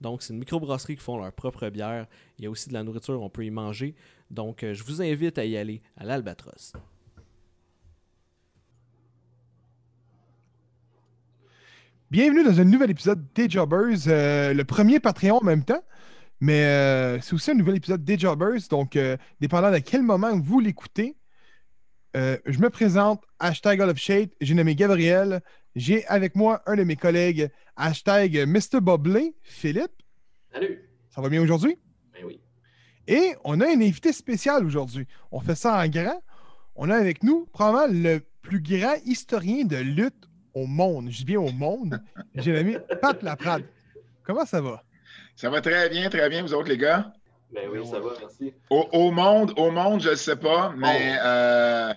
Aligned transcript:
Donc, 0.00 0.22
c'est 0.22 0.32
une 0.32 0.40
microbrasserie 0.40 0.96
qui 0.96 1.02
font 1.02 1.18
leur 1.18 1.32
propre 1.32 1.68
bière. 1.70 2.06
Il 2.38 2.44
y 2.44 2.46
a 2.46 2.50
aussi 2.50 2.68
de 2.68 2.74
la 2.74 2.82
nourriture, 2.82 3.20
on 3.22 3.30
peut 3.30 3.44
y 3.44 3.50
manger. 3.50 3.94
Donc, 4.30 4.62
euh, 4.62 4.74
je 4.74 4.84
vous 4.84 5.00
invite 5.00 5.38
à 5.38 5.44
y 5.44 5.56
aller 5.56 5.80
à 5.96 6.04
l'Albatros. 6.04 6.74
Bienvenue 12.10 12.44
dans 12.44 12.60
un 12.60 12.64
nouvel 12.64 12.90
épisode 12.90 13.26
des 13.34 13.48
Jobbers, 13.48 14.06
euh, 14.06 14.52
le 14.52 14.64
premier 14.64 15.00
Patreon 15.00 15.38
en 15.38 15.44
même 15.44 15.64
temps, 15.64 15.82
mais 16.40 16.64
euh, 16.64 17.20
c'est 17.20 17.34
aussi 17.34 17.50
un 17.50 17.54
nouvel 17.54 17.76
épisode 17.76 18.04
des 18.04 18.16
Jobbers, 18.16 18.60
donc 18.70 18.96
dépendant 19.40 19.72
de 19.72 19.78
quel 19.78 20.02
moment 20.02 20.38
vous 20.38 20.60
l'écoutez, 20.60 21.16
je 22.14 22.58
me 22.60 22.70
présente, 22.70 23.24
hashtag 23.40 23.80
All 23.80 23.90
of 23.90 23.98
Shade, 23.98 24.30
j'ai 24.40 24.54
nommé 24.54 24.76
Gabriel, 24.76 25.42
j'ai 25.76 26.06
avec 26.06 26.34
moi 26.34 26.62
un 26.66 26.74
de 26.74 26.82
mes 26.84 26.96
collègues, 26.96 27.50
hashtag 27.76 28.46
Mr. 28.46 28.80
Bobley, 28.80 29.34
Philippe. 29.42 29.92
Salut. 30.52 30.82
Ça 31.10 31.20
va 31.20 31.28
bien 31.28 31.42
aujourd'hui? 31.42 31.78
Ben 32.14 32.24
oui. 32.24 32.40
Et 33.06 33.34
on 33.44 33.60
a 33.60 33.66
un 33.66 33.80
invité 33.80 34.12
spécial 34.12 34.64
aujourd'hui. 34.64 35.06
On 35.30 35.38
fait 35.40 35.54
ça 35.54 35.78
en 35.78 35.86
grand. 35.86 36.22
On 36.76 36.88
a 36.90 36.96
avec 36.96 37.22
nous 37.22 37.46
probablement 37.52 37.92
le 37.92 38.20
plus 38.40 38.60
grand 38.60 38.94
historien 39.04 39.64
de 39.64 39.76
lutte 39.76 40.28
au 40.54 40.66
monde. 40.66 41.10
Je 41.10 41.18
dis 41.18 41.24
bien 41.26 41.40
au 41.40 41.52
monde. 41.52 42.00
J'ai 42.34 42.52
l'ami 42.52 42.76
Pat 43.02 43.22
Laprade. 43.22 43.64
Comment 44.24 44.46
ça 44.46 44.62
va? 44.62 44.82
Ça 45.36 45.50
va 45.50 45.60
très 45.60 45.90
bien, 45.90 46.08
très 46.08 46.28
bien, 46.30 46.42
vous 46.42 46.54
autres, 46.54 46.70
les 46.70 46.78
gars? 46.78 47.12
Ben 47.52 47.68
oui, 47.70 47.86
ça 47.86 48.00
va, 48.00 48.14
merci. 48.18 48.54
Au, 48.70 48.88
au 48.92 49.10
monde, 49.10 49.52
au 49.58 49.70
monde, 49.70 50.00
je 50.00 50.10
ne 50.10 50.14
sais 50.14 50.36
pas, 50.36 50.72
mais 50.76 51.16
euh, 51.22 51.94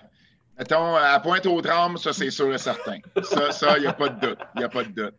mettons, 0.60 0.94
à 0.94 1.18
Pointe-aux-Trembles, 1.20 1.98
ça, 1.98 2.12
c'est 2.12 2.30
sûr 2.30 2.52
et 2.54 2.58
certain. 2.58 2.98
Ça, 3.22 3.50
ça, 3.50 3.78
il 3.78 3.82
n'y 3.82 3.86
a 3.86 3.92
pas 3.94 4.10
de 4.10 4.26
doute. 4.28 4.38
Il 4.54 4.58
n'y 4.58 4.64
a 4.64 4.68
pas 4.68 4.84
de 4.84 4.90
doute. 4.90 5.14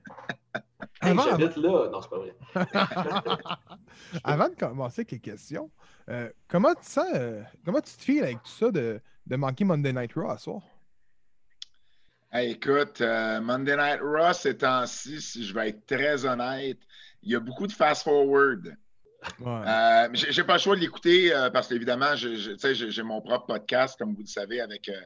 Hey, 1.01 1.11
Avant- 1.11 1.23
J'habite 1.23 1.57
là. 1.57 1.89
Non, 1.91 2.01
c'est 2.01 2.09
pas 2.09 2.17
vrai. 2.17 2.35
Avant 4.23 4.49
de 4.49 4.55
commencer 4.55 5.01
avec 5.01 5.11
les 5.11 5.19
questions, 5.19 5.71
euh, 6.09 6.29
comment 6.47 6.73
tu 6.75 6.83
sens, 6.83 7.07
euh, 7.15 7.41
comment 7.65 7.81
tu 7.81 7.91
te 7.93 8.01
files 8.03 8.23
avec 8.23 8.43
tout 8.43 8.51
ça 8.51 8.69
de, 8.71 9.01
de 9.25 9.35
manquer 9.35 9.63
Monday 9.65 9.93
Night 9.93 10.13
Raw 10.13 10.29
à 10.29 10.37
soir? 10.37 10.61
Hey, 12.31 12.51
écoute, 12.51 13.01
euh, 13.01 13.41
Monday 13.41 13.75
Night 13.75 13.99
Raw, 14.01 14.33
ces 14.33 14.57
temps-ci, 14.57 15.21
si 15.21 15.43
je 15.45 15.53
vais 15.53 15.69
être 15.69 15.85
très 15.85 16.23
honnête, 16.25 16.79
il 17.23 17.31
y 17.31 17.35
a 17.35 17.39
beaucoup 17.39 17.67
de 17.67 17.73
fast-forward. 17.73 18.75
Euh, 19.45 20.07
mais 20.11 20.17
j'ai 20.17 20.43
pas 20.43 20.53
le 20.53 20.59
choix 20.59 20.75
de 20.75 20.81
l'écouter 20.81 21.33
euh, 21.33 21.49
parce 21.51 21.67
qu'évidemment, 21.67 22.15
j'ai 22.15 22.35
j'ai 22.37 23.03
mon 23.03 23.21
propre 23.21 23.47
podcast, 23.47 23.97
comme 23.99 24.13
vous 24.15 24.21
le 24.21 24.27
savez, 24.27 24.61
avec, 24.61 24.89
euh, 24.89 24.99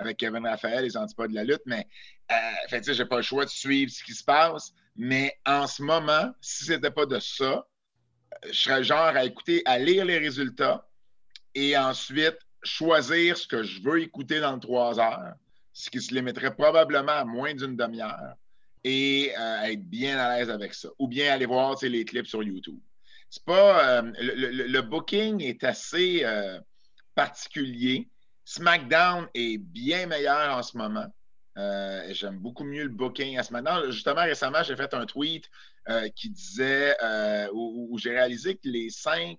avec 0.00 0.16
Kevin 0.16 0.46
Raphaël, 0.46 0.84
les 0.84 0.96
Antipodes 0.96 1.30
de 1.30 1.34
la 1.34 1.44
lutte, 1.44 1.62
mais 1.66 1.86
euh, 2.32 2.34
fait, 2.68 2.92
j'ai 2.92 3.04
pas 3.04 3.16
le 3.16 3.22
choix 3.22 3.44
de 3.44 3.50
suivre 3.50 3.92
ce 3.92 4.02
qui 4.02 4.14
se 4.14 4.24
passe. 4.24 4.72
Mais 4.96 5.38
en 5.46 5.66
ce 5.66 5.82
moment, 5.82 6.32
si 6.40 6.64
c'était 6.64 6.90
pas 6.90 7.06
de 7.06 7.18
ça, 7.20 7.66
je 8.46 8.52
serais 8.52 8.82
genre 8.82 9.16
à 9.16 9.24
écouter, 9.24 9.62
à 9.66 9.78
lire 9.78 10.04
les 10.04 10.18
résultats 10.18 10.88
et 11.54 11.76
ensuite 11.76 12.38
choisir 12.62 13.36
ce 13.36 13.46
que 13.46 13.62
je 13.62 13.82
veux 13.82 14.00
écouter 14.00 14.40
dans 14.40 14.58
3 14.58 15.00
heures, 15.00 15.34
ce 15.72 15.90
qui 15.90 16.00
se 16.00 16.14
limiterait 16.14 16.54
probablement 16.54 17.12
à 17.12 17.24
moins 17.24 17.54
d'une 17.54 17.76
demi-heure 17.76 18.34
et 18.84 19.32
euh, 19.38 19.62
être 19.62 19.84
bien 19.88 20.18
à 20.18 20.38
l'aise 20.38 20.50
avec 20.50 20.74
ça. 20.74 20.88
Ou 20.98 21.08
bien 21.08 21.32
aller 21.32 21.46
voir 21.46 21.76
les 21.82 22.04
clips 22.04 22.26
sur 22.26 22.42
YouTube. 22.42 22.78
C'est 23.28 23.44
pas. 23.44 24.00
euh, 24.02 24.12
le 24.18 24.80
booking 24.80 25.42
est 25.42 25.62
assez 25.64 26.22
euh, 26.24 26.58
particulier. 27.14 28.08
SmackDown 28.44 29.28
est 29.34 29.58
bien 29.58 30.06
meilleur 30.06 30.56
en 30.56 30.62
ce 30.62 30.76
moment. 30.76 31.06
Euh, 31.58 32.06
J'aime 32.12 32.38
beaucoup 32.38 32.64
mieux 32.64 32.84
le 32.84 32.88
booking 32.90 33.38
à 33.38 33.42
SmackDown. 33.42 33.90
Justement, 33.90 34.22
récemment, 34.22 34.62
j'ai 34.62 34.76
fait 34.76 34.92
un 34.94 35.06
tweet 35.06 35.44
euh, 35.88 36.08
qui 36.14 36.30
disait 36.30 36.96
euh, 37.02 37.48
où, 37.52 37.88
où 37.90 37.98
j'ai 37.98 38.10
réalisé 38.10 38.54
que 38.54 38.68
les 38.68 38.90
cinq 38.90 39.38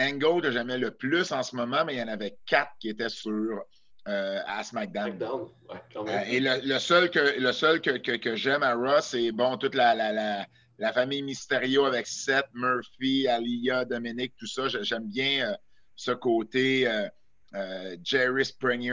angles 0.00 0.42
que 0.42 0.50
j'aimais 0.50 0.78
le 0.78 0.90
plus 0.90 1.30
en 1.32 1.42
ce 1.42 1.54
moment, 1.54 1.84
mais 1.84 1.94
il 1.94 1.98
y 1.98 2.02
en 2.02 2.08
avait 2.08 2.36
quatre 2.46 2.72
qui 2.80 2.88
étaient 2.88 3.08
sur 3.08 3.60
euh, 4.08 4.40
à 4.46 4.64
SmackDown. 4.64 5.08
SmackDown. 5.16 5.42
Ouais, 5.68 5.82
quand 5.92 6.02
Euh, 6.08 6.10
même. 6.10 6.24
et 6.28 6.40
le, 6.40 6.60
le 6.66 6.78
seul 6.78 7.10
que, 7.10 7.38
le 7.38 7.52
seul 7.52 7.80
que, 7.80 7.90
que- 7.98 8.16
que 8.16 8.34
j'aime 8.34 8.62
à 8.64 8.74
Raw, 8.74 9.00
c'est 9.00 9.30
bon, 9.30 9.56
toute 9.58 9.74
la, 9.76 9.94
la, 9.94 10.12
la, 10.12 10.46
la 10.78 10.92
famille 10.92 11.22
Mysterio 11.22 11.84
avec 11.84 12.06
Seth, 12.08 12.46
Murphy, 12.54 13.28
Aliyah, 13.28 13.84
Dominic, 13.84 14.34
tout 14.36 14.46
ça. 14.48 14.66
J'ai- 14.68 14.82
J'aime 14.82 15.08
bien 15.08 15.50
euh, 15.52 15.56
ce 15.94 16.10
côté 16.10 16.88
Jerry 18.02 18.44
Springer 18.44 18.92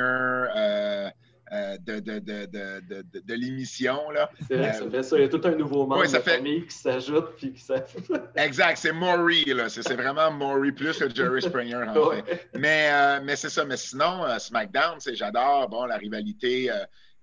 euh, 0.55 1.09
euh, 1.51 1.77
de, 1.79 1.99
de, 1.99 2.19
de, 2.19 3.03
de, 3.25 3.33
l'émission. 3.33 4.11
là. 4.11 4.29
C'est 4.47 4.55
vrai 4.57 4.69
que 4.71 4.75
ça 4.77 4.89
fait 4.91 5.03
ça. 5.03 5.17
Il 5.17 5.21
y 5.21 5.25
a 5.25 5.29
tout 5.29 5.41
un 5.45 5.55
nouveau 5.55 5.87
membre 5.87 6.01
Ouais, 6.01 6.07
ça 6.07 6.19
de 6.19 6.23
fait- 6.23 6.35
famille 6.37 6.65
qui 6.67 6.75
s'ajoute. 6.75 7.35
Puis 7.37 7.53
qui. 7.53 7.63
Exact, 8.35 8.77
c'est 8.77 8.91
Maury. 8.91 9.45
là. 9.45 9.67
C'est 9.69 9.81
c'est 9.81 9.95
vraiment 9.95 10.29
Maury 10.31 10.71
plus 10.71 10.97
que 10.99 11.09
Jerry 11.13 11.41
Springer. 11.41 11.85
En 11.89 11.93
fait. 11.93 11.99
Ouais. 11.99 12.23
Mais, 12.55 12.89
euh, 12.91 13.19
mais 13.23 13.35
c'est 13.35 13.49
ça. 13.49 13.65
Mais 13.65 13.77
sinon, 13.77 14.23
euh, 14.25 14.37
SmackDown, 14.37 14.99
c'est 14.99 15.15
j'adore 15.15 15.67
bon, 15.69 15.85
la 15.85 15.97
rivalité. 15.97 16.69
euh, 16.69 16.75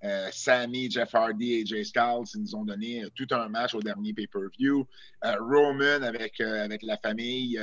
euh, 0.04 0.28
Sammy, 0.30 0.90
Jeff 0.90 1.14
Hardy 1.14 1.54
et 1.54 1.66
Jay 1.66 1.82
Styles, 1.82 2.24
ils 2.34 2.40
nous 2.42 2.54
ont 2.54 2.64
donné 2.64 3.04
euh, 3.04 3.08
tout 3.14 3.26
un 3.30 3.48
match 3.48 3.74
au 3.74 3.80
dernier 3.80 4.12
pay-per-view. 4.12 4.86
Euh, 5.24 5.34
Roman 5.40 6.02
avec, 6.02 6.38
euh, 6.40 6.64
avec 6.64 6.82
la 6.82 6.98
famille, 6.98 7.58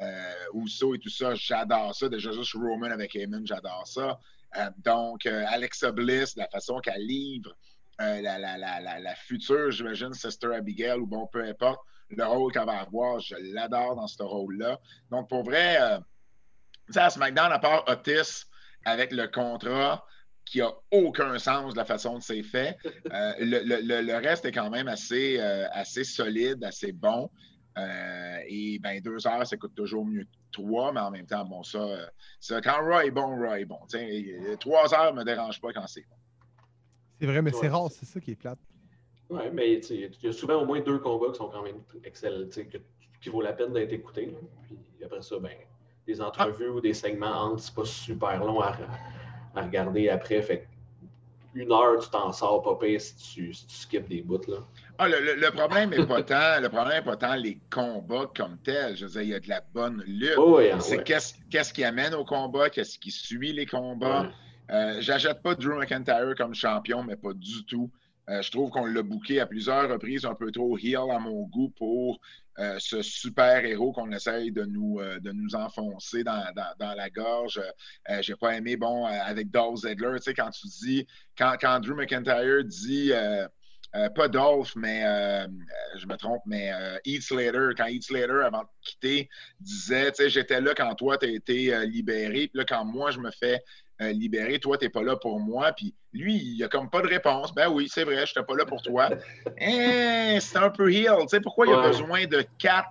euh, 0.00 0.34
euh, 0.54 0.94
et 0.94 0.98
tout 0.98 1.10
ça, 1.10 1.34
j'adore 1.34 1.94
ça. 1.94 2.08
Déjà 2.08 2.32
juste 2.32 2.54
Roman 2.54 2.90
avec 2.90 3.14
Heyman, 3.14 3.46
j'adore 3.46 3.86
ça. 3.86 4.18
Euh, 4.56 4.70
donc, 4.78 5.26
euh, 5.26 5.44
Alexa 5.48 5.92
Bliss, 5.92 6.36
la 6.36 6.48
façon 6.48 6.80
qu'elle 6.80 7.06
livre 7.06 7.54
la, 7.98 8.38
la, 8.38 8.56
la, 8.56 8.98
la, 8.98 9.14
future, 9.14 9.70
j'imagine, 9.70 10.14
Sister 10.14 10.54
Abigail, 10.54 10.98
ou 10.98 11.06
bon, 11.06 11.26
peu 11.26 11.44
importe, 11.44 11.80
le 12.08 12.24
rôle 12.24 12.50
qu'elle 12.50 12.64
va 12.64 12.80
avoir, 12.80 13.20
je 13.20 13.34
l'adore 13.52 13.94
dans 13.94 14.06
ce 14.06 14.22
rôle-là. 14.22 14.80
Donc, 15.10 15.28
pour 15.28 15.44
vrai, 15.44 15.76
à 15.76 17.10
SmackDown, 17.10 17.52
à 17.52 17.58
part 17.58 17.84
Otis 17.88 18.46
avec 18.86 19.12
le 19.12 19.28
contrat 19.28 20.02
qui 20.46 20.62
a 20.62 20.72
aucun 20.90 21.38
sens 21.38 21.74
de 21.74 21.78
la 21.78 21.84
façon 21.84 22.14
dont 22.14 22.20
c'est 22.20 22.42
fait, 22.42 22.78
le, 23.04 23.62
le- 23.64 24.00
le- 24.00 24.16
reste 24.16 24.46
est 24.46 24.52
quand 24.52 24.70
même 24.70 24.88
assez, 24.88 25.38
assez 25.38 26.02
solide, 26.02 26.64
assez 26.64 26.92
bon. 26.92 27.30
Euh, 27.78 28.38
et 28.48 28.78
ben 28.80 29.00
deux 29.00 29.26
heures, 29.26 29.46
ça 29.46 29.56
coûte 29.56 29.74
toujours 29.74 30.04
mieux 30.04 30.24
que 30.24 30.28
trois, 30.52 30.92
mais 30.92 31.00
en 31.00 31.10
même 31.10 31.26
temps, 31.26 31.44
bon, 31.44 31.62
ça, 31.62 31.78
euh, 31.78 32.06
ça 32.40 32.60
quand 32.60 32.82
Raw 32.84 33.00
est 33.00 33.10
bon, 33.10 33.36
Raw 33.36 33.54
est 33.54 33.64
bon. 33.64 33.78
Tu 33.88 33.98
sais, 33.98 34.24
euh, 34.40 34.56
trois 34.56 34.92
heures 34.92 35.14
ne 35.14 35.20
me 35.20 35.24
dérange 35.24 35.60
pas 35.60 35.72
quand 35.72 35.86
c'est 35.86 36.04
bon. 36.08 36.16
C'est 37.18 37.26
vrai, 37.26 37.42
mais 37.42 37.52
c'est 37.52 37.68
rare, 37.68 37.90
c'est- 37.90 38.06
ça 38.06 38.20
qui 38.20 38.32
est 38.32 38.36
plate. 38.36 38.58
Ouais, 39.28 39.50
mais 39.52 39.78
tu 39.80 39.86
sais, 39.88 40.10
il 40.20 40.26
y 40.26 40.28
a 40.28 40.32
souvent 40.32 40.62
au 40.62 40.64
moins 40.66 40.80
deux 40.80 40.98
combats 40.98 41.28
qui 41.30 41.36
sont 41.36 41.48
quand 41.48 41.62
même 41.62 41.80
excellents, 42.02 42.46
tu 42.46 42.52
sais, 42.52 42.66
que- 42.66 42.78
qui 43.20 43.28
vaut 43.28 43.42
la 43.42 43.52
peine 43.52 43.72
d'être 43.72 43.92
écoutés. 43.92 44.34
Puis 44.66 45.04
après 45.04 45.22
ça, 45.22 45.38
ben, 45.38 45.52
des 46.06 46.20
entrevues 46.20 46.68
ou 46.70 46.80
des 46.80 46.94
segments 46.94 47.42
entre, 47.52 47.62
c'est 47.62 47.74
pas 47.74 47.84
super 47.84 48.44
long 48.44 48.60
à, 48.60 48.74
à 49.54 49.62
regarder 49.62 50.08
après. 50.08 50.42
Fait 50.42 50.66
une 51.54 51.70
heure, 51.70 52.00
tu 52.02 52.08
t'en 52.10 52.32
sors 52.32 52.62
pas 52.62 52.74
pire 52.76 53.00
si 53.00 53.14
tu, 53.16 53.52
si 53.52 53.66
tu 53.66 53.74
skippes 53.76 54.08
des 54.08 54.22
bouts. 54.22 54.40
Là. 54.48 54.58
Ah, 55.02 55.08
le, 55.08 55.18
le- 55.18 55.34
le 55.36 55.50
problème 55.50 55.88
n'est 55.90 56.04
pas 56.06 56.22
tant, 56.22 56.60
le 56.60 56.68
problème 56.68 56.98
est 56.98 57.04
pas 57.04 57.16
tant 57.16 57.34
les 57.34 57.58
combats 57.70 58.30
comme 58.36 58.58
tels. 58.58 58.96
Je 58.96 59.06
veux 59.06 59.12
dire, 59.12 59.22
il 59.22 59.28
y 59.30 59.34
a 59.34 59.40
de 59.40 59.48
la 59.48 59.62
bonne 59.72 60.02
lutte. 60.06 60.34
Oh, 60.36 60.56
ouais, 60.56 60.74
C'est 60.80 60.98
ouais. 60.98 61.04
qu'est-ce 61.04 61.34
qu'est-ce 61.50 61.72
qui 61.72 61.84
amène 61.84 62.12
au 62.14 62.24
combat, 62.26 62.68
qu'est-ce 62.68 62.98
qui 62.98 63.10
suit 63.10 63.54
les 63.54 63.64
combats. 63.64 64.22
Ouais. 64.24 64.28
Euh, 64.72 64.96
J'achète 65.00 65.40
pas 65.42 65.54
Drew 65.54 65.78
McIntyre 65.78 66.34
comme 66.36 66.54
champion, 66.54 67.02
mais 67.02 67.16
pas 67.16 67.32
du 67.32 67.64
tout. 67.64 67.90
Euh, 68.28 68.42
je 68.42 68.50
trouve 68.50 68.68
qu'on 68.70 68.84
l'a 68.84 69.02
booké 69.02 69.40
à 69.40 69.46
plusieurs 69.46 69.88
reprises 69.90 70.26
un 70.26 70.34
peu 70.34 70.52
trop 70.52 70.76
heel 70.78 70.98
à 71.10 71.18
mon 71.18 71.44
goût 71.46 71.70
pour 71.78 72.20
euh, 72.58 72.76
ce 72.78 73.00
super 73.00 73.64
héros 73.64 73.92
qu'on 73.92 74.12
essaye 74.12 74.52
de 74.52 74.64
nous, 74.66 75.00
de 75.00 75.32
nous 75.32 75.54
enfoncer 75.54 76.24
dans, 76.24 76.44
dans- 76.54 76.74
dans 76.78 76.94
la 76.94 77.08
gorge. 77.08 77.58
J'ai 78.20 78.36
pas 78.36 78.54
aimé, 78.54 78.76
bon, 78.76 79.06
avec 79.06 79.50
Dolph 79.50 79.78
Ziggler, 79.80 80.16
tu 80.18 80.24
sais, 80.24 80.34
quand 80.34 80.50
tu 80.50 80.66
dis, 80.66 81.06
quand, 81.38 81.54
quand 81.58 81.80
Drew 81.80 81.94
McIntyre 81.94 82.62
dit, 82.64 83.12
pas 83.92 84.28
Dolph, 84.28 84.74
mais 84.76 85.02
euh, 85.04 85.44
euh, 85.46 85.46
je 85.98 86.06
me 86.06 86.16
trompe, 86.16 86.42
mais 86.46 86.72
euh, 86.72 86.96
Heath 87.04 87.22
Slater, 87.22 87.70
quand 87.76 87.86
Heath 87.86 88.04
Slater, 88.04 88.42
avant 88.44 88.62
de 88.62 88.68
quitter, 88.82 89.28
disait, 89.58 90.12
tu 90.12 90.22
sais, 90.22 90.30
j'étais 90.30 90.60
là 90.60 90.74
quand 90.76 90.94
toi, 90.94 91.18
tu 91.18 91.26
as 91.26 91.30
été 91.30 91.74
euh, 91.74 91.84
libéré, 91.84 92.48
puis 92.48 92.50
là, 92.54 92.64
quand 92.64 92.84
moi, 92.84 93.10
je 93.10 93.18
me 93.18 93.30
fais 93.30 93.60
euh, 94.00 94.12
libéré, 94.12 94.58
toi, 94.58 94.78
tu 94.78 94.84
n'es 94.84 94.90
pas 94.90 95.02
là 95.02 95.16
pour 95.16 95.40
moi, 95.40 95.72
puis 95.72 95.94
lui, 96.12 96.34
il 96.36 96.62
a 96.64 96.68
comme 96.68 96.88
pas 96.88 97.02
de 97.02 97.08
réponse. 97.08 97.52
Ben 97.54 97.68
oui, 97.68 97.88
c'est 97.92 98.04
vrai, 98.04 98.24
je 98.26 98.32
n'étais 98.32 98.42
pas 98.46 98.56
là 98.56 98.64
pour 98.64 98.80
toi. 98.82 99.10
Eh, 99.58 100.38
c'est 100.40 100.58
un 100.58 100.70
peu 100.70 100.90
heel, 100.92 101.16
tu 101.22 101.28
sais, 101.28 101.40
pourquoi 101.40 101.66
il 101.66 101.72
a 101.72 101.80
Ouais. 101.80 101.88
besoin 101.88 102.26
de 102.26 102.44
quatre 102.58 102.88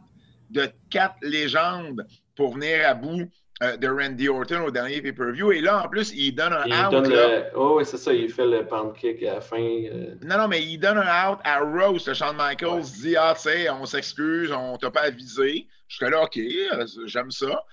de 0.49 0.67
quatre 0.89 1.15
légendes 1.21 2.05
pour 2.35 2.53
venir 2.55 2.87
à 2.87 2.95
bout 2.95 3.29
euh, 3.61 3.75
de 3.75 3.89
Randy 3.89 4.29
Orton 4.29 4.61
au 4.67 4.71
dernier 4.71 5.01
pay-per-view. 5.01 5.51
Et 5.51 5.59
là, 5.59 5.83
en 5.83 5.89
plus, 5.89 6.13
il 6.15 6.31
donne 6.33 6.53
un 6.53 6.85
out. 6.85 6.91
Donne 6.91 7.09
le... 7.09 7.43
Oh, 7.55 7.75
oui, 7.77 7.85
c'est 7.85 7.97
ça, 7.97 8.13
il 8.13 8.29
fait 8.31 8.47
le 8.47 8.65
pound 8.65 8.95
kick 8.95 9.21
à 9.23 9.33
la 9.33 9.41
fin. 9.41 9.57
Euh. 9.59 10.15
Non, 10.23 10.37
non, 10.37 10.47
mais 10.47 10.63
il 10.63 10.77
donne 10.77 10.97
un 10.97 11.29
out 11.29 11.39
à 11.43 11.59
Rose. 11.59 12.09
Shawn 12.13 12.37
Michaels 12.37 12.83
dit 13.01 13.17
Ah, 13.17 13.33
tu 13.35 13.49
sais, 13.49 13.69
on 13.69 13.85
s'excuse, 13.85 14.49
on 14.53 14.77
t'a 14.77 14.89
pas 14.91 15.01
avisé. 15.01 15.67
Je 15.89 15.95
suis 15.97 16.09
là, 16.09 16.23
OK, 16.23 16.37
euh, 16.37 16.85
j'aime 17.05 17.31
ça. 17.31 17.65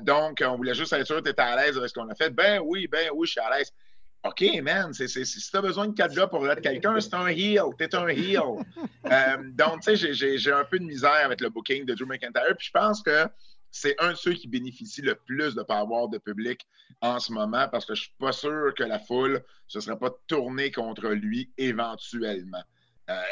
donc, 0.00 0.42
on 0.42 0.56
voulait 0.56 0.72
juste 0.72 0.94
être 0.94 1.06
sûr 1.06 1.16
que 1.16 1.24
tu 1.24 1.30
étais 1.30 1.42
à 1.42 1.54
l'aise 1.54 1.76
avec 1.76 1.90
ce 1.90 1.94
qu'on 1.94 2.08
a 2.08 2.14
fait. 2.14 2.30
Ben 2.30 2.62
oui, 2.64 2.88
ben 2.90 3.10
oui, 3.14 3.26
je 3.26 3.32
suis 3.32 3.40
à 3.40 3.58
l'aise. 3.58 3.70
OK, 4.24 4.42
man, 4.62 4.94
si 4.94 5.06
tu 5.06 5.56
as 5.56 5.60
besoin 5.60 5.86
de 5.88 5.94
quatre 5.94 6.14
gars 6.14 6.28
pour 6.28 6.50
être 6.50 6.62
quelqu'un, 6.62 6.98
c'est 6.98 7.12
un 7.12 7.26
heel. 7.26 7.60
T'es 7.76 7.94
un 7.94 8.08
heel. 8.08 8.40
donc, 9.52 9.82
tu 9.82 9.96
sais, 9.98 10.14
j'ai 10.14 10.52
un 10.52 10.64
peu 10.64 10.78
de 10.78 10.84
misère 10.84 11.20
avec 11.26 11.42
le 11.42 11.50
booking 11.50 11.84
de 11.84 11.92
Drew 11.92 12.06
McIntyre. 12.06 12.56
Puis 12.56 12.68
je 12.68 12.70
pense 12.72 13.02
que 13.02 13.26
c'est 13.80 13.94
un 13.98 14.12
de 14.12 14.16
ceux 14.16 14.32
qui 14.32 14.48
bénéficient 14.48 15.02
le 15.02 15.14
plus 15.14 15.54
de 15.54 15.60
ne 15.60 15.64
pas 15.64 15.78
avoir 15.78 16.08
de 16.08 16.18
public 16.18 16.66
en 17.02 17.18
ce 17.18 17.30
moment 17.32 17.68
parce 17.68 17.84
que 17.84 17.94
je 17.94 18.00
ne 18.00 18.04
suis 18.04 18.14
pas 18.18 18.32
sûr 18.32 18.72
que 18.74 18.82
la 18.82 18.98
foule 18.98 19.34
ne 19.34 19.40
se 19.68 19.80
serait 19.80 19.98
pas 19.98 20.10
tournée 20.26 20.70
contre 20.70 21.08
lui 21.08 21.50
éventuellement. 21.58 22.62
Euh, 23.10 23.22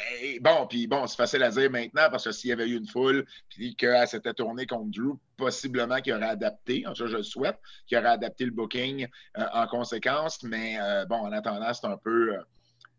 bon, 0.41 0.67
puis 0.69 0.87
bon, 0.87 1.07
c'est 1.07 1.17
facile 1.17 1.43
à 1.43 1.51
dire 1.51 1.71
maintenant 1.71 2.09
parce 2.11 2.25
que 2.25 2.33
s'il 2.33 2.51
y 2.51 2.53
avait 2.53 2.69
eu 2.69 2.77
une 2.77 2.87
foule 2.87 3.25
puis 3.49 3.75
qu'elle 3.75 4.07
s'était 4.07 4.35
tournée 4.35 4.67
contre 4.67 4.91
Drew, 4.91 5.19
possiblement 5.37 6.01
qu'il 6.01 6.13
aurait 6.13 6.29
adapté, 6.29 6.87
en 6.87 6.93
tout 6.93 7.05
cas 7.05 7.11
je 7.11 7.17
le 7.17 7.23
souhaite, 7.23 7.59
qu'il 7.87 7.97
aurait 7.97 8.09
adapté 8.09 8.45
le 8.45 8.53
booking 8.53 9.09
euh, 9.39 9.47
en 9.53 9.67
conséquence, 9.67 10.43
mais 10.43 10.79
euh, 10.79 11.07
bon, 11.07 11.17
en 11.17 11.33
attendant, 11.33 11.73
c'est 11.73 11.87
un 11.87 11.97
peu, 11.97 12.37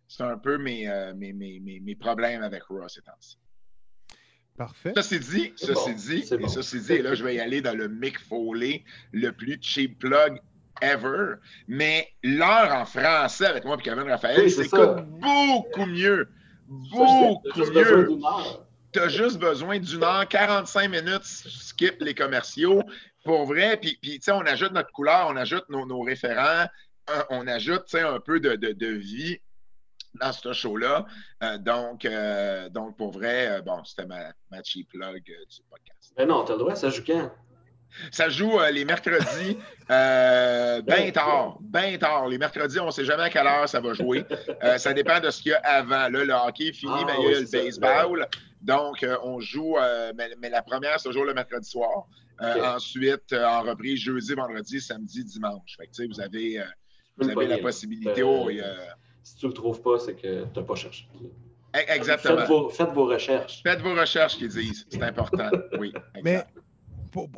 c'est 0.08 0.24
un 0.24 0.38
peu 0.38 0.58
mes, 0.58 0.90
mes, 1.16 1.32
mes, 1.32 1.60
mes, 1.60 1.96
problèmes 1.96 2.42
avec 2.42 2.64
Raw 2.64 2.88
ces 2.90 3.02
temps-ci. 3.02 3.38
Parfait. 4.58 4.94
Ça 4.96 5.04
c'est 5.04 5.20
dit, 5.20 5.52
ça 5.58 5.76
c'est 5.76 5.94
dit, 5.94 6.24
et 6.40 6.48
ça 6.48 6.64
c'est 6.64 6.80
dit, 6.80 6.94
et 6.94 7.02
là 7.02 7.14
je 7.14 7.24
vais 7.24 7.36
y 7.36 7.40
aller 7.40 7.62
dans 7.62 7.76
le 7.76 7.90
Mick 7.90 8.20
Foley, 8.20 8.84
le 9.12 9.32
plus 9.32 9.58
cheap 9.62 10.00
plug 10.00 10.40
ever. 10.82 11.36
Mais 11.68 12.08
l'heure 12.24 12.74
en 12.74 12.86
français 12.86 13.48
avec 13.48 13.66
moi 13.66 13.78
et 13.80 13.84
Kevin 13.84 14.10
Raphaël, 14.10 14.50
c'est 14.50 14.70
beaucoup 14.70 15.86
mieux. 15.86 16.30
Beaucoup 16.68 17.42
mieux. 17.58 18.10
Tu 18.94 19.00
as 19.00 19.10
juste 19.10 19.40
besoin 19.40 19.80
d'une 19.80 20.04
heure, 20.04 20.28
45 20.28 20.90
minutes, 20.90 21.24
skip 21.24 21.96
les 22.00 22.14
commerciaux. 22.14 22.82
Pour 23.26 23.46
vrai, 23.46 23.78
puis, 23.78 23.98
puis 24.02 24.22
on 24.30 24.46
ajoute 24.46 24.72
notre 24.72 24.92
couleur, 24.92 25.28
on 25.30 25.36
ajoute 25.36 25.66
nos, 25.70 25.86
nos 25.86 26.02
référents, 26.02 26.68
on 27.30 27.46
ajoute 27.48 27.94
un 27.94 28.20
peu 28.20 28.40
de, 28.40 28.56
de, 28.56 28.72
de 28.72 28.88
vie 28.88 29.40
dans 30.20 30.32
ce 30.32 30.54
show-là. 30.54 31.06
Euh, 31.44 31.58
donc, 31.58 32.06
euh, 32.06 32.70
donc, 32.70 32.98
pour 32.98 33.12
vrai, 33.12 33.48
euh, 33.48 33.62
bon, 33.62 33.84
c'était 33.84 34.06
ma, 34.06 34.34
ma, 34.52 34.64
cheap 34.64 34.90
plug 34.90 35.24
du 35.24 35.62
podcast. 35.70 36.14
Mais 36.18 36.26
non, 36.26 36.44
t'as 36.44 36.54
le 36.54 36.60
droit, 36.60 36.76
ça 36.76 36.90
joue 36.90 37.04
quand? 37.06 37.32
Ça 38.12 38.28
joue 38.28 38.60
les 38.74 38.84
mercredis, 38.84 39.58
bien 39.88 41.12
tard, 41.14 41.58
bien 41.62 41.98
tard. 41.98 42.28
Les 42.28 42.38
mercredis, 42.38 42.78
on 42.80 42.88
ne 42.88 42.92
sait 42.92 43.06
jamais 43.06 43.24
à 43.24 43.30
quelle 43.30 43.48
heure 43.48 43.70
ça 43.70 43.80
va 43.80 43.94
jouer. 43.94 44.26
ça 44.78 44.92
dépend 44.92 45.22
de 45.22 45.30
ce 45.30 45.42
qu'il 45.42 45.52
y 45.52 45.56
a 45.56 45.60
avant. 45.60 46.10
Là, 46.10 46.10
le 46.10 46.34
hockey 46.34 46.68
est 46.68 46.74
fini, 46.74 46.92
ah, 46.94 47.06
mais 47.06 47.14
il 47.20 47.32
y 47.32 47.36
a 47.36 47.40
le 47.40 47.50
baseball. 47.50 48.28
Donc, 48.62 49.06
on 49.24 49.40
joue, 49.40 49.78
mais, 50.18 50.50
la 50.50 50.62
première, 50.62 51.00
c'est 51.00 51.08
toujours 51.08 51.24
le 51.24 51.34
mercredi 51.34 51.70
soir. 51.70 52.08
Ensuite, 52.42 53.32
en 53.32 53.62
reprise, 53.62 54.02
jeudi, 54.02 54.34
vendredi, 54.34 54.82
samedi, 54.82 55.24
dimanche. 55.24 55.78
Fait 55.78 55.88
que, 55.88 56.06
vous 56.06 56.20
avez, 56.20 56.62
vous 57.16 57.30
avez 57.30 57.48
la 57.48 57.60
possibilité. 57.60 58.24
Oh, 58.24 58.50
si 59.26 59.36
tu 59.38 59.46
ne 59.48 59.52
le 59.52 59.56
trouves 59.56 59.82
pas, 59.82 59.98
c'est 59.98 60.14
que 60.16 60.44
tu 60.44 60.60
n'as 60.60 60.66
pas 60.66 60.76
cherché. 60.76 61.08
E, 61.76 61.80
exactement. 61.90 62.70
Faites 62.70 62.92
vos, 62.94 63.08
recherches. 63.08 63.64
Faites 63.64 63.82
vos 63.82 63.96
recherches, 63.96 64.38
qu'ils 64.38 64.50
disent. 64.50 64.86
C'est 64.90 65.02
important. 65.02 65.50
Oui. 65.80 65.92
Mais 66.24 66.46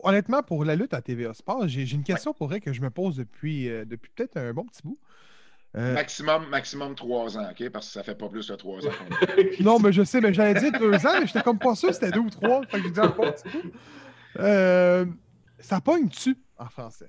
honnêtement, 0.04 0.44
pour 0.44 0.66
la 0.66 0.76
lutte 0.76 0.94
à 0.94 1.02
TVA 1.02 1.34
Sport, 1.34 1.68
j'ai 1.68 1.90
une 1.90 2.04
question 2.04 2.34
pour 2.34 2.54
elle 2.54 2.60
que 2.60 2.74
je 2.74 2.82
me 2.82 2.90
pose 2.90 3.16
depuis, 3.16 3.70
euh, 3.70 3.86
depuis 3.86 4.12
peut-être 4.14 4.38
un 4.38 4.54
bon 4.54 4.66
petit 4.66 4.82
bout. 4.84 5.00
Euh, 5.76 5.94
maximum, 5.94 6.48
maximum 6.50 6.96
trois 6.96 7.38
ans, 7.38 7.48
OK? 7.52 7.70
Parce 7.70 7.88
que 7.88 7.94
ça 7.94 8.04
fait 8.04 8.16
pas 8.16 8.28
plus 8.28 8.48
de 8.48 8.56
trois 8.56 8.86
ans. 8.86 8.92
non, 9.62 9.80
mais 9.80 9.94
je 9.94 10.04
sais, 10.04 10.20
mais 10.20 10.34
j'allais 10.34 10.60
dire 10.60 10.78
deux 10.78 11.06
ans, 11.06 11.20
mais 11.20 11.28
j'étais 11.28 11.42
comme 11.42 11.60
pas 11.60 11.76
sûr 11.76 11.94
c'était 11.94 12.12
deux 12.12 12.20
ou 12.20 12.30
trois. 12.30 12.64
Fait 12.68 12.82
que 12.82 12.88
je 12.88 12.94
dis 12.94 13.00
un 13.00 13.10
petit 13.10 13.44
bout. 13.50 13.72
Euh, 14.40 15.06
ça 15.60 15.80
pogne-tu 15.80 16.38
en 16.58 16.68
français? 16.68 17.08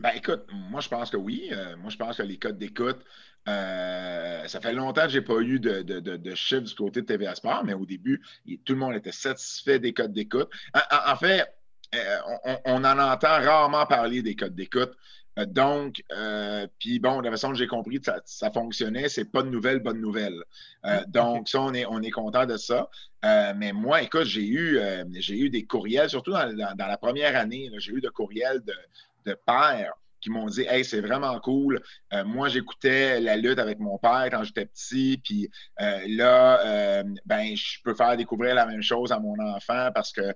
Ben 0.00 0.10
écoute, 0.14 0.46
moi 0.52 0.80
je 0.80 0.88
pense 0.88 1.10
que 1.10 1.16
oui. 1.16 1.50
moi 1.78 1.90
je 1.90 1.96
pense 1.96 2.16
que 2.16 2.22
les 2.22 2.38
codes 2.38 2.58
d'écoute 2.58 3.04
euh, 3.48 4.46
ça 4.46 4.60
fait 4.60 4.72
longtemps 4.72 5.04
que 5.04 5.10
je 5.10 5.18
n'ai 5.18 5.24
pas 5.24 5.40
eu 5.40 5.58
de, 5.60 5.82
de, 5.82 6.34
chiffres 6.34 6.62
du 6.62 6.74
côté 6.74 7.00
de 7.00 7.06
TVA 7.06 7.34
Sport, 7.34 7.64
mais 7.64 7.74
au 7.74 7.86
début, 7.86 8.22
tout 8.64 8.74
le 8.74 8.78
monde 8.78 8.94
était 8.94 9.12
satisfait 9.12 9.78
des 9.78 9.92
codes 9.92 10.12
d'écoute. 10.12 10.48
En, 10.90 11.16
fait, 11.16 11.46
euh, 11.94 12.18
on, 12.66 12.84
en 12.84 12.98
entend 12.98 13.40
rarement 13.40 13.86
parler 13.86 14.22
des 14.22 14.36
codes 14.36 14.54
d'écoute. 14.54 14.92
Euh, 15.38 15.46
donc, 15.46 16.02
puis 16.78 16.98
bon, 16.98 17.20
de 17.20 17.24
la 17.24 17.30
façon 17.30 17.50
que 17.50 17.56
j'ai 17.56 17.66
compris 17.66 18.00
que 18.00 18.06
ça, 18.06 18.20
ça 18.24 18.50
fonctionnait, 18.50 19.08
c'est 19.08 19.24
pas 19.24 19.42
de 19.42 19.48
nouvelles, 19.48 19.78
bonne 19.80 20.00
nouvelle. 20.00 20.42
donc, 21.08 21.48
ça, 21.48 21.62
on 21.62 21.72
est, 21.72 21.86
on 21.86 22.02
est 22.02 22.10
content 22.10 22.44
de 22.44 22.56
ça. 22.58 22.90
mais 23.56 23.72
moi, 23.72 24.02
écoute, 24.02 24.24
j'ai 24.24 24.46
eu, 24.46 24.78
j'ai 25.14 25.38
eu 25.38 25.50
des 25.50 25.64
courriels, 25.64 26.10
surtout 26.10 26.32
dans, 26.32 26.74
la 26.76 26.96
première 26.98 27.36
année, 27.36 27.70
j'ai 27.78 27.92
eu 27.92 28.00
des 28.00 28.08
courriels 28.08 28.60
de, 28.64 28.74
de 29.24 29.36
pères 29.46 29.94
qui 30.20 30.30
m'ont 30.30 30.46
dit 30.46 30.62
Hey, 30.68 30.84
c'est 30.84 31.00
vraiment 31.00 31.38
cool. 31.40 31.80
Euh, 32.12 32.24
moi, 32.24 32.48
j'écoutais 32.48 33.20
la 33.20 33.36
lutte 33.36 33.58
avec 33.58 33.78
mon 33.78 33.98
père 33.98 34.28
quand 34.30 34.44
j'étais 34.44 34.66
petit, 34.66 35.20
puis 35.24 35.50
euh, 35.80 36.00
là, 36.08 36.60
euh, 36.66 37.04
ben, 37.26 37.56
je 37.56 37.78
peux 37.82 37.94
faire 37.94 38.16
découvrir 38.16 38.54
la 38.54 38.66
même 38.66 38.82
chose 38.82 39.12
à 39.12 39.18
mon 39.18 39.38
enfant 39.40 39.90
parce 39.94 40.12
que, 40.12 40.34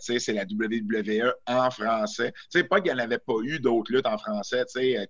sais, 0.00 0.18
c'est 0.18 0.32
la 0.32 0.44
WWE 0.44 1.32
en 1.46 1.70
français. 1.70 2.32
Tu 2.50 2.64
pas 2.64 2.80
qu'il 2.80 2.92
n'y 2.92 3.00
en 3.00 3.04
avait 3.04 3.18
pas 3.18 3.34
eu 3.42 3.58
d'autres 3.58 3.92
luttes 3.92 4.06
en 4.06 4.18
français. 4.18 4.64
Tu 4.66 4.94
sais, 4.96 5.08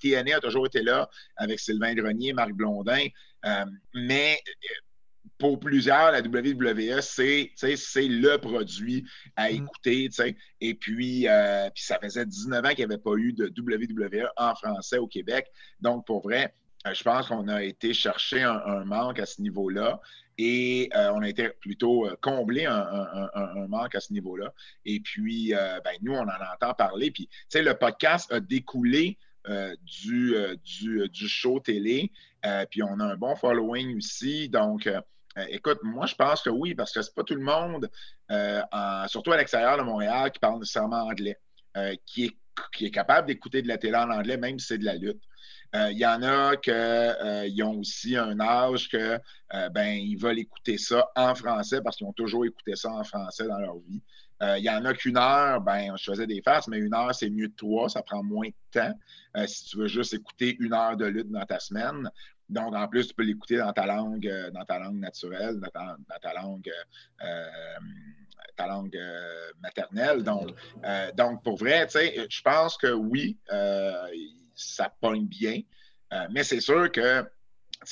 TNA 0.00 0.36
a 0.36 0.40
toujours 0.40 0.66
été 0.66 0.82
là 0.82 1.08
avec 1.36 1.58
Sylvain 1.58 1.94
Grenier, 1.94 2.32
Marc 2.32 2.52
Blondin, 2.52 3.06
mais 3.94 4.38
pour 5.38 5.58
plusieurs, 5.58 6.12
la 6.12 6.20
WWE, 6.20 7.00
c'est 7.00 7.50
le 7.56 8.36
produit 8.36 9.04
à 9.36 9.50
mm. 9.50 9.54
écouter. 9.54 10.08
Et 10.60 10.74
puis, 10.74 11.28
euh, 11.28 11.68
puis, 11.74 11.84
ça 11.84 11.98
faisait 12.00 12.26
19 12.26 12.64
ans 12.64 12.68
qu'il 12.70 12.78
n'y 12.78 12.84
avait 12.84 13.02
pas 13.02 13.14
eu 13.16 13.32
de 13.32 13.46
WWE 13.46 14.28
en 14.36 14.54
français 14.54 14.98
au 14.98 15.06
Québec. 15.06 15.46
Donc, 15.80 16.06
pour 16.06 16.22
vrai, 16.22 16.54
euh, 16.86 16.94
je 16.94 17.02
pense 17.02 17.28
qu'on 17.28 17.48
a 17.48 17.62
été 17.62 17.94
chercher 17.94 18.42
un, 18.42 18.84
manque 18.84 19.18
à 19.18 19.26
ce 19.26 19.42
niveau-là. 19.42 20.00
Et 20.36 20.90
euh, 20.96 21.12
on 21.12 21.22
a 21.22 21.28
été 21.28 21.48
plutôt 21.48 22.08
comblé 22.20 22.66
un, 22.66 23.66
manque 23.68 23.94
à 23.94 24.00
ce 24.00 24.12
niveau-là. 24.12 24.52
Et 24.84 25.00
puis, 25.00 25.52
ben, 25.52 25.92
nous, 26.02 26.12
on 26.12 26.22
en 26.22 26.54
entend 26.54 26.74
parler. 26.74 27.10
Puis, 27.10 27.28
tu 27.28 27.34
sais, 27.48 27.62
le 27.62 27.74
podcast 27.74 28.32
a 28.32 28.40
découlé 28.40 29.18
du, 29.82 30.34
du, 30.64 31.08
du, 31.08 31.28
show 31.28 31.60
télé. 31.60 32.10
puis 32.70 32.82
on 32.82 32.98
a 32.98 33.04
un 33.04 33.16
bon 33.16 33.36
following 33.36 33.96
aussi. 33.96 34.48
Donc, 34.48 34.88
euh, 35.38 35.46
écoute, 35.48 35.78
moi, 35.82 36.06
je 36.06 36.14
pense 36.14 36.42
que 36.42 36.50
oui, 36.50 36.74
parce 36.74 36.92
que 36.92 37.02
c'est 37.02 37.14
pas 37.14 37.24
tout 37.24 37.34
le 37.34 37.42
monde, 37.42 37.90
euh, 38.30 38.62
surtout 39.08 39.32
à 39.32 39.36
l'extérieur 39.36 39.76
de 39.78 39.82
Montréal, 39.82 40.30
qui 40.30 40.38
parle 40.38 40.60
nécessairement 40.60 41.02
anglais, 41.04 41.38
euh, 41.76 41.94
qui, 42.06 42.26
est, 42.26 42.36
qui 42.72 42.86
est 42.86 42.90
capable 42.90 43.26
d'écouter 43.26 43.62
de 43.62 43.68
la 43.68 43.78
télé 43.78 43.96
en 43.96 44.10
anglais, 44.10 44.36
même 44.36 44.58
si 44.58 44.66
c'est 44.66 44.78
de 44.78 44.84
la 44.84 44.94
lutte. 44.94 45.22
Il 45.74 45.98
y 45.98 46.06
en 46.06 46.22
a 46.22 46.56
qui 46.56 47.62
ont 47.62 47.80
aussi 47.80 48.16
un 48.16 48.38
âge 48.38 48.88
que 48.88 49.18
ben, 49.70 49.88
ils 49.88 50.16
veulent 50.16 50.38
écouter 50.38 50.78
ça 50.78 51.10
en 51.16 51.34
français 51.34 51.80
parce 51.82 51.96
qu'ils 51.96 52.06
ont 52.06 52.12
toujours 52.12 52.44
écouté 52.44 52.76
ça 52.76 52.92
en 52.92 53.02
français 53.02 53.48
dans 53.48 53.58
leur 53.58 53.78
vie. 53.78 54.00
Il 54.40 54.62
y 54.62 54.70
en 54.70 54.84
a 54.84 54.94
qu'une 54.94 55.16
heure, 55.16 55.60
ben, 55.60 55.96
je 55.96 56.04
faisais 56.04 56.26
des 56.26 56.42
farces, 56.42 56.68
mais 56.68 56.78
une 56.78 56.94
heure, 56.94 57.14
c'est 57.14 57.30
mieux 57.30 57.48
de 57.48 57.56
trois, 57.56 57.88
ça 57.88 58.02
prend 58.02 58.22
moins 58.22 58.48
de 58.48 58.80
temps. 58.80 59.46
si 59.46 59.64
tu 59.64 59.78
veux 59.78 59.88
juste 59.88 60.14
écouter 60.14 60.56
une 60.60 60.74
heure 60.74 60.96
de 60.96 61.06
lutte 61.06 61.30
dans 61.30 61.44
ta 61.44 61.58
semaine, 61.58 62.08
donc, 62.48 62.74
en 62.74 62.88
plus, 62.88 63.08
tu 63.08 63.14
peux 63.14 63.22
l'écouter 63.22 63.56
dans 63.56 63.72
ta 63.72 63.86
langue, 63.86 64.26
euh, 64.26 64.50
dans 64.50 64.64
ta 64.64 64.78
langue 64.78 64.98
naturelle, 64.98 65.60
dans 65.60 65.70
ta, 66.20 66.34
langue, 66.34 66.70
euh, 67.22 67.46
ta 68.56 68.66
langue 68.66 68.96
euh, 68.96 69.50
maternelle. 69.62 70.22
Donc, 70.22 70.50
donc, 71.16 71.42
pour 71.42 71.56
vrai, 71.56 71.86
tu 71.86 71.92
sais, 71.92 72.26
je 72.28 72.42
pense 72.42 72.76
que 72.76 72.92
oui, 72.92 73.38
ça 74.54 74.94
pogne 75.00 75.26
bien. 75.26 75.60
mais 76.30 76.44
c'est 76.44 76.60
sûr 76.60 76.90
que 76.92 77.24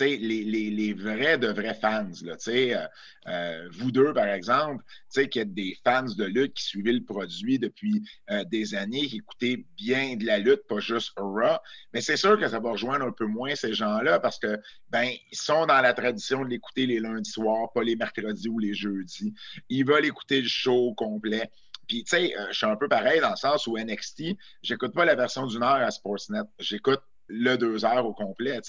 les, 0.01 0.17
les, 0.19 0.71
les, 0.71 0.93
vrais 0.93 1.39
de 1.39 1.49
vrais 1.49 1.75
fans, 1.75 2.11
là, 2.23 2.37
euh, 2.49 2.87
euh, 3.29 3.69
vous 3.73 3.91
deux, 3.91 4.13
par 4.13 4.27
exemple, 4.27 4.85
qui 5.31 5.39
êtes 5.39 5.55
des 5.55 5.77
fans 5.85 6.03
de 6.05 6.25
lutte 6.25 6.55
qui 6.55 6.65
suivaient 6.65 6.93
le 6.93 7.05
produit 7.05 7.59
depuis 7.59 8.03
euh, 8.31 8.45
des 8.45 8.75
années, 8.75 9.07
qui 9.07 9.17
écoutaient 9.17 9.65
bien 9.77 10.17
de 10.17 10.25
la 10.25 10.39
lutte, 10.39 10.67
pas 10.69 10.81
juste 10.81 11.13
Raw, 11.17 11.59
mais 11.93 12.01
c'est 12.01 12.17
sûr 12.17 12.39
que 12.39 12.49
ça 12.49 12.59
va 12.59 12.71
rejoindre 12.71 13.05
un 13.05 13.13
peu 13.13 13.27
moins 13.27 13.55
ces 13.55 13.75
gens-là 13.75 14.21
parce 14.21 14.39
que 14.39 14.59
ben, 14.89 15.11
ils 15.31 15.39
sont 15.39 15.67
dans 15.67 15.81
la 15.81 15.93
tradition 15.95 16.45
de 16.45 16.49
l'écouter 16.49 16.87
les 16.87 17.01
lundis 17.01 17.31
soirs, 17.31 17.73
pas 17.73 17.83
les 17.83 17.97
mercredis 17.97 18.49
ou 18.49 18.59
les 18.59 18.75
jeudis. 18.75 19.35
Ils 19.69 19.85
veulent 19.85 20.07
écouter 20.07 20.41
le 20.41 20.49
show 20.49 20.95
complet. 20.95 21.51
Puis, 21.87 22.05
tu 22.05 22.17
sais, 22.17 22.35
je 22.51 22.57
suis 22.57 22.67
un 22.67 22.77
peu 22.77 22.89
pareil 22.89 23.21
dans 23.21 23.31
le 23.31 23.37
sens 23.37 23.67
où 23.67 23.77
NXT, 23.77 24.37
j'écoute 24.63 24.95
pas 24.95 25.05
la 25.05 25.15
version 25.15 25.47
d'une 25.47 25.63
heure 25.63 25.83
à 25.83 25.91
Sportsnet. 25.91 26.41
J'écoute 26.59 27.03
le 27.29 27.57
deux 27.57 27.85
heures 27.85 28.07
au 28.07 28.13
complet. 28.13 28.61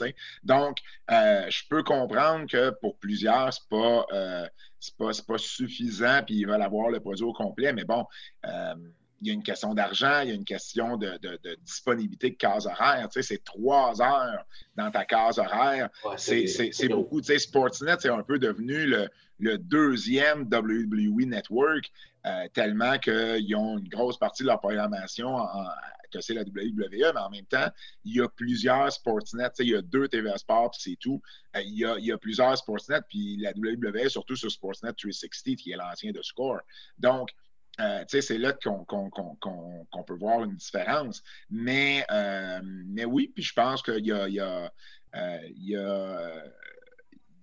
Donc, 0.43 0.77
euh, 1.11 1.45
je 1.49 1.63
peux 1.69 1.83
comprendre 1.83 2.47
que 2.49 2.71
pour 2.81 2.97
plusieurs, 2.97 3.53
ce 3.53 3.59
n'est 3.59 3.79
pas, 3.79 4.05
euh, 4.13 4.47
pas, 4.97 5.11
pas, 5.27 5.37
suffisant, 5.37 6.21
puis 6.25 6.35
ils 6.35 6.47
veulent 6.47 6.61
avoir 6.61 6.89
le 6.89 6.99
produit 6.99 7.25
au 7.25 7.33
complet. 7.33 7.73
Mais 7.73 7.83
bon, 7.83 8.05
euh, 8.45 8.75
il 9.21 9.27
y 9.27 9.31
a 9.31 9.33
une 9.33 9.43
question 9.43 9.73
d'argent, 9.73 10.21
il 10.21 10.29
y 10.29 10.31
a 10.31 10.35
une 10.35 10.45
question 10.45 10.97
de, 10.97 11.17
disponibilité 11.61 12.31
de 12.31 12.35
case 12.35 12.67
horaire. 12.67 13.07
Tu 13.09 13.21
sais, 13.21 13.35
c'est 13.35 13.43
trois 13.43 14.01
heures 14.01 14.45
dans 14.75 14.91
ta 14.91 15.05
case 15.05 15.39
horaire. 15.39 15.89
c'est 16.17 16.89
beaucoup. 16.89 17.21
Tu 17.21 17.27
sais, 17.27 17.39
Sportsnet, 17.39 17.95
c'est 17.99 18.09
un 18.09 18.23
peu 18.23 18.39
devenu 18.39 18.85
le, 18.85 19.57
deuxième 19.57 20.43
WWE 20.43 21.25
Network, 21.25 21.91
euh, 22.25 22.47
tellement 22.53 22.97
qu'ils 22.99 23.55
ont 23.55 23.77
une 23.77 23.89
grosse 23.89 24.17
partie 24.17 24.43
de 24.43 24.47
leur 24.47 24.59
programmation 24.59 25.37
que 26.09 26.21
c'est 26.21 26.33
la 26.33 26.43
WWE, 26.43 27.11
mais 27.13 27.19
en 27.19 27.29
même 27.29 27.45
temps, 27.45 27.67
il 28.05 28.15
y 28.15 28.21
a 28.21 28.29
plusieurs 28.29 28.91
Sportsnet. 28.93 29.49
Il 29.59 29.69
y 29.69 29.75
a 29.75 29.81
deux 29.81 30.07
TVA 30.07 30.37
Sports, 30.37 30.71
puis 30.71 30.81
c'est 30.81 30.97
tout. 30.99 31.21
Euh, 31.55 31.61
il, 31.61 31.79
y 31.79 32.11
a, 32.11 32.17
plusieurs 32.17 32.57
Sportsnet, 32.57 33.01
puis 33.09 33.37
la 33.37 33.51
WWE, 33.51 34.07
surtout 34.09 34.35
sur 34.35 34.51
Sportsnet 34.51 34.93
360, 34.93 35.57
qui 35.57 35.71
est 35.71 35.75
l'ancien 35.75 36.11
de 36.11 36.21
Score. 36.21 36.61
Donc, 36.97 37.31
euh, 37.81 38.05
c'est 38.07 38.37
là 38.37 38.53
qu'on 38.53 38.85
peut 40.05 40.13
voir 40.13 40.43
une 40.43 40.55
différence. 40.55 41.23
Mais, 41.49 42.05
mais 42.63 43.05
oui, 43.05 43.31
puis 43.33 43.43
je 43.43 43.53
pense 43.53 43.81
qu'il 43.81 44.05
y, 44.05 44.11
a, 44.11 44.27
il 44.29 44.69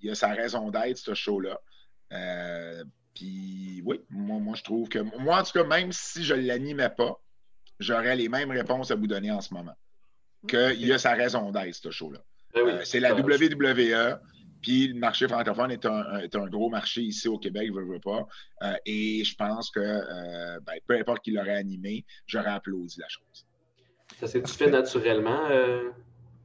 y 0.00 0.10
a 0.10 0.14
sa 0.14 0.28
raison 0.28 0.70
d'être, 0.70 0.96
ce 0.96 1.12
show-là. 1.12 1.60
Puis 3.14 3.82
oui, 3.84 4.00
moi, 4.10 4.38
moi, 4.38 4.54
je 4.56 4.62
trouve 4.62 4.88
que. 4.88 4.98
Moi, 4.98 5.38
en 5.38 5.42
tout 5.42 5.52
cas, 5.52 5.64
même 5.64 5.92
si 5.92 6.24
je 6.24 6.34
ne 6.34 6.46
l'animais 6.46 6.90
pas, 6.90 7.20
j'aurais 7.78 8.16
les 8.16 8.28
mêmes 8.28 8.50
réponses 8.50 8.90
à 8.90 8.94
vous 8.94 9.06
donner 9.06 9.30
en 9.30 9.40
ce 9.40 9.52
moment. 9.54 9.74
Qu'il 10.48 10.86
y 10.86 10.92
a 10.92 10.98
sa 10.98 11.12
raison 11.12 11.50
d'être, 11.50 11.74
ce 11.74 11.90
show-là. 11.90 12.20
Ben 12.54 12.80
c'est 12.84 13.00
la 13.00 13.14
WWE. 13.14 14.18
Puis 14.62 14.88
le 14.88 14.98
marché 14.98 15.26
francophone 15.26 15.70
est 15.70 15.86
un, 15.86 16.18
est 16.18 16.34
un, 16.36 16.46
gros 16.46 16.68
marché 16.68 17.00
ici 17.02 17.28
au 17.28 17.38
Québec, 17.38 17.70
je 17.74 17.80
veux 17.80 18.00
pas. 18.00 18.26
Euh, 18.62 18.74
et 18.84 19.24
je 19.24 19.34
pense 19.34 19.70
que 19.70 19.80
euh, 19.80 20.60
ben, 20.60 20.74
peu 20.86 20.98
importe 20.98 21.24
qui 21.24 21.30
l'aurait 21.30 21.56
animé, 21.56 22.04
j'aurais 22.26 22.50
applaudi 22.50 23.00
la 23.00 23.08
chose. 23.08 23.46
Ça 24.18 24.26
s'est-tu 24.26 24.52
fait 24.52 24.70
naturellement 24.70 25.46
euh, 25.50 25.90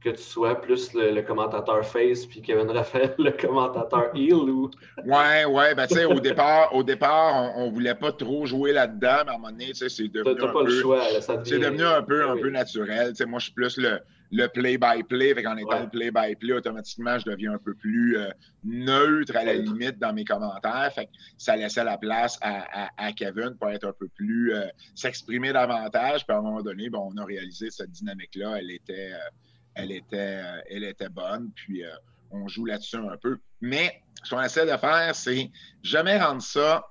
que 0.06 0.16
tu 0.16 0.22
sois 0.22 0.60
plus 0.60 0.94
le, 0.94 1.20
commentateur 1.22 1.84
face 1.84 2.26
puis 2.26 2.40
Kevin 2.40 2.70
Raphaël 2.70 3.14
le 3.18 3.32
commentateur 3.32 4.10
heel 4.14 4.34
ou? 4.34 4.70
Ouais, 5.04 5.44
ouais, 5.44 5.74
ben 5.74 5.86
tu 5.86 5.94
sais, 5.94 6.04
au 6.04 6.20
départ, 6.20 6.72
au 6.74 6.84
départ, 6.84 7.52
on, 7.56 7.66
ne 7.66 7.72
voulait 7.72 7.94
pas 7.94 8.12
trop 8.12 8.46
jouer 8.46 8.72
là-dedans, 8.72 9.22
mais 9.24 9.32
à 9.32 9.34
un 9.34 9.38
moment 9.38 9.50
donné, 9.50 9.66
tu 9.66 9.74
sais, 9.74 9.88
c'est 9.88 10.08
devenu. 10.08 10.40
un 10.40 10.52
peu, 10.52 11.44
C'est 11.44 11.58
devenu 11.58 11.84
un 11.84 12.02
peu, 12.02 12.28
un 12.28 12.36
peu 12.36 12.50
naturel. 12.50 13.10
Tu 13.10 13.16
sais, 13.16 13.26
moi, 13.26 13.40
je 13.40 13.46
suis 13.46 13.54
plus 13.54 13.78
le 13.78 13.98
le 14.32 14.46
play-by-play. 14.48 15.34
Fait 15.34 15.42
qu'en 15.42 15.56
étant 15.56 15.80
le 15.80 15.88
play-by-play, 15.88 16.52
automatiquement, 16.52 17.18
je 17.18 17.30
deviens 17.30 17.52
un 17.52 17.58
peu 17.58 17.74
plus 17.74 18.18
euh, 18.18 18.30
neutre 18.64 19.36
à 19.36 19.44
la 19.44 19.54
limite 19.54 19.98
dans 19.98 20.12
mes 20.12 20.24
commentaires. 20.24 20.90
Fait 20.94 21.06
que 21.06 21.10
ça 21.38 21.56
laissait 21.56 21.84
la 21.84 21.98
place 21.98 22.38
à, 22.42 23.12
Kevin 23.12 23.56
pour 23.58 23.70
être 23.70 23.86
un 23.86 23.92
peu 23.92 24.08
plus 24.08 24.52
euh, 24.52 24.66
s'exprimer 24.94 25.52
davantage. 25.52 26.26
Puis 26.26 26.34
à 26.34 26.38
un 26.38 26.42
moment 26.42 26.62
donné, 26.62 26.90
bon, 26.90 27.10
on 27.12 27.16
a 27.18 27.24
réalisé 27.24 27.70
cette 27.70 27.90
dynamique-là, 27.90 28.58
elle 28.58 28.70
était, 28.70 29.12
euh, 29.12 29.30
elle 29.76 29.92
était, 29.92 30.42
elle 30.68 30.84
était 30.84 31.08
bonne. 31.08 31.52
Puis 31.54 31.82
on 32.30 32.48
joue 32.48 32.64
là-dessus 32.64 32.96
un 32.96 33.16
peu. 33.16 33.38
Mais 33.60 34.02
ce 34.22 34.30
qu'on 34.30 34.42
essaie 34.42 34.66
de 34.66 34.76
faire, 34.76 35.14
c'est 35.14 35.50
jamais 35.82 36.18
rendre 36.18 36.42
ça 36.42 36.84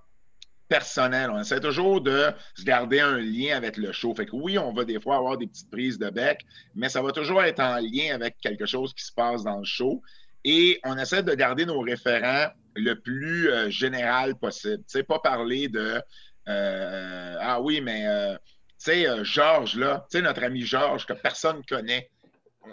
personnel. 0.67 1.29
On 1.29 1.39
essaie 1.39 1.59
toujours 1.59 2.01
de 2.01 2.31
se 2.55 2.63
garder 2.63 2.99
un 2.99 3.17
lien 3.17 3.55
avec 3.55 3.77
le 3.77 3.91
show. 3.91 4.13
Fait 4.15 4.25
que 4.25 4.35
oui, 4.35 4.57
on 4.57 4.73
va 4.73 4.83
des 4.83 4.99
fois 4.99 5.17
avoir 5.17 5.37
des 5.37 5.47
petites 5.47 5.69
prises 5.69 5.99
de 5.99 6.09
bec, 6.09 6.45
mais 6.73 6.89
ça 6.89 7.01
va 7.01 7.11
toujours 7.11 7.43
être 7.43 7.59
en 7.59 7.77
lien 7.77 8.13
avec 8.13 8.37
quelque 8.41 8.65
chose 8.65 8.93
qui 8.93 9.03
se 9.03 9.11
passe 9.11 9.43
dans 9.43 9.59
le 9.59 9.65
show. 9.65 10.01
Et 10.43 10.79
on 10.83 10.97
essaie 10.97 11.23
de 11.23 11.33
garder 11.33 11.65
nos 11.65 11.79
référents 11.79 12.47
le 12.75 12.93
plus 12.95 13.49
euh, 13.49 13.69
général 13.69 14.35
possible. 14.35 14.79
Tu 14.79 14.99
sais, 14.99 15.03
pas 15.03 15.19
parler 15.19 15.67
de 15.69 16.01
euh, 16.47 17.35
Ah 17.39 17.61
oui, 17.61 17.81
mais 17.81 18.07
euh, 18.07 18.35
tu 18.79 18.91
sais, 18.91 19.23
Georges, 19.23 19.75
là, 19.75 20.05
tu 20.09 20.17
sais, 20.17 20.23
notre 20.23 20.43
ami 20.43 20.61
Georges 20.61 21.05
que 21.05 21.13
personne 21.13 21.63
connaît. 21.67 22.09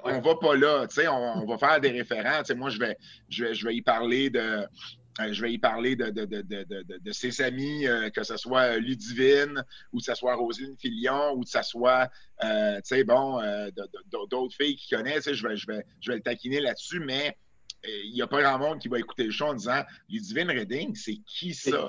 On 0.04 0.20
va 0.20 0.34
pas 0.36 0.56
là, 0.56 0.86
tu 0.86 0.96
sais, 0.96 1.08
on, 1.08 1.46
va 1.46 1.58
faire 1.58 1.80
des 1.80 1.90
référents. 1.90 2.38
Tu 2.38 2.46
sais, 2.46 2.54
moi, 2.54 2.70
je 2.70 2.78
vais, 2.78 2.96
je 3.28 3.44
vais, 3.44 3.54
je 3.54 3.66
vais 3.66 3.76
y 3.76 3.82
parler 3.82 4.30
de 4.30 4.66
euh, 5.20 5.32
je 5.32 5.42
vais 5.42 5.52
y 5.52 5.58
parler 5.58 5.94
de, 5.94 6.08
de, 6.08 7.12
ses 7.12 7.42
amis, 7.42 7.86
euh, 7.86 8.08
que 8.08 8.22
ce 8.22 8.36
soit 8.38 8.78
Ludivine 8.78 9.62
ou 9.92 9.98
que 9.98 10.04
ce 10.04 10.14
soit 10.14 10.34
Roselyne 10.34 10.76
Filion 10.78 11.32
ou 11.34 11.42
que 11.42 11.50
ce 11.50 11.62
soit, 11.62 12.08
euh, 12.42 12.76
tu 12.76 12.96
sais, 12.96 13.04
bon, 13.04 13.40
d'autres 14.30 14.56
filles 14.56 14.76
qui 14.76 14.94
connaissent. 14.94 15.30
Je 15.30 15.46
vais, 15.46 15.56
je, 15.56 15.66
vais, 15.66 15.84
je 16.00 16.10
vais 16.10 16.16
le 16.16 16.22
taquiner 16.22 16.60
là-dessus, 16.60 17.00
mais 17.00 17.36
il 17.84 18.12
n'y 18.14 18.22
a 18.22 18.26
pas 18.26 18.40
grand 18.40 18.58
monde 18.58 18.78
qui 18.78 18.88
va 18.88 18.98
écouter 18.98 19.24
le 19.24 19.32
show 19.32 19.46
en 19.46 19.54
disant 19.54 19.82
Ludivine 20.08 20.50
Redding, 20.50 20.94
c'est 20.94 21.18
qui 21.26 21.52
ça? 21.52 21.88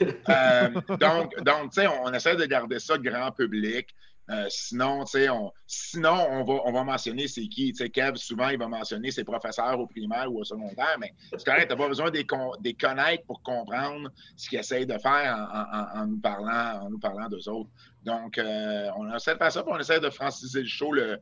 donc, 0.88 1.42
donc 1.42 1.72
tu 1.72 1.80
sais, 1.80 1.86
on 1.86 2.12
essaie 2.12 2.36
de 2.36 2.44
garder 2.44 2.80
ça 2.80 2.98
grand 2.98 3.30
public. 3.32 3.94
Euh, 4.30 4.46
sinon, 4.50 5.04
on, 5.30 5.52
sinon, 5.66 6.26
on 6.30 6.44
va, 6.44 6.60
on 6.64 6.72
va 6.72 6.84
mentionner 6.84 7.28
c'est 7.28 7.48
qui. 7.48 7.72
Kev, 7.72 8.16
souvent, 8.16 8.48
il 8.48 8.58
va 8.58 8.68
mentionner 8.68 9.10
ses 9.10 9.24
professeurs 9.24 9.80
au 9.80 9.86
primaire 9.86 10.30
ou 10.30 10.40
au 10.40 10.44
secondaire, 10.44 10.96
mais 11.00 11.14
c'est 11.30 11.44
correct, 11.44 11.68
tu 11.68 11.74
n'as 11.74 11.76
pas 11.76 11.88
besoin 11.88 12.10
de 12.10 12.18
les 12.62 12.74
connaître 12.74 13.24
pour 13.24 13.42
comprendre 13.42 14.10
ce 14.36 14.48
qu'ils 14.48 14.58
essayent 14.58 14.86
de 14.86 14.98
faire 14.98 15.48
en, 15.94 16.06
nous 16.06 16.20
parlant, 16.20 16.82
en 16.82 16.90
nous 16.90 16.98
parlant 16.98 17.28
d'eux 17.28 17.48
autres. 17.48 17.70
Donc, 18.04 18.36
euh, 18.38 18.90
on 18.96 19.14
essaie 19.14 19.32
de 19.32 19.38
faire 19.38 19.52
ça, 19.52 19.62
puis 19.62 19.72
on 19.74 19.78
essaie 19.78 20.00
de 20.00 20.10
franciser 20.10 20.60
le 20.60 20.68
show 20.68 20.92
le, 20.92 21.20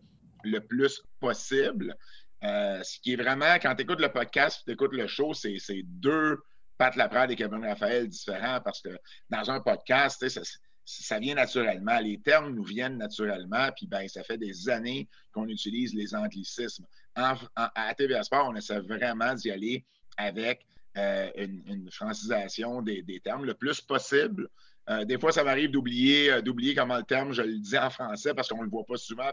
plus 0.69 1.03
possible. 1.21 1.97
Euh, 2.43 2.83
ce 2.83 2.99
qui 3.01 3.13
est 3.13 3.17
vraiment, 3.17 3.55
quand 3.63 3.75
tu 3.75 3.83
écoutes 3.83 4.01
le 4.01 4.11
podcast, 4.11 4.63
tu 4.67 4.73
écoutes 4.73 4.93
le 4.93 5.07
show, 5.07 5.33
c'est 5.33 5.59
deux 5.85 6.39
Pat 6.79 6.95
Laprade 6.97 7.31
et 7.31 7.37
Kevin 7.37 7.65
Raphaël 7.65 8.09
différents 8.09 8.61
parce 8.61 8.83
que 8.83 8.99
dans 9.31 9.51
un 9.51 9.61
podcast, 9.61 10.23
c'est 10.29 10.43
ça 10.87 11.19
vient 11.19 11.35
naturellement. 11.35 11.99
Les 11.99 12.19
termes 12.19 12.55
nous 12.55 12.63
viennent 12.63 12.97
naturellement, 12.97 13.69
puis 13.77 13.87
ben, 13.87 14.09
ça 14.09 14.23
fait 14.23 14.39
des 14.39 14.69
années 14.69 15.09
qu'on 15.33 15.49
utilise 15.49 15.95
les 15.95 16.15
anglicismes. 16.15 16.87
à 17.17 17.95
TVA 17.95 18.23
Sport, 18.23 18.49
on 18.49 18.55
essaie 18.55 18.79
vraiment 18.79 19.35
d'y 19.35 19.51
aller 19.51 19.85
avec 20.17 20.65
euh, 20.97 21.31
une, 21.37 21.91
francisation 21.91 22.81
des, 22.81 23.21
termes 23.23 23.45
le 23.45 23.55
plus 23.55 23.81
possible. 23.83 24.49
Euh, 24.89 25.05
des 25.05 25.19
fois, 25.19 25.33
ça 25.33 25.45
m'arrive 25.45 25.71
d'oublier, 25.71 26.33
euh, 26.33 26.41
d'oublier 26.41 26.75
comment 26.75 26.97
le 26.97 27.03
terme, 27.03 27.33
je 27.33 27.43
le 27.43 27.59
dis 27.59 27.77
en 27.77 27.91
français 27.91 28.33
parce 28.33 28.49
qu'on 28.49 28.59
ne 28.59 28.65
le 28.65 28.71
voit 28.71 28.85
pas 28.85 28.97
souvent. 28.97 29.31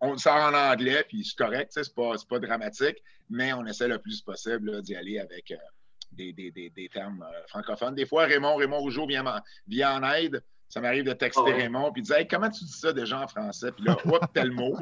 on 0.00 0.12
le 0.12 0.18
sort 0.18 0.36
en 0.36 0.54
anglais, 0.54 1.04
puis 1.08 1.24
c'est 1.24 1.36
correct, 1.36 1.72
c'est 1.74 1.94
pas, 1.94 2.12
pas 2.28 2.38
dramatique, 2.38 3.02
mais 3.28 3.52
on 3.54 3.66
essaie 3.66 3.88
le 3.88 3.98
plus 3.98 4.20
possible 4.20 4.82
d'y 4.82 4.94
aller 4.94 5.18
avec 5.18 5.52
des, 6.12 6.90
termes 6.92 7.26
francophones. 7.48 7.94
Des 7.94 8.06
fois, 8.06 8.26
Raymond, 8.26 8.56
Raymond 8.56 8.78
Rougeau 8.78 9.06
vient, 9.06 9.24
vient 9.66 10.00
en 10.00 10.12
aide. 10.12 10.44
Ça 10.68 10.80
m'arrive 10.80 11.04
de 11.04 11.12
texter 11.12 11.52
ah 11.52 11.56
Raymond 11.56 11.92
puis 11.92 12.02
de 12.02 12.06
dire 12.06 12.26
comment 12.28 12.50
tu 12.50 12.64
dis 12.64 12.72
ça 12.72 12.92
déjà 12.92 13.20
en 13.22 13.28
français? 13.28 13.70
Puis 13.72 13.84
là, 13.84 13.96
hop, 14.06 14.24
tel 14.32 14.50
mot. 14.50 14.76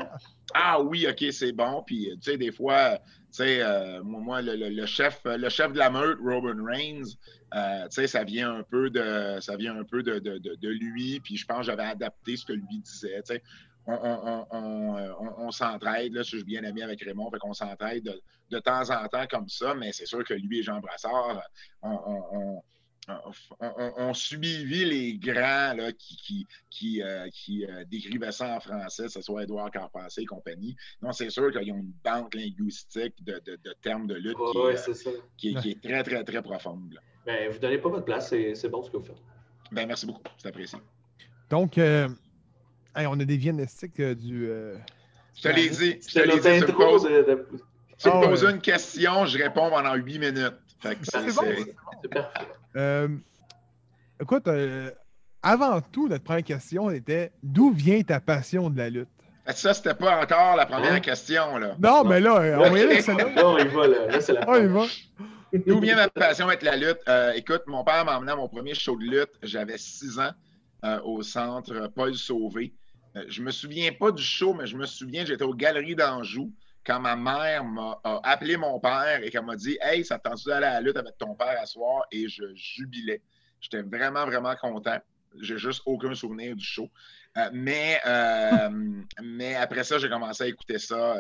Ah 0.55 0.81
oui, 0.81 1.07
OK, 1.09 1.25
c'est 1.33 1.53
bon. 1.53 1.83
Puis 1.87 2.11
tu 2.15 2.31
sais, 2.31 2.39
des 2.39 2.51
fois, 2.51 2.99
tu 2.99 3.03
sais, 3.31 3.63
euh, 3.63 4.03
moi, 4.03 4.41
le, 4.43 4.87
chef, 4.87 5.21
le 5.25 5.49
chef 5.49 5.73
de 5.73 5.79
la 5.79 5.91
meute, 5.91 6.19
Robin 6.23 6.65
Reigns, 6.65 7.17
euh, 7.55 7.85
tu 7.85 7.91
sais, 7.91 8.07
ça 8.07 8.25
vient 8.25 8.55
un 8.57 8.63
peu 8.63 8.91
de 8.91 9.39
ça 9.41 9.57
vient 9.57 9.77
un 9.77 9.85
peu 9.85 10.03
de, 10.03 10.19
de, 10.19 10.69
lui. 10.69 11.21
Puis 11.21 11.37
je 11.37 11.47
pense 11.47 11.59
que 11.59 11.65
j'avais 11.65 11.85
adapté 11.85 12.37
ce 12.37 12.47
que 12.47 12.53
lui 12.53 12.79
disait. 12.79 13.23
Tu 13.27 13.35
sais. 13.35 13.43
On, 13.85 13.95
on, 13.95 14.47
on, 14.53 15.35
on 15.39 15.51
s'entraide. 15.51 16.13
Là, 16.13 16.23
je 16.23 16.37
suis 16.37 16.45
bien 16.45 16.63
ami 16.65 16.83
avec 16.83 17.03
Raymond, 17.03 17.31
fait 17.31 17.39
qu'on 17.39 17.53
s'entraide 17.53 18.05
de, 18.05 18.23
de, 18.51 18.59
temps 18.61 18.89
en 18.91 19.09
temps 19.09 19.27
comme 19.29 19.49
ça, 19.49 19.75
mais 19.75 19.93
c'est 19.93 20.07
sûr 20.07 20.25
que 20.25 20.35
lui 20.35 20.61
et 20.61 20.63
Jean 20.63 20.79
Brassard, 20.79 21.43
on, 21.83 22.63
on, 23.09 24.15
suivi 24.15 24.85
les 24.85 25.15
grands 25.15 25.75
là, 25.75 25.93
qui, 25.93 26.17
qui, 26.17 26.47
qui, 26.71 27.03
euh, 27.03 27.27
euh, 27.69 27.85
décrivaient 27.91 28.33
ça 28.33 28.57
en 28.57 28.61
français, 28.61 29.05
que 29.05 29.09
ce 29.11 29.23
soit 29.23 29.43
Édouard 29.43 29.71
Carpentier 29.71 30.23
et 30.23 30.27
compagnie. 30.27 30.77
Non, 31.01 31.13
c'est 31.13 31.31
sûr 31.31 31.51
qu'ils 31.51 31.73
ont 31.73 31.79
une 31.79 31.93
banque 32.05 32.35
linguistique 32.35 33.15
de, 33.25 33.41
termes 33.83 34.07
de 34.07 34.15
lutte 34.15 34.37
euh, 34.39 34.77
qui, 35.37 35.57
est, 35.57 35.83
très, 35.83 36.03
très, 36.05 36.25
très 36.25 36.43
profonde. 36.43 36.99
Ben, 37.27 37.49
vous 37.49 37.57
ne 37.57 37.61
donnez 37.61 37.79
pas 37.79 37.89
votre 37.89 38.05
place, 38.05 38.29
c'est 38.29 38.69
bon 38.69 38.83
ce 38.83 38.91
que 38.91 38.97
vous 38.99 39.05
faites. 39.05 39.23
Ben, 39.73 39.87
merci 39.87 40.07
beaucoup, 40.07 40.23
c'est 40.39 40.49
apprécié. 40.49 40.79
Donc, 41.51 41.75
on 41.79 43.21
a 43.21 43.25
des 43.25 43.37
viennistiques 43.37 44.01
du. 44.01 44.49
Je 45.35 45.43
te 45.43 45.49
l'ai 45.49 45.69
dit. 45.71 45.99
Je 46.07 46.15
te 46.15 46.19
l'ai 46.21 46.35
dit. 46.35 46.67
Tu 46.67 46.73
me 46.73 46.77
poses, 46.77 47.09
tu 47.99 48.09
me 48.09 48.27
poses 48.27 48.45
une 48.45 48.61
question, 48.61 49.27
je 49.27 49.39
réponds 49.39 49.71
pendant 49.71 49.95
huit 49.95 50.19
minutes. 50.19 50.55
C'est 50.83 51.35
bon, 51.35 51.45
c'est 52.03 52.09
parfait. 52.09 52.47
Euh, 52.77 53.09
écoute, 54.21 54.49
euh, 54.49 54.91
avant 55.43 55.81
tout, 55.81 56.09
notre 56.09 56.25
première 56.25 56.45
question 56.45 56.91
était 56.91 57.33
d'où 57.43 57.73
vient 57.73 58.03
ta 58.03 58.21
passion 58.21 58.71
de 58.71 58.79
la 58.79 58.91
lutte? 58.91 59.09
Ça, 59.49 59.75
c'était 59.75 59.95
pas 59.95 60.23
encore 60.23 60.57
la 60.57 60.67
première 60.67 61.01
question, 61.01 61.59
là. 61.59 61.75
Non, 61.81 62.05
mais 62.05 62.21
là, 62.21 62.35
on 62.35 62.71
va 62.71 62.79
y 62.79 62.83
aller, 62.83 63.03
Non, 63.37 63.59
il 63.59 63.69
va, 63.69 63.87
là. 63.89 64.07
là 64.07 64.21
c'est 64.21 64.33
la 64.33 64.49
on 64.49 64.67
va. 64.69 64.87
D'où 65.67 65.81
vient 65.81 65.97
ma 65.97 66.09
passion 66.09 66.47
avec 66.47 66.63
la 66.63 66.77
lutte? 66.77 67.01
Euh, 67.09 67.33
écoute, 67.33 67.63
mon 67.67 67.85
père 67.85 68.05
m'a 68.05 68.17
emmené 68.17 68.33
à 68.33 68.37
mon 68.37 68.49
premier 68.49 68.75
show 68.75 68.97
de 68.97 69.05
lutte. 69.05 69.33
J'avais 69.43 69.79
six 69.79 70.19
ans 70.19 70.31
au 71.05 71.23
centre 71.23 71.89
Paul 71.95 72.15
Sauvé. 72.15 72.73
je 73.29 73.43
me 73.43 73.51
souviens 73.51 73.93
pas 73.93 74.13
du 74.13 74.23
show, 74.23 74.55
mais 74.55 74.67
je 74.67 74.77
me 74.77 74.87
souviens, 74.87 75.25
j'étais 75.25 75.45
aux 75.45 75.55
Galeries 75.55 75.97
d'Anjou 75.97 76.53
quand 76.85 77.01
ma 77.01 77.17
mère 77.17 77.65
m'a 77.65 78.01
appelé 78.25 78.57
mon 78.57 78.81
père 78.81 79.23
et 79.23 79.31
qu'elle 79.31 79.45
m'a 79.45 79.57
dit 79.57 79.79
Hey, 79.81 80.05
ça 80.05 80.19
tente 80.19 80.45
d'aller 80.47 80.67
à 80.67 80.75
la 80.75 80.81
lutte 80.81 80.97
avec 80.97 81.17
ton 81.19 81.35
père 81.35 81.61
à 81.61 81.67
soir 81.67 82.05
et 82.11 82.29
je 82.29 82.45
jubilais. 82.55 83.23
J'étais 83.61 83.83
vraiment, 83.83 84.27
vraiment 84.27 84.55
content. 84.57 84.99
J'ai 85.41 85.57
juste 85.57 85.83
aucun 85.87 86.15
souvenir 86.15 86.57
du 86.57 86.65
show. 86.65 86.91
Euh, 87.39 87.49
mais, 87.53 88.01
euh, 88.07 88.69
mais 89.23 89.55
après 89.55 89.85
ça, 89.85 89.99
j'ai 89.99 90.09
commencé 90.09 90.45
à 90.45 90.47
écouter 90.49 90.79
ça 90.79 91.17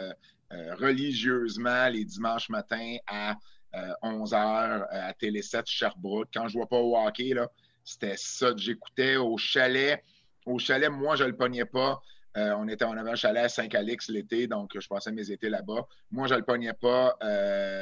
euh, 0.52 0.74
religieusement 0.74 1.88
les 1.88 2.04
dimanches 2.04 2.48
matins 2.50 2.96
à 3.06 3.36
11h 4.02 4.86
à 4.90 5.14
Télé 5.14 5.40
7 5.40 5.66
Sherbrooke. 5.66 6.28
Quand 6.34 6.46
je 6.48 6.56
ne 6.56 6.60
vois 6.60 6.68
pas 6.68 6.76
au 6.76 6.94
hockey, 6.94 7.32
c'était 7.84 8.16
ça 8.18 8.52
que 8.52 8.58
j'écoutais 8.58 9.16
au 9.16 9.38
chalet. 9.38 10.04
Au 10.44 10.58
chalet, 10.58 10.90
moi, 10.90 11.16
je 11.16 11.24
ne 11.24 11.30
le 11.30 11.36
pognais 11.36 11.64
pas. 11.64 12.02
On, 12.34 12.68
était, 12.68 12.84
on 12.84 12.96
avait 12.96 13.10
un 13.10 13.16
chalet 13.16 13.44
à 13.44 13.48
Saint-Calix 13.48 14.08
l'été, 14.08 14.46
donc 14.46 14.70
je 14.78 14.86
passais 14.88 15.12
mes 15.12 15.30
étés 15.30 15.48
là-bas. 15.48 15.86
Moi, 16.10 16.28
je 16.28 16.34
ne 16.34 16.38
le 16.38 16.44
pognais 16.44 16.72
pas 16.72 17.16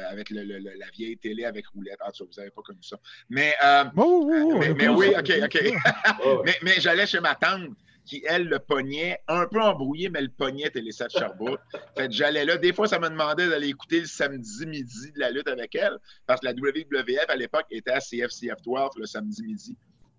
avec 0.09 0.29
la 0.29 0.89
vieille 0.93 1.17
télé 1.17 1.45
avec 1.45 1.67
roulette. 1.67 1.99
Ah, 2.01 2.11
vous 2.19 2.27
n'avez 2.37 2.51
pas 2.51 2.61
connu 2.61 2.81
ça. 2.81 2.97
Mais, 3.29 3.55
mais, 3.95 4.87
oui, 4.87 5.13
OK, 5.17 5.31
OK. 5.43 5.63
mais, 6.45 6.55
mais 6.63 6.73
j'allais 6.79 7.07
chez 7.07 7.19
ma 7.19 7.35
tante 7.35 7.71
qui, 8.05 8.23
elle, 8.27 8.47
le 8.47 8.59
pognait, 8.59 9.19
un 9.27 9.45
peu 9.47 9.61
embrouillé, 9.61 10.09
mais 10.09 10.21
le 10.21 10.29
pognait 10.29 10.69
Télé7 10.69 11.17
Sherbrooke. 11.17 11.59
fait 11.97 12.11
j'allais 12.11 12.45
là. 12.45 12.57
Des 12.57 12.73
fois, 12.73 12.87
ça 12.87 12.99
me 12.99 13.09
demandait 13.09 13.49
d'aller 13.49 13.69
écouter 13.69 14.01
le 14.01 14.05
samedi 14.05 14.65
midi 14.65 15.11
de 15.13 15.19
la 15.19 15.31
lutte 15.31 15.47
avec 15.47 15.75
elle, 15.75 15.97
parce 16.25 16.41
que 16.41 16.47
la 16.47 16.53
WWF, 16.53 17.29
à 17.29 17.35
l'époque, 17.35 17.65
était 17.69 17.91
à 17.91 17.99
CFCF 17.99 18.61
12 18.63 18.89
le 18.97 19.05
samedi 19.05 19.43
midi. 19.43 19.77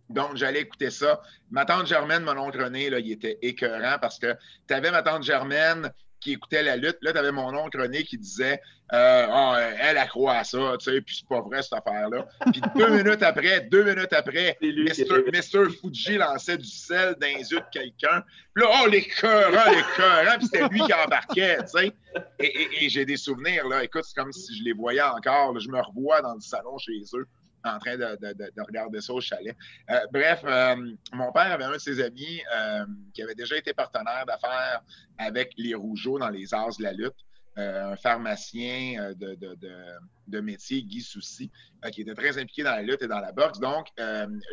Donc, 0.09 0.37
j'allais 0.37 0.61
écouter 0.61 0.91
ça. 0.91 1.21
Ma 1.51 1.65
tante 1.65 1.87
Germaine, 1.87 2.23
mon 2.23 2.37
oncle 2.37 2.63
René, 2.63 2.91
là, 2.91 2.99
il 2.99 3.13
était 3.13 3.39
écœurant 3.43 3.97
parce 4.01 4.19
que 4.19 4.35
tu 4.69 4.75
avais 4.75 4.91
ma 4.91 5.03
tante 5.03 5.23
Germaine 5.23 5.91
qui 6.23 6.33
écoutait 6.33 6.63
la 6.63 6.77
lutte. 6.77 6.99
Là, 7.03 7.13
tu 7.13 7.19
avais 7.19 7.33
mon 7.33 7.55
oncle 7.57 7.81
René 7.81 8.05
qui 8.05 8.17
disait 8.17 8.61
euh, 8.93 9.27
oh, 9.31 9.55
Elle 9.81 9.99
a 9.99 10.07
croit 10.07 10.35
à 10.35 10.45
ça, 10.45 10.77
tu 10.79 10.91
sais, 10.91 11.01
puis 11.01 11.17
c'est 11.17 11.29
pas 11.29 11.41
vrai 11.41 11.63
cette 11.63 11.73
affaire-là. 11.73 12.27
Puis 12.53 12.63
deux 12.77 12.89
minutes 13.03 13.23
après, 13.23 13.63
deux 13.63 13.85
minutes 13.85 14.13
après, 14.13 14.57
Mr. 14.61 15.71
Fuji 15.81 16.17
lançait 16.17 16.59
du 16.59 16.69
sel 16.69 17.17
dans 17.21 17.27
les 17.27 17.51
yeux 17.51 17.61
de 17.61 17.71
quelqu'un. 17.73 18.23
Puis 18.55 18.65
là, 18.65 18.71
oh, 18.83 18.87
les 18.89 19.03
cœurants, 19.03 19.71
les 19.71 19.83
cœurants, 19.97 20.39
puis 20.39 20.47
c'était 20.47 20.69
lui 20.69 20.81
qui 20.81 20.93
embarquait, 20.93 21.59
tu 21.63 21.79
sais. 21.79 21.93
Et, 22.39 22.89
j'ai 22.89 23.05
des 23.05 23.17
souvenirs, 23.17 23.67
là. 23.69 23.83
Écoute, 23.83 24.05
c'est 24.05 24.15
comme 24.15 24.33
si 24.33 24.59
je 24.59 24.63
les 24.63 24.73
voyais 24.73 25.03
encore. 25.03 25.59
je 25.59 25.69
me 25.69 25.81
revois 25.81 26.21
dans 26.21 26.35
le 26.35 26.41
salon 26.41 26.77
chez 26.79 27.01
eux 27.15 27.27
en 27.65 27.79
train 27.79 27.97
de, 27.97 28.63
regarder 28.63 29.01
ça 29.01 29.13
au 29.13 29.21
chalet. 29.21 29.57
Euh, 29.91 30.01
bref, 30.13 30.43
euh, 30.45 30.77
mon 31.13 31.33
père 31.33 31.53
avait 31.53 31.65
un 31.65 31.73
de 31.73 31.79
ses 31.79 32.01
amis 32.01 32.41
euh, 32.55 32.85
qui 33.15 33.23
avait 33.23 33.35
déjà 33.35 33.57
été 33.57 33.73
partenaire 33.73 34.25
d'affaires 34.27 34.83
avec 35.19 35.53
les 35.57 35.75
Rougeaux 35.75 36.19
dans 36.19 36.31
les 36.31 36.53
arts 36.55 36.77
de 36.79 36.83
la 36.83 36.93
lutte. 36.93 37.15
un 37.57 37.97
pharmacien 37.97 39.13
de, 39.15 40.41
métier, 40.41 40.83
Guy 40.83 41.03
Soucy, 41.03 41.51
qui 41.93 42.01
était 42.01 42.15
très 42.15 42.39
impliqué 42.39 42.63
dans 42.63 42.71
la 42.71 42.83
lutte 42.83 43.03
et 43.03 43.09
dans 43.09 43.21
la 43.21 43.33
boxe. 43.33 43.61
Donc, 43.61 43.89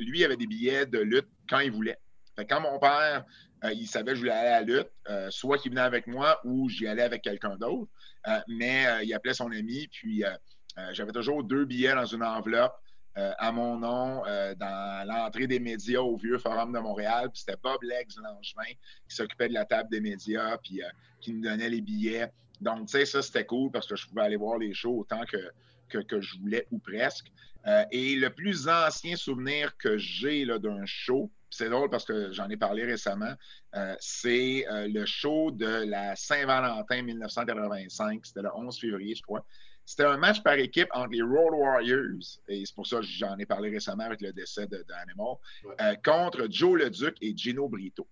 lui 0.02 0.24
avait 0.24 0.38
des 0.38 0.48
billets 0.48 0.86
de 0.86 1.00
lutte 1.00 1.30
quand 1.50 1.60
il 1.60 1.72
voulait. 1.72 1.98
quand 2.50 2.60
mon 2.60 2.78
père, 2.78 3.26
il 3.64 3.88
savait 3.88 4.12
que 4.12 4.16
je 4.16 4.20
voulais 4.22 4.34
aller 4.34 4.50
à 4.50 4.62
la 4.62 4.66
lutte, 4.66 5.32
soit 5.32 5.58
qu'il 5.58 5.72
venait 5.72 5.82
avec 5.82 6.08
moi 6.08 6.40
ou 6.44 6.68
j'y 6.70 6.88
allais 6.88 7.04
avec 7.04 7.22
quelqu'un 7.22 7.56
d'autre, 7.56 7.90
mais 8.50 8.86
il 9.06 9.14
appelait 9.14 9.34
son 9.34 9.50
ami, 9.52 9.88
puis 9.88 10.24
j'avais 10.92 11.14
toujours 11.14 11.44
deux 11.44 11.64
billets 11.64 11.96
dans 11.96 12.06
une 12.06 12.24
enveloppe 12.24 12.76
euh, 13.18 13.34
à 13.40 13.52
mon 13.52 13.80
nom 13.80 14.24
euh, 14.28 14.54
dans 14.56 15.08
l'entrée 15.08 15.48
des 15.48 15.60
médias 15.60 16.00
au 16.00 16.16
vieux 16.16 16.38
Forum 16.38 16.72
de 16.72 16.80
Montréal. 16.80 17.30
Puis 17.34 17.42
c'était 17.42 17.58
Bob 17.62 17.82
Legs 17.82 18.16
Langevin 18.18 18.74
qui 19.08 19.16
s'occupait 19.16 19.50
de 19.50 19.54
la 19.54 19.66
table 19.66 19.90
des 19.90 20.00
médias 20.00 20.58
puis 20.60 20.84
euh, 20.84 20.88
qui 21.20 21.34
nous 21.34 21.42
donnait 21.42 21.70
les 21.70 21.82
billets. 21.82 22.32
Donc, 22.62 22.88
tu 22.88 22.92
sais, 22.92 23.06
ça, 23.06 23.22
c'était 23.22 23.46
cool 23.46 23.72
parce 23.72 23.88
que 23.88 23.96
je 23.96 24.08
pouvais 24.08 24.22
aller 24.22 24.36
voir 24.36 24.58
les 24.60 24.74
shows 24.74 25.00
autant 25.00 25.24
que, 25.26 26.02
que, 26.04 26.22
je 26.22 26.38
voulais 26.38 26.68
ou 26.72 26.78
presque. 26.78 27.32
et 27.92 28.16
le 28.16 28.30
plus 28.30 28.68
ancien 28.68 29.16
souvenir 29.16 29.76
que 29.78 29.98
j'ai 29.98 30.46
d'un 30.46 30.86
show, 30.86 31.32
c'est 31.50 31.70
drôle 31.70 31.90
parce 31.90 32.06
que 32.06 32.32
j'en 32.32 32.50
ai 32.50 32.58
parlé 32.58 32.84
récemment, 32.84 33.34
c'est 34.00 34.66
le 34.70 35.06
show 35.06 35.52
de 35.52 35.86
la 35.86 36.18
Saint-Valentin 36.18 37.02
1985. 37.02 38.26
C'était 38.26 38.42
le 38.42 38.50
11 38.54 38.78
février, 38.78 39.16
je 39.16 39.24
crois. 39.24 39.46
C'était 39.90 40.06
un 40.06 40.18
match 40.18 40.44
par 40.44 40.54
équipe 40.54 40.88
entre 40.94 41.14
les 41.14 41.24
Road 41.24 41.52
Warriors, 41.52 42.38
et 42.48 42.64
c'est 42.64 42.76
pour 42.76 42.86
ça 42.86 42.98
que 42.98 43.08
j'en 43.08 43.36
ai 43.40 43.48
parlé 43.48 43.72
récemment 43.72 44.04
avec 44.04 44.22
le 44.22 44.32
décès 44.32 44.68
d'Animal, 44.68 45.38
euh, 45.82 45.96
contre 46.06 46.46
Joe 46.48 46.80
Leduc 46.80 47.18
et 47.22 47.36
Gino 47.36 47.68
Brito. 47.68 48.08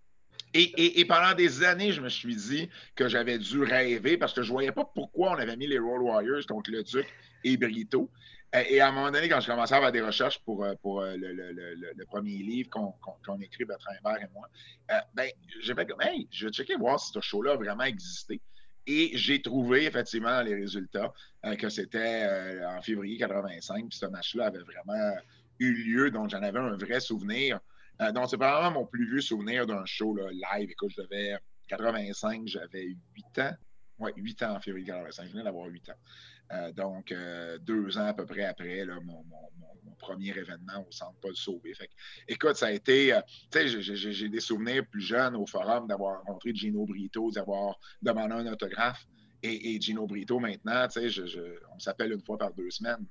Et, 0.56 1.06
pendant 1.06 1.36
des 1.36 1.64
années, 1.64 1.92
je 1.92 2.02
me 2.02 2.10
suis 2.10 2.36
dit 2.36 2.68
que 2.96 3.08
j'avais 3.08 3.38
dû 3.38 3.62
rêver 3.62 4.18
parce 4.18 4.34
que 4.34 4.42
je 4.42 4.48
ne 4.48 4.54
voyais 4.54 4.72
pas 4.72 4.86
pourquoi 4.86 5.34
on 5.34 5.36
avait 5.36 5.56
mis 5.56 5.68
les 5.68 5.78
Road 5.78 6.02
Warriors 6.02 6.48
contre 6.48 6.72
le 6.72 6.82
Duc 6.82 7.06
et 7.44 7.58
Brito. 7.58 8.10
Euh, 8.56 8.64
et 8.68 8.82
à 8.82 8.88
un 8.88 8.92
moment 8.92 9.12
donné, 9.12 9.30
quand 9.30 9.40
je 9.40 9.46
commençais 9.46 9.76
à 9.76 9.80
faire 9.80 9.92
des 9.92 10.02
recherches 10.02 10.40
pour, 10.40 10.64
euh, 10.64 10.74
pour 10.82 11.04
le, 11.04 12.06
premier 12.06 12.38
livre 12.38 12.72
qu'on 12.72 13.40
écrit, 13.40 13.66
Bertrand 13.66 13.94
Hébert 14.00 14.24
et 14.24 14.34
moi, 14.34 14.50
ben, 15.14 15.30
j'ai 15.62 15.76
fait 15.76 15.86
comme, 15.86 16.02
hey, 16.02 16.28
je 16.32 16.48
vais 16.48 16.52
checker 16.52 16.76
voir 16.76 17.00
si 17.00 17.12
ce 17.12 17.22
show-là 17.22 17.52
a 17.52 17.56
vraiment 17.56 17.84
existé. 17.84 18.42
Et 18.88 19.12
j'ai 19.18 19.42
trouvé 19.42 19.86
effectivement 19.86 20.42
les 20.42 20.56
résultats 20.56 21.14
euh, 21.46 21.56
que 21.56 21.68
c'était 21.68 22.24
euh, 22.24 22.70
en 22.70 22.82
février 22.82 23.18
85, 23.18 23.90
puis 23.90 23.98
ce 23.98 24.06
match-là 24.06 24.48
avait 24.48 24.64
vraiment 24.64 25.14
eu 25.60 25.74
lieu, 25.74 26.10
donc 26.10 26.30
j'en 26.30 26.42
avais 26.42 26.60
un 26.60 26.78
vrai 26.78 27.02
souvenir. 27.02 27.60
Euh, 28.02 28.14
donc 28.14 28.30
c'est 28.30 28.38
probablement 28.38 28.80
mon 28.80 28.86
plus 28.86 29.10
vieux 29.10 29.22
souvenir 29.22 29.66
d'un 29.66 29.86
show 29.86 30.16
live. 30.16 30.72
Écoute, 30.72 30.92
je 30.96 31.02
devais 31.02 31.38
85, 31.68 32.48
j'avais 32.48 32.96
8 33.16 33.40
ans. 33.40 33.56
Oui, 34.00 34.12
8 34.16 34.44
ans 34.44 34.56
en 34.56 34.60
février 34.62 34.86
85. 34.88 35.26
Je 35.26 35.32
venais 35.32 35.44
d'avoir 35.44 35.66
8 35.68 35.90
ans. 35.90 35.98
Euh, 36.54 36.72
donc, 36.72 37.12
euh, 37.12 37.58
deux 37.60 37.98
ans 37.98 38.08
à 38.08 38.14
peu 38.14 38.26
près 38.26 38.46
après 38.46 38.86
mon, 39.04 39.24
premier 40.00 40.30
événement 40.30 40.86
au 40.88 40.92
Centre 40.92 41.16
Paul 41.20 41.36
Sauvé. 41.36 41.74
Fait 41.74 41.90
écoute, 42.28 42.56
ça 42.56 42.68
a 42.68 42.72
été, 42.72 43.14
euh, 43.14 43.22
tu 43.52 43.68
sais, 43.68 43.82
j'ai 43.82 44.30
des 44.30 44.40
souvenirs 44.40 44.86
plus 44.86 45.02
jeunes 45.02 45.36
au 45.36 45.48
forum 45.48 45.88
d'avoir 45.88 46.20
rencontré 46.20 46.54
Gino 46.54 46.86
Brito, 46.86 47.32
d'avoir 47.32 47.80
demandé 48.02 48.36
un 48.36 48.54
autographe. 48.54 49.08
Et, 49.42 49.82
Gino 49.82 50.06
Brito, 50.06 50.40
maintenant, 50.40 50.88
tu 50.88 51.10
sais, 51.10 51.30
on 51.74 51.80
s'appelle 51.80 52.12
une 52.12 52.24
fois 52.24 52.38
par 52.38 52.54
deux 52.54 52.70
semaines. 52.70 53.06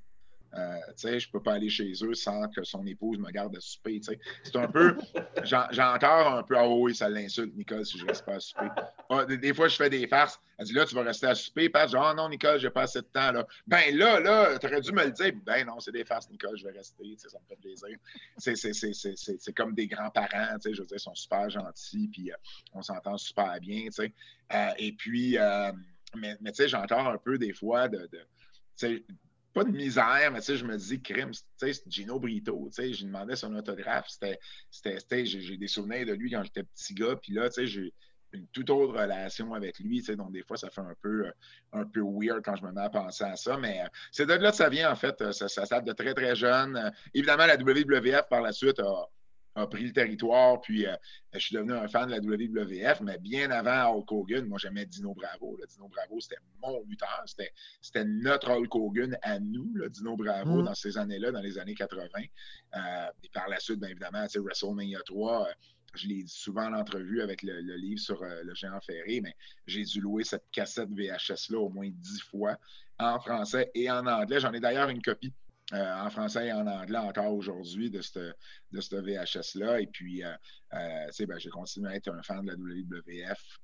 Euh, 0.56 0.78
je 1.02 1.08
ne 1.08 1.32
peux 1.32 1.42
pas 1.42 1.54
aller 1.54 1.68
chez 1.68 1.92
eux 2.02 2.14
sans 2.14 2.48
que 2.48 2.64
son 2.64 2.86
épouse 2.86 3.18
me 3.18 3.30
garde 3.30 3.54
à 3.56 3.60
souper. 3.60 4.00
C'est 4.42 4.56
un 4.56 4.68
peu. 4.68 4.96
J'ai 5.44 5.82
encore 5.82 6.34
un 6.34 6.42
peu. 6.42 6.56
Ah 6.56 6.68
oui, 6.68 6.94
ça 6.94 7.08
l'insulte, 7.08 7.54
Nicole, 7.56 7.84
si 7.84 7.98
je 7.98 8.04
ne 8.04 8.08
reste 8.08 8.24
pas 8.24 8.36
à 8.36 8.40
souper. 8.40 8.68
Ah, 9.10 9.24
des, 9.24 9.52
fois, 9.52 9.68
je 9.68 9.76
fais 9.76 9.90
des 9.90 10.06
farces. 10.06 10.40
Elle 10.58 10.66
dit 10.66 10.72
là, 10.72 10.86
tu 10.86 10.94
vas 10.94 11.02
rester 11.02 11.26
à 11.26 11.34
souper. 11.34 11.70
Je 11.74 11.86
dis, 11.86 11.96
ah 11.98 12.14
non, 12.16 12.28
Nicole, 12.28 12.58
j'ai 12.58 12.70
pas 12.70 12.82
assez 12.82 13.00
de 13.00 13.06
temps. 13.06 13.32
Là. 13.32 13.46
Ben 13.66 13.94
là, 13.96 14.20
là, 14.20 14.58
tu 14.58 14.66
aurais 14.66 14.80
dû 14.80 14.92
me 14.92 15.04
le 15.04 15.10
dire. 15.10 15.32
Ben 15.44 15.66
non, 15.66 15.78
c'est 15.80 15.92
des 15.92 16.04
farces, 16.04 16.30
Nicole, 16.30 16.56
je 16.56 16.64
vais 16.64 16.72
rester. 16.72 17.16
Ça 17.18 17.38
me 17.38 17.46
fait 17.46 17.60
plaisir. 17.60 17.98
C'est 18.38 19.52
comme 19.52 19.74
des 19.74 19.86
grands-parents. 19.86 20.56
Je 20.64 20.70
veux 20.70 20.86
dire, 20.86 20.96
ils 20.96 21.00
sont 21.00 21.14
super 21.14 21.50
gentils. 21.50 22.08
Puis 22.08 22.32
euh, 22.32 22.36
on 22.72 22.82
s'entend 22.82 23.18
super 23.18 23.60
bien. 23.60 23.88
Euh, 24.00 24.70
et 24.78 24.92
puis, 24.92 25.36
mais, 26.14 26.36
mais 26.40 26.52
tu 26.52 26.62
sais, 26.62 26.68
j'ai 26.68 26.76
encore 26.76 27.06
un 27.06 27.18
peu 27.18 27.36
des 27.36 27.52
fois 27.52 27.88
de, 27.88 28.08
de 28.10 29.02
pas 29.56 29.64
de 29.64 29.70
misère, 29.70 30.30
mais 30.32 30.40
tu 30.40 30.44
sais, 30.44 30.56
je 30.58 30.66
me 30.66 30.76
dis, 30.76 31.00
crime, 31.00 31.30
tu 31.30 31.72
sais, 31.72 31.82
Gino 31.86 32.20
Brito, 32.20 32.68
tu 32.68 32.74
sais, 32.74 32.92
j'ai 32.92 33.06
demandé 33.06 33.36
son 33.36 33.54
autographe, 33.54 34.06
c'était, 34.10 35.24
j'ai 35.24 35.56
des 35.56 35.66
souvenirs 35.66 36.04
de 36.04 36.12
lui 36.12 36.30
quand 36.30 36.42
j'étais 36.44 36.62
petit 36.62 36.92
gars, 36.92 37.16
puis 37.16 37.32
là, 37.32 37.48
tu 37.48 37.62
sais, 37.62 37.66
j'ai 37.66 37.94
une 38.34 38.46
toute 38.48 38.68
autre 38.68 39.00
relation 39.00 39.54
avec 39.54 39.78
lui, 39.78 40.00
tu 40.00 40.04
sais, 40.04 40.16
donc 40.16 40.30
des 40.30 40.42
fois, 40.42 40.58
ça 40.58 40.68
fait 40.68 40.82
un 40.82 40.94
peu, 41.00 41.32
un 41.72 41.86
peu 41.86 42.02
weird 42.02 42.44
quand 42.44 42.56
je 42.56 42.64
me 42.64 42.70
mets 42.70 42.82
à 42.82 42.90
penser 42.90 43.24
à 43.24 43.34
ça, 43.36 43.56
mais 43.56 43.80
euh, 43.80 43.88
c'est 44.12 44.26
de 44.26 44.34
là 44.34 44.50
que 44.50 44.56
ça 44.58 44.68
vient, 44.68 44.92
en 44.92 44.94
fait, 44.94 45.32
ça, 45.32 45.48
ça 45.48 45.64
date 45.64 45.86
de 45.86 45.92
très, 45.94 46.12
très 46.12 46.36
jeune. 46.36 46.92
Évidemment, 47.14 47.46
la 47.46 47.56
WWF, 47.56 48.28
par 48.28 48.42
la 48.42 48.52
suite, 48.52 48.78
a, 48.80 49.08
a 49.56 49.66
pris 49.66 49.84
le 49.84 49.92
territoire, 49.92 50.60
puis 50.60 50.86
euh, 50.86 50.94
je 51.32 51.38
suis 51.38 51.54
devenu 51.54 51.72
un 51.72 51.88
fan 51.88 52.08
de 52.08 52.12
la 52.12 52.20
WWF, 52.20 53.00
mais 53.00 53.18
bien 53.18 53.50
avant 53.50 53.94
Hulk 53.96 54.12
Hogan, 54.12 54.46
moi 54.46 54.58
j'aimais 54.58 54.84
Dino 54.84 55.14
Bravo. 55.14 55.58
Dino 55.68 55.88
Bravo, 55.88 56.20
c'était 56.20 56.40
mon 56.62 56.82
lutteur, 56.84 57.24
c'était 57.26 58.04
notre 58.04 58.50
Hulk 58.50 58.74
Hogan 58.74 59.18
à 59.22 59.40
nous, 59.40 59.72
Dino 59.88 60.16
Bravo, 60.16 60.60
mm. 60.60 60.64
dans 60.66 60.74
ces 60.74 60.98
années-là, 60.98 61.32
dans 61.32 61.40
les 61.40 61.58
années 61.58 61.74
80. 61.74 62.04
Euh, 62.74 63.06
et 63.22 63.28
par 63.30 63.48
la 63.48 63.58
suite, 63.58 63.80
bien 63.80 63.88
évidemment, 63.88 64.26
WrestleMania 64.34 65.00
3, 65.06 65.48
euh, 65.48 65.52
je 65.94 66.08
l'ai 66.08 66.22
dit 66.22 66.34
souvent 66.34 66.66
en 66.66 66.74
entrevue 66.74 67.22
avec 67.22 67.42
le, 67.42 67.58
livre 67.76 68.00
sur 68.00 68.22
le 68.22 68.54
géant 68.54 68.80
ferré, 68.80 69.22
mais 69.22 69.34
j'ai 69.66 69.82
dû 69.82 70.02
louer 70.02 70.24
cette 70.24 70.44
cassette 70.52 70.90
VHS-là 70.90 71.58
au 71.58 71.70
moins 71.70 71.88
dix 71.90 72.20
fois 72.20 72.58
en 72.98 73.18
français 73.18 73.70
et 73.74 73.90
en 73.90 74.06
anglais. 74.06 74.38
J'en 74.38 74.52
ai 74.52 74.60
d'ailleurs 74.60 74.90
une 74.90 75.00
copie 75.00 75.32
euh, 75.72 75.94
en 76.00 76.11
français 76.11 76.46
et 76.46 76.52
en 76.52 76.64
anglais 76.68 76.98
encore 76.98 77.35
aujourd'hui 77.35 77.90
de 77.90 78.00
ce 78.00 78.33
de 78.72 79.00
VHS-là. 79.00 79.81
Et 79.81 79.88
puis, 79.88 80.22
euh, 80.22 80.33
euh, 80.74 81.26
ben, 81.26 81.38
j'ai 81.38 81.50
continué 81.50 81.90
à 81.90 81.96
être 81.96 82.09
un 82.09 82.22
fan 82.22 82.44
de 82.44 82.52
la 82.52 82.57
WWF 82.57 83.59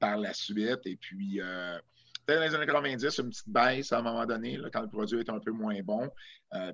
par 0.00 0.16
la 0.16 0.32
suite. 0.32 0.80
Et 0.86 0.96
puis, 0.96 1.38
dans 1.38 2.40
les 2.40 2.54
années 2.54 2.66
90, 2.66 3.18
une 3.18 3.28
petite 3.30 3.48
baisse 3.48 3.92
à 3.92 3.98
un 3.98 4.02
moment 4.02 4.26
donné, 4.26 4.58
quand 4.72 4.80
le 4.80 4.88
produit 4.88 5.20
est 5.20 5.30
un 5.30 5.38
peu 5.38 5.52
moins 5.52 5.80
bon. 5.82 6.10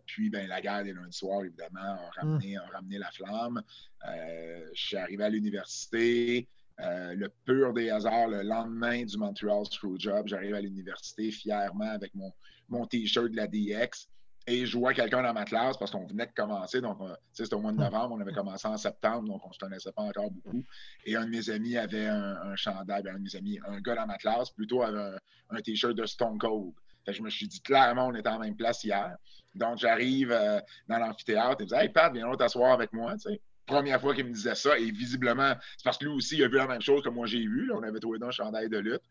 puis, 0.07 0.31
ben, 0.31 0.49
la 0.49 0.63
guerre 0.63 0.85
des 0.85 0.95
lundis 0.95 1.19
soirs, 1.19 1.45
évidemment, 1.45 1.81
a 1.81 2.11
ramené, 2.17 2.57
a 2.57 2.65
ramené 2.73 2.99
la 2.99 3.11
flamme. 3.11 3.63
je 4.07 4.81
suis 4.81 4.97
arrivé 4.97 5.25
à 5.25 5.29
l'université. 5.29 6.49
le 6.79 7.29
pur 7.45 7.75
des 7.75 7.91
hasards, 7.91 8.29
le 8.29 8.43
lendemain 8.43 9.05
du 9.05 9.19
Montreal 9.19 9.67
Screwjob, 9.67 10.29
j'arrive 10.29 10.55
à 10.55 10.61
l'université 10.63 11.31
fièrement 11.31 11.91
avec 11.91 12.15
mon, 12.15 12.33
mon 12.71 12.87
T-shirt 12.87 13.31
de 13.31 13.37
la 13.37 13.47
DX. 13.47 14.09
Et 14.47 14.67
je 14.67 14.77
vois 14.77 14.93
quelqu'un 14.93 15.23
dans 15.23 15.33
ma 15.33 15.45
classe 15.45 15.77
parce 15.77 15.91
qu'on 15.91 16.07
venait 16.07 16.27
de 16.27 16.33
commencer. 16.33 16.81
Donc, 16.81 16.99
c'était 17.33 17.55
au 17.55 17.61
mois 17.61 17.73
de 17.73 17.79
novembre, 17.79 18.17
on 18.17 18.21
avait 18.21 18.33
commencé 18.33 18.67
en 18.67 18.77
septembre, 18.77 19.29
donc 19.29 19.45
on 19.45 19.49
ne 19.49 19.55
se 19.55 19.59
connaissait 19.59 19.93
pas 19.93 20.03
encore 20.03 20.31
beaucoup. 20.31 20.65
Et 21.05 21.15
un 21.15 21.25
de 21.25 21.31
mes 21.31 21.49
amis 21.51 21.77
avait 21.77 22.07
un, 22.07 22.57
chandail, 22.57 23.03
ben, 23.03 23.15
un 23.15 23.19
de 23.19 23.23
mes 23.23 23.37
amis, 23.37 23.59
un 23.67 23.81
gars 23.81 23.95
dans 23.95 24.07
ma 24.07 24.19
classe, 24.19 24.51
plutôt 24.51 24.83
avait 24.83 25.17
un, 25.51 25.61
t-shirt 25.61 25.95
de 25.95 26.07
Stone 26.07 26.39
Cold. 26.39 26.73
je 27.07 27.23
me 27.23 27.31
suis 27.31 27.47
dit 27.47 27.61
clairement, 27.61 28.09
on 28.09 28.15
était 28.15 28.29
en 28.29 28.41
même 28.41 28.57
place 28.57 28.83
hier. 28.83 29.17
Donc, 29.55 29.79
j'arrive 29.79 30.33
euh, 30.33 30.59
dans 30.89 30.99
l'amphithéâtre 30.99 31.63
et 31.63 31.65
je 31.65 31.75
dis 31.75 31.81
Hey 31.81 31.89
Pat, 31.91 32.13
viens 32.13 32.33
t'asseoir 32.35 32.73
avec 32.73 32.93
moi. 32.93 33.15
Première 33.65 34.01
fois 34.01 34.13
qu'il 34.13 34.25
me 34.25 34.33
disait 34.33 34.57
ça, 34.57 34.77
et 34.77 34.91
visiblement, 34.91 35.55
c'est 35.77 35.85
parce 35.85 35.99
que 35.99 36.05
lui 36.05 36.13
aussi, 36.13 36.37
il 36.37 36.43
a 36.43 36.49
vu 36.49 36.57
la 36.57 36.67
même 36.67 36.81
chose 36.81 37.03
que 37.03 37.09
moi 37.09 37.27
j'ai 37.27 37.47
vu. 37.47 37.71
On 37.73 37.83
avait 37.85 38.01
trouvé 38.01 38.19
dans 38.19 38.27
un 38.27 38.33
chandail 38.33 38.69
de 38.69 38.79
lutte. 38.79 39.03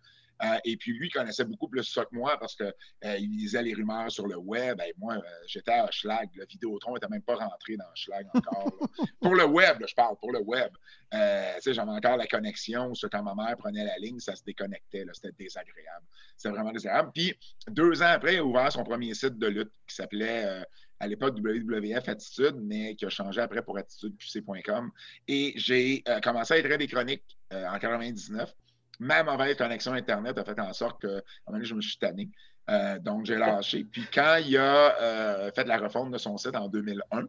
Euh, 0.44 0.58
et 0.66 0.76
puis 0.78 0.94
lui 0.94 1.10
connaissait 1.10 1.46
beaucoup 1.46 1.68
plus 1.68 1.84
ça 1.84 2.04
que 2.06 2.16
moi 2.16 2.38
parce 2.40 2.56
qu'il 2.56 2.74
euh, 3.06 3.18
lisait 3.18 3.62
les 3.62 3.74
rumeurs 3.74 4.12
sur 4.12 4.28
le 4.28 4.38
web. 4.38 4.82
Et 4.82 4.94
moi, 4.98 5.16
euh, 5.16 5.22
j'étais 5.46 5.72
à 5.72 5.90
Schlag. 5.92 6.30
Le 6.34 6.46
Vidéotron 6.46 6.96
n'était 6.96 7.08
même 7.10 7.22
pas 7.22 7.36
rentré 7.36 7.78
dans 7.78 7.86
Schlag 7.94 8.28
encore. 8.34 8.74
pour 9.22 9.36
le 9.36 9.46
web, 9.46 9.84
je 9.88 9.94
parle, 9.94 10.16
pour 10.18 10.32
le 10.32 10.40
web. 10.40 10.72
J'avais 11.12 11.92
encore 11.92 12.18
la 12.18 12.28
connexion. 12.28 12.94
Sur 12.96 13.10
quand 13.10 13.22
ma 13.22 13.36
mère 13.36 13.56
prenait 13.58 13.86
la 13.86 13.98
ligne, 13.98 14.20
ça 14.20 14.36
se 14.36 14.44
déconnectait. 14.44 15.06
C'était 15.14 15.34
désagréable. 15.38 16.06
C'était 16.36 16.54
vraiment 16.56 16.72
désagréable. 16.72 17.12
Puis 17.14 17.36
deux 17.70 18.02
ans 18.02 18.08
après, 18.08 18.36
il 18.36 18.40
a 18.40 18.46
ouvert 18.46 18.72
son 18.72 18.84
premier 18.84 19.14
site 19.14 19.38
de 19.38 19.48
lutte 19.48 19.72
qui 19.88 19.96
s'appelait 19.96 20.64
à 21.00 21.08
l'époque 21.08 21.38
WWF 21.38 22.08
Attitude, 22.08 22.56
mais 22.62 22.96
qui 22.96 23.06
a 23.06 23.10
changé 23.10 23.42
après 23.42 23.62
pour 23.62 23.78
attitudeqc.com. 23.78 24.92
Et 25.28 25.54
j'ai 25.56 26.04
commencé 26.24 26.56
à 26.56 26.58
écrire 26.58 26.78
des 26.78 26.88
chroniques 26.88 27.38
en 27.52 27.78
99 27.78 28.52
ma 29.00 29.24
mauvaise 29.24 29.56
connexion 29.58 29.94
Internet 29.94 30.38
a 30.38 30.44
fait 30.44 30.60
en 30.60 30.74
sorte 30.74 31.02
que, 31.02 31.08
à 31.08 31.12
un 31.12 31.22
moment 31.48 31.58
donné, 31.58 31.66
je 31.66 31.76
me 31.76 31.82
suis 31.82 31.98
tanné. 31.98 32.30
Euh, 32.70 33.00
donc, 33.00 33.26
j'ai 33.26 33.36
lâché. 33.36 33.84
Puis, 33.84 34.06
quand 34.14 34.38
il 34.46 34.58
a 34.58 35.02
euh, 35.02 35.52
fait 35.52 35.66
la 35.66 35.78
refonte 35.78 36.12
de 36.12 36.18
son 36.18 36.38
site 36.38 36.56
en 36.56 36.68
2001, 36.68 37.24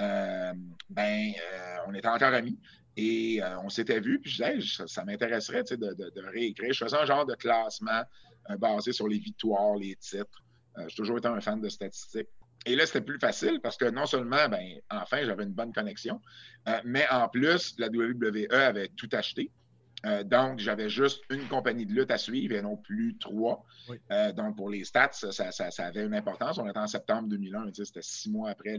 euh, 0.00 0.52
ben, 0.88 1.32
on 1.86 1.94
était 1.94 2.08
encore 2.08 2.32
amis. 2.34 2.58
Et 2.96 3.40
on 3.62 3.68
s'était 3.68 4.00
vu, 4.00 4.18
puis 4.18 4.28
je 4.28 4.42
disais, 4.42 4.86
ça, 4.88 5.04
m'intéresserait 5.04 5.62
de, 5.62 5.76
de, 5.76 6.26
réécrire. 6.32 6.72
Je 6.72 6.84
faisais 6.84 6.96
un 6.96 7.04
genre 7.04 7.24
de 7.24 7.36
classement 7.36 8.02
basé 8.58 8.92
sur 8.92 9.06
les 9.06 9.18
victoires, 9.18 9.76
les 9.76 9.94
titres. 9.94 10.42
j'ai 10.88 10.96
toujours 10.96 11.18
été 11.18 11.28
un 11.28 11.40
fan 11.40 11.60
de 11.60 11.68
statistiques. 11.68 12.26
Et 12.66 12.74
là, 12.74 12.86
c'était 12.86 13.02
plus 13.02 13.20
facile 13.20 13.60
parce 13.62 13.76
que 13.76 13.84
non 13.84 14.06
seulement, 14.06 14.48
ben, 14.48 14.80
enfin, 14.90 15.22
j'avais 15.22 15.44
une 15.44 15.52
bonne 15.52 15.72
connexion, 15.72 16.20
mais 16.84 17.06
en 17.08 17.28
plus, 17.28 17.76
la 17.78 17.86
WWE 17.86 18.52
avait 18.52 18.88
tout 18.96 19.08
acheté. 19.12 19.52
Euh, 20.06 20.22
donc, 20.22 20.60
j'avais 20.60 20.88
juste 20.88 21.22
une 21.30 21.46
compagnie 21.48 21.84
de 21.84 21.92
lutte 21.92 22.10
à 22.10 22.18
suivre 22.18 22.54
et 22.54 22.62
non 22.62 22.76
plus 22.76 23.16
trois. 23.18 23.64
Euh, 24.10 24.32
donc, 24.32 24.56
pour 24.56 24.70
les 24.70 24.84
stats, 24.84 25.10
ça, 25.12 25.50
avait 25.78 26.04
une 26.04 26.14
importance. 26.14 26.58
On 26.58 26.68
était 26.68 26.78
en 26.78 26.86
septembre 26.86 27.28
2001, 27.28 27.72
c'était 27.72 28.02
six 28.02 28.30
mois 28.30 28.50
après 28.50 28.78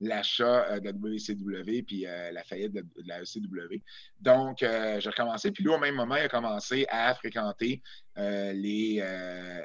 l'achat 0.00 0.66
euh, 0.70 0.80
de 0.80 0.86
la 0.86 0.92
WCW 0.92 1.82
puis 1.82 2.02
la 2.02 2.42
faillite 2.44 2.72
de, 2.72 2.84
la 3.04 3.20
ECW. 3.20 3.82
Donc, 4.20 4.58
j'ai 4.60 5.08
recommencé. 5.10 5.50
Puis 5.50 5.64
lui, 5.64 5.70
au 5.70 5.78
même 5.78 5.96
moment, 5.96 6.16
il 6.16 6.22
a 6.22 6.28
commencé 6.28 6.86
à 6.88 7.14
fréquenter 7.14 7.82
les, 8.16 9.04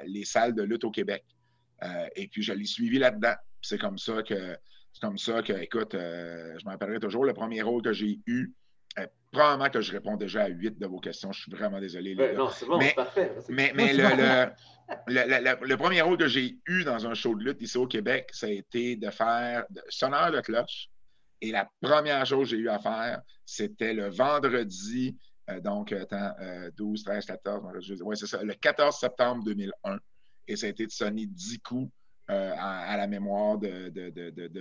les 0.06 0.24
salles 0.24 0.54
de 0.54 0.62
lutte 0.62 0.84
au 0.84 0.90
Québec. 0.90 1.24
et 2.14 2.28
puis, 2.28 2.42
je 2.42 2.52
l'ai 2.52 2.66
suivi 2.66 2.98
là-dedans. 2.98 3.34
C'est 3.62 3.78
comme 3.78 3.98
ça 3.98 4.22
que, 4.22 4.56
c'est 4.92 5.00
comme 5.00 5.18
ça 5.18 5.42
que, 5.42 5.52
écoute, 5.52 5.92
je 5.92 6.64
m'en 6.64 6.72
rappellerai 6.72 7.00
toujours, 7.00 7.24
le 7.24 7.32
premier 7.32 7.62
rôle 7.62 7.82
que 7.82 7.92
j'ai 7.92 8.20
eu, 8.26 8.52
probablement 9.32 9.70
que 9.70 9.80
je 9.80 9.92
réponds 9.92 10.16
déjà 10.16 10.42
à 10.44 10.48
huit 10.48 10.78
de 10.78 10.86
vos 10.86 10.98
questions. 10.98 11.32
Je 11.32 11.42
suis 11.42 11.52
vraiment 11.52 11.80
désolé. 11.80 12.14
non, 12.34 12.50
c'est 12.50 12.66
bon, 12.66 12.78
mais, 12.78 12.92
parfait. 12.94 13.32
Mais, 13.48 13.72
le, 13.74 15.66
le, 15.66 15.76
premier 15.76 16.00
rôle 16.00 16.18
que 16.18 16.26
j'ai 16.26 16.58
eu 16.66 16.84
dans 16.84 17.06
un 17.06 17.14
show 17.14 17.34
de 17.36 17.44
lutte 17.44 17.62
ici 17.62 17.78
au 17.78 17.86
Québec, 17.86 18.28
ça 18.32 18.46
a 18.46 18.50
été 18.50 18.96
de 18.96 19.10
faire 19.10 19.64
sonneur 19.88 20.32
de 20.32 20.40
cloche. 20.40 20.88
Et 21.40 21.52
la 21.52 21.70
première 21.80 22.26
chose 22.26 22.50
que 22.50 22.56
j'ai 22.56 22.62
eu 22.62 22.68
à 22.68 22.78
faire, 22.78 23.22
c'était 23.46 23.94
le 23.94 24.08
vendredi, 24.10 25.16
euh, 25.48 25.60
donc, 25.60 25.92
attends, 25.92 26.34
12, 26.76 27.04
13, 27.04 27.24
14, 27.24 28.02
ouais, 28.02 28.16
c'est 28.16 28.26
ça, 28.26 28.42
le 28.42 28.54
14 28.54 28.94
septembre 28.96 29.44
2001. 29.44 29.98
Et 30.48 30.56
ça 30.56 30.66
a 30.66 30.68
été 30.70 30.86
de 30.86 30.90
sonner 30.90 31.26
10 31.26 31.60
coups 31.60 31.90
euh, 32.30 32.54
à, 32.56 32.96
la 32.96 33.06
mémoire 33.06 33.58
de, 33.58 33.90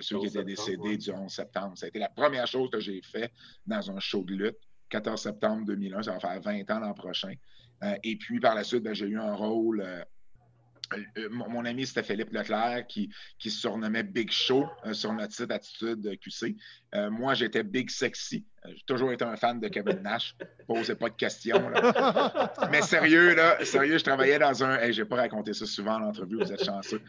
ceux 0.02 0.20
qui 0.20 0.26
étaient 0.28 0.44
décédés 0.44 0.98
du 0.98 1.12
11 1.12 1.32
septembre. 1.32 1.78
Ça 1.78 1.86
a 1.86 1.90
été 1.90 2.00
la 2.00 2.10
première 2.10 2.48
chose 2.48 2.70
que 2.72 2.80
j'ai 2.80 3.02
fait 3.02 3.32
dans 3.66 3.92
un 3.92 4.00
show 4.00 4.24
de 4.24 4.34
lutte. 4.34 4.58
14 4.90 5.22
septembre 5.22 5.66
2001, 5.66 6.04
ça 6.04 6.14
va 6.14 6.20
faire 6.20 6.42
20 6.42 6.72
ans 6.72 6.80
l'an 6.80 6.94
prochain. 6.94 7.34
Euh, 7.84 7.96
et 8.04 8.16
puis, 8.16 8.40
par 8.40 8.56
la 8.56 8.64
suite, 8.64 8.84
ben, 8.84 8.96
j'ai 8.96 9.06
eu 9.06 9.20
un 9.20 9.36
rôle 9.36 9.82
euh, 9.82 10.04
euh, 11.18 11.30
mon, 11.30 11.66
ami, 11.66 11.86
c'était 11.86 12.04
Philippe 12.04 12.32
Leclerc 12.32 12.88
qui, 12.88 13.10
qui 13.38 13.52
se 13.52 13.60
surnommait 13.60 14.04
Big 14.04 14.32
Show 14.32 14.66
euh, 14.86 14.94
sur 14.94 15.14
notre 15.14 15.34
site 15.34 15.52
Attitude 15.52 16.18
QC. 16.20 16.56
Euh, 16.96 17.10
moi, 17.10 17.34
j'étais 17.34 17.64
Big 17.64 17.90
Sexy. 17.90 18.46
J'ai 18.66 18.84
toujours 18.86 19.12
été 19.12 19.24
un 19.24 19.36
fan 19.36 19.60
de 19.60 19.68
Kevin 19.68 20.00
Nash. 20.02 20.36
Posez 20.68 20.96
pas 20.96 21.10
de 21.10 21.16
questions. 21.16 21.72
Mais 22.72 22.82
sérieux, 22.82 23.36
là, 23.36 23.64
sérieux, 23.64 23.98
je 23.98 24.04
travaillais 24.04 24.40
dans 24.40 24.64
un. 24.64 24.80
Hey, 24.80 24.92
j'ai 24.92 25.06
pas 25.06 25.18
raconté 25.18 25.54
ça 25.54 25.66
souvent 25.66 25.96
en 25.96 26.10
entrevue, 26.10 26.38
vous 26.38 26.52
êtes 26.52 26.66
chanceux. 26.66 27.02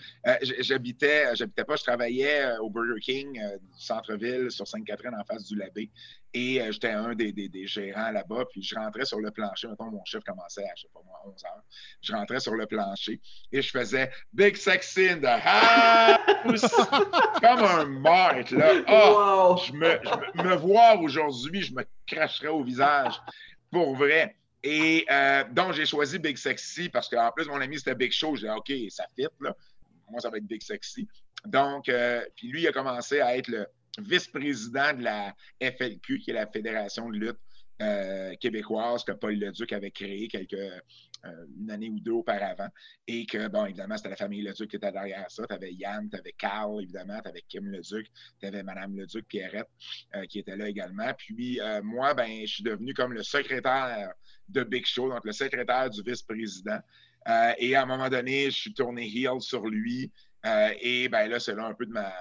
j'habitais, 0.60 1.34
j'habitais 1.34 1.64
pas, 1.64 1.76
je 1.76 1.84
travaillais 1.84 2.56
au 2.58 2.70
Burger 2.70 3.00
King 3.00 3.32
du 3.32 3.82
centre-ville 3.82 4.50
sur 4.50 4.68
Sainte-Catherine 4.68 5.14
en 5.18 5.24
face 5.24 5.46
du 5.46 5.56
Labé. 5.56 5.90
Et 6.32 6.62
j'étais 6.70 6.92
un 6.92 7.16
des, 7.16 7.32
des, 7.32 7.66
gérants 7.66 8.12
là-bas. 8.12 8.44
Puis 8.52 8.62
je 8.62 8.76
rentrais 8.76 9.04
sur 9.04 9.18
le 9.18 9.32
plancher. 9.32 9.66
Mettons, 9.66 9.90
mon 9.90 10.04
chef 10.04 10.22
commençait 10.22 10.62
à, 10.62 10.74
je 10.76 10.82
sais 10.82 10.88
pas 10.94 11.00
moi, 11.04 11.20
11 11.26 11.44
heures. 11.44 11.62
Je 12.02 12.12
rentrais 12.12 12.38
sur 12.38 12.54
le 12.54 12.66
plancher 12.66 13.20
et 13.50 13.62
je 13.62 13.70
je 13.70 13.78
faisais 13.78 14.10
Big 14.32 14.56
Sexy 14.56 15.08
in 15.08 15.20
the 15.20 15.40
house. 15.44 16.62
Comme 17.40 17.64
un 17.64 17.84
mort, 17.86 18.34
là. 18.50 18.72
Oh, 18.88 19.56
je, 19.64 19.72
me, 19.72 20.42
me, 20.42 20.56
voir 20.56 21.00
aujourd'hui, 21.00 21.39
je 21.44 21.72
me 21.72 21.84
cracherais 22.06 22.48
au 22.48 22.62
visage. 22.62 23.20
Pour 23.70 23.94
vrai. 23.96 24.36
Et 24.62 25.06
euh, 25.10 25.44
donc, 25.52 25.72
j'ai 25.72 25.86
choisi 25.86 26.18
Big 26.18 26.36
Sexy 26.36 26.88
parce 26.88 27.08
qu'en 27.08 27.30
plus, 27.32 27.46
mon 27.46 27.60
ami, 27.60 27.78
c'était 27.78 27.94
Big 27.94 28.12
Show. 28.12 28.36
J'ai 28.36 28.48
dit, 28.48 28.52
OK, 28.52 28.90
ça 28.90 29.06
fit, 29.16 29.26
là. 29.40 29.56
Moi, 30.10 30.20
ça 30.20 30.28
va 30.28 30.38
être 30.38 30.46
Big 30.46 30.62
Sexy. 30.62 31.08
Donc, 31.46 31.88
euh, 31.88 32.22
puis 32.36 32.48
lui, 32.48 32.62
il 32.62 32.68
a 32.68 32.72
commencé 32.72 33.20
à 33.20 33.36
être 33.36 33.48
le 33.48 33.66
vice-président 33.98 34.92
de 34.94 35.04
la 35.04 35.34
FLQ, 35.62 36.18
qui 36.18 36.30
est 36.30 36.34
la 36.34 36.46
Fédération 36.46 37.08
de 37.08 37.16
lutte 37.16 37.38
euh, 37.80 38.34
québécoise 38.40 39.04
que 39.04 39.12
Paul 39.12 39.34
Leduc 39.34 39.72
avait 39.72 39.90
créée 39.90 40.28
quelques, 40.28 40.56
euh, 41.24 41.46
une 41.58 41.70
année 41.70 41.88
ou 41.88 42.00
deux 42.00 42.12
auparavant. 42.12 42.68
Et 43.06 43.26
que, 43.26 43.48
bon, 43.48 43.66
évidemment, 43.66 43.96
c'était 43.96 44.10
la 44.10 44.16
famille 44.16 44.42
Leduc 44.42 44.70
qui 44.70 44.76
était 44.76 44.92
derrière 44.92 45.30
ça. 45.30 45.46
Tu 45.46 45.54
avais 45.54 45.72
Yann, 45.72 46.08
tu 46.10 46.18
avais 46.18 46.32
Carl, 46.32 46.82
évidemment, 46.82 47.20
tu 47.22 47.28
avais 47.28 47.42
Kim 47.48 47.70
Leduc, 47.70 48.06
tu 48.40 48.46
avais 48.46 48.62
Madame 48.62 48.96
Leduc, 48.96 49.26
Pierrette, 49.26 49.68
euh, 50.14 50.24
qui 50.26 50.38
était 50.38 50.56
là 50.56 50.68
également. 50.68 51.12
Puis 51.16 51.60
moi, 51.82 52.14
ben, 52.14 52.40
je 52.46 52.54
suis 52.54 52.64
devenu 52.64 52.94
comme 52.94 53.12
le 53.12 53.22
secrétaire 53.22 54.12
de 54.48 54.62
Big 54.64 54.86
Show, 54.86 55.10
donc 55.10 55.24
le 55.24 55.32
secrétaire 55.32 55.90
du 55.90 56.02
vice-président. 56.02 56.80
et 57.58 57.74
à 57.74 57.82
un 57.82 57.86
moment 57.86 58.08
donné, 58.08 58.50
je 58.50 58.58
suis 58.58 58.74
tourné 58.74 59.06
heel 59.06 59.40
sur 59.40 59.66
lui. 59.66 60.10
et 60.80 61.08
ben 61.08 61.28
là, 61.28 61.38
c'est 61.40 61.54
là 61.54 61.66
un 61.66 61.74
peu 61.74 61.86
de 61.86 61.92
ma. 61.92 62.12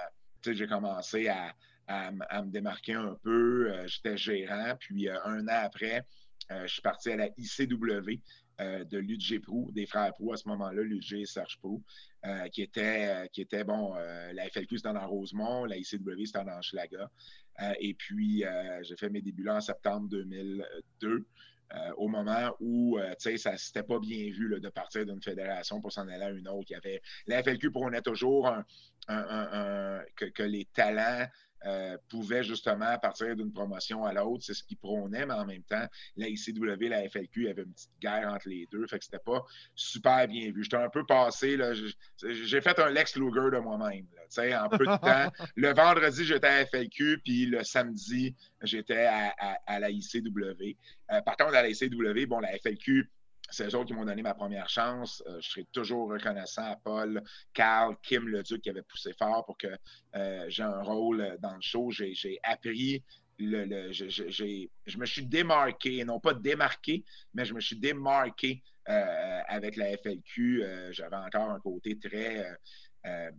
Tu 0.42 0.50
sais, 0.50 0.54
j'ai 0.56 0.66
commencé 0.66 1.28
à, 1.28 1.54
à, 1.90 2.42
me 2.42 2.50
démarquer 2.50 2.94
un 2.94 3.16
peu. 3.22 3.70
Euh, 3.70 3.86
j'étais 3.86 4.16
gérant, 4.16 4.74
puis 4.78 5.08
euh, 5.08 5.16
un 5.24 5.46
an 5.48 5.60
après, 5.64 6.04
euh, 6.50 6.66
je 6.66 6.72
suis 6.72 6.82
parti 6.82 7.10
à 7.10 7.16
la 7.16 7.28
ICW 7.36 8.20
de 8.60 8.98
Ludger 8.98 9.40
Prou, 9.40 9.70
des 9.72 9.86
frères 9.86 10.12
Prou 10.12 10.32
à 10.32 10.36
ce 10.36 10.46
moment-là, 10.48 10.82
Ludger 10.82 11.22
et 11.22 11.26
Serge 11.26 11.58
Prou, 11.58 11.82
qui 12.52 12.62
était, 12.62 13.28
qui 13.32 13.40
était 13.40 13.64
bon, 13.64 13.94
la 13.94 14.48
FLQ 14.50 14.76
c'était 14.76 14.92
dans 14.92 15.08
Rosemont, 15.08 15.64
la 15.64 15.76
ICW 15.76 16.24
c'était 16.26 16.44
dans 16.44 16.60
Schlaga. 16.60 17.10
et 17.80 17.94
puis, 17.94 18.44
j'ai 18.82 18.96
fait 18.96 19.08
mes 19.08 19.22
débuts 19.22 19.44
là 19.44 19.56
en 19.56 19.60
septembre 19.60 20.08
2002. 20.08 21.24
au 21.96 22.08
moment 22.08 22.54
où, 22.60 22.98
tu 22.98 23.14
sais, 23.18 23.36
ça 23.38 23.56
s'était 23.56 23.82
pas 23.82 23.98
bien 23.98 24.30
vu 24.30 24.60
de 24.60 24.68
partir 24.68 25.06
d'une 25.06 25.22
fédération 25.22 25.80
pour 25.80 25.92
s'en 25.92 26.08
aller 26.08 26.24
à 26.24 26.30
une 26.30 26.48
autre. 26.48 26.66
Il 26.70 26.72
y 26.72 26.76
avait, 26.76 27.00
la 27.26 27.42
FLQ 27.42 27.70
prônait 27.70 28.02
toujours 28.02 28.52
que, 29.08 30.42
les 30.42 30.66
talents 30.66 31.26
euh, 31.66 31.96
pouvait 32.08 32.42
justement 32.42 32.98
partir 32.98 33.36
d'une 33.36 33.52
promotion 33.52 34.04
à 34.04 34.12
l'autre. 34.12 34.44
C'est 34.44 34.54
ce 34.54 34.64
qu'ils 34.64 34.78
prônaient, 34.78 35.26
mais 35.26 35.34
en 35.34 35.44
même 35.44 35.62
temps, 35.62 35.86
la 36.16 36.28
ICW, 36.28 36.88
la 36.88 37.08
FLQ, 37.08 37.42
il 37.42 37.46
y 37.46 37.50
avait 37.50 37.62
une 37.62 37.72
petite 37.72 37.90
guerre 38.00 38.32
entre 38.32 38.48
les 38.48 38.66
deux. 38.70 38.86
Fait 38.86 38.98
que 38.98 39.04
c'était 39.04 39.18
pas 39.18 39.44
super 39.74 40.26
bien 40.26 40.50
vu. 40.52 40.62
J'étais 40.62 40.76
un 40.76 40.88
peu 40.88 41.04
passé. 41.04 41.58
J'ai 42.22 42.60
fait 42.60 42.78
un 42.78 42.90
Lex 42.90 43.16
Luger 43.16 43.50
de 43.52 43.58
moi-même, 43.58 44.06
en 44.38 44.68
peu 44.68 44.86
de 44.86 44.98
temps. 44.98 45.32
Le 45.56 45.74
vendredi, 45.74 46.24
j'étais 46.24 46.46
à 46.46 46.60
la 46.60 46.66
FLQ, 46.66 47.20
puis 47.24 47.46
le 47.46 47.62
samedi, 47.62 48.34
j'étais 48.62 49.06
à, 49.06 49.80
la 49.80 49.90
ICW. 49.90 50.76
Euh, 51.12 51.20
par 51.22 51.36
contre, 51.36 51.54
à 51.54 51.62
la 51.62 51.68
ICW, 51.68 52.26
bon, 52.26 52.40
la 52.40 52.56
FLQ, 52.58 53.10
c'est 53.50 53.74
eux 53.74 53.84
qui 53.84 53.92
m'ont 53.92 54.04
donné 54.04 54.22
ma 54.22 54.34
première 54.34 54.68
chance. 54.68 55.22
Euh, 55.26 55.40
je 55.40 55.50
serai 55.50 55.64
toujours 55.72 56.08
reconnaissant 56.08 56.64
à 56.64 56.76
Paul, 56.76 57.22
Carl, 57.52 57.96
Kim 58.02 58.28
Leduc 58.28 58.62
qui 58.62 58.70
avait 58.70 58.82
poussé 58.82 59.12
fort 59.18 59.44
pour 59.44 59.58
que 59.58 59.68
euh, 60.16 60.44
j'ai 60.48 60.62
un 60.62 60.82
rôle 60.82 61.36
dans 61.40 61.54
le 61.54 61.60
show. 61.60 61.90
J'ai 61.90 62.38
appris 62.42 63.02
le, 63.38 63.90
je, 63.90 64.98
me 64.98 65.06
suis 65.06 65.26
démarqué, 65.26 66.04
non 66.04 66.20
pas 66.20 66.34
démarqué, 66.34 67.04
mais 67.34 67.44
je 67.44 67.54
me 67.54 67.60
suis 67.60 67.76
démarqué 67.76 68.62
euh, 68.88 69.40
avec 69.48 69.76
la 69.76 69.96
FLQ. 69.96 70.64
J'avais 70.90 71.16
encore 71.16 71.50
un 71.50 71.60
côté 71.60 71.98
très, 71.98 72.46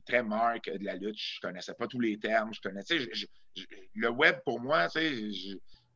très 0.06 0.24
marque 0.24 0.71
de 0.71 0.84
la 0.84 0.95
lutte. 0.95 1.17
Je 1.17 1.38
ne 1.38 1.50
connaissais 1.50 1.76
pas 1.76 1.88
tous 1.88 2.00
les 2.00 2.17
termes. 2.17 2.52
Je 2.54 2.62
connaissais, 2.62 2.97
le 3.93 4.10
web, 4.10 4.38
pour 4.43 4.60
moi, 4.60 4.88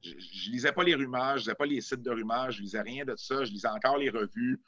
je 0.06 0.50
ne 0.50 0.54
lisais 0.54 0.72
pas 0.72 0.84
les 0.84 0.96
rumeurs, 0.96 1.32
je 1.32 1.34
ne 1.34 1.40
lisais 1.40 1.56
pas 1.56 1.66
les 1.66 1.82
sites 1.82 2.02
de 2.02 2.12
rumeurs, 2.12 2.52
je 2.52 2.60
ne 2.60 2.64
lisais 2.64 2.82
rien 2.82 3.06
de 3.06 3.16
ça. 3.18 3.44
Je 3.44 3.52
lisais 3.52 3.68
encore 3.68 3.98
les 3.98 4.10
revues. 4.10 4.62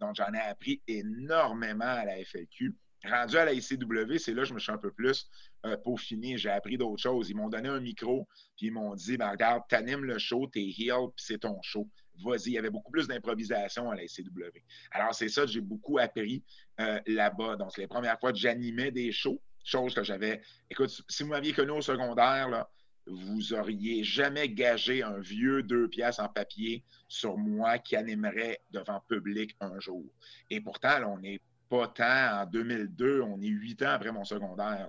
donc, 0.00 0.16
j'en 0.16 0.32
ai 0.32 0.40
appris 0.40 0.82
énormément 0.86 1.84
à 1.84 2.04
la 2.04 2.24
FLQ. 2.24 2.74
Rendu 3.04 3.36
à 3.36 3.44
la 3.44 3.52
ICW, 3.52 4.18
c'est 4.18 4.34
là 4.34 4.42
que 4.42 4.48
je 4.48 4.54
me 4.54 4.58
suis 4.58 4.72
un 4.72 4.78
peu 4.78 4.90
plus 4.90 5.28
euh, 5.64 5.76
peaufiné. 5.76 6.38
J'ai 6.38 6.50
appris 6.50 6.76
d'autres 6.76 7.02
choses. 7.02 7.30
Ils 7.30 7.36
m'ont 7.36 7.48
donné 7.48 7.68
un 7.68 7.80
micro, 7.80 8.26
puis 8.56 8.66
ils 8.66 8.72
m'ont 8.72 8.94
dit 8.94 9.16
ben, 9.16 9.30
Regarde, 9.30 9.62
t'animes 9.68 10.04
le 10.04 10.18
show, 10.18 10.46
t'es 10.46 10.64
heel, 10.64 11.08
puis 11.14 11.24
c'est 11.24 11.38
ton 11.38 11.60
show. 11.62 11.88
Vas-y. 12.24 12.46
Il 12.46 12.52
y 12.52 12.58
avait 12.58 12.70
beaucoup 12.70 12.90
plus 12.90 13.06
d'improvisation 13.06 13.90
à 13.90 13.96
la 13.96 14.04
ICW. 14.04 14.62
Alors, 14.90 15.14
c'est 15.14 15.28
ça 15.28 15.42
que 15.42 15.48
j'ai 15.48 15.60
beaucoup 15.60 15.98
appris 15.98 16.42
euh, 16.80 17.00
là-bas. 17.06 17.56
Donc, 17.56 17.72
c'est 17.72 17.82
les 17.82 17.86
premières 17.86 18.18
fois 18.18 18.32
que 18.32 18.38
j'animais 18.38 18.90
des 18.90 19.12
shows, 19.12 19.40
chose 19.64 19.94
que 19.94 20.02
j'avais. 20.02 20.40
Écoute, 20.70 20.90
si 21.08 21.22
vous 21.22 21.28
m'aviez 21.28 21.52
connu 21.52 21.72
au 21.72 21.82
secondaire, 21.82 22.48
là, 22.48 22.68
vous 23.06 23.52
auriez 23.52 24.02
jamais 24.04 24.48
gagé 24.48 25.02
un 25.02 25.18
vieux 25.18 25.62
deux 25.62 25.88
pièces 25.88 26.18
en 26.18 26.28
papier 26.28 26.82
sur 27.08 27.38
moi 27.38 27.78
qui 27.78 27.96
animerait 27.96 28.60
devant 28.70 29.00
public 29.08 29.56
un 29.60 29.78
jour. 29.78 30.04
Et 30.50 30.60
pourtant, 30.60 31.16
on 31.18 31.22
est 31.22 31.40
pas 31.68 31.88
tant 31.88 32.42
en 32.42 32.46
2002, 32.46 33.22
on 33.22 33.40
est 33.40 33.46
huit 33.46 33.82
ans 33.82 33.90
après 33.90 34.12
mon 34.12 34.24
secondaire. 34.24 34.88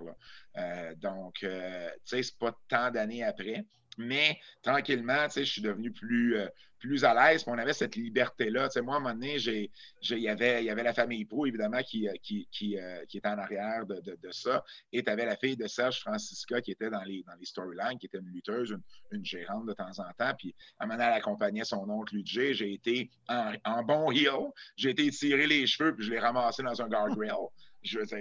Euh, 0.56 0.94
donc, 0.96 1.42
euh, 1.42 1.90
tu 2.04 2.16
sais, 2.16 2.22
c'est 2.22 2.38
pas 2.38 2.56
tant 2.68 2.90
d'années 2.90 3.24
après. 3.24 3.64
Mais 3.96 4.38
tranquillement, 4.62 5.24
tu 5.26 5.32
sais, 5.32 5.44
je 5.44 5.52
suis 5.52 5.62
devenu 5.62 5.90
plus, 5.92 6.36
euh, 6.36 6.48
plus 6.78 7.04
à 7.04 7.14
l'aise. 7.14 7.44
On 7.46 7.58
avait 7.58 7.72
cette 7.72 7.96
liberté-là. 7.96 8.68
Moi, 8.82 8.94
à 8.94 8.98
un 8.98 9.00
moment 9.00 9.14
donné, 9.14 9.36
il 9.36 10.18
y 10.18 10.28
avait, 10.28 10.64
y 10.64 10.70
avait 10.70 10.82
la 10.82 10.94
famille 10.94 11.24
Pro, 11.24 11.46
évidemment, 11.46 11.82
qui, 11.82 12.08
qui, 12.22 12.48
qui, 12.50 12.76
qui 13.08 13.18
était 13.18 13.28
en 13.28 13.38
arrière 13.38 13.86
de, 13.86 14.00
de, 14.00 14.30
ça. 14.30 14.64
Et 14.92 15.02
tu 15.02 15.10
avais 15.10 15.26
la 15.26 15.36
fille 15.36 15.56
de 15.56 15.66
Serge 15.66 16.00
Francisca 16.00 16.60
qui 16.60 16.72
était 16.72 16.90
dans 16.90 17.02
les, 17.02 17.22
dans 17.26 17.34
les 17.38 17.46
storylines, 17.46 17.98
qui 17.98 18.06
était 18.06 18.18
une 18.18 18.32
lutteuse, 18.32 18.76
une, 19.12 19.24
gérante 19.24 19.66
de 19.66 19.72
temps 19.72 19.98
en 19.98 20.12
temps. 20.16 20.34
Puis, 20.38 20.54
à 20.78 20.84
un 20.84 20.86
moment 20.86 20.98
donné, 20.98 21.10
elle 21.10 21.18
accompagnait 21.18 21.64
son 21.64 21.88
oncle 21.88 22.14
Ludger. 22.14 22.54
J'ai 22.54 22.72
été 22.72 23.10
en, 23.28 23.52
en 23.64 23.82
bon 23.82 24.12
heel. 24.12 24.50
J'ai 24.76 24.90
été 24.90 25.10
tiré 25.10 25.46
les 25.46 25.66
cheveux, 25.66 25.94
puis 25.94 26.04
je 26.06 26.10
l'ai 26.10 26.18
ramassé 26.18 26.62
dans 26.62 26.80
un 26.80 26.88
guardrail. 26.88 27.32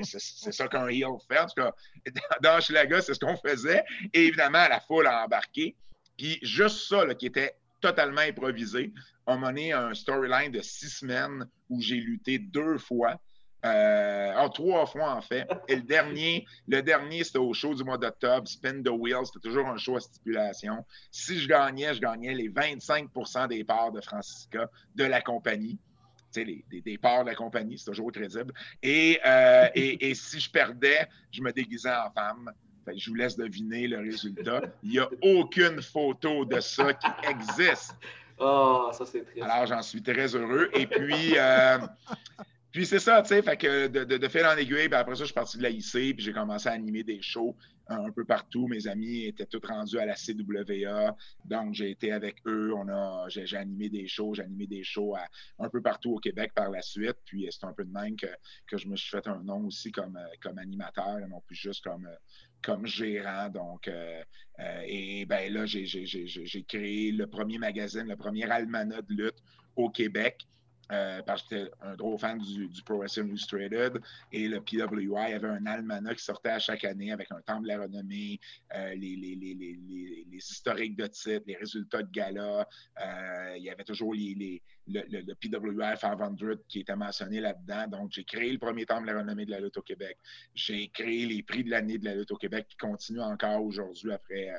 C'est 0.04 0.52
ça 0.52 0.68
qu'un 0.68 0.88
heel 0.88 1.18
fait. 1.28 1.40
En 1.40 1.46
tout 1.46 1.62
cas, 1.62 1.74
dans 2.42 2.60
Schlaga, 2.62 3.02
c'est 3.02 3.14
ce 3.14 3.20
qu'on 3.20 3.38
faisait. 3.38 3.84
Et 4.14 4.28
évidemment, 4.28 4.68
la 4.68 4.80
foule 4.80 5.08
a 5.08 5.24
embarqué. 5.24 5.76
Puis 6.18 6.40
juste 6.42 6.88
ça, 6.88 7.06
qui 7.16 7.28
était 7.28 7.56
totalement 7.82 8.22
improvisé, 8.22 8.94
a 9.26 9.38
mené 9.38 9.74
un 9.74 9.94
storyline 9.94 10.52
de 10.52 10.62
six 10.62 10.90
semaines 10.90 11.48
où 11.70 11.82
j'ai 11.82 11.98
lutté 11.98 12.40
deux 12.40 12.78
fois. 12.78 13.20
Euh, 13.66 14.34
oh, 14.40 14.50
trois 14.50 14.86
fois 14.86 15.16
en 15.16 15.22
fait. 15.22 15.48
Et 15.68 15.76
le 15.76 15.82
dernier, 15.82 16.46
le 16.68 16.82
dernier, 16.82 17.24
c'était 17.24 17.40
au 17.40 17.54
show 17.54 17.74
du 17.74 17.84
mois 17.84 17.98
d'octobre, 17.98 18.48
Spin 18.48 18.82
the 18.84 18.90
Wheel, 18.90 19.26
c'était 19.26 19.48
toujours 19.48 19.68
un 19.68 19.78
show 19.78 19.98
à 19.98 20.00
stipulation. 20.00 20.86
Si 21.12 21.40
je 21.40 21.48
gagnais, 21.48 21.94
je 21.94 22.00
gagnais 22.00 22.34
les 22.34 22.50
25% 22.50 23.48
des 23.48 23.64
parts 23.64 23.92
de 23.92 24.00
Francisca 24.02 24.70
de 24.96 25.04
la 25.04 25.22
compagnie 25.22 25.80
les, 26.44 26.66
des, 26.82 26.98
parts 26.98 27.24
de 27.24 27.30
la 27.30 27.36
compagnie, 27.36 27.78
c'est 27.78 27.92
toujours 27.92 28.12
crédible. 28.12 28.54
Euh, 28.86 29.70
et, 29.76 30.10
et, 30.10 30.16
si 30.16 30.40
je 30.40 30.50
perdais, 30.50 31.08
je 31.32 31.42
me 31.42 31.52
déguisais 31.52 31.92
en 31.92 32.12
femme. 32.12 32.52
Je 32.96 33.10
vous 33.10 33.16
laisse 33.16 33.36
deviner 33.36 33.88
le 33.88 34.00
résultat. 34.00 34.62
Il 34.84 34.92
n'y 34.92 35.00
a 35.00 35.10
aucune 35.22 35.82
photo 35.82 36.46
de 36.46 36.60
ça 36.60 36.94
qui 36.94 37.08
existe. 37.30 37.96
Oh, 38.40 38.90
ça 38.94 39.06
c'est 39.06 39.24
triste. 39.24 39.44
Alors, 39.44 39.66
j'en 39.66 39.82
suis 39.82 40.02
très 40.02 40.36
heureux. 40.36 40.70
Et 40.74 40.86
puis, 40.86 41.38
euh, 41.38 41.80
puis 42.72 42.86
c'est 42.86 43.00
ça, 43.00 43.22
tu 43.22 43.30
sais, 43.30 43.42
fait 43.42 43.58
que 43.58 43.88
de, 43.88 44.04
de, 44.04 44.18
de 44.18 44.28
fil 44.28 44.46
en 44.46 44.56
aiguille, 44.56 44.88
ben 44.88 45.00
après 45.00 45.16
ça, 45.16 45.22
je 45.22 45.26
suis 45.26 45.34
parti 45.34 45.58
de 45.58 45.64
la 45.64 45.70
IC, 45.70 45.92
puis 45.92 46.16
j'ai 46.20 46.34
commencé 46.34 46.70
à 46.70 46.74
animer 46.74 47.04
des 47.04 47.22
shows 47.22 47.56
un 47.90 48.12
peu 48.12 48.26
partout. 48.26 48.68
Mes 48.68 48.88
amis 48.88 49.26
étaient 49.26 49.46
tous 49.46 49.66
rendus 49.66 50.00
à 50.00 50.06
la 50.06 50.16
CWA. 50.16 51.16
Donc, 51.46 51.74
j'ai 51.74 51.92
été 51.92 52.12
avec 52.12 52.38
eux. 52.46 52.74
On 52.76 52.88
a, 52.90 53.28
j'ai, 53.30 53.56
animé 53.56 53.90
des 53.90 54.08
shows. 54.08 54.36
J'ai 54.36 54.44
animé 54.44 54.68
des 54.68 54.84
shows 54.84 55.16
un 55.60 55.70
peu 55.70 55.82
partout 55.82 56.16
au 56.16 56.20
Québec 56.20 56.52
par 56.54 56.70
la 56.70 56.82
suite. 56.82 57.18
Puis, 57.26 57.48
c'est 57.50 57.66
un 57.66 57.74
peu 57.74 57.86
de 57.86 57.92
même 57.92 58.16
que, 58.16 58.28
je 58.78 58.88
me 58.88 58.96
suis 58.96 59.10
fait 59.10 59.28
un 59.28 59.42
nom 59.44 59.66
aussi 59.66 59.92
comme, 59.92 60.18
euh, 60.18 60.36
comme 60.42 60.58
animateur, 60.58 61.20
non 61.30 61.42
plus 61.42 61.56
juste 61.56 61.84
comme, 61.84 62.06
euh, 62.06 62.16
comme 62.62 62.86
gérant. 62.86 63.50
Donc, 63.50 63.88
euh, 63.88 64.22
et 64.86 65.26
ben 65.26 65.54
là, 65.54 65.66
j'ai, 65.66 65.86
j'ai 65.86 66.64
créé 66.64 67.12
le 67.12 67.28
premier 67.28 67.58
magazine, 67.58 68.08
le 68.08 68.16
premier 68.16 68.50
almanach 68.50 69.06
de 69.08 69.24
lutte 69.24 69.44
au 69.76 69.90
Québec. 69.90 70.48
Euh, 70.92 71.22
parce 71.24 71.44
que 71.44 71.58
j'étais 71.58 71.72
un 71.82 71.96
gros 71.96 72.18
fan 72.18 72.38
du, 72.40 72.70
Wrestling 72.90 73.28
Illustrated 73.28 74.00
et 74.32 74.48
le 74.48 74.62
PWI 74.62 75.34
avait 75.34 75.48
un 75.48 75.66
almanach 75.66 76.16
qui 76.16 76.24
sortait 76.24 76.50
à 76.50 76.60
chaque 76.60 76.86
année 76.86 77.12
avec 77.12 77.30
un 77.32 77.42
temple 77.42 77.64
de 77.64 77.68
la 77.68 77.82
renommée, 77.82 78.40
euh, 78.74 78.96
les, 78.96 79.16
les, 79.16 79.36
les, 79.36 79.54
les, 79.54 80.38
historiques 80.38 80.96
de 80.96 81.08
titres, 81.08 81.44
les 81.46 81.56
résultats 81.56 82.04
de 82.04 82.12
gala. 82.12 82.68
Euh, 83.02 83.54
il 83.58 83.64
y 83.64 83.70
avait 83.70 83.84
toujours 83.84 84.14
le, 84.14 84.60
le, 84.88 85.34
PWI 85.34 85.98
500 85.98 86.36
qui 86.70 86.82
était 86.82 86.96
mentionné 86.96 87.42
là-dedans. 87.42 87.88
Donc, 87.88 88.12
j'ai 88.14 88.24
créé 88.24 88.52
le 88.52 88.60
premier 88.60 88.86
temple 88.86 89.08
de 89.08 89.12
la 89.12 89.20
renommée 89.20 89.46
de 89.46 89.52
la 89.52 89.60
lutte 89.60 89.78
au 89.78 89.82
Québec. 89.82 90.18
J'ai 90.56 90.88
créé 90.90 91.26
les 91.26 91.44
prix 91.44 91.64
de 91.64 91.72
l'année 91.72 91.98
de 91.98 92.06
la 92.06 92.16
lutte 92.16 92.32
au 92.32 92.38
Québec 92.38 92.68
qui 92.70 92.78
continuent 92.78 93.22
encore 93.22 93.62
aujourd'hui 93.64 94.14
après, 94.14 94.54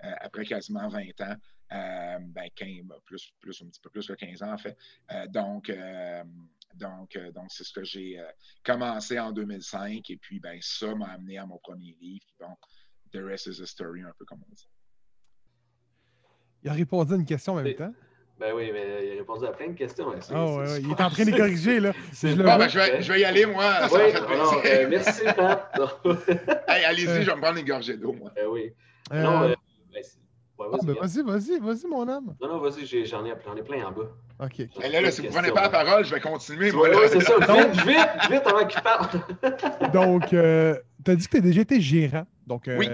après 0.00 0.46
quasiment 0.46 0.88
20 0.88 1.20
ans. 1.20 1.36
Euh, 1.72 2.18
ben, 2.20 2.48
plus, 3.04 3.32
plus, 3.40 3.62
un 3.62 3.66
petit 3.66 3.80
peu 3.80 3.90
plus 3.90 4.06
que 4.06 4.12
15 4.12 4.42
ans, 4.42 4.52
en 4.52 4.58
fait. 4.58 4.76
Euh, 5.12 5.26
donc, 5.28 5.70
euh, 5.70 6.22
donc, 6.74 7.18
donc 7.34 7.46
c'est 7.48 7.64
ce 7.64 7.72
que 7.72 7.84
j'ai 7.84 8.20
commencé 8.64 9.18
en 9.18 9.32
2005. 9.32 10.08
Et 10.10 10.16
puis, 10.16 10.40
ben, 10.40 10.58
ça 10.60 10.94
m'a 10.94 11.06
amené 11.06 11.38
à 11.38 11.46
mon 11.46 11.58
premier 11.58 11.96
livre. 12.00 12.26
Bon, 12.38 12.54
The 13.12 13.24
Rest 13.24 13.46
is 13.46 13.62
a 13.62 13.66
Story, 13.66 14.02
un 14.02 14.12
peu 14.18 14.24
comme 14.24 14.42
on 14.48 14.54
dit. 14.54 14.68
Il 16.62 16.70
a 16.70 16.72
répondu 16.72 17.12
à 17.12 17.16
une 17.16 17.26
question 17.26 17.54
en 17.54 17.62
même 17.62 17.74
temps. 17.74 17.94
Ben 18.38 18.52
oui, 18.52 18.70
mais 18.72 19.06
il 19.06 19.12
a 19.12 19.14
répondu 19.20 19.46
à 19.46 19.52
plein 19.52 19.68
de 19.68 19.74
questions. 19.74 20.10
Hein. 20.10 20.18
Oh, 20.34 20.58
ouais, 20.58 20.80
il 20.80 20.90
est 20.90 21.00
en 21.00 21.08
train 21.08 21.24
de 21.24 21.36
corriger, 21.36 21.78
là. 21.78 21.92
Je, 22.12 22.34
ben, 22.34 22.68
je, 22.68 22.78
vais, 22.78 23.02
je, 23.02 23.12
vais, 23.12 23.20
y 23.20 23.24
aller, 23.24 23.46
moi. 23.46 23.86
Oui, 23.92 24.12
non, 24.12 24.88
merci, 24.88 25.22
Pat. 25.36 25.72
Allez-y, 26.66 27.22
je 27.22 27.30
vais 27.30 27.36
me 27.36 27.40
prendre 27.40 27.58
une 27.58 27.66
gorgée 27.66 27.96
d'eau, 27.96 28.12
moi. 28.12 28.32
Ben 28.34 29.54
ah, 30.58 30.78
ben, 30.84 30.94
vas-y, 30.94 31.22
vas-y, 31.22 31.58
vas-y, 31.58 31.86
mon 31.86 32.08
âme. 32.08 32.36
Non, 32.40 32.48
non, 32.48 32.58
vas-y, 32.58 32.86
j'en 33.06 33.24
ai, 33.24 33.30
ai, 33.30 33.62
plein 33.62 33.86
en 33.86 33.92
bas. 33.92 34.10
OK. 34.40 34.60
Et 34.60 34.88
là, 34.88 35.00
là 35.00 35.10
si 35.10 35.20
vous 35.20 35.26
ne 35.26 35.32
prenez 35.32 35.50
pas 35.50 35.62
la 35.62 35.68
parole, 35.68 36.04
je 36.04 36.14
vais 36.14 36.20
continuer. 36.20 36.70
Oui, 36.70 36.88
c'est 37.08 37.20
ça. 37.20 37.38
Vite, 37.38 37.80
vite, 37.86 38.30
vite 38.30 38.46
avant 38.46 38.66
qu'il 38.66 38.80
parle. 38.80 39.08
donc, 39.92 40.32
euh, 40.32 40.76
tu 41.04 41.10
as 41.10 41.16
dit 41.16 41.26
que 41.26 41.30
tu 41.32 41.36
as 41.38 41.40
déjà 41.40 41.60
été 41.62 41.80
gérant. 41.80 42.26
Donc, 42.46 42.68
euh, 42.68 42.78
oui. 42.78 42.88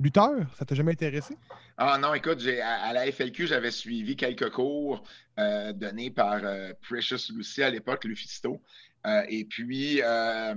lutteur, 0.00 0.32
ça 0.58 0.64
t'a 0.64 0.74
jamais 0.74 0.92
intéressé? 0.92 1.36
Ah 1.76 1.98
non, 1.98 2.14
écoute, 2.14 2.40
à, 2.62 2.84
à, 2.84 2.92
la 2.92 3.10
FLQ, 3.10 3.46
j'avais 3.46 3.70
suivi 3.70 4.16
quelques 4.16 4.50
cours 4.50 5.02
euh, 5.38 5.72
donnés 5.72 6.10
par 6.10 6.40
euh, 6.42 6.72
Precious 6.88 7.32
Lucy 7.34 7.62
à 7.62 7.70
l'époque, 7.70 8.04
Lufisto. 8.04 8.62
et 9.28 9.44
puis, 9.44 10.00
à 10.00 10.54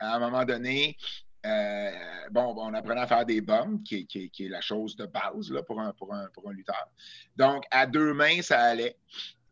un 0.00 0.18
moment 0.18 0.44
donné, 0.44 0.96
euh, 1.44 1.90
bon, 2.30 2.54
on 2.56 2.74
apprenait 2.74 3.00
à 3.00 3.06
faire 3.06 3.26
des 3.26 3.40
bombes, 3.40 3.82
qui, 3.82 4.06
est 4.12 4.48
la 4.48 4.60
chose 4.60 4.96
de 4.96 5.06
base 5.06 5.50
là, 5.50 5.62
pour, 5.62 5.80
un, 5.80 5.92
pour, 5.92 6.14
un, 6.14 6.28
pour 6.32 6.48
un 6.48 6.52
lutteur. 6.52 6.88
Donc, 7.36 7.64
à 7.70 7.86
deux 7.86 8.14
mains, 8.14 8.42
ça 8.42 8.60
allait. 8.60 8.96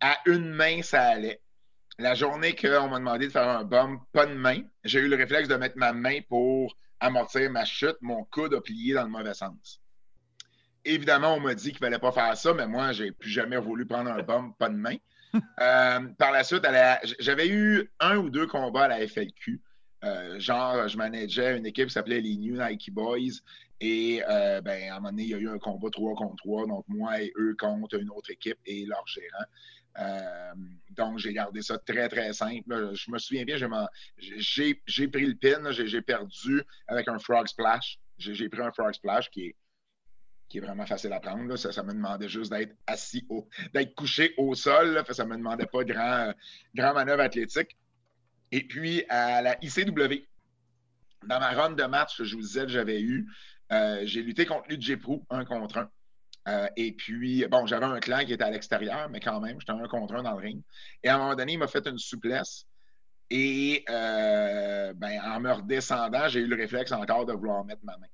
À 0.00 0.18
une 0.26 0.50
main, 0.50 0.82
ça 0.82 1.02
allait. 1.02 1.40
La 1.98 2.14
journée 2.14 2.54
qu'on 2.54 2.88
m'a 2.88 2.98
demandé 2.98 3.26
de 3.26 3.32
faire 3.32 3.48
un 3.48 3.64
bomb, 3.64 3.98
pas 4.12 4.26
de 4.26 4.34
main, 4.34 4.62
j'ai 4.84 5.00
eu 5.00 5.08
le 5.08 5.16
réflexe 5.16 5.48
de 5.48 5.56
mettre 5.56 5.76
ma 5.76 5.92
main 5.92 6.20
pour 6.28 6.76
amortir 7.00 7.50
ma 7.50 7.64
chute. 7.64 7.96
Mon 8.00 8.24
coude 8.24 8.54
a 8.54 8.60
plié 8.60 8.94
dans 8.94 9.04
le 9.04 9.10
mauvais 9.10 9.34
sens. 9.34 9.80
Évidemment, 10.84 11.34
on 11.34 11.40
m'a 11.40 11.54
dit 11.54 11.72
qu'il 11.72 11.82
ne 11.82 11.86
fallait 11.86 11.98
pas 11.98 12.12
faire 12.12 12.34
ça, 12.36 12.54
mais 12.54 12.66
moi, 12.66 12.92
j'ai 12.92 13.12
plus 13.12 13.28
jamais 13.28 13.58
voulu 13.58 13.84
prendre 13.84 14.10
un 14.10 14.22
bomb, 14.22 14.52
pas 14.58 14.68
de 14.68 14.76
main. 14.76 14.96
Euh, 15.60 16.00
par 16.18 16.32
la 16.32 16.42
suite, 16.42 16.66
j'avais 17.20 17.46
eu 17.46 17.88
un 18.00 18.16
ou 18.16 18.30
deux 18.30 18.48
combats 18.48 18.86
à 18.86 18.88
la 18.88 19.06
FLQ. 19.06 19.62
Euh, 20.02 20.38
genre, 20.40 20.88
je 20.88 20.96
manageais 20.96 21.58
une 21.58 21.66
équipe 21.66 21.88
qui 21.88 21.92
s'appelait 21.92 22.20
les 22.20 22.36
New 22.36 22.56
Nike 22.56 22.92
Boys. 22.92 23.40
Et 23.80 24.22
euh, 24.28 24.60
ben, 24.60 24.90
à 24.90 24.96
un 24.96 24.96
moment 24.96 25.10
donné, 25.10 25.22
il 25.24 25.28
y 25.30 25.34
a 25.34 25.38
eu 25.38 25.48
un 25.48 25.58
combat 25.58 25.88
3 25.90 26.14
contre 26.14 26.36
3. 26.36 26.66
Donc, 26.66 26.84
moi 26.88 27.20
et 27.20 27.32
eux 27.36 27.54
contre 27.58 27.98
une 27.98 28.10
autre 28.10 28.30
équipe 28.30 28.58
et 28.66 28.84
leur 28.86 29.06
gérant. 29.06 29.44
Euh, 29.98 30.54
donc, 30.90 31.18
j'ai 31.18 31.32
gardé 31.32 31.62
ça 31.62 31.78
très, 31.78 32.08
très 32.08 32.32
simple. 32.32 32.92
Je 32.94 33.10
me 33.10 33.18
souviens 33.18 33.44
bien, 33.44 33.56
j'ai 34.18 35.08
pris 35.08 35.26
le 35.26 35.34
pin, 35.34 35.70
j'ai 35.70 36.02
perdu 36.02 36.62
avec 36.86 37.08
un 37.08 37.18
Frog 37.18 37.46
Splash. 37.46 37.98
J'ai 38.18 38.48
pris 38.48 38.62
un 38.62 38.72
Frog 38.72 38.92
Splash 38.94 39.30
qui 39.30 39.46
est, 39.46 40.60
vraiment 40.60 40.86
facile 40.86 41.12
à 41.12 41.20
prendre. 41.20 41.56
Ça, 41.56 41.82
me 41.82 41.92
demandait 41.92 42.28
juste 42.28 42.52
d'être 42.52 42.74
assis, 42.86 43.26
d'être 43.72 43.94
couché 43.94 44.34
au 44.36 44.54
sol. 44.54 45.02
Ça 45.10 45.24
ne 45.24 45.30
me 45.30 45.36
demandait 45.36 45.66
pas 45.66 45.84
grand, 45.84 46.32
grand 46.74 46.92
manœuvre 46.94 47.22
athlétique. 47.22 47.76
Et 48.52 48.66
puis, 48.66 49.04
à 49.08 49.42
la 49.42 49.56
ICW, 49.62 50.26
dans 51.26 51.38
ma 51.38 51.50
run 51.50 51.72
de 51.72 51.84
match 51.84 52.16
que 52.16 52.24
je 52.24 52.34
vous 52.34 52.42
disais 52.42 52.62
que 52.62 52.68
j'avais 52.68 53.00
eu, 53.00 53.26
j'ai 54.02 54.22
lutté 54.22 54.46
contre 54.46 54.68
Luigi 54.68 54.96
Prou, 54.96 55.24
un 55.30 55.44
contre 55.44 55.88
un. 56.46 56.68
et 56.76 56.92
puis, 56.92 57.46
bon, 57.46 57.66
j'avais 57.66 57.86
un 57.86 58.00
clan 58.00 58.24
qui 58.24 58.32
était 58.32 58.44
à 58.44 58.50
l'extérieur, 58.50 59.08
mais 59.10 59.20
quand 59.20 59.40
même, 59.40 59.60
j'étais 59.60 59.72
un 59.72 59.86
contre 59.86 60.14
un 60.14 60.22
dans 60.22 60.32
le 60.32 60.42
ring. 60.42 60.62
Et 61.02 61.08
à 61.08 61.14
un 61.14 61.18
moment 61.18 61.34
donné, 61.34 61.52
il 61.52 61.58
m'a 61.58 61.68
fait 61.68 61.86
une 61.86 61.98
souplesse. 61.98 62.66
Et 63.28 63.84
ben, 63.86 65.20
en 65.24 65.40
me 65.40 65.52
redescendant, 65.52 66.28
j'ai 66.28 66.40
eu 66.40 66.46
le 66.46 66.56
réflexe 66.56 66.92
encore 66.92 67.26
de 67.26 67.32
vouloir 67.32 67.64
mettre 67.64 67.84
ma 67.84 67.96
main. 67.98 68.06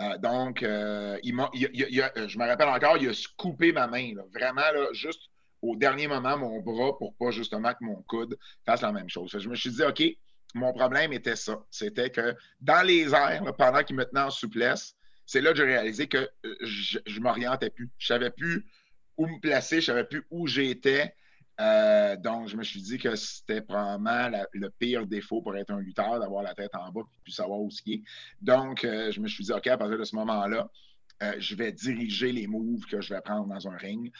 Euh, 0.00 0.18
donc, 0.18 0.62
euh, 0.62 1.18
il 1.22 1.34
je 1.34 2.38
me 2.38 2.46
rappelle 2.46 2.68
encore, 2.68 2.98
il 2.98 3.08
a 3.08 3.12
coupé 3.36 3.72
ma 3.72 3.86
main, 3.86 4.12
vraiment, 4.32 4.62
juste 4.92 5.30
au 5.62 5.76
dernier 5.76 6.06
moment, 6.06 6.38
mon 6.38 6.60
bras, 6.60 6.96
pour 6.98 7.14
pas 7.16 7.30
justement 7.30 7.72
que 7.72 7.84
mon 7.84 8.02
coude 8.02 8.38
fasse 8.64 8.82
la 8.82 8.92
même 8.92 9.08
chose. 9.08 9.36
Je 9.36 9.48
me 9.48 9.54
suis 9.54 9.70
dit, 9.70 9.82
OK, 9.82 10.02
mon 10.54 10.72
problème 10.72 11.12
était 11.12 11.36
ça. 11.36 11.58
C'était 11.70 12.10
que 12.10 12.34
dans 12.60 12.86
les 12.86 13.12
airs, 13.14 13.42
pendant 13.56 13.82
qu'il 13.82 13.96
me 13.96 14.04
tenait 14.04 14.22
en 14.22 14.30
souplesse, 14.30 14.94
c'est 15.26 15.40
là 15.40 15.50
que 15.50 15.58
j'ai 15.58 15.64
réalisé 15.64 16.08
que 16.08 16.16
euh, 16.46 16.56
je, 16.62 16.98
ne 17.06 17.20
m'orientais 17.20 17.70
plus. 17.70 17.90
Je 17.98 18.06
savais 18.06 18.30
plus 18.30 18.66
où 19.16 19.26
me 19.26 19.38
placer, 19.40 19.80
je 19.80 19.86
savais 19.86 20.04
plus 20.04 20.24
où 20.30 20.46
j'étais. 20.46 21.14
Euh, 21.60 22.16
donc, 22.16 22.48
je 22.48 22.56
me 22.56 22.62
suis 22.62 22.80
dit 22.80 22.98
que 22.98 23.16
c'était 23.16 23.60
probablement 23.60 24.30
le 24.52 24.70
pire 24.70 25.06
défaut 25.06 25.42
pour 25.42 25.56
être 25.56 25.70
un 25.70 25.80
lutteur, 25.80 26.20
d'avoir 26.20 26.42
la 26.44 26.54
tête 26.54 26.74
en 26.74 26.90
bas 26.92 27.00
et 27.00 27.20
puis 27.24 27.32
savoir 27.32 27.60
où 27.60 27.70
skier. 27.70 28.02
Donc, 28.40 28.84
euh, 28.84 29.10
je 29.10 29.20
me 29.20 29.26
suis 29.26 29.44
dit, 29.44 29.52
OK, 29.52 29.66
à 29.66 29.76
partir 29.76 29.98
de 29.98 30.04
ce 30.04 30.14
moment-là, 30.16 30.70
euh, 31.22 31.34
je 31.38 31.54
vais 31.54 31.72
diriger 31.72 32.32
les 32.32 32.46
moves 32.46 32.84
que 32.86 33.00
je 33.00 33.14
vais 33.14 33.20
prendre 33.20 33.46
dans 33.46 33.68
un 33.68 33.76
ring. 33.76 34.12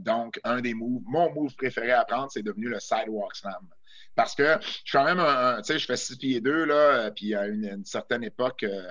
donc, 0.00 0.40
un 0.44 0.60
des 0.60 0.74
moves, 0.74 1.02
mon 1.06 1.32
move 1.32 1.54
préféré 1.56 1.92
à 1.92 2.04
prendre, 2.04 2.30
c'est 2.30 2.42
devenu 2.42 2.68
le 2.68 2.80
sidewalk 2.80 3.34
slam. 3.36 3.68
Parce 4.14 4.34
que 4.34 4.58
je 4.60 4.66
suis 4.66 4.92
quand 4.92 5.04
même 5.04 5.20
un, 5.20 5.58
tu 5.58 5.72
sais, 5.72 5.78
je 5.78 5.86
fais 5.86 5.96
6 5.96 6.16
pieds 6.16 6.40
2, 6.40 6.64
là, 6.64 7.10
puis 7.12 7.34
à 7.36 7.46
une 7.46 7.84
certaine 7.84 8.24
époque, 8.24 8.64
euh, 8.64 8.90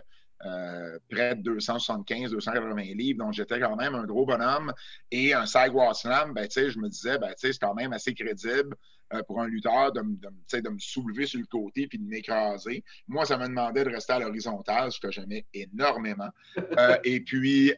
près 1.09 1.35
de 1.35 1.41
275, 1.41 2.31
280 2.31 2.81
livres. 2.95 3.19
Donc, 3.19 3.33
j'étais 3.33 3.59
quand 3.59 3.75
même 3.75 3.95
un 3.95 4.05
gros 4.05 4.25
bonhomme. 4.25 4.73
Et 5.11 5.33
un 5.33 5.45
sidewalk 5.45 5.95
slam, 5.95 6.33
ben, 6.33 6.47
je 6.49 6.79
me 6.79 6.89
disais, 6.89 7.17
ben, 7.17 7.33
c'est 7.37 7.57
quand 7.59 7.73
même 7.73 7.93
assez 7.93 8.13
crédible 8.13 8.75
euh, 9.13 9.23
pour 9.23 9.39
un 9.41 9.47
lutteur 9.47 9.93
de, 9.93 10.01
de, 10.01 10.69
me 10.69 10.79
soulever 10.79 11.25
sur 11.25 11.39
le 11.39 11.45
côté 11.45 11.87
puis 11.87 11.97
de 11.97 12.03
m'écraser. 12.03 12.83
Moi, 13.07 13.25
ça 13.25 13.37
me 13.37 13.47
demandait 13.47 13.85
de 13.85 13.89
rester 13.89 14.13
à 14.13 14.19
l'horizontale, 14.19 14.91
ce 14.91 14.99
que 14.99 15.09
j'aimais 15.11 15.45
énormément. 15.53 16.29
Euh, 16.57 16.97
et 17.05 17.21
puis, 17.21 17.71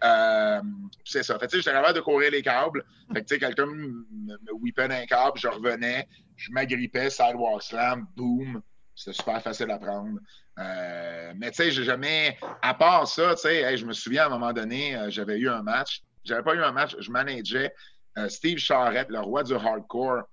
c'est 1.05 1.21
ça. 1.21 1.37
Fait, 1.37 1.49
j'étais 1.51 1.71
capable 1.71 1.95
de 1.95 2.01
courir 2.01 2.31
les 2.31 2.41
câbles. 2.41 2.83
Fait 3.13 3.23
que, 3.23 3.35
quelqu'un 3.35 3.67
me, 3.67 4.07
me 4.11 4.53
whippait 4.53 4.87
d'un 4.87 5.05
câble, 5.05 5.37
je 5.37 5.47
revenais, 5.47 6.07
je 6.35 6.51
m'agrippais, 6.51 7.11
sidewalk 7.11 7.61
slam, 7.61 8.07
boom. 8.15 8.61
C'était 8.95 9.15
super 9.15 9.41
facile 9.41 9.69
à 9.71 9.77
prendre. 9.77 10.19
Euh, 10.59 11.33
mais 11.37 11.51
tu 11.51 11.57
sais, 11.57 11.71
j'ai 11.71 11.83
jamais. 11.83 12.37
À 12.61 12.73
part 12.73 13.07
ça, 13.07 13.35
tu 13.35 13.41
sais, 13.41 13.77
je 13.77 13.85
me 13.85 13.93
souviens 13.93 14.23
à 14.23 14.25
un 14.27 14.29
moment 14.29 14.53
donné, 14.53 14.95
euh, 14.95 15.09
j'avais 15.09 15.37
eu 15.37 15.49
un 15.49 15.61
match. 15.61 16.01
J'avais 16.25 16.43
pas 16.43 16.53
eu 16.53 16.61
un 16.61 16.71
match, 16.71 16.95
je 16.99 17.11
manageais 17.11 17.73
euh, 18.17 18.27
Steve 18.27 18.57
Charrette, 18.57 19.09
le 19.09 19.19
roi 19.19 19.43
du 19.43 19.53
hardcore. 19.53 20.23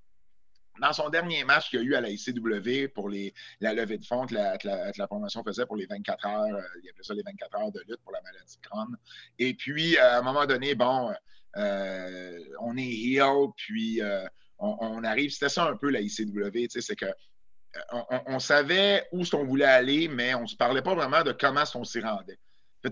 Dans 0.81 0.93
son 0.93 1.09
dernier 1.09 1.43
match 1.45 1.71
qu'il 1.71 1.81
y 1.81 1.83
a 1.83 1.87
eu 1.87 1.95
à 1.95 2.03
la 2.03 2.11
ICW 2.11 2.89
pour 2.95 3.09
les, 3.09 3.33
la 3.61 3.73
levée 3.73 3.97
de 3.97 4.05
fonds 4.05 4.27
que 4.27 4.35
la, 4.35 4.59
la, 4.63 5.07
promotion 5.07 5.43
faisait 5.43 5.65
pour 5.65 5.77
les 5.77 5.87
24 5.87 6.27
heures, 6.27 6.63
il 6.83 6.91
appelait 6.91 7.03
ça 7.03 7.15
les 7.15 7.23
24 7.23 7.57
heures 7.57 7.73
de 7.73 7.81
lutte 7.89 8.03
pour 8.03 8.13
la 8.13 8.21
maladie 8.21 8.59
de 8.59 8.67
Crohn. 8.67 8.95
Et 9.39 9.55
puis, 9.55 9.97
à 9.97 10.19
un 10.19 10.23
moment 10.23 10.45
donné, 10.45 10.75
bon, 10.75 11.15
on 11.57 12.77
est 12.77 12.93
heel, 12.93 13.47
puis 13.57 14.03
on, 14.59 14.77
on, 14.81 15.03
arrive, 15.05 15.31
c'était 15.31 15.49
ça 15.49 15.65
un 15.65 15.77
peu 15.79 15.89
la 15.89 16.03
ICW, 16.03 16.51
tu 16.53 16.69
sais, 16.69 16.83
c'est 16.83 16.97
que 16.97 17.07
on, 18.27 18.39
savait 18.39 19.07
où 19.13 19.23
on 19.33 19.45
voulait 19.45 19.65
aller, 19.65 20.09
mais 20.09 20.35
on 20.35 20.43
ne 20.43 20.47
se 20.47 20.57
parlait 20.57 20.83
pas 20.83 20.95
vraiment 20.95 21.23
de 21.23 21.33
comment 21.33 21.65
on 21.75 21.85
s'y 21.85 22.01
rendait. 22.01 22.39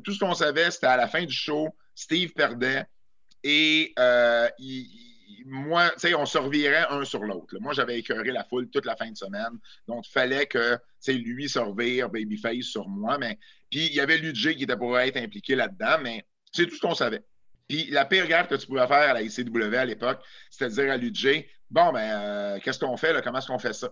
tout 0.02 0.12
ce 0.12 0.18
qu'on 0.18 0.34
savait, 0.34 0.70
c'était 0.70 0.86
à 0.86 0.96
la 0.96 1.08
fin 1.08 1.24
du 1.24 1.34
show, 1.34 1.74
Steve 1.94 2.32
perdait 2.32 2.84
et 3.42 3.92
euh, 3.98 4.48
moi, 5.44 5.92
on 6.16 6.26
se 6.26 6.38
revirait 6.38 6.86
un 6.88 7.04
sur 7.04 7.22
l'autre. 7.22 7.56
Moi, 7.60 7.74
j'avais 7.74 7.98
écœuré 7.98 8.30
la 8.32 8.44
foule 8.44 8.68
toute 8.70 8.86
la 8.86 8.96
fin 8.96 9.10
de 9.10 9.16
semaine. 9.16 9.58
Donc, 9.86 10.06
il 10.08 10.10
fallait 10.10 10.46
que 10.46 10.78
lui 11.08 11.48
se 11.48 11.58
revire 11.58 12.08
Babyface 12.08 12.64
sur 12.64 12.88
moi. 12.88 13.18
Mais... 13.18 13.38
Puis, 13.70 13.86
il 13.86 13.94
y 13.94 14.00
avait 14.00 14.16
Ludger 14.16 14.56
qui 14.56 14.64
était 14.64 14.76
pour 14.76 14.98
être 14.98 15.18
impliqué 15.18 15.54
là-dedans, 15.54 15.98
mais 16.02 16.24
c'est 16.52 16.66
tout 16.66 16.76
ce 16.76 16.80
qu'on 16.80 16.94
savait. 16.94 17.22
Puis, 17.68 17.90
la 17.90 18.06
pire 18.06 18.26
garde 18.26 18.48
que 18.48 18.54
tu 18.54 18.66
pouvais 18.66 18.86
faire 18.86 19.10
à 19.10 19.12
la 19.12 19.22
ICW 19.22 19.74
à 19.74 19.84
l'époque, 19.84 20.22
c'était 20.50 20.70
de 20.70 20.74
dire 20.74 20.92
à 20.92 20.96
Ludger 20.96 21.50
Bon, 21.70 21.92
ben, 21.92 22.00
euh, 22.00 22.58
qu'est-ce 22.60 22.78
qu'on 22.78 22.96
fait? 22.96 23.20
Comment 23.22 23.38
est-ce 23.38 23.48
qu'on 23.48 23.58
fait 23.58 23.72
ça? 23.72 23.90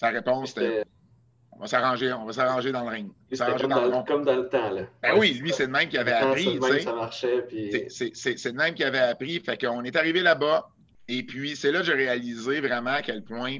Sa 0.00 0.08
réponse, 0.08 0.54
c'était 0.54 0.84
on 1.52 1.58
va 1.58 1.66
s'arranger, 1.66 2.10
on 2.14 2.24
va 2.24 2.32
s'arranger 2.32 2.72
dans 2.72 2.84
le 2.84 2.88
ring. 2.88 3.12
Comme 3.36 3.68
dans, 3.68 4.02
comme, 4.04 4.24
dans, 4.24 4.36
le 4.36 4.48
temps. 4.48 4.70
Là. 4.70 4.86
Ben 5.02 5.18
oui, 5.18 5.34
lui, 5.34 5.52
c'est 5.52 5.66
le 5.66 5.72
même 5.72 5.90
qui 5.90 5.98
avait 5.98 6.12
appris. 6.12 6.58
ça 6.80 6.94
marchait. 6.94 7.46
C'est 7.90 8.46
le 8.46 8.52
même 8.52 8.72
qui 8.72 8.82
avait 8.82 8.98
appris. 8.98 9.38
Fait 9.40 9.60
qu'on 9.60 9.84
est 9.84 9.94
arrivé 9.96 10.22
là-bas. 10.22 10.70
Et 11.06 11.22
puis, 11.22 11.54
c'est 11.54 11.70
là 11.70 11.80
que 11.80 11.84
j'ai 11.84 11.92
réalisé 11.92 12.62
vraiment 12.62 12.92
à 12.92 13.02
quel 13.02 13.22
point 13.22 13.58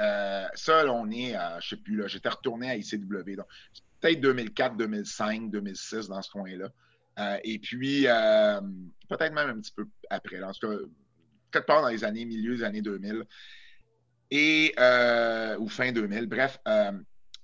euh, 0.00 0.44
ça, 0.52 0.84
on 0.92 1.10
est 1.10 1.34
à, 1.34 1.60
je 1.60 1.70
sais 1.70 1.76
plus, 1.76 1.96
là, 1.96 2.08
j'étais 2.08 2.28
retourné 2.28 2.68
à 2.68 2.76
ICW. 2.76 3.36
Donc, 3.36 3.46
peut-être 4.02 4.20
2004, 4.20 4.76
2005, 4.76 5.50
2006 5.50 6.08
dans 6.08 6.20
ce 6.20 6.30
coin-là. 6.30 6.68
Euh, 7.20 7.38
et 7.42 7.58
puis, 7.58 8.06
euh, 8.06 8.60
peut-être 9.08 9.32
même 9.32 9.48
un 9.48 9.60
petit 9.60 9.72
peu 9.72 9.86
après. 10.10 10.40
Là, 10.40 10.50
en 10.50 10.52
tout 10.52 10.68
cas, 10.68 10.76
quelque 11.52 11.66
part 11.66 11.80
dans 11.80 11.88
les 11.88 12.04
années, 12.04 12.26
milieu 12.26 12.54
des 12.54 12.64
années 12.64 12.82
2000 12.82 13.24
et, 14.30 14.74
euh, 14.78 15.56
ou 15.58 15.68
fin 15.68 15.92
2000, 15.92 16.26
bref. 16.26 16.58
Euh, 16.66 16.92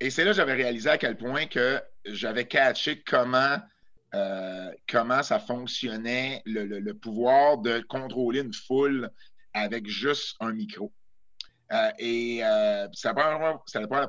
et 0.01 0.11
c'est 0.11 0.25
là 0.25 0.31
que 0.31 0.37
j'avais 0.37 0.55
réalisé 0.55 0.89
à 0.89 0.99
quel 0.99 1.17
point 1.17 1.47
que 1.47 1.81
j'avais 2.05 2.47
catché 2.47 3.03
comment, 3.03 3.59
euh, 4.15 4.71
comment 4.89 5.23
ça 5.23 5.39
fonctionnait, 5.39 6.43
le, 6.47 6.93
pouvoir 6.93 7.59
de 7.59 7.81
contrôler 7.89 8.41
une 8.41 8.55
foule 8.55 9.11
avec 9.53 9.87
juste 9.87 10.37
un 10.41 10.53
micro. 10.53 10.93
et 11.99 12.43
c'était 12.93 13.15
pas, 13.15 13.39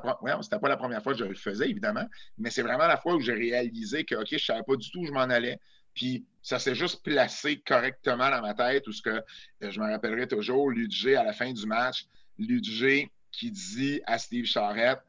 pas, 0.00 0.68
la 0.68 0.76
première 0.76 1.02
fois 1.02 1.12
que 1.12 1.18
je 1.18 1.24
le 1.24 1.34
faisais, 1.34 1.68
évidemment, 1.68 2.06
mais 2.38 2.50
c'est 2.50 2.62
vraiment 2.62 2.86
la 2.86 2.96
fois 2.96 3.14
où 3.14 3.20
j'ai 3.20 3.34
réalisé 3.34 4.04
que, 4.04 4.14
OK, 4.14 4.28
je 4.30 4.38
savais 4.38 4.62
pas 4.66 4.76
du 4.76 4.90
tout 4.90 5.00
où 5.00 5.06
je 5.06 5.12
m'en 5.12 5.20
allais. 5.20 5.58
Puis 5.94 6.26
ça 6.42 6.58
s'est 6.58 6.74
juste 6.74 7.04
placé 7.04 7.60
correctement 7.60 8.30
dans 8.30 8.40
ma 8.40 8.54
tête, 8.54 8.86
où 8.88 8.92
ce 8.92 9.02
que 9.02 9.22
je 9.60 9.78
me 9.78 9.90
rappellerai 9.90 10.26
toujours, 10.26 10.70
l'UDG 10.70 11.14
à 11.16 11.22
la 11.22 11.32
fin 11.32 11.52
du 11.52 11.66
match, 11.66 12.06
Ludger 12.38 13.10
qui 13.30 13.50
dit 13.50 14.00
à 14.06 14.18
Steve 14.18 14.46
Charrette 14.46 15.00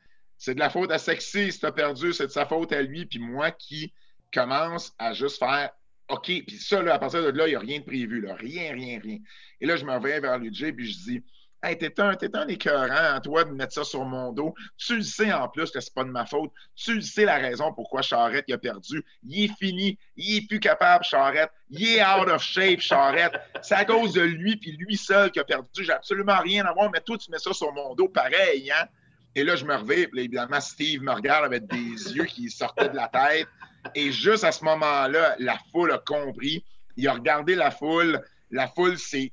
c'est 0.43 0.55
de 0.55 0.59
la 0.59 0.69
faute 0.69 0.91
à 0.91 0.97
Sexy, 0.97 1.53
si 1.53 1.59
t'as 1.62 1.71
perdu, 1.71 2.12
c'est 2.12 2.27
de 2.27 2.31
sa 2.31 2.45
faute 2.45 2.73
à 2.73 2.81
lui. 2.81 3.05
Puis 3.05 3.17
moi 3.17 3.51
qui 3.51 3.93
commence 4.33 4.93
à 4.99 5.13
juste 5.13 5.39
faire 5.39 5.71
OK, 6.09 6.25
puis 6.25 6.57
ça, 6.59 6.79
à 6.79 6.99
partir 6.99 7.23
de 7.23 7.29
là, 7.29 7.47
il 7.47 7.51
n'y 7.51 7.55
a 7.55 7.59
rien 7.59 7.79
de 7.79 7.86
prévu, 7.86 8.19
là. 8.19 8.36
rien, 8.36 8.73
rien, 8.73 8.99
rien. 8.99 9.19
Et 9.62 9.65
là, 9.65 9.77
je 9.77 9.86
me 9.86 9.93
reviens 9.93 10.19
vers 10.19 10.38
Ludger, 10.38 10.73
puis 10.73 10.91
je 10.91 10.97
dis 10.97 11.23
Hey, 11.65 11.78
t'es 11.78 11.97
un, 12.02 12.12
es 12.12 12.36
un 12.36 12.47
écœurant, 12.49 13.21
toi, 13.21 13.45
de 13.45 13.52
mettre 13.52 13.71
ça 13.71 13.86
sur 13.86 14.04
mon 14.04 14.34
dos. 14.34 14.54
Tu 14.76 14.97
le 14.97 15.02
sais 15.02 15.32
en 15.32 15.47
plus 15.47 15.71
que 15.71 15.80
c'est 15.80 15.93
pas 15.93 16.04
de 16.04 16.10
ma 16.10 16.26
faute. 16.26 16.52
Tu 16.76 16.95
le 16.95 17.02
sais 17.02 17.23
la 17.23 17.38
raison 17.38 17.71
pourquoi 17.71 18.02
Charrette 18.02 18.52
a 18.52 18.58
perdu. 18.58 19.02
Il 19.23 19.45
est 19.45 19.58
fini. 19.58 19.97
Il 20.17 20.39
est 20.39 20.47
plus 20.47 20.60
capable, 20.60 21.06
Charrette. 21.06 21.52
Il 21.69 21.88
est 21.88 22.04
out 22.04 22.28
of 22.28 22.43
shape, 22.43 22.82
Charrette. 22.82 23.39
C'est 23.62 23.76
à 23.76 23.86
cause 23.86 24.12
de 24.12 24.21
lui, 24.21 24.58
puis 24.58 24.76
lui 24.78 24.97
seul 24.97 25.32
qui 25.32 25.39
a 25.39 25.45
perdu. 25.45 25.86
J'ai 25.86 25.93
absolument 25.93 26.39
rien 26.39 26.65
à 26.65 26.73
voir, 26.73 26.91
mais 26.91 26.99
toi, 26.99 27.17
tu 27.17 27.32
mets 27.32 27.39
ça 27.39 27.54
sur 27.54 27.71
mon 27.71 27.95
dos 27.95 28.10
pareil, 28.10 28.69
hein? 28.69 28.86
Et 29.34 29.45
là, 29.45 29.56
je 29.56 29.63
me 29.63 29.73
reviens, 29.73 30.06
puis 30.12 30.19
évidemment, 30.19 30.60
Steve 30.60 31.02
me 31.02 31.13
regarde 31.13 31.45
avec 31.45 31.65
des 31.67 31.78
yeux 32.13 32.26
qui 32.26 32.49
sortaient 32.49 32.89
de 32.89 32.95
la 32.97 33.08
tête. 33.08 33.47
Et 33.95 34.12
juste 34.12 34.43
à 34.43 34.52
ce 34.52 34.65
moment-là, 34.65 35.38
la 35.39 35.58
foule 35.71 35.93
a 35.93 35.97
compris. 35.97 36.65
Il 36.97 37.08
a 37.08 37.13
regardé 37.13 37.56
la 37.56 37.71
foule. 37.71 38.21
La 38.52 38.67
foule 38.67 38.97
s'est 38.97 39.32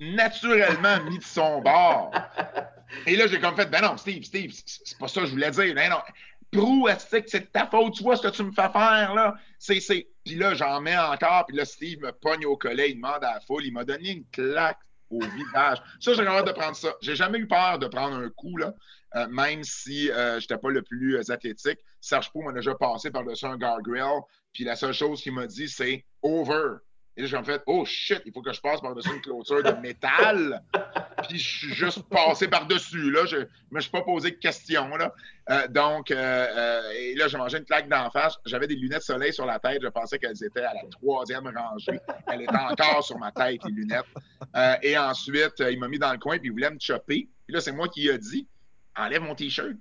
naturellement 0.00 1.02
mis 1.10 1.18
de 1.18 1.24
son 1.24 1.60
bord. 1.60 2.12
Et 3.06 3.16
là, 3.16 3.26
j'ai 3.26 3.40
comme 3.40 3.56
fait, 3.56 3.66
ben 3.66 3.82
non, 3.82 3.96
Steve, 3.96 4.22
Steve, 4.24 4.52
c'est 4.64 4.98
pas 4.98 5.08
ça 5.08 5.20
que 5.20 5.26
je 5.26 5.32
voulais 5.32 5.50
dire. 5.50 5.74
Ben 5.74 5.90
non, 5.90 5.98
Prou, 6.52 6.88
c'est 6.98 7.22
que 7.22 7.30
c'est 7.30 7.52
ta 7.52 7.66
faute, 7.66 7.94
tu 7.94 8.02
vois 8.02 8.16
ce 8.16 8.22
que 8.22 8.28
tu 8.28 8.42
me 8.42 8.52
fais 8.52 8.70
faire, 8.70 9.14
là? 9.14 9.34
C'est, 9.58 9.80
c'est... 9.80 10.08
Puis 10.24 10.36
là, 10.36 10.54
j'en 10.54 10.80
mets 10.80 10.96
encore, 10.96 11.46
puis 11.46 11.56
là, 11.56 11.64
Steve 11.64 12.00
me 12.00 12.12
pogne 12.12 12.46
au 12.46 12.56
collet, 12.56 12.90
il 12.90 12.96
demande 12.96 13.24
à 13.24 13.34
la 13.34 13.40
foule, 13.40 13.64
il 13.64 13.72
m'a 13.72 13.84
donné 13.84 14.12
une 14.12 14.24
claque 14.26 14.78
au 15.10 15.20
visage. 15.20 15.78
Ça, 16.00 16.14
j'ai 16.14 16.26
hâte 16.26 16.46
de 16.46 16.52
prendre 16.52 16.76
ça. 16.76 16.94
J'ai 17.00 17.16
jamais 17.16 17.38
eu 17.38 17.46
peur 17.46 17.78
de 17.78 17.86
prendre 17.86 18.16
un 18.16 18.28
coup, 18.30 18.56
là, 18.56 18.74
euh, 19.16 19.26
même 19.28 19.62
si 19.64 20.10
euh, 20.10 20.40
j'étais 20.40 20.58
pas 20.58 20.70
le 20.70 20.82
plus 20.82 21.16
euh, 21.16 21.32
athlétique. 21.32 21.78
Serge 22.00 22.30
Pou 22.30 22.42
m'a 22.42 22.52
déjà 22.52 22.74
passé 22.74 23.10
par-dessus 23.10 23.46
un 23.46 23.56
guardrail, 23.56 24.20
puis 24.52 24.64
la 24.64 24.76
seule 24.76 24.92
chose 24.92 25.22
qu'il 25.22 25.32
m'a 25.32 25.46
dit, 25.46 25.68
c'est 25.68 26.04
«over». 26.22 26.76
Et 27.16 27.22
là, 27.22 27.26
j'ai 27.26 27.42
fait, 27.44 27.62
oh 27.66 27.84
shit, 27.84 28.20
il 28.26 28.32
faut 28.32 28.42
que 28.42 28.52
je 28.52 28.60
passe 28.60 28.80
par-dessus 28.80 29.10
une 29.14 29.22
clôture 29.22 29.62
de 29.62 29.70
métal. 29.80 30.62
Puis 31.28 31.38
je 31.38 31.58
suis 31.58 31.74
juste 31.74 32.02
passé 32.08 32.46
par-dessus. 32.46 33.10
Là. 33.10 33.24
Je 33.24 33.36
ne 33.36 33.44
me 33.70 33.80
suis 33.80 33.90
pas 33.90 34.02
posé 34.02 34.32
de 34.32 34.36
questions. 34.36 34.88
Là. 34.96 35.14
Euh, 35.50 35.66
donc, 35.68 36.10
euh, 36.10 36.14
euh, 36.16 36.90
et 36.94 37.14
là, 37.14 37.28
j'ai 37.28 37.38
mangé 37.38 37.58
une 37.58 37.64
claque 37.64 37.88
d'en 37.88 38.10
face. 38.10 38.36
J'avais 38.44 38.66
des 38.66 38.76
lunettes 38.76 39.02
soleil 39.02 39.32
sur 39.32 39.46
la 39.46 39.58
tête. 39.58 39.80
Je 39.82 39.88
pensais 39.88 40.18
qu'elles 40.18 40.44
étaient 40.44 40.64
à 40.64 40.74
la 40.74 40.88
troisième 40.90 41.46
rangée. 41.46 41.98
Elles 42.26 42.42
étaient 42.42 42.56
encore 42.56 43.02
sur 43.02 43.18
ma 43.18 43.32
tête, 43.32 43.60
les 43.64 43.72
lunettes. 43.72 44.04
et 44.82 44.98
ensuite, 44.98 45.54
il 45.60 45.78
m'a 45.78 45.88
mis 45.88 45.98
dans 45.98 46.12
le 46.12 46.18
coin, 46.18 46.38
puis 46.38 46.48
il 46.48 46.52
voulait 46.52 46.70
me 46.70 46.78
chopper. 46.78 47.28
Puis 47.46 47.54
là, 47.54 47.60
c'est 47.60 47.72
moi 47.72 47.88
qui 47.88 48.08
ai 48.08 48.18
dit 48.18 48.46
enlève 48.96 49.22
mon 49.22 49.34
T-shirt. 49.34 49.76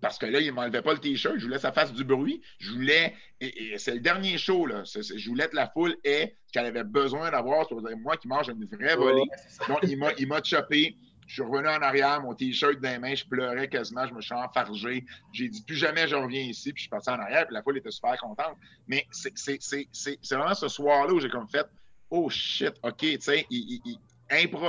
Parce 0.00 0.18
que 0.18 0.26
là, 0.26 0.40
il 0.40 0.46
ne 0.46 0.52
m'enlevait 0.52 0.82
pas 0.82 0.92
le 0.92 0.98
T-shirt. 0.98 1.36
Je 1.38 1.44
voulais 1.44 1.56
que 1.56 1.62
ça 1.62 1.72
fasse 1.72 1.92
du 1.92 2.04
bruit. 2.04 2.40
Je 2.58 2.72
voulais, 2.72 3.14
et, 3.40 3.76
c'est 3.76 3.94
le 3.94 4.00
dernier 4.00 4.38
show, 4.38 4.66
là. 4.66 4.82
je 4.84 5.28
voulais 5.28 5.48
que 5.48 5.56
la 5.56 5.68
foule 5.68 5.96
ait 6.04 6.36
ce 6.46 6.52
qu'elle 6.52 6.66
avait 6.66 6.84
besoin 6.84 7.30
d'avoir. 7.30 7.66
Moi 7.98 8.16
qui 8.16 8.28
mange 8.28 8.48
une 8.48 8.64
vraie 8.64 8.96
volée. 8.96 9.28
Donc, 9.68 9.80
il 10.18 10.28
m'a 10.28 10.42
chopé. 10.42 10.96
Je 11.26 11.34
suis 11.34 11.42
revenu 11.42 11.68
en 11.68 11.80
arrière, 11.80 12.20
mon 12.20 12.34
T-shirt 12.34 12.80
dans 12.80 12.90
les 12.90 12.98
mains, 12.98 13.14
je 13.14 13.24
pleurais 13.24 13.68
quasiment, 13.68 14.04
je 14.04 14.12
me 14.12 14.20
suis 14.20 14.34
enfargé. 14.34 15.04
J'ai 15.32 15.48
dit 15.48 15.62
plus 15.62 15.76
jamais 15.76 16.08
je 16.08 16.16
reviens 16.16 16.42
ici, 16.42 16.72
puis 16.72 16.80
je 16.80 16.82
suis 16.82 16.90
parti 16.90 17.08
en 17.08 17.20
arrière, 17.20 17.46
puis 17.46 17.54
la 17.54 17.62
foule 17.62 17.78
était 17.78 17.92
super 17.92 18.18
contente. 18.18 18.56
Mais 18.88 19.06
c'est 19.12 20.34
vraiment 20.34 20.54
ce 20.54 20.66
soir-là 20.66 21.12
où 21.12 21.20
j'ai 21.20 21.28
comme 21.28 21.46
fait 21.46 21.66
Oh 22.10 22.28
shit, 22.28 22.72
OK, 22.82 22.96
tu 22.98 23.20
sais, 23.20 23.46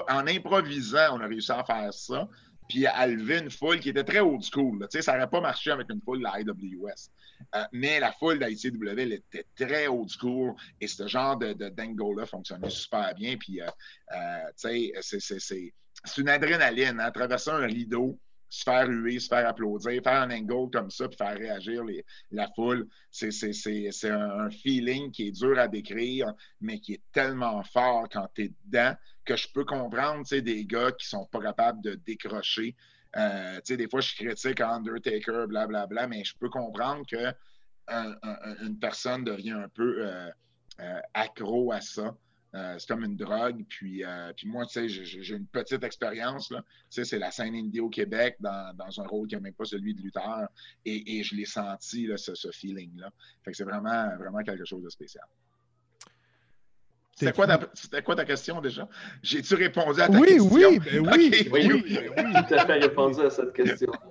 en 0.07 0.27
improvisant, 0.27 1.17
on 1.17 1.21
a 1.21 1.25
réussi 1.25 1.51
à 1.51 1.63
faire 1.63 1.91
ça 1.91 2.27
puis 2.71 2.87
à 2.87 3.05
lever 3.05 3.39
une 3.39 3.51
foule 3.51 3.81
qui 3.81 3.89
était 3.89 4.05
très 4.05 4.21
old 4.21 4.41
school. 4.41 4.87
Ça 4.89 5.11
n'aurait 5.11 5.29
pas 5.29 5.41
marché 5.41 5.71
avec 5.71 5.89
une 5.89 5.99
foule 6.01 6.19
de 6.19 6.23
la. 6.23 6.37
Euh, 6.37 7.63
mais 7.73 7.99
la 7.99 8.13
foule 8.13 8.39
de 8.39 8.45
la 8.45 8.49
était 8.49 9.45
très 9.57 9.87
old 9.87 10.07
school 10.07 10.53
et 10.79 10.87
ce 10.87 11.05
genre 11.05 11.35
de, 11.35 11.51
de 11.51 11.67
dingo-là 11.67 12.25
fonctionnait 12.25 12.69
super 12.69 13.13
bien. 13.13 13.35
Puis, 13.35 13.59
euh, 13.59 13.67
euh, 14.15 14.51
c'est 14.55 16.17
une 16.17 16.29
adrénaline, 16.29 16.97
hein, 17.01 17.11
traverser 17.11 17.51
un 17.51 17.65
rideau, 17.65 18.17
se 18.51 18.63
faire 18.63 18.87
huer, 18.89 19.17
se 19.19 19.29
faire 19.29 19.47
applaudir, 19.47 20.03
faire 20.03 20.21
un 20.21 20.29
angle 20.29 20.69
comme 20.71 20.91
ça, 20.91 21.07
puis 21.07 21.17
faire 21.17 21.37
réagir 21.37 21.83
la 22.31 22.49
foule. 22.53 22.85
C'est 23.09 23.31
un, 24.09 24.49
feeling 24.51 25.09
qui 25.11 25.29
est 25.29 25.31
dur 25.31 25.57
à 25.57 25.69
décrire, 25.69 26.33
mais 26.59 26.79
qui 26.79 26.95
est 26.95 27.01
tellement 27.13 27.63
fort 27.63 28.09
quand 28.11 28.27
tu 28.35 28.43
es 28.43 28.51
dedans 28.65 28.93
que 29.23 29.37
je 29.37 29.47
peux 29.53 29.63
comprendre 29.63 30.27
des 30.27 30.65
gars 30.65 30.91
qui 30.91 31.07
sont 31.07 31.25
pas 31.25 31.39
capables 31.39 31.81
de 31.81 31.95
décrocher. 31.95 32.75
Euh, 33.15 33.61
des 33.69 33.87
fois, 33.87 34.01
je 34.01 34.15
critique 34.15 34.59
Undertaker, 34.59 35.47
blablabla, 35.47 35.65
bla, 35.67 35.87
bla, 35.87 36.07
mais 36.07 36.23
je 36.25 36.35
peux 36.37 36.49
comprendre 36.49 37.05
que 37.09 37.33
personne 38.81 39.23
devient 39.23 39.51
un 39.51 39.69
peu 39.69 40.05
euh, 40.05 40.29
euh, 40.81 40.99
accro 41.13 41.71
à 41.71 41.79
ça. 41.79 42.15
C'est 42.53 42.87
comme 42.87 43.03
une 43.03 43.15
drogue. 43.15 43.63
Puis, 43.67 44.03
puis 44.35 44.47
moi, 44.47 44.65
tu 44.65 44.89
sais, 44.89 44.89
j'ai 44.89 45.35
une 45.35 45.47
petite 45.47 45.83
expérience. 45.83 46.49
Tu 46.49 46.55
sais, 46.89 47.05
c'est 47.05 47.19
la 47.19 47.31
scène 47.31 47.55
indie 47.55 47.79
au 47.79 47.89
Québec 47.89 48.35
dans, 48.39 48.75
un 48.97 49.07
rôle 49.07 49.27
qui 49.27 49.35
n'est 49.35 49.41
même 49.41 49.53
pas 49.53 49.65
celui 49.65 49.93
de 49.93 50.01
lutteur. 50.01 50.47
Et, 50.85 51.23
je 51.23 51.35
l'ai 51.35 51.45
senti, 51.45 52.07
là, 52.07 52.17
ce, 52.17 52.35
ce 52.35 52.51
feeling-là. 52.51 53.09
Fait 53.43 53.51
que 53.51 53.57
c'est 53.57 53.63
vraiment, 53.63 54.15
vraiment 54.17 54.43
quelque 54.43 54.65
chose 54.65 54.83
de 54.83 54.89
spécial. 54.89 55.25
C'était 57.21 58.01
quoi, 58.01 58.15
ta, 58.15 58.25
question 58.25 58.61
déjà? 58.61 58.87
J'ai-tu 59.21 59.55
répondu 59.55 60.01
à 60.01 60.07
ta 60.07 60.19
question? 60.19 60.49
Oui, 60.51 60.79
ben 60.91 61.07
oui, 61.13 61.49
oui, 61.51 61.71
oui, 61.71 61.83
oui, 61.85 62.33
tout 62.47 62.53
à 62.55 62.65
fait 62.65 62.79
répondu 62.79 63.21
à 63.21 63.29
cette 63.29 63.53
question. 63.53 63.91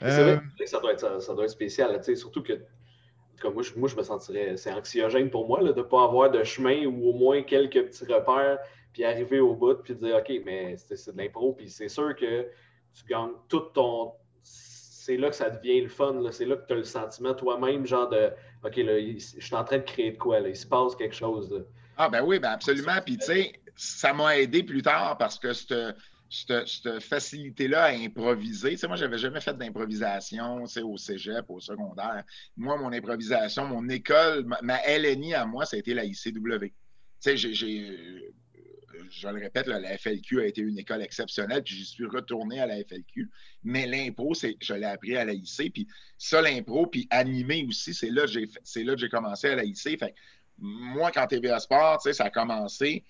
C'est 0.00 0.22
vrai 0.22 0.32
euh, 0.32 0.40
que 0.58 0.66
ça 0.66 0.80
doit 0.80 0.92
être, 0.92 1.22
ça, 1.22 1.34
doit 1.34 1.44
être 1.44 1.50
spécial, 1.50 1.98
surtout 2.16 2.42
que 2.42 2.52
comme 3.40 3.54
moi, 3.54 3.62
je, 3.62 3.72
moi, 3.76 3.88
je 3.88 3.96
me 3.96 4.02
sentirais, 4.02 4.56
c'est 4.56 4.72
anxiogène 4.72 5.30
pour 5.30 5.46
moi 5.46 5.62
de 5.62 5.72
ne 5.72 5.82
pas 5.82 6.04
avoir 6.04 6.30
de 6.30 6.42
chemin 6.44 6.86
ou 6.86 7.10
au 7.10 7.12
moins 7.12 7.42
quelques 7.42 7.82
petits 7.86 8.04
repères, 8.04 8.58
puis 8.92 9.04
arriver 9.04 9.40
au 9.40 9.54
bout, 9.54 9.74
puis 9.82 9.94
dire, 9.94 10.16
OK, 10.16 10.32
mais 10.44 10.76
c'est 10.76 11.12
de 11.12 11.18
l'impro, 11.18 11.52
puis 11.52 11.68
c'est 11.68 11.88
sûr 11.88 12.14
que 12.14 12.48
tu 12.94 13.04
gagnes 13.08 13.32
tout 13.48 13.60
ton. 13.60 14.12
C'est 14.42 15.16
là 15.16 15.28
que 15.28 15.36
ça 15.36 15.50
devient 15.50 15.82
le 15.82 15.88
fun, 15.88 16.22
c'est 16.30 16.46
là 16.46 16.56
que 16.56 16.66
tu 16.66 16.72
as 16.72 16.76
le 16.76 16.84
sentiment 16.84 17.34
toi-même, 17.34 17.86
genre 17.86 18.08
de, 18.08 18.30
OK, 18.64 18.76
là, 18.76 18.98
je 18.98 19.18
suis 19.18 19.54
en 19.54 19.64
train 19.64 19.78
de 19.78 19.82
créer 19.82 20.12
de 20.12 20.18
quoi, 20.18 20.40
là, 20.40 20.48
il 20.48 20.56
se 20.56 20.66
passe 20.66 20.94
quelque 20.96 21.14
chose. 21.14 21.64
Ah, 21.96 22.08
ben 22.08 22.22
oui, 22.24 22.38
ben 22.38 22.50
absolument. 22.50 23.00
Puis, 23.04 23.18
tu 23.18 23.26
sais, 23.26 23.52
ça 23.76 24.12
m'a 24.12 24.38
aidé 24.38 24.62
plus 24.62 24.82
tard 24.82 25.16
parce 25.18 25.38
que 25.38 25.52
cette, 25.52 25.74
cette, 26.34 27.00
facilité-là 27.00 27.84
à 27.84 27.90
improviser. 27.90 28.70
Tu 28.70 28.78
sais, 28.78 28.88
moi, 28.88 28.96
j'avais 28.96 29.18
jamais 29.18 29.40
fait 29.40 29.56
d'improvisation, 29.56 30.64
tu 30.64 30.72
sais, 30.72 30.82
au 30.82 30.96
cégep, 30.96 31.44
au 31.48 31.60
secondaire. 31.60 32.24
Moi, 32.56 32.76
mon 32.76 32.92
improvisation, 32.92 33.66
mon 33.66 33.88
école, 33.88 34.44
ma, 34.62 34.80
LNI 34.86 35.34
à 35.34 35.46
moi, 35.46 35.64
ça 35.64 35.76
a 35.76 35.78
été 35.78 35.94
la 35.94 36.04
ICW. 36.04 36.58
Tu 36.60 36.72
sais, 37.20 37.36
j'ai 37.36 38.32
je 39.10 39.28
le 39.28 39.40
répète, 39.40 39.66
la 39.66 39.96
FLQ 39.98 40.40
a 40.40 40.46
été 40.46 40.60
une 40.60 40.78
école 40.78 41.02
exceptionnelle, 41.02 41.62
puis 41.62 41.74
j'y 41.74 41.84
suis 41.84 42.06
retourné 42.06 42.60
à 42.60 42.66
la 42.66 42.76
FLQ. 42.76 43.30
Mais 43.62 43.86
l'impro, 43.86 44.34
c'est, 44.34 44.56
je 44.60 44.74
l'ai 44.74 44.86
appris 44.86 45.16
à 45.16 45.24
la 45.24 45.32
IC. 45.32 45.72
Puis 45.72 45.86
ça, 46.18 46.42
l'impro, 46.42 46.86
puis 46.86 47.06
animé 47.10 47.64
aussi, 47.68 47.94
c'est 47.94 48.10
là 48.10 48.22
que 48.22 48.28
j'ai, 48.28 48.48
c'est 48.62 48.84
là 48.84 48.94
j'ai 48.96 49.08
commencé 49.08 49.48
à 49.48 49.56
la 49.56 49.64
IC. 49.64 49.98
Fait 49.98 50.14
moi, 50.58 51.10
quand 51.10 51.26
TVA 51.26 51.58
Sport, 51.60 52.00
ça 52.02 52.24
a 52.24 52.30
commencé, 52.30 53.04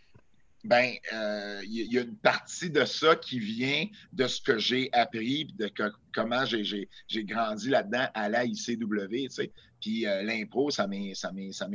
ben, 0.64 0.94
il 1.12 1.16
euh, 1.16 1.62
y, 1.66 1.98
a 1.98 2.02
une 2.02 2.16
partie 2.16 2.70
de 2.70 2.84
ça 2.86 3.16
qui 3.16 3.38
vient 3.38 3.86
de 4.12 4.26
ce 4.26 4.40
que 4.40 4.58
j'ai 4.58 4.88
appris, 4.92 5.44
de 5.58 5.70
comment 6.14 6.44
j'ai 6.46 6.88
grandi 7.24 7.68
là-dedans 7.68 8.06
à 8.14 8.30
la 8.30 8.46
ICW, 8.46 9.28
Puis 9.80 10.06
euh, 10.06 10.22
l'impro, 10.22 10.70
ça 10.70 10.86
m'est 10.86 11.12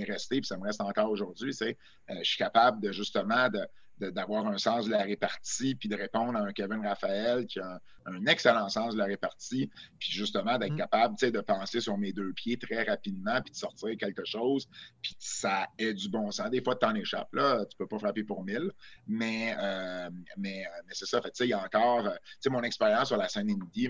resté, 0.04 0.42
puis 0.42 0.48
ça 0.48 0.58
me 0.58 0.64
reste 0.64 0.82
encore 0.82 1.12
aujourd'hui, 1.12 1.56
euh, 1.62 1.74
je 2.10 2.30
suis 2.30 2.38
capable 2.38 2.82
de 2.82 2.92
justement 2.92 3.48
de, 3.50 3.62
d'avoir 4.00 4.48
un 4.48 4.58
sens 4.58 4.86
de 4.86 4.92
la 4.92 5.04
répartie, 5.04 5.76
puis 5.76 5.90
de 5.90 5.96
répondre 5.96 6.38
à 6.38 6.42
un 6.42 6.52
Kevin 6.54 6.86
Raphaël 6.86 7.46
qui 7.46 7.60
a 7.60 7.80
un, 8.06 8.26
excellent 8.26 8.70
sens 8.70 8.94
de 8.94 9.00
la 9.00 9.06
répartie, 9.06 9.70
puis 10.00 10.12
justement 10.12 10.58
d'être 10.58 10.74
mm. 10.74 10.78
capable 10.78 11.16
de 11.20 11.42
penser 11.42 11.82
sur 11.82 11.98
mes 11.98 12.12
deux 12.12 12.34
pieds 12.34 12.58
très 12.58 12.84
rapidement, 12.84 13.42
puis 13.42 13.52
de 13.52 13.58
sortir 13.58 13.96
quelque 13.98 14.26
chose, 14.26 14.68
puis 15.02 15.16
ça 15.20 15.68
ait 15.78 15.94
du 15.94 16.10
bon 16.10 16.32
sens. 16.32 16.50
Des 16.50 16.64
fois, 16.64 16.76
tu 16.76 16.80
t'en 16.80 16.96
échappes, 16.96 17.34
là, 17.34 17.66
tu 17.66 17.78
peux 17.78 17.88
pas 17.88 18.00
frapper 18.00 18.24
pour 18.24 18.44
mille, 18.44 18.72
mais, 19.08 19.56
euh, 19.60 20.10
mais, 20.38 20.66
euh, 20.66 20.82
mais 20.88 20.94
c'est 20.94 21.06
ça. 21.06 21.22
Fait, 21.22 21.32
il 21.42 21.48
y 21.48 21.54
a 21.54 21.64
encore, 21.64 22.08
euh, 22.08 22.16
mon 22.50 22.64
expérience 22.64 23.10
sur 23.10 23.18
la 23.18 23.28
scène 23.28 23.50
indie 23.50 23.90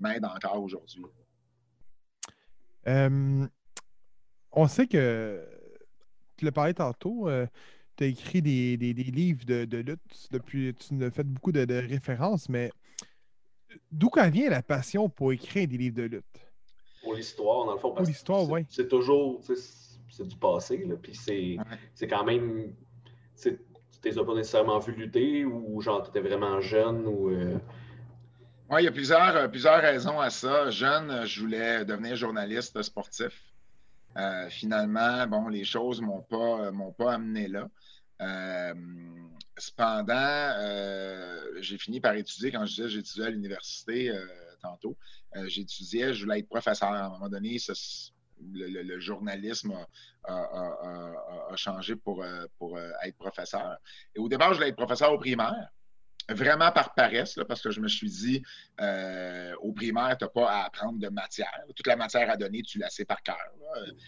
m'aide 0.00 0.24
encore 0.24 0.62
aujourd'hui. 0.62 1.04
on 2.86 4.68
sait 4.68 4.86
que, 4.86 5.46
tu 6.36 6.44
l'as 6.44 6.52
parlé 6.52 6.74
tantôt, 6.74 7.28
tu 7.98 8.04
as 8.04 8.06
écrit 8.06 8.40
des, 8.40 8.76
livres 8.76 9.44
de, 9.44 9.76
lutte, 9.76 10.28
depuis, 10.30 10.74
tu 10.74 11.04
as 11.04 11.10
fait 11.10 11.24
beaucoup 11.24 11.50
de, 11.52 11.74
références, 11.74 12.48
mais 12.48 12.70
d'où 13.90 14.08
vient 14.30 14.50
la 14.50 14.62
passion 14.62 15.08
pour 15.08 15.32
écrire 15.32 15.66
des 15.66 15.76
livres 15.76 15.96
de 15.96 16.02
lutte? 16.02 16.24
Pour 17.02 17.14
l'histoire, 17.14 17.66
dans 17.66 17.72
le 17.74 17.78
fond. 17.78 17.92
Pour 17.92 18.06
l'histoire, 18.06 18.48
oui. 18.48 18.64
C'est 18.68 18.88
toujours, 18.88 19.40
c'est 20.10 20.26
du 20.28 20.36
passé, 20.36 20.84
là, 20.86 20.94
puis 20.96 21.14
c'est 21.14 22.06
quand 22.08 22.24
même, 22.24 22.72
tu 23.40 23.58
t'es 24.00 24.12
pas 24.12 24.34
nécessairement 24.34 24.78
vu 24.78 24.92
lutter 24.92 25.44
ou 25.44 25.80
genre 25.80 26.02
tu 26.04 26.10
étais 26.10 26.20
vraiment 26.20 26.60
jeune 26.60 27.06
ou... 27.06 27.30
Euh, 27.30 27.58
oui, 28.70 28.82
il 28.82 28.84
y 28.84 28.88
a 28.88 28.92
plusieurs, 28.92 29.34
euh, 29.34 29.48
plusieurs 29.48 29.80
raisons 29.80 30.20
à 30.20 30.28
ça. 30.28 30.68
Jeune, 30.68 31.24
je 31.24 31.40
voulais 31.40 31.86
devenir 31.86 32.16
journaliste 32.16 32.80
sportif. 32.82 33.32
Euh, 34.16 34.48
finalement, 34.48 35.26
bon, 35.26 35.48
les 35.48 35.64
choses 35.64 36.00
ne 36.00 36.06
m'ont 36.06 36.22
pas, 36.22 36.70
m'ont 36.72 36.92
pas 36.92 37.14
amené 37.14 37.48
là. 37.48 37.68
Euh, 38.20 38.74
cependant, 39.56 40.14
euh, 40.14 41.60
j'ai 41.60 41.78
fini 41.78 42.00
par 42.00 42.14
étudier, 42.14 42.50
quand 42.50 42.66
je 42.66 42.74
disais 42.74 42.88
j'étudiais 42.88 43.26
à 43.26 43.30
l'université 43.30 44.10
euh, 44.10 44.26
tantôt, 44.60 44.96
j'étudiais, 45.46 46.14
je 46.14 46.24
voulais 46.24 46.40
être 46.40 46.48
professeur. 46.48 46.90
À 46.90 47.04
un 47.06 47.10
moment 47.10 47.28
donné, 47.28 47.58
le, 48.40 48.98
journalisme 48.98 49.74
a, 50.24 51.56
changé 51.56 51.96
pour, 51.96 52.24
pour 52.58 52.78
être 52.78 53.16
professeur. 53.16 53.78
Et 54.14 54.18
au 54.18 54.28
départ, 54.28 54.50
je 54.52 54.58
voulais 54.58 54.70
être 54.70 54.76
professeur 54.76 55.12
au 55.12 55.18
primaire 55.18 55.70
vraiment 56.28 56.70
par 56.72 56.94
paresse, 56.94 57.38
parce 57.48 57.62
que 57.62 57.70
je 57.70 57.80
me 57.80 57.88
suis 57.88 58.08
dit, 58.08 58.42
euh, 58.80 59.52
au 59.60 59.72
primaire, 59.72 60.16
tu 60.18 60.24
n'as 60.24 60.30
pas 60.30 60.50
à 60.50 60.66
apprendre 60.66 60.98
de 60.98 61.08
matière. 61.08 61.52
Toute 61.74 61.86
la 61.86 61.96
matière 61.96 62.30
à 62.30 62.36
donner, 62.36 62.62
tu 62.62 62.78
la 62.78 62.90
sais 62.90 63.04
par 63.04 63.22
cœur. 63.22 63.36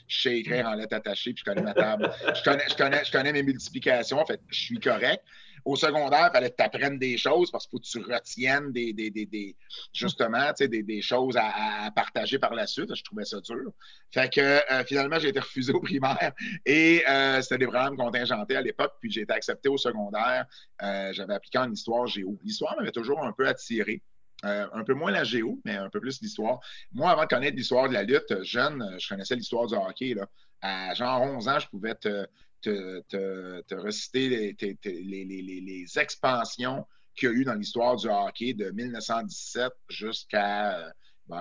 Je 0.06 0.22
sais 0.22 0.38
écrire 0.38 0.66
en 0.66 0.74
lettres 0.74 0.96
attachées, 0.96 1.32
puis 1.32 1.42
je 1.44 1.50
connais 1.50 1.62
ma 1.62 1.74
table. 1.74 2.10
je, 2.34 2.42
connais, 2.42 2.64
je, 2.68 2.76
connais, 2.76 3.04
je 3.04 3.12
connais 3.12 3.32
mes 3.32 3.42
multiplications, 3.42 4.18
en 4.18 4.26
fait, 4.26 4.40
je 4.48 4.60
suis 4.60 4.80
correct. 4.80 5.24
Au 5.64 5.76
secondaire, 5.76 6.28
il 6.30 6.32
fallait 6.32 6.50
que 6.50 6.56
tu 6.56 6.62
apprennes 6.62 6.98
des 6.98 7.16
choses 7.16 7.50
parce 7.50 7.66
qu'il 7.66 7.78
faut 7.78 7.82
que 7.82 8.06
tu 8.06 8.12
retiennes 8.12 8.72
des, 8.72 8.92
des, 8.92 9.10
des, 9.10 9.26
des 9.26 9.56
justement 9.92 10.52
des, 10.58 10.82
des, 10.82 11.02
choses 11.02 11.36
à, 11.36 11.90
partager 11.94 12.38
par 12.38 12.54
la 12.54 12.66
suite. 12.66 12.94
Je 12.94 13.02
trouvais 13.02 13.24
ça 13.24 13.40
dur. 13.40 13.72
Fait 14.12 14.32
que 14.32 14.40
euh, 14.40 14.84
finalement, 14.84 15.18
j'ai 15.18 15.28
été 15.28 15.40
refusé 15.40 15.72
au 15.72 15.80
primaire 15.80 16.32
et 16.66 17.02
euh, 17.08 17.40
c'était 17.42 17.58
des 17.58 17.66
programmes 17.66 17.96
contingentés 17.96 18.56
à 18.56 18.62
l'époque. 18.62 18.94
Puis 19.00 19.10
j'ai 19.10 19.22
été 19.22 19.32
accepté 19.32 19.68
au 19.68 19.76
secondaire. 19.76 20.46
Euh, 20.82 21.12
j'avais 21.12 21.34
appliqué 21.34 21.58
en 21.58 21.70
histoire 21.70 22.06
géo. 22.06 22.38
L'histoire 22.44 22.76
m'avait 22.76 22.92
toujours 22.92 23.22
un 23.24 23.32
peu 23.32 23.46
attiré. 23.46 24.02
un 24.42 24.84
peu 24.84 24.94
moins 24.94 25.10
la 25.10 25.24
géo, 25.24 25.60
mais 25.64 25.76
un 25.76 25.90
peu 25.90 26.00
plus 26.00 26.20
l'histoire. 26.22 26.60
Moi, 26.92 27.10
avant 27.10 27.22
de 27.22 27.28
connaître 27.28 27.56
l'histoire 27.56 27.88
de 27.88 27.94
la 27.94 28.02
lutte, 28.02 28.42
jeune, 28.42 28.96
je 28.98 29.08
connaissais 29.08 29.36
l'histoire 29.36 29.66
du 29.66 29.74
hockey. 29.74 30.14
Là. 30.14 30.26
À 30.62 30.94
genre 30.94 31.22
11 31.22 31.48
ans, 31.48 31.58
je 31.58 31.68
pouvais 31.68 31.94
te, 31.94 32.26
te, 32.60 33.74
reciter 33.74 34.56
les, 34.84 35.98
expansions 35.98 36.86
qu'il 37.16 37.28
y 37.28 37.32
a 37.32 37.34
eu 37.34 37.44
dans 37.44 37.54
l'histoire 37.54 37.96
du 37.96 38.08
hockey 38.08 38.54
de 38.54 38.70
1917 38.70 39.72
jusqu'à. 39.88 40.78
Euh, 40.78 40.90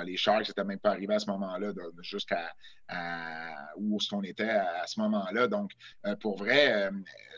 les 0.05 0.17
Sharks 0.17 0.47
n'étaient 0.47 0.63
même 0.63 0.77
pas 0.77 0.91
arrivés 0.91 1.15
à 1.15 1.19
ce 1.19 1.25
moment-là, 1.31 1.71
jusqu'à 2.01 2.53
où 3.75 3.97
est-ce 3.97 4.09
qu'on 4.09 4.21
était 4.21 4.49
à, 4.49 4.85
ce 4.85 4.99
moment-là. 4.99 5.47
Donc, 5.47 5.71
euh, 6.05 6.15
pour 6.15 6.37
vrai, 6.37 6.73
euh, 6.73 6.91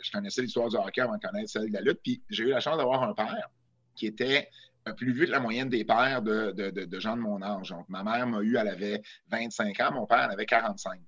je 0.04 0.12
connaissais 0.12 0.42
l'histoire 0.42 0.68
du 0.68 0.76
hockey 0.76 1.00
avant 1.00 1.16
de 1.16 1.22
connaître 1.26 1.50
celle 1.50 1.70
de 1.70 1.74
la 1.74 1.80
lutte. 1.80 2.02
Puis 2.04 2.22
j'ai 2.30 2.44
eu 2.44 2.50
la 2.50 2.60
chance 2.60 2.78
d'avoir 2.78 3.04
un 3.04 3.14
père 3.14 3.50
qui 3.96 4.08
était 4.08 4.50
plus 4.98 5.14
vieux 5.14 5.26
que 5.28 5.32
la 5.32 5.40
moyenne 5.40 5.70
des 5.70 5.86
pères 5.86 6.22
de, 6.22 6.52
de, 6.52 7.00
gens 7.00 7.16
de 7.16 7.22
mon 7.22 7.42
âge. 7.42 7.70
Donc, 7.70 7.88
ma 7.88 8.04
mère 8.04 8.26
m'a 8.28 8.42
eu, 8.42 8.58
elle 8.58 8.68
avait 8.68 9.02
25 9.30 9.80
ans, 9.80 9.92
mon 9.94 10.06
père 10.06 10.28
en 10.28 10.32
avait 10.32 10.46
45. 10.46 11.00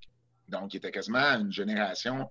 Donc, 0.50 0.74
il 0.74 0.78
était 0.78 0.92
quasiment 0.92 1.40
une 1.40 1.52
génération 1.52 2.30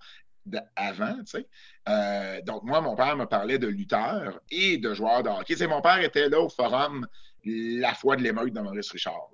avant, 0.77 1.15
tu 1.19 1.27
sais. 1.27 1.47
Euh, 1.89 2.41
donc, 2.43 2.63
moi, 2.65 2.81
mon 2.81 2.97
père 2.97 3.17
me 3.17 3.27
parlait 3.27 3.59
de 3.59 3.67
lutteurs 3.67 4.41
et 4.51 4.79
de 4.79 4.95
joueurs 4.95 5.23
de 5.23 5.29
hockey. 5.29 5.67
Mon 5.67 5.81
père 5.81 6.01
était 6.01 6.29
là 6.29 6.41
au 6.41 6.49
forum 6.49 7.07
La 7.45 7.95
foi 7.95 8.17
de 8.17 8.23
l'émeute 8.23 8.53
de 8.53 8.61
Maurice 8.61 8.91
Richard. 8.91 9.29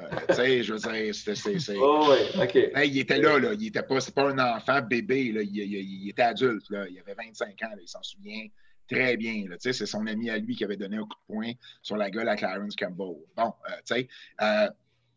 Euh, 0.00 0.04
tu 0.28 0.34
sais, 0.34 0.62
je 0.62 0.74
veux 0.74 0.78
dire, 0.78 1.14
c'était. 1.14 1.76
Oh, 1.76 2.08
ouais, 2.10 2.44
OK. 2.44 2.84
il 2.84 2.98
était 2.98 3.18
là, 3.18 3.38
là. 3.38 3.52
Il 3.54 3.66
était 3.66 3.82
pas, 3.82 4.00
c'est 4.00 4.14
pas 4.14 4.30
un 4.30 4.38
enfant 4.38 4.80
bébé, 4.80 5.32
là. 5.32 5.42
Il, 5.42 6.08
était 6.08 6.22
adulte, 6.22 6.70
là. 6.70 6.86
Il 6.88 6.98
avait 7.00 7.14
25 7.14 7.48
ans, 7.62 7.74
il 7.80 7.88
s'en 7.88 8.02
souvient 8.02 8.46
très 8.88 9.16
bien. 9.16 9.44
Là. 9.48 9.56
C'est 9.58 9.72
son 9.86 10.06
ami 10.06 10.30
à 10.30 10.38
lui 10.38 10.54
qui 10.54 10.64
avait 10.64 10.76
donné 10.76 10.96
un 10.96 11.02
coup 11.02 11.08
de 11.28 11.34
poing 11.34 11.52
sur 11.82 11.96
la 11.96 12.10
gueule 12.10 12.28
à 12.28 12.36
Clarence 12.36 12.76
Campbell. 12.76 13.16
Bon, 13.36 13.52
euh, 13.68 13.72
tu 13.84 13.94
sais. 13.94 14.08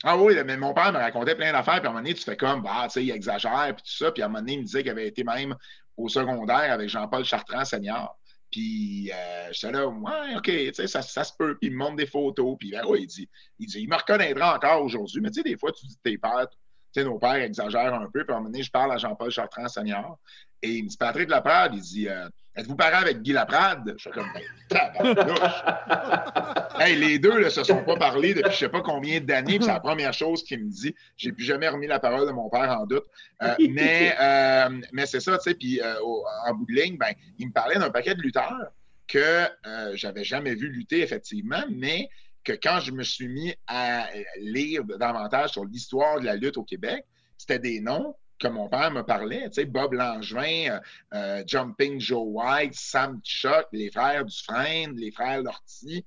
Ah 0.04 0.18
oui, 0.18 0.36
mais 0.45 0.58
mon 0.58 0.74
père 0.74 0.91
me 0.91 0.97
racontait 0.97 1.36
plein 1.36 1.52
d'affaires, 1.52 1.80
puis 1.80 1.86
à 1.86 1.89
un 1.89 1.93
moment 1.93 2.04
donné, 2.04 2.16
tu 2.16 2.24
fais 2.24 2.36
comme, 2.36 2.64
bah, 2.64 2.84
tu 2.86 2.93
sais, 2.93 3.06
il 3.06 3.12
exagère, 3.12 3.76
puis 3.76 3.84
tout 3.84 4.04
ça. 4.04 4.12
Puis 4.12 4.24
à 4.24 4.26
un 4.26 4.30
moment 4.30 4.39
donné, 4.39 4.54
il 4.54 4.60
me 4.60 4.64
disait 4.64 4.82
qu'il 4.82 4.91
avait 4.91 5.08
été 5.08 5.24
même 5.24 5.56
au 5.95 6.10
secondaire 6.10 6.72
avec 6.72 6.89
Jean-Paul 6.89 7.24
Chartrand, 7.24 7.66
senior. 7.66 8.18
Puis 8.52 9.12
euh, 9.14 9.49
j'étais 9.52 9.72
là, 9.72 9.88
ouais, 9.88 10.36
OK, 10.36 10.43
tu 10.43 10.74
sais, 10.74 10.88
ça, 10.88 11.02
se 11.02 11.32
peut. 11.38 11.58
Puis 11.58 11.70
il 11.70 11.74
me 11.74 11.78
montre 11.78 11.95
des 11.95 12.06
photos. 12.06 12.58
Puis 12.60 12.72
ben, 12.72 12.86
ouais, 12.86 13.02
il 13.02 13.08
dit, 13.08 13.30
il 13.60 13.68
dit, 13.68 13.82
il 13.82 13.89
me 13.89 13.95
reconnaîtra 13.95 14.56
encore 14.56 14.84
aujourd'hui. 14.84 15.22
Mais 15.22 15.30
tu 15.30 15.36
sais, 15.36 15.43
des 15.43 15.58
fois, 15.58 15.72
tu 15.72 15.86
dis 15.86 15.97
tes 16.04 16.18
pères, 16.18 16.47
tu 16.49 16.58
sais, 16.93 17.04
nos 17.06 17.18
pères 17.18 17.36
exagèrent 17.36 17.93
un 17.93 18.10
peu. 18.12 18.26
Puis 18.26 18.34
à 18.34 18.38
un 18.38 18.39
moment 18.39 18.49
donné, 18.49 18.64
je 18.64 18.72
parle 18.72 18.91
à 18.91 18.97
Jean-Paul 18.97 19.32
Chartrand, 19.32 19.68
senior. 19.70 20.20
Et 20.64 20.70
il 20.70 20.84
me 20.84 20.89
dit, 20.89 20.97
Patrick 20.97 21.30
Laprade, 21.30 21.74
il 21.74 21.82
dit, 21.82 22.07
euh, 22.07 22.30
êtes-vous 22.55 22.76
parent 22.76 23.01
avec 23.01 23.22
Guy 23.22 23.34
Laprade? 23.34 23.95
Je 23.97 24.01
suis 24.01 24.12
comme, 24.12 24.28
ben, 24.34 24.43
hey, 26.80 26.95
les 26.95 27.18
deux 27.18 27.43
ne 27.43 27.49
se 27.49 27.64
sont 27.64 27.84
pas 27.84 27.95
parlé 27.95 28.34
depuis 28.34 28.51
je 28.51 28.55
ne 28.55 28.59
sais 28.59 28.70
pas 28.70 28.82
combien 28.82 29.20
d'années. 29.22 29.57
c'est 29.59 29.68
la 29.68 29.80
première 29.80 30.14
chose 30.14 30.43
qu'il 30.43 30.64
me 30.64 30.70
dit. 30.70 30.93
J'ai 31.18 31.32
plus 31.32 31.45
jamais 31.45 31.68
remis 31.68 31.88
la 31.88 31.99
parole 31.99 32.28
de 32.28 32.32
mon 32.32 32.49
père 32.49 32.78
en 32.80 32.86
doute. 32.86 33.05
Euh, 33.41 33.55
mais 33.72 34.16
euh, 34.22 34.70
mais 34.93 35.07
c'est 35.07 35.20
ça, 35.20 35.38
tu 35.38 35.49
sais. 35.49 35.55
Puis 35.55 35.82
en 35.84 36.53
bout 36.53 36.68
de 36.68 36.74
ligne, 36.74 36.97
ben, 36.97 37.14
il 37.39 37.47
me 37.47 37.53
parlait 37.53 37.80
d'un 37.80 37.89
paquet 37.89 38.14
de 38.14 38.22
lutteurs 38.22 38.72
que 39.07 39.47
j'avais 39.95 40.24
jamais 40.24 40.53
vu 40.53 40.70
lutter, 40.70 41.01
effectivement, 41.01 41.64
mais 41.72 42.07
que 42.43 42.53
quand 42.53 42.80
je 42.80 42.91
me 42.91 43.03
suis 43.03 43.28
mis 43.28 43.53
à 43.68 44.07
lire 44.39 44.84
davantage 44.84 45.51
sur 45.51 45.66
l'histoire 45.66 46.20
de 46.20 46.26
la 46.26 46.36
lutte 46.36 46.57
au 46.57 46.64
Québec, 46.64 47.05
c'était 47.38 47.59
des 47.59 47.82
noms 47.82 48.16
que 48.42 48.48
mon 48.48 48.68
père 48.68 48.92
me 48.92 49.04
parlait, 49.04 49.50
tu 49.50 49.66
Bob 49.66 49.94
Langevin, 49.94 50.72
euh, 50.72 50.80
euh, 51.14 51.44
Jumping 51.46 52.00
Joe 52.00 52.26
White, 52.26 52.74
Sam 52.74 53.22
Chuck, 53.24 53.68
les 53.72 53.92
frères 53.92 54.26
Dufresne, 54.26 54.96
les 54.98 55.12
frères 55.12 55.44
Lortie, 55.44 56.04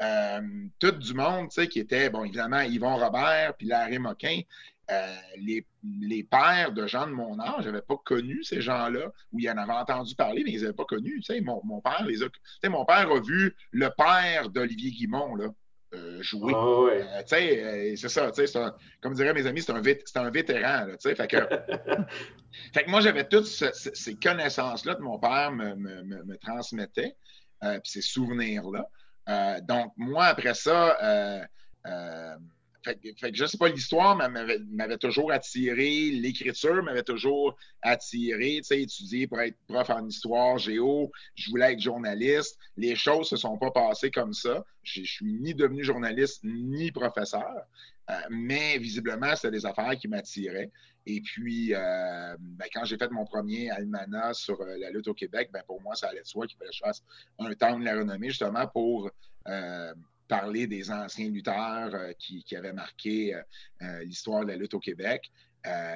euh, 0.00 0.40
tout 0.78 0.92
du 0.92 1.14
monde, 1.14 1.48
tu 1.48 1.66
qui 1.66 1.80
était, 1.80 2.10
bon, 2.10 2.24
évidemment, 2.24 2.60
Yvon 2.60 2.96
Robert, 2.96 3.54
puis 3.56 3.66
Larry 3.66 3.98
Moquin, 3.98 4.40
les, 5.38 5.64
pères 6.30 6.72
de 6.72 6.86
gens 6.86 7.06
de 7.06 7.12
mon 7.12 7.38
âge, 7.40 7.66
n'avais 7.66 7.82
pas 7.82 7.96
connu 8.04 8.44
ces 8.44 8.60
gens-là, 8.60 9.12
ou 9.32 9.40
ils 9.40 9.50
en 9.50 9.56
avaient 9.56 9.72
entendu 9.72 10.14
parler, 10.14 10.42
mais 10.44 10.52
ils 10.52 10.60
n'avaient 10.60 10.72
pas 10.72 10.84
connu, 10.84 11.20
tu 11.20 11.40
mon 11.42 11.80
père 12.84 13.10
a 13.10 13.20
vu 13.20 13.56
le 13.72 13.88
père 13.96 14.50
d'Olivier 14.50 14.90
Guimont, 14.90 15.34
là, 15.34 15.48
euh, 15.94 16.22
jouer. 16.22 16.52
Ah 16.54 16.60
euh, 16.60 17.22
euh, 17.32 17.96
c'est 17.96 18.46
ça, 18.46 18.76
comme 19.00 19.14
diraient 19.14 19.32
mes 19.32 19.46
amis, 19.46 19.62
c'est 19.62 19.72
un, 19.72 19.76
un, 19.76 20.30
vétéran. 20.30 20.86
fait, 21.02 21.26
que, 21.26 21.36
fait 22.74 22.84
que 22.84 22.90
moi, 22.90 23.00
j'avais 23.00 23.26
toutes 23.26 23.46
ces 23.46 24.14
connaissances-là 24.16 24.96
que 24.96 25.02
mon 25.02 25.18
père 25.18 25.50
me, 25.50 25.74
me, 25.76 26.02
me 26.02 26.36
transmettait, 26.36 27.16
puis 27.62 27.80
ces 27.84 28.02
souvenirs-là. 28.02 29.60
donc, 29.62 29.92
moi, 29.96 30.26
après 30.26 30.54
ça, 30.54 30.98
fait, 32.84 32.96
que 33.32 33.46
sais 33.46 33.58
pas, 33.58 33.68
l'histoire 33.68 34.16
m'avait 34.16 34.98
toujours 34.98 35.32
attiré, 35.32 36.10
l'écriture 36.10 36.82
m'avait 36.82 37.02
toujours 37.02 37.56
attiré, 37.82 38.56
tu 38.58 38.64
sais, 38.64 38.82
étudier 38.82 39.26
pour 39.26 39.40
être 39.40 39.56
prof 39.66 39.90
en 39.90 40.06
histoire, 40.06 40.58
géo, 40.58 41.10
je 41.34 41.50
voulais 41.50 41.72
être 41.72 41.80
journaliste. 41.80 42.58
Les 42.76 42.94
choses 42.94 43.28
se 43.28 43.36
sont 43.36 43.58
pas 43.58 43.70
passées 43.70 44.10
comme 44.10 44.32
ça. 44.32 44.64
Je 44.82 45.02
suis 45.02 45.34
ni 45.34 45.54
devenu 45.54 45.84
journaliste 45.84 46.42
ni 46.44 46.90
professeur, 46.92 47.66
euh, 48.10 48.14
mais 48.30 48.78
visiblement, 48.78 49.34
c'était 49.36 49.50
des 49.50 49.66
affaires 49.66 49.96
qui 49.96 50.08
m'attiraient. 50.08 50.70
Et 51.06 51.20
puis, 51.20 51.74
euh, 51.74 52.36
ben, 52.38 52.66
quand 52.72 52.84
j'ai 52.84 52.98
fait 52.98 53.10
mon 53.10 53.24
premier 53.24 53.70
almanach 53.70 54.36
sur 54.36 54.60
euh, 54.60 54.76
la 54.78 54.90
lutte 54.90 55.08
au 55.08 55.14
Québec, 55.14 55.50
ben, 55.52 55.62
pour 55.66 55.80
moi, 55.80 55.94
ça 55.94 56.08
allait 56.08 56.22
de 56.22 56.26
soi 56.26 56.46
qu'il 56.46 56.58
fallait 56.58 56.70
que 56.70 56.76
je 56.76 56.82
fasse 56.84 57.02
un 57.38 57.52
temps 57.54 57.78
de 57.78 57.84
la 57.84 57.96
renommée, 57.96 58.28
justement, 58.28 58.66
pour 58.66 59.10
parler 60.28 60.66
des 60.66 60.90
anciens 60.90 61.30
lutteurs 61.30 61.94
euh, 61.94 62.12
qui, 62.18 62.44
avaient 62.54 62.72
marqué 62.72 63.34
euh, 63.34 63.42
euh, 63.82 64.04
l'histoire 64.04 64.42
de 64.44 64.48
la 64.48 64.56
lutte 64.56 64.74
au 64.74 64.80
Québec. 64.80 65.32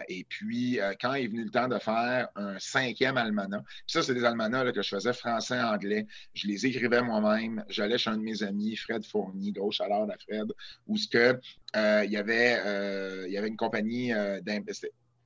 et 0.09 0.25
puis, 0.29 0.79
quand 1.01 1.15
est 1.15 1.29
venu 1.29 1.45
le 1.45 1.51
temps 1.51 1.69
de 1.69 1.79
faire 1.79 2.29
un 2.35 2.59
cinquième 2.59 3.17
almanach, 3.17 3.63
ça, 3.87 4.03
c'est 4.03 4.13
des 4.13 4.25
almanachs 4.25 4.75
que 4.75 4.83
je 4.83 4.89
faisais 4.97 5.15
français-anglais. 5.15 6.07
Je 6.35 6.47
les 6.47 6.67
écrivais 6.67 7.01
moi-même. 7.01 7.65
J'allais 7.69 7.97
chez 7.97 8.11
un 8.11 8.19
de 8.19 8.23
mes 8.23 8.43
amis, 8.43 8.77
Fred 8.77 9.03
Fournier, 9.07 9.55
chaleur 9.71 10.03
à 10.11 10.19
Fred, 10.19 10.53
où 10.87 10.97
il, 10.97 12.11
y 12.11 12.17
avait, 12.19 13.31
y 13.31 13.39
avait 13.39 13.49
une 13.49 13.57
compagnie 13.57 14.13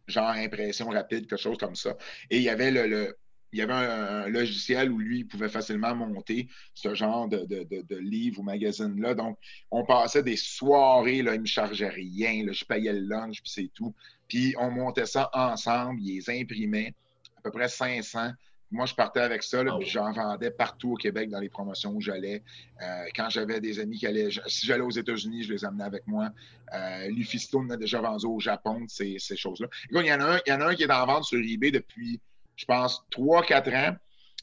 genre 0.07 0.31
impression 0.31 0.91
rapide, 0.91 1.27
quelque 1.27 1.41
chose 1.41 1.59
comme 1.59 1.75
ça. 1.75 1.97
Et 2.31 2.37
il 2.37 2.43
y 2.43 2.51
avait 2.51 2.71
le 2.71 3.17
il 3.53 3.59
y 3.59 3.63
avait 3.63 3.73
un, 3.73 4.29
logiciel 4.29 4.91
où 4.91 4.99
lui, 4.99 5.21
il 5.21 5.27
pouvait 5.27 5.49
facilement 5.49 5.95
monter 5.95 6.49
ce 6.75 6.95
genre 6.95 7.29
de, 7.29 7.45
de, 7.45 7.97
livres 7.97 8.41
ou 8.41 8.43
magazines-là. 8.43 9.15
Donc, 9.15 9.39
on 9.71 9.85
passait 9.85 10.23
des 10.23 10.37
soirées, 10.37 11.23
là, 11.23 11.35
il 11.35 11.39
ne 11.39 11.43
me 11.43 11.47
chargeait 11.47 11.89
rien, 11.89 12.45
là, 12.45 12.53
je 12.53 12.65
payais 12.65 12.93
le 12.93 13.01
lunch, 13.01 13.43
puis 13.43 13.51
c'est 13.51 13.71
tout. 13.73 13.95
Puis 14.29 14.55
on 14.59 14.71
montait 14.71 15.07
ça 15.07 15.31
ensemble, 15.33 16.01
il 16.03 16.17
les 16.17 16.31
imprimait, 16.31 16.95
à 17.39 17.41
peu 17.43 17.51
près 17.51 17.69
500. 17.69 18.33
Moi, 18.73 18.87
je 18.87 18.95
partais 18.95 19.21
avec 19.21 19.45
ça, 19.45 19.63
là, 19.63 19.77
puis 19.79 19.89
j'en 19.89 20.11
vendais 20.11 20.51
partout 20.51 20.93
au 20.93 20.97
Québec 20.97 21.31
dans 21.31 21.39
les 21.39 21.49
promotions 21.49 21.93
où 21.93 22.01
j'allais. 22.01 22.43
Euh, 22.83 23.05
quand 23.15 23.31
j'avais 23.31 23.61
des 23.61 23.79
amis 23.79 23.97
qui 23.97 24.09
allaient, 24.09 24.29
si 24.49 24.67
j'allais 24.67 24.83
aux 24.83 24.91
États-Unis, 24.91 25.45
je 25.45 25.53
les 25.53 25.65
amenais 25.65 25.85
avec 25.85 26.05
moi. 26.09 26.31
Euh, 26.75 27.09
Lufisto 27.09 27.65
a 27.71 27.77
déjà 27.77 28.01
vendu 28.01 28.27
au 28.27 28.41
Japon, 28.41 28.85
ces, 28.89 29.19
ces 29.21 29.37
choses-là. 29.37 29.69
Il 29.93 30.05
y, 30.05 30.13
en 30.13 30.21
a 30.21 30.35
un, 30.35 30.41
il 30.45 30.51
y 30.51 30.53
en 30.53 30.61
a 30.61 30.67
un 30.67 30.75
qui 30.75 30.83
est 30.83 30.91
en 30.91 31.07
vente 31.07 31.25
sur 31.25 31.39
eBay 31.39 31.71
depuis 31.71 32.21
je 32.57 32.65
pense, 32.65 33.05
3-4 33.13 33.77
ans. 33.77 33.97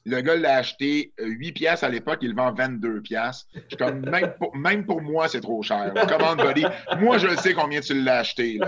Le 0.05 0.19
gars 0.19 0.35
l'a 0.35 0.57
acheté 0.57 1.13
8 1.17 1.49
euh, 1.49 1.53
piastres 1.53 1.85
à 1.85 1.89
l'époque, 1.89 2.19
il 2.21 2.31
le 2.31 2.35
vend 2.35 2.53
22 2.53 3.01
piastres. 3.01 3.47
Comme, 3.77 4.01
même, 4.09 4.33
pour, 4.37 4.55
même 4.55 4.85
pour 4.85 5.01
moi, 5.01 5.29
c'est 5.29 5.39
trop 5.39 5.63
cher. 5.63 5.93
Commande 6.09 6.39
body. 6.39 6.65
Moi, 6.99 7.17
je 7.17 7.33
sais 7.37 7.53
combien 7.53 7.79
tu 7.79 8.01
l'as 8.01 8.19
acheté. 8.19 8.59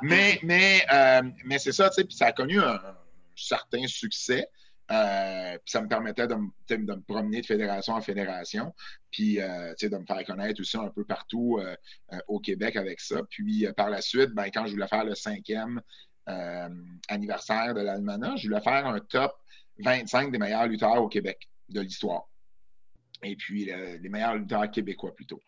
mais 0.00 0.40
mais, 0.42 0.82
euh, 0.92 1.22
mais 1.44 1.58
c'est 1.58 1.72
ça, 1.72 1.90
ça 2.08 2.26
a 2.26 2.32
connu 2.32 2.58
un, 2.58 2.80
certain 3.36 3.86
succès. 3.86 4.48
Euh, 4.90 5.58
ça 5.64 5.80
me 5.80 5.88
permettait 5.88 6.26
de, 6.26 6.34
de, 6.68 6.76
me 6.76 7.00
promener 7.02 7.40
de 7.40 7.46
fédération 7.46 7.94
en 7.94 8.00
fédération, 8.00 8.74
puis 9.10 9.36
de 9.36 9.96
me 9.96 10.06
faire 10.06 10.24
connaître 10.24 10.60
aussi 10.60 10.76
un 10.76 10.88
peu 10.88 11.04
partout 11.04 11.60
au 12.28 12.40
Québec 12.40 12.76
avec 12.76 13.00
ça. 13.00 13.20
Puis 13.28 13.66
par 13.76 13.90
la 13.90 14.00
suite, 14.00 14.30
ben, 14.30 14.46
quand 14.46 14.66
je 14.66 14.72
voulais 14.72 14.88
faire 14.88 15.04
le 15.04 15.14
cinquième 15.14 15.80
euh, 16.28 16.68
anniversaire 17.08 17.74
de 17.74 17.80
l'Almanach, 17.80 18.38
je 18.38 18.48
voulais 18.48 18.60
faire 18.60 18.86
un 18.86 19.00
top 19.00 19.32
25 19.78 20.30
des 20.30 20.38
meilleurs 20.38 20.66
lutteurs 20.66 21.02
au 21.02 21.08
Québec 21.08 21.48
de 21.68 21.80
l'histoire. 21.80 22.28
Et 23.24 23.36
puis, 23.36 23.66
les 23.66 24.08
meilleurs 24.08 24.34
lutteurs 24.34 24.68
québécois 24.70 25.14
plutôt. 25.14 25.40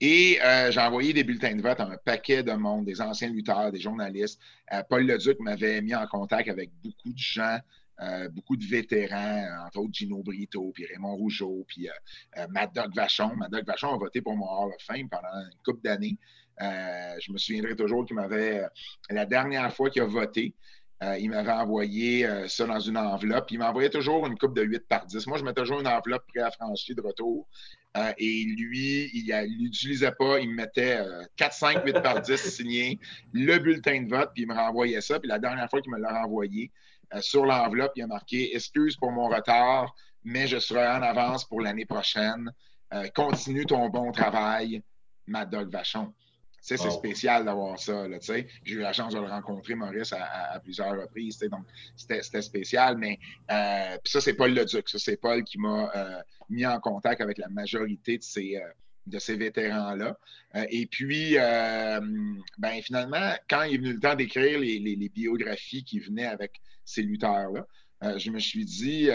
Et 0.00 0.38
euh, 0.42 0.70
j'ai 0.70 0.80
envoyé 0.80 1.12
des 1.12 1.24
bulletins 1.24 1.54
de 1.54 1.60
vote 1.60 1.78
à 1.78 1.84
un 1.84 1.96
paquet 1.98 2.42
de 2.42 2.52
monde, 2.52 2.86
des 2.86 3.02
anciens 3.02 3.28
lutteurs, 3.28 3.70
des 3.70 3.80
journalistes. 3.80 4.40
Euh, 4.72 4.82
Paul 4.88 5.06
Leduc 5.06 5.38
m'avait 5.40 5.82
mis 5.82 5.94
en 5.94 6.06
contact 6.06 6.48
avec 6.48 6.70
beaucoup 6.82 7.12
de 7.12 7.18
gens, 7.18 7.58
beaucoup 8.30 8.56
de 8.56 8.64
vétérans, 8.64 9.66
entre 9.66 9.80
autres 9.80 9.92
Gino 9.92 10.22
Brito, 10.22 10.70
puis 10.72 10.86
Raymond 10.86 11.16
Rougeau, 11.16 11.64
puis 11.66 11.88
Mad 12.48 12.72
Dog 12.72 12.94
Vachon. 12.94 13.34
Mad 13.34 13.50
Dog 13.50 13.66
Vachon 13.66 13.92
a 13.92 13.98
voté 13.98 14.22
pour 14.22 14.36
mon 14.36 14.46
Hall 14.46 14.72
of 14.72 14.82
Fame 14.82 15.08
pendant 15.08 15.28
une 15.34 15.58
couple 15.64 15.82
d'années. 15.82 16.16
Euh, 16.62 17.16
je 17.20 17.32
me 17.32 17.38
souviendrai 17.38 17.76
toujours 17.76 18.04
qu'il 18.04 18.16
m'avait, 18.16 18.64
euh, 18.64 18.68
la 19.10 19.26
dernière 19.26 19.72
fois 19.72 19.90
qu'il 19.90 20.02
a 20.02 20.06
voté, 20.06 20.54
euh, 21.02 21.16
il 21.18 21.30
m'avait 21.30 21.52
envoyé 21.52 22.28
ça 22.48 22.66
dans 22.66 22.80
une 22.80 22.96
enveloppe. 22.96 23.52
Il 23.52 23.60
m'envoyait 23.60 23.90
toujours 23.90 24.26
une 24.26 24.36
coupe 24.36 24.54
de 24.56 24.62
8 24.62 24.88
par 24.88 25.06
10. 25.06 25.28
Moi, 25.28 25.38
je 25.38 25.44
mettais 25.44 25.60
toujours 25.60 25.78
une 25.78 25.86
enveloppe 25.86 26.24
pré-affranchie 26.26 26.94
de 26.94 27.02
retour. 27.02 27.46
et 28.16 28.44
lui, 28.56 29.08
il 29.14 29.32
l'utilisait 29.60 30.12
pas. 30.12 30.40
Il 30.40 30.50
me 30.50 30.56
mettait 30.56 31.00
4, 31.36 31.52
5, 31.52 31.84
8 31.84 32.02
par 32.02 32.20
10 32.20 32.36
signé, 32.36 32.98
le 33.32 33.58
bulletin 33.58 34.02
de 34.02 34.08
vote, 34.08 34.30
puis 34.34 34.42
il 34.42 34.48
me 34.48 34.54
renvoyait 34.54 35.00
ça. 35.00 35.20
Puis 35.20 35.28
la 35.28 35.38
dernière 35.38 35.70
fois 35.70 35.80
qu'il 35.80 35.92
me 35.92 35.98
l'a 35.98 36.22
renvoyé, 36.22 36.72
sur 37.20 37.46
l'enveloppe, 37.46 37.92
il 37.94 38.02
a 38.02 38.06
marqué 38.08 38.56
Excuse 38.56 38.96
pour 38.96 39.12
mon 39.12 39.28
retard, 39.28 39.94
mais 40.24 40.48
je 40.48 40.58
serai 40.58 40.84
en 40.84 41.02
avance 41.02 41.44
pour 41.44 41.60
l'année 41.60 41.86
prochaine. 41.86 42.50
continue 43.14 43.66
ton 43.66 43.88
bon 43.88 44.10
travail, 44.10 44.82
Mad 45.28 45.48
Dog 45.48 45.70
Vachon. 45.70 46.12
C'est 46.60 46.76
spécial 46.76 47.44
d'avoir 47.44 47.78
ça. 47.78 48.06
J'ai 48.64 48.74
eu 48.74 48.78
la 48.78 48.92
chance 48.92 49.14
de 49.14 49.20
le 49.20 49.26
rencontrer, 49.26 49.74
Maurice, 49.74 50.12
à, 50.12 50.58
plusieurs 50.60 51.00
reprises. 51.00 51.38
Donc, 51.38 51.64
c'était 51.96 52.42
spécial. 52.42 52.98
Mais 52.98 53.18
euh, 53.50 53.96
ça, 54.04 54.20
c'est 54.20 54.34
Paul 54.34 54.52
Leduc. 54.52 54.88
Ça, 54.88 54.98
c'est 54.98 55.16
Paul 55.16 55.44
qui 55.44 55.58
m'a 55.58 55.90
euh, 55.94 56.20
mis 56.50 56.66
en 56.66 56.78
contact 56.80 57.20
avec 57.20 57.38
la 57.38 57.48
majorité 57.48 58.18
de 58.18 58.22
ces, 58.22 58.56
euh, 58.56 58.68
de 59.06 59.18
ces 59.18 59.36
vétérans-là. 59.36 60.18
et 60.70 60.86
puis, 60.86 61.34
ben, 61.34 62.82
finalement, 62.82 63.32
quand 63.48 63.62
il 63.62 63.74
est 63.74 63.78
venu 63.78 63.92
le 63.94 64.00
temps 64.00 64.14
d'écrire 64.14 64.58
les, 64.58 64.78
les, 64.78 65.08
biographies 65.08 65.84
qui 65.84 65.98
venaient 65.98 66.26
avec 66.26 66.60
ces 66.84 67.02
lutteurs-là, 67.02 67.66
euh, 68.04 68.16
je 68.16 68.30
me 68.30 68.38
suis 68.38 68.64
dit, 68.64 69.10
euh, 69.10 69.14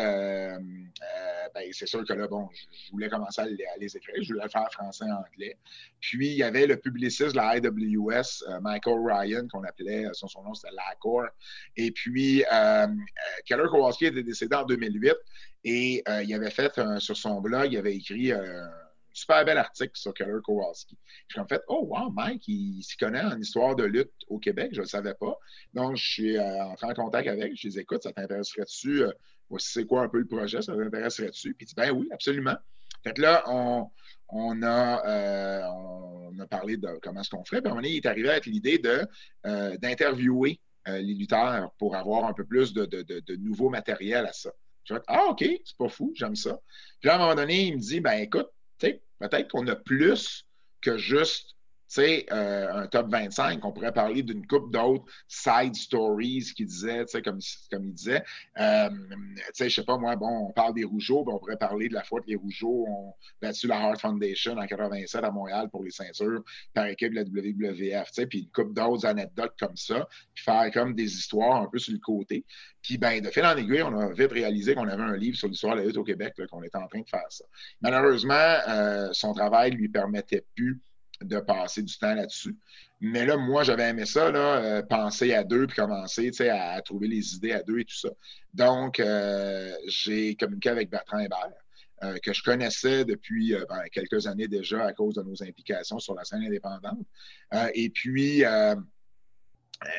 euh, 0.57 0.57
ben, 1.55 1.63
c'est 1.71 1.85
sûr 1.85 2.03
que 2.05 2.11
là, 2.11 2.27
bon, 2.27 2.49
je, 2.53 2.91
voulais 2.91 3.07
commencer 3.07 3.41
à, 3.41 3.45
les 3.45 3.95
écrire, 3.95 4.15
je 4.21 4.33
voulais 4.33 4.49
faire 4.49 4.69
français 4.73 5.05
et 5.07 5.11
anglais. 5.11 5.57
Puis, 6.01 6.31
il 6.31 6.37
y 6.37 6.43
avait 6.43 6.67
le 6.67 6.75
publiciste 6.75 7.31
de 7.31 7.37
la 7.37 7.57
IWS, 7.57 8.59
Michael 8.61 8.99
Ryan, 9.05 9.47
qu'on 9.47 9.63
appelait, 9.63 10.07
son, 10.11 10.27
nom 10.43 10.53
c'était 10.53 10.75
Lacor. 10.75 11.27
Et 11.77 11.91
puis, 11.91 12.43
Keller 13.45 13.69
Kowalski 13.71 14.07
était 14.07 14.23
décédé 14.23 14.55
en 14.55 14.65
2008 14.65 15.13
et 15.63 16.03
il 16.23 16.33
avait 16.33 16.51
fait, 16.51 16.73
sur 16.99 17.15
son 17.15 17.39
blog, 17.39 17.71
il 17.71 17.77
avait 17.77 17.95
écrit 17.95 18.33
super 19.13 19.45
bel 19.45 19.57
article 19.57 19.91
sur 19.95 20.13
Keller 20.13 20.39
Kowalski. 20.43 20.97
J'ai 21.29 21.39
en 21.39 21.47
fait, 21.47 21.61
oh 21.67 21.85
wow, 21.89 22.09
Mike, 22.11 22.47
il, 22.47 22.81
s'y 22.83 22.97
connaît 22.97 23.21
en 23.21 23.39
histoire 23.39 23.75
de 23.75 23.83
lutte 23.83 24.11
au 24.27 24.39
Québec, 24.39 24.69
je 24.71 24.79
ne 24.79 24.83
le 24.83 24.89
savais 24.89 25.13
pas. 25.13 25.37
Donc, 25.73 25.95
je 25.95 26.11
suis 26.11 26.37
euh, 26.37 26.65
entré 26.65 26.87
en 26.87 26.93
contact 26.93 27.27
avec, 27.27 27.53
je 27.55 27.67
dit, 27.69 27.79
écoute, 27.79 28.03
ça 28.03 28.11
t'intéresserait-tu? 28.11 29.03
Euh, 29.03 29.11
voici 29.49 29.69
c'est 29.71 29.85
quoi 29.85 30.01
un 30.01 30.09
peu 30.09 30.17
le 30.17 30.25
projet, 30.27 30.61
ça 30.61 30.75
t'intéresserait-tu? 30.75 31.53
Puis 31.53 31.65
il 31.65 31.67
dit, 31.67 31.75
ben 31.75 31.91
oui, 31.91 32.09
absolument. 32.11 32.55
Fait 33.03 33.13
que 33.13 33.21
là, 33.21 33.43
on, 33.47 33.89
on 34.29 34.63
a, 34.63 35.05
euh, 35.05 35.61
on 35.67 36.39
a 36.39 36.47
parlé 36.47 36.77
de 36.77 36.87
comment 37.01 37.21
est-ce 37.21 37.29
qu'on 37.29 37.43
ferait. 37.43 37.61
Puis 37.61 37.67
à 37.67 37.71
un 37.71 37.75
moment 37.75 37.81
donné, 37.81 37.93
il 37.93 37.97
est 37.97 38.05
arrivé 38.07 38.29
avec 38.29 38.45
l'idée 38.45 38.79
d'interviewer 38.79 40.59
les 40.85 41.13
lutteurs 41.13 41.71
pour 41.77 41.95
avoir 41.95 42.25
un 42.25 42.33
peu 42.33 42.45
plus 42.45 42.73
de, 42.73 42.85
de, 42.85 43.01
de, 43.03 43.35
nouveau 43.35 43.69
matériel 43.69 44.25
à 44.25 44.33
ça. 44.33 44.51
Je 44.83 44.93
vais 44.93 44.99
ah, 45.07 45.27
OK, 45.29 45.39
c'est 45.39 45.77
pas 45.77 45.87
fou, 45.87 46.11
j'aime 46.13 46.35
ça. 46.35 46.59
Puis 46.99 47.09
à 47.09 47.15
un 47.15 47.17
moment 47.19 47.35
donné, 47.35 47.67
il 47.67 47.75
me 47.75 47.79
dit, 47.79 48.01
ben 48.01 48.19
écoute, 48.19 48.49
peut-être 49.19 49.51
qu'on 49.51 49.67
a 49.67 49.75
plus 49.75 50.45
que 50.81 50.97
juste 50.97 51.55
sais, 51.93 52.25
euh, 52.31 52.73
un 52.73 52.87
top 52.87 53.09
25, 53.09 53.63
on 53.63 53.71
pourrait 53.71 53.91
parler 53.91 54.23
d'une 54.23 54.45
coupe 54.47 54.71
d'autres 54.71 55.05
side 55.27 55.75
stories 55.75 56.51
qui 56.55 56.65
disaient, 56.65 57.05
comme, 57.23 57.39
comme 57.71 57.85
il 57.85 57.93
disait. 57.93 58.23
Euh, 58.59 58.89
sais, 59.53 59.69
je 59.69 59.75
sais 59.75 59.83
pas, 59.83 59.97
moi, 59.97 60.15
bon, 60.15 60.47
on 60.49 60.51
parle 60.51 60.73
des 60.73 60.83
Rougeaux, 60.83 61.23
ben, 61.23 61.33
on 61.33 61.39
pourrait 61.39 61.57
parler 61.57 61.89
de 61.89 61.93
la 61.93 62.03
fois 62.03 62.21
que 62.21 62.27
les 62.27 62.35
Rougeaux 62.35 62.85
ont 62.87 63.13
battu 63.41 63.67
la 63.67 63.79
Heart 63.79 64.01
Foundation 64.01 64.57
en 64.57 64.65
87 64.65 65.23
à 65.23 65.31
Montréal 65.31 65.69
pour 65.69 65.83
les 65.83 65.91
ceintures 65.91 66.43
par 66.73 66.87
équipe 66.87 67.13
de 67.13 67.15
la 67.15 67.23
WWF, 67.23 68.11
puis 68.27 68.39
une 68.39 68.51
coupe 68.51 68.73
d'autres 68.73 69.05
anecdotes 69.05 69.53
comme 69.59 69.77
ça, 69.77 70.07
puis 70.33 70.43
faire 70.43 70.71
comme 70.73 70.95
des 70.95 71.13
histoires 71.13 71.61
un 71.61 71.67
peu 71.67 71.77
sur 71.77 71.93
le 71.93 71.99
côté. 71.99 72.45
Puis, 72.81 72.97
ben, 72.97 73.21
de 73.21 73.29
fil 73.29 73.45
en 73.45 73.55
aiguille, 73.55 73.83
on 73.83 73.97
a 73.97 74.11
vite 74.11 74.31
réalisé 74.31 74.75
qu'on 74.75 74.87
avait 74.87 75.03
un 75.03 75.15
livre 75.15 75.37
sur 75.37 75.47
l'histoire 75.47 75.75
de 75.75 75.81
la 75.81 75.87
lutte 75.87 75.97
au 75.97 76.03
Québec, 76.03 76.33
qu'on 76.49 76.63
était 76.63 76.77
en 76.77 76.87
train 76.87 77.01
de 77.01 77.09
faire 77.09 77.25
ça. 77.29 77.45
Malheureusement, 77.81 78.33
euh, 78.67 79.09
son 79.13 79.33
travail 79.33 79.71
lui 79.71 79.89
permettait 79.89 80.43
plus 80.55 80.81
de 81.23 81.39
passer 81.39 81.81
du 81.81 81.97
temps 81.97 82.13
là-dessus. 82.13 82.55
Mais 83.01 83.25
là, 83.25 83.35
moi, 83.35 83.63
j'avais 83.63 83.89
aimé 83.89 84.05
ça, 84.05 84.31
là, 84.31 84.57
euh, 84.63 84.81
penser 84.81 85.33
à 85.33 85.43
deux 85.43 85.67
puis 85.67 85.75
commencer 85.75 86.31
à, 86.49 86.81
trouver 86.81 87.07
les 87.07 87.35
idées 87.35 87.51
à 87.51 87.61
deux 87.61 87.79
et 87.79 87.85
tout 87.85 87.97
ça. 87.97 88.09
Donc, 88.53 88.99
euh, 88.99 89.73
j'ai 89.87 90.35
communiqué 90.35 90.69
avec 90.69 90.89
Bertrand 90.89 91.19
Hébert, 91.19 91.51
euh, 92.03 92.17
que 92.23 92.31
je 92.31 92.41
connaissais 92.41 93.03
depuis 93.03 93.55
ben, 93.67 93.83
quelques 93.91 94.25
années 94.25 94.47
déjà 94.47 94.85
à 94.85 94.93
cause 94.93 95.15
de 95.15 95.21
nos 95.21 95.43
implications 95.43 95.99
sur 95.99 96.15
la 96.15 96.23
scène 96.23 96.43
indépendante. 96.43 97.05
et 97.73 97.89
puis, 97.89 98.43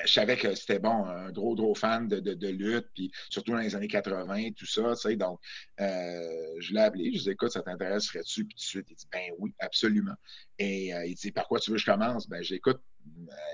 je 0.04 0.12
savais 0.12 0.36
que 0.36 0.54
c'était 0.54 0.78
bon, 0.78 1.04
un 1.04 1.30
gros, 1.30 1.54
gros 1.54 1.74
fan 1.74 2.08
de, 2.08 2.20
de, 2.20 2.48
lutte, 2.48 2.88
puis 2.94 3.10
surtout 3.28 3.52
dans 3.52 3.58
les 3.58 3.74
années 3.74 3.88
80, 3.88 4.50
tout 4.56 4.66
ça, 4.66 4.94
tu 4.94 5.08
sais. 5.08 5.16
Donc, 5.16 5.40
euh, 5.80 6.54
je 6.58 6.72
l'ai 6.72 6.80
appelé, 6.80 7.04
je 7.06 7.10
lui 7.10 7.16
ai 7.16 7.22
dit, 7.22 7.30
écoute, 7.30 7.50
ça 7.50 7.62
t'intéresserait-tu? 7.62 8.44
Puis 8.44 8.54
tout 8.54 8.60
de 8.60 8.66
suite, 8.66 8.86
il 8.90 8.96
dit, 8.96 9.06
ben 9.10 9.32
oui, 9.38 9.54
absolument. 9.58 10.14
Et 10.58 10.94
euh, 10.94 11.06
il 11.06 11.14
dit, 11.14 11.32
par 11.32 11.46
quoi 11.48 11.58
tu 11.58 11.70
veux 11.70 11.76
que 11.76 11.82
je 11.82 11.86
commence? 11.86 12.28
Ben, 12.28 12.42
j'écoute. 12.42 12.80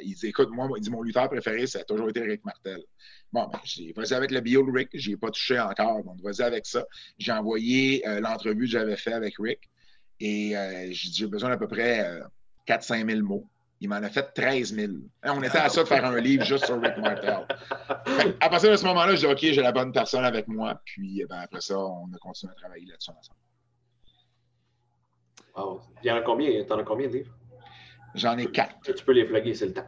il 0.02 0.14
dit, 0.14 0.26
écoute, 0.28 0.50
moi, 0.50 0.68
il 0.76 0.82
dit, 0.82 0.90
mon 0.90 1.02
lutteur 1.02 1.28
préféré, 1.28 1.66
ça 1.66 1.80
a 1.80 1.84
toujours 1.84 2.08
été 2.08 2.20
Rick 2.20 2.44
Martel. 2.44 2.82
Bon, 3.32 3.46
ben, 3.48 3.60
j'ai 3.64 3.92
vas-y 3.92 4.14
avec 4.14 4.30
le 4.30 4.40
bio 4.40 4.64
de 4.64 4.70
Rick, 4.70 4.90
je 4.94 5.12
ai 5.12 5.16
pas 5.16 5.30
touché 5.30 5.58
encore, 5.58 6.04
donc 6.04 6.20
vas-y 6.22 6.42
avec 6.42 6.66
ça. 6.66 6.86
J'ai 7.18 7.32
envoyé 7.32 8.02
l'entrevue 8.20 8.64
que 8.64 8.70
j'avais 8.70 8.96
fait 8.96 9.12
avec 9.12 9.34
Rick, 9.38 9.68
et 10.18 10.54
j'ai 10.90 11.10
dit, 11.10 11.16
j'ai 11.16 11.26
besoin 11.26 11.50
d'à 11.50 11.56
peu 11.56 11.68
près 11.68 12.20
4-5 12.66 13.08
000 13.08 13.22
mots. 13.22 13.48
Il 13.82 13.88
m'en 13.88 13.96
a 13.96 14.10
fait 14.10 14.30
13 14.34 14.74
000. 14.74 14.92
Hein, 15.22 15.34
on 15.36 15.42
était 15.42 15.58
à 15.58 15.70
ça 15.70 15.82
de 15.82 15.88
faire 15.88 16.04
un 16.04 16.20
livre 16.20 16.44
juste 16.44 16.66
sur 16.66 16.80
Rick 16.80 16.98
Martel. 16.98 17.46
À 18.40 18.50
partir 18.50 18.70
de 18.70 18.76
ce 18.76 18.84
moment-là, 18.84 19.14
je 19.14 19.20
dis 19.20 19.26
OK, 19.26 19.38
j'ai 19.40 19.62
la 19.62 19.72
bonne 19.72 19.90
personne 19.90 20.24
avec 20.24 20.48
moi. 20.48 20.78
Puis 20.84 21.22
eh 21.22 21.26
ben, 21.26 21.38
après 21.38 21.62
ça, 21.62 21.78
on 21.78 22.06
a 22.12 22.18
continué 22.18 22.52
à 22.52 22.60
travailler 22.60 22.86
là-dessus 22.86 23.10
ensemble. 23.10 23.38
Wow. 25.56 25.80
Il 26.02 26.08
y 26.08 26.12
en 26.12 26.16
a 26.16 26.20
combien? 26.20 26.62
T'en 26.64 26.78
as 26.78 26.84
combien 26.84 27.08
de 27.08 27.14
livres? 27.14 27.34
J'en 28.14 28.36
ai 28.36 28.46
quatre. 28.46 28.74
Tu 28.82 29.04
peux 29.04 29.12
les 29.12 29.24
flaguer, 29.24 29.54
c'est 29.54 29.66
le 29.66 29.72
temps. 29.72 29.86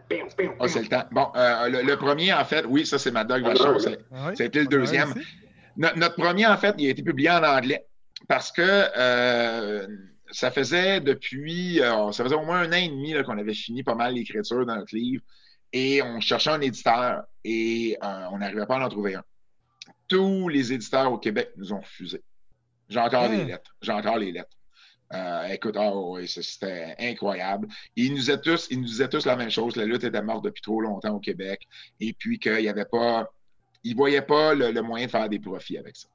Oh, 0.61 0.69
c'est 0.69 0.83
le 0.83 0.89
temps. 0.89 1.05
Bon, 1.11 1.29
euh, 1.35 1.69
le, 1.69 1.97
premier, 1.97 2.33
en 2.33 2.45
fait, 2.45 2.65
oui, 2.67 2.87
ça, 2.87 2.99
c'est 2.99 3.11
ma 3.11 3.25
dog 3.25 3.43
Vachon. 3.43 3.79
C'était 4.35 4.61
le 4.61 4.67
deuxième? 4.67 5.13
notre 5.77 6.15
premier, 6.17 6.47
en 6.47 6.57
fait, 6.57 6.75
il 6.79 6.87
a 6.87 6.91
été 6.91 7.03
publié 7.03 7.31
en 7.31 7.43
anglais 7.43 7.87
parce 8.29 8.53
que 8.53 8.63
euh, 8.63 9.87
ça 10.33 10.51
faisait 10.51 11.01
depuis, 11.01 11.81
euh, 11.81 12.11
ça 12.13 12.25
faisait 12.25 12.35
au 12.35 12.45
moins 12.45 12.63
un 12.63 12.73
an 12.73 12.77
et 12.77 12.89
demi 12.89 13.15
qu'on 13.25 13.39
avait 13.39 13.55
fini 13.55 13.83
pas 13.83 13.95
mal 13.95 14.15
l'écriture 14.15 14.67
dans 14.67 14.77
notre 14.77 14.95
livre 14.95 15.23
et 15.73 16.03
on 16.03 16.21
cherchait 16.21 16.51
un 16.51 16.61
éditeur 16.61 17.25
et 17.45 17.97
euh, 18.03 18.27
on 18.31 18.39
n'arrivait 18.39 18.67
pas 18.67 18.77
à 18.77 18.85
en 18.85 18.89
trouver 18.89 19.15
un. 19.15 19.25
Tous 20.09 20.49
les 20.49 20.73
éditeurs 20.73 21.13
au 21.13 21.19
Québec 21.19 21.53
nous 21.57 21.73
ont 21.73 21.81
refusé. 21.81 22.23
J'ai 22.89 23.01
encore 23.01 23.29
les 23.29 23.45
hmm. 23.45 23.49
lettres. 23.49 23.75
J'ai 23.81 23.93
encore 23.93 24.19
les 24.19 24.33
lettres. 24.33 24.57
Euh, 25.15 25.45
écoute, 25.49 25.77
oh, 25.79 26.19
c'était 26.27 26.95
incroyable. 26.99 27.69
Ils 27.97 28.11
nous, 28.11 28.19
disaient 28.19 28.41
tous, 28.41 28.69
ils 28.71 28.79
nous 28.79 28.87
disaient 28.87 29.09
tous 29.09 29.27
la 29.27 29.37
même 29.37 29.51
chose. 29.51 29.77
La 29.77 29.85
lutte 29.85 30.05
était 30.05 30.23
morte 30.23 30.45
depuis 30.45 30.63
trop 30.63 30.81
longtemps 30.81 31.15
au 31.15 31.21
Québec 31.21 31.67
et 32.01 32.13
puis 32.15 32.39
qu'il 32.39 32.59
n'y 32.59 32.69
avait 32.69 32.87
pas, 32.87 33.31
ils 33.85 33.93
ne 33.93 33.97
voyaient 33.97 34.23
pas 34.23 34.55
le, 34.55 34.81
moyen 34.81 35.07
de 35.07 35.11
faire 35.11 35.29
des 35.29 35.39
profits 35.39 35.77
avec 35.77 35.97
ça. 35.97 36.09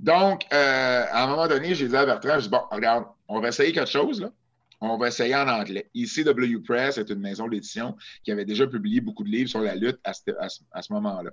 Donc, 0.00 0.46
euh, 0.50 1.04
à 1.10 1.24
un 1.24 1.26
moment 1.26 1.46
donné, 1.46 1.74
j'ai 1.74 1.86
dit 1.86 1.96
à 1.96 2.06
Bertrand, 2.06 2.38
je 2.38 2.44
dis, 2.44 2.48
bon, 2.48 2.62
regarde, 2.70 3.04
on 3.28 3.38
va 3.38 3.48
essayer 3.48 3.70
quelque 3.72 3.90
chose, 3.90 4.20
là. 4.20 4.32
On 4.80 4.96
va 4.96 5.08
essayer 5.08 5.36
en 5.36 5.46
anglais. 5.46 5.90
ICW 5.92 6.62
Press 6.64 6.96
est 6.96 7.10
une 7.10 7.20
maison 7.20 7.46
d'édition 7.48 7.94
qui 8.24 8.32
avait 8.32 8.46
déjà 8.46 8.66
publié 8.66 9.02
beaucoup 9.02 9.24
de 9.24 9.28
livres 9.28 9.50
sur 9.50 9.60
la 9.60 9.74
lutte 9.74 10.00
à 10.04 10.14
ce, 10.14 10.92
moment-là. 10.92 11.30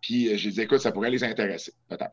Puis, 0.00 0.28
euh, 0.28 0.36
j'ai 0.36 0.50
dit, 0.50 0.60
écoute, 0.62 0.80
ça 0.80 0.90
pourrait 0.90 1.10
les 1.10 1.22
intéresser, 1.22 1.72
peut-être. 1.88 2.12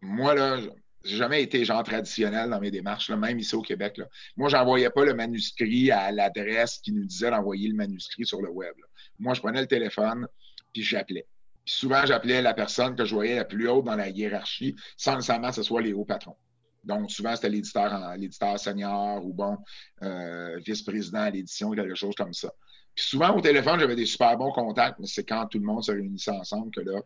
moi, 0.00 0.32
là, 0.36 0.60
j'ai 1.02 1.16
jamais 1.16 1.42
été 1.42 1.64
genre 1.64 1.82
traditionnel 1.82 2.48
dans 2.48 2.60
mes 2.60 2.70
démarches, 2.70 3.10
là, 3.10 3.16
même 3.16 3.40
ici 3.40 3.56
au 3.56 3.62
Québec. 3.62 3.98
Là. 3.98 4.06
Moi, 4.36 4.48
j'envoyais 4.48 4.90
pas 4.90 5.04
le 5.04 5.14
manuscrit 5.14 5.90
à 5.90 6.12
l'adresse 6.12 6.78
qui 6.78 6.92
nous 6.92 7.04
disait 7.04 7.30
d'envoyer 7.30 7.68
le 7.68 7.74
manuscrit 7.74 8.24
sur 8.24 8.40
le 8.40 8.50
web. 8.50 8.74
Moi, 9.18 9.34
je 9.34 9.40
prenais 9.40 9.60
le 9.60 9.66
téléphone, 9.66 10.28
puis 10.72 10.84
j'appelais 10.84 11.26
souvent, 11.66 12.06
j'appelais 12.06 12.40
la 12.40 12.54
personne 12.54 12.96
que 12.96 13.04
je 13.04 13.14
voyais 13.14 13.36
la 13.36 13.44
plus 13.44 13.68
haute 13.68 13.84
dans 13.84 13.96
la 13.96 14.08
hiérarchie, 14.08 14.76
sans 14.96 15.16
nécessairement 15.16 15.48
que 15.48 15.56
ce 15.56 15.62
soit 15.62 15.82
les 15.82 15.92
hauts 15.92 16.04
patrons. 16.04 16.36
Donc, 16.84 17.10
souvent, 17.10 17.34
c'était 17.34 17.48
l'éditeur, 17.48 18.14
l'éditeur 18.16 18.58
senior 18.58 19.24
ou 19.26 19.34
bon, 19.34 19.58
euh, 20.02 20.56
vice-président 20.64 21.22
à 21.22 21.30
l'édition, 21.30 21.72
quelque 21.72 21.96
chose 21.96 22.14
comme 22.14 22.32
ça. 22.32 22.52
Puis 22.94 23.04
souvent, 23.04 23.36
au 23.36 23.40
téléphone, 23.40 23.80
j'avais 23.80 23.96
des 23.96 24.06
super 24.06 24.36
bons 24.38 24.52
contacts, 24.52 24.98
mais 25.00 25.08
c'est 25.08 25.24
quand 25.24 25.46
tout 25.48 25.58
le 25.58 25.66
monde 25.66 25.82
se 25.82 25.90
réunissait 25.90 26.30
ensemble 26.30 26.70
que 26.70 26.80
là, 26.80 27.00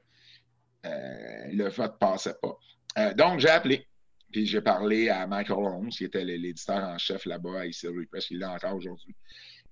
euh, 0.87 1.47
le 1.53 1.69
vote 1.69 1.93
ne 1.93 1.99
passait 1.99 2.37
pas. 2.41 2.57
Euh, 2.99 3.15
donc, 3.15 3.41
j'ai 3.41 3.49
appelé. 3.49 3.87
Puis 4.31 4.47
j'ai 4.47 4.61
parlé 4.61 5.09
à 5.09 5.27
Michael 5.27 5.59
Holmes, 5.59 5.89
qui 5.89 6.05
était 6.05 6.25
l'éditeur 6.25 6.79
en 6.79 6.99
chef 6.99 7.25
là-bas 7.25 7.61
à 7.61 7.67
ICW 7.67 8.07
Press, 8.09 8.31
il 8.31 8.43
est 8.43 8.47
encore 8.47 8.77
aujourd'hui. 8.77 9.17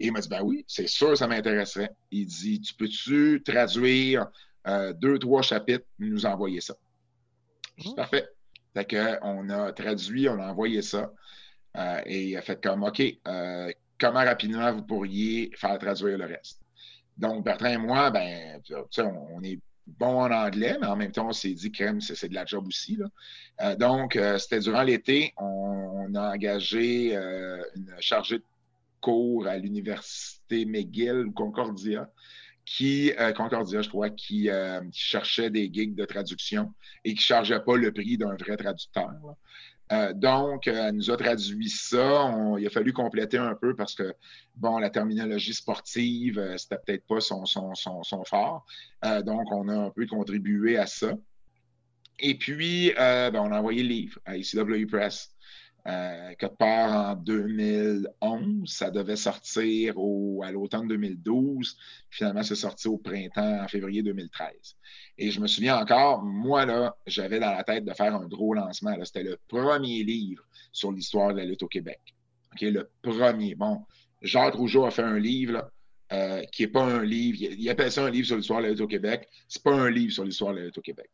Et 0.01 0.07
il 0.07 0.13
m'a 0.13 0.21
dit 0.21 0.29
Ben 0.29 0.43
oui, 0.43 0.65
c'est 0.67 0.89
sûr, 0.89 1.17
ça 1.17 1.29
m'intéresserait. 1.29 1.91
Il 2.11 2.27
dit 2.27 2.61
Tu 2.61 2.75
peux-tu 2.75 3.43
traduire 3.45 4.27
euh, 4.67 4.93
deux, 4.93 5.19
trois 5.19 5.43
chapitres, 5.43 5.87
nous 5.99 6.27
envoyer 6.27 6.61
ça. 6.61 6.75
C'est 7.79 7.91
mmh. 7.91 7.95
parfait. 7.95 8.29
Fait 8.75 8.85
qu'on 8.85 9.49
a 9.49 9.73
traduit, 9.73 10.29
on 10.29 10.39
a 10.41 10.49
envoyé 10.49 10.83
ça. 10.83 11.13
Euh, 11.77 12.01
et 12.07 12.29
il 12.29 12.37
a 12.37 12.43
fait 12.43 12.63
comme 12.63 12.83
OK, 12.83 13.01
euh, 13.01 13.71
comment 14.01 14.25
rapidement 14.25 14.73
vous 14.73 14.83
pourriez 14.83 15.51
faire 15.57 15.79
traduire 15.79 16.19
le 16.19 16.27
reste? 16.27 16.61
Donc, 17.17 17.45
Bertrand 17.45 17.69
et 17.69 17.79
moi, 17.79 18.11
ben, 18.11 18.61
on, 18.99 19.43
est 19.43 19.59
bon 19.87 20.23
en 20.23 20.31
anglais, 20.31 20.77
mais 20.81 20.87
en 20.87 20.97
même 20.97 21.13
temps, 21.13 21.29
on 21.29 21.33
s'est 21.33 21.53
dit 21.53 21.73
crème, 21.73 22.01
c'est 22.01 22.29
de 22.29 22.35
la 22.35 22.45
job 22.45 22.67
aussi. 22.69 22.99
donc, 23.79 24.19
c'était 24.39 24.61
durant 24.61 24.83
l'été, 24.83 25.35
on, 25.37 26.15
a 26.15 26.33
engagé 26.33 27.17
une 27.17 27.93
chargée 27.99 28.39
de 28.39 28.45
cours 29.01 29.49
à 29.49 29.57
l'Université 29.57 30.65
McGill 30.65 31.27
ou 31.27 31.33
Concordia 31.33 32.09
qui, 32.69 33.13
euh, 33.19 33.33
Concordia, 33.33 33.81
je 33.81 33.89
crois, 33.89 34.11
qui, 34.11 34.51
euh, 34.51 34.83
cherchait 34.93 35.49
des 35.49 35.71
gigs 35.73 35.95
de 35.95 36.05
traduction 36.05 36.75
et 37.03 37.15
qui 37.15 37.21
ne 37.21 37.21
chargeait 37.21 37.61
pas 37.61 37.77
le 37.77 37.93
prix 37.93 38.19
d'un 38.19 38.37
vrai 38.37 38.59
traducteur. 38.59 39.11
Euh, 39.91 40.13
donc, 40.13 40.67
elle 40.67 40.95
nous 40.95 41.11
a 41.11 41.17
traduit 41.17 41.71
ça. 41.71 42.31
il 42.59 42.67
a 42.67 42.71
fallu 42.71 42.93
compléter 42.93 43.39
un 43.39 43.55
peu 43.55 43.75
parce 43.75 43.95
que, 43.95 44.15
bon, 44.55 44.77
la 44.79 44.91
terminologie 44.91 45.55
sportive, 45.55 46.57
c'était 46.59 46.77
peut-être 46.85 47.07
pas 47.07 47.21
son, 47.21 47.47
son, 47.47 47.73
son, 47.75 48.25
fort. 48.25 48.67
donc, 49.25 49.51
on 49.51 49.69
a 49.69 49.87
un 49.87 49.91
peu 49.91 50.07
contribué 50.07 50.77
à 50.77 50.87
ça. 50.87 51.15
Et 52.19 52.37
puis, 52.37 52.93
ben, 52.99 53.35
on 53.37 53.51
a 53.51 53.59
envoyé 53.61 53.83
le 53.83 53.89
livre 53.89 54.21
à 54.27 54.37
ICW 54.37 54.87
Press. 54.87 55.31
Euh, 55.89 56.35
quelque 56.39 56.57
part 56.57 57.13
en 57.13 57.15
2011. 57.15 58.71
Ça 58.71 58.91
devait 58.91 59.17
sortir 59.17 59.95
au, 59.97 60.43
à 60.45 60.53
l'automne 60.53 60.87
2012. 60.87 61.79
Finalement, 62.11 62.43
c'est 62.43 62.57
sorti 62.57 62.89
au 62.89 62.99
printemps, 62.99 63.63
en 63.63 63.69
février 63.69 64.03
2013. 64.03 64.77
Et 65.17 65.31
je 65.31 65.41
me 65.41 65.47
souviens 65.47 65.79
encore, 65.79 66.23
moi, 66.23 66.67
là, 66.67 66.95
j'avais 67.07 67.41
dans 67.41 67.53
la 67.53 67.65
tête 67.65 67.87
de 67.87 67.93
faire 67.95 68.15
un 68.15 68.27
gros 68.27 68.53
lancement. 68.53 68.95
C'était 69.03 69.23
le 69.23 69.39
premier 69.49 70.05
livre 70.05 70.45
sur 70.73 70.93
l'histoire 70.93 71.33
de 71.33 71.39
la 71.39 71.47
lutte 71.47 71.63
au 71.63 71.69
Québec. 71.69 72.01
le 72.61 72.91
premier. 73.01 73.55
Bon, 73.55 73.87
Jacques 74.21 74.57
Rougeau 74.57 74.85
a 74.85 74.91
fait 74.91 75.03
un 75.03 75.19
livre 75.19 75.71
euh, 76.13 76.43
qui 76.53 76.63
n'est 76.63 76.69
pas 76.69 76.85
un 76.85 77.03
livre. 77.03 77.39
Il, 77.41 77.61
il, 77.61 77.71
appelle 77.71 77.91
ça 77.91 78.05
un 78.05 78.11
livre 78.11 78.27
sur 78.27 78.37
l'histoire 78.37 78.61
de 78.61 78.65
la 78.65 78.71
lutte 78.73 78.83
au 78.83 78.89
Québec. 78.89 79.27
Ce 79.49 79.59
n'est 79.59 79.63
pas 79.63 79.75
un 79.75 79.91
livre 79.91 80.13
sur 80.13 80.25
l'histoire 80.25 80.53
de 80.53 80.59
la 80.59 80.65
lutte 80.67 80.79
au 80.79 80.83
Québec. 80.83 81.09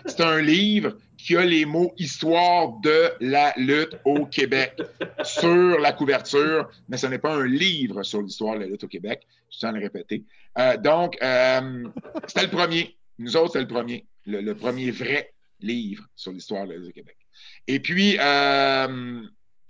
C'est 0.00 0.20
un, 0.20 0.40
livre 0.40 0.96
qui 1.16 1.36
a 1.36 1.44
les 1.44 1.64
mots 1.64 1.92
Histoire 1.98 2.80
de 2.80 3.12
la 3.20 3.52
lutte 3.56 3.96
au 4.04 4.26
Québec 4.26 4.80
sur 5.22 5.78
la 5.78 5.92
couverture, 5.92 6.68
mais 6.88 6.96
ce 6.96 7.06
n'est 7.06 7.18
pas 7.18 7.34
un 7.34 7.46
livre 7.46 8.02
sur 8.02 8.22
l'histoire 8.22 8.56
de 8.56 8.60
la 8.60 8.66
lutte 8.66 8.84
au 8.84 8.88
Québec. 8.88 9.26
Je 9.50 9.58
tiens 9.58 9.68
à 9.68 9.72
le 9.72 9.80
répéter. 9.80 10.24
Euh, 10.58 10.76
donc, 10.76 11.16
euh, 11.22 11.84
c'était 12.26 12.46
le 12.46 12.50
premier. 12.50 12.96
Nous 13.18 13.36
autres, 13.36 13.52
c'était 13.52 13.60
le 13.60 13.68
premier. 13.68 14.06
Le, 14.26 14.52
premier 14.54 14.90
vrai 14.90 15.32
livre 15.60 16.04
sur 16.16 16.32
l'histoire 16.32 16.66
de 16.66 16.72
la 16.72 16.78
lutte 16.78 16.90
au 16.90 16.92
Québec. 16.92 17.16
Et 17.68 17.78
puis, 17.78 18.16
euh, 18.18 19.22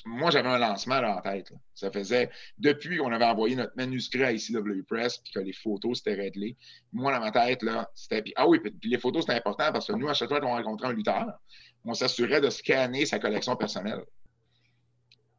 moi, 0.07 0.30
j'avais 0.30 0.48
un 0.48 0.59
lancement 0.59 0.96
en 0.96 1.20
tête. 1.20 1.53
Ça 1.74 1.90
faisait, 1.90 2.30
depuis 2.59 2.98
qu'on 2.98 3.12
avait 3.12 3.24
envoyé 3.24 3.57
notre 3.57 3.72
manuscrit 3.76 4.24
à 4.24 4.32
ICW 4.32 4.82
Press, 4.88 5.18
puis 5.18 5.32
que 5.32 5.40
les 5.40 5.53
photos 5.53 5.98
s'étaient 5.98 6.20
réglées, 6.20 6.57
moi, 6.92 7.12
dans 7.12 7.20
ma 7.20 7.30
tête, 7.30 7.62
là, 7.62 7.90
c'était. 7.94 8.22
Ah 8.36 8.48
oui, 8.48 8.61
puis, 8.61 8.90
les 8.90 8.98
photos, 8.98 9.22
c'était 9.22 9.38
important 9.38 9.72
parce 9.72 9.86
que 9.86 9.92
nous, 9.92 10.09
à 10.09 10.14
chaque 10.14 10.28
fois 10.28 10.40
qu'on 10.40 10.48
rencontrait 10.53 10.88
un 10.88 10.92
lutteur, 10.92 11.38
on 11.84 11.94
s'assurait 11.94 12.40
de 12.40 12.51
scanner 12.51 13.07
sa 13.07 13.18
collection 13.18 13.57
personnelle. 13.57 14.05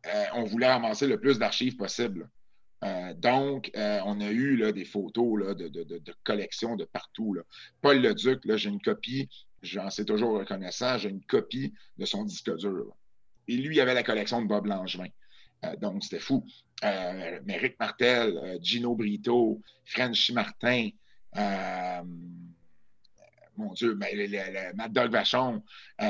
Euh, 0.08 0.26
on 0.34 0.44
voulait 0.44 0.72
ramasser 0.72 1.08
le 1.08 1.20
plus 1.20 1.38
d'archives 1.38 1.76
possible. 1.76 2.30
Euh, 2.84 3.14
donc, 3.14 3.70
euh, 3.76 4.00
on 4.06 4.20
a 4.22 4.32
eu 4.32 4.72
des 4.74 4.86
photos 4.86 5.56
de, 5.56 5.68
de, 5.68 5.84
de, 5.84 6.14
collection 6.24 6.76
de 6.76 6.86
partout. 6.86 7.38
Paul 7.82 8.02
Leduc, 8.02 8.40
j'ai 8.56 8.70
une 8.70 8.82
copie, 8.82 9.30
j'en 9.62 9.92
sais 9.92 10.06
toujours 10.06 10.40
reconnaissant, 10.40 10.98
j'ai 10.98 11.10
une 11.10 11.24
copie 11.24 11.74
de 12.00 12.06
son 12.06 12.24
disque 12.24 12.56
dur. 12.56 12.96
Et 13.52 13.58
lui, 13.58 13.76
il 13.76 13.82
avait 13.82 13.94
la 13.94 14.04
collection 14.04 14.42
de 14.42 14.48
Bob 14.48 14.66
Langevin. 14.66 15.10
Euh, 15.66 15.76
donc, 15.76 16.04
c'était 16.06 16.22
fou. 16.22 16.46
Euh, 16.86 17.40
Méric 17.44 17.78
Martel, 17.78 18.38
euh, 18.38 18.58
Gino 18.62 18.96
Brito, 18.96 19.62
Frenchy 19.84 20.32
Martin, 20.32 20.90
mon 23.58 23.74
Dieu, 23.74 23.96
mais 23.96 24.74
Mad 24.74 24.94
Dog 24.94 25.12
Vachon. 25.12 25.62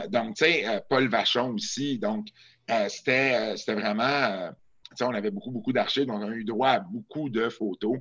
donc, 0.09 0.35
tu 0.35 0.45
sais, 0.45 0.83
Paul 0.87 1.07
Vachon 1.07 1.55
aussi. 1.55 1.97
Donc, 1.97 2.27
c'était 2.87 3.55
vraiment. 3.69 4.51
on 5.01 5.13
avait 5.13 5.31
beaucoup, 5.31 5.51
beaucoup 5.51 5.73
d'archives, 5.73 6.05
donc 6.05 6.21
on 6.21 6.29
a 6.29 6.35
eu 6.35 6.43
droit 6.43 6.69
à 6.69 6.79
beaucoup 6.79 7.29
de 7.29 7.49
photos. 7.49 7.97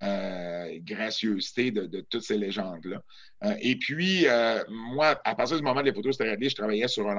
gracieuseté 0.00 1.70
de, 1.70 2.00
toutes 2.00 2.24
ces 2.24 2.38
légendes-là. 2.38 3.02
et 3.60 3.76
puis, 3.76 4.26
moi, 4.68 5.20
à 5.24 5.34
partir 5.36 5.56
du 5.56 5.62
moment 5.62 5.80
où 5.80 5.84
les 5.84 5.94
photos 5.94 6.16
étaient 6.16 6.30
réglées, 6.30 6.50
je 6.50 6.56
travaillais 6.56 6.88
sur 6.88 7.08
un 7.08 7.16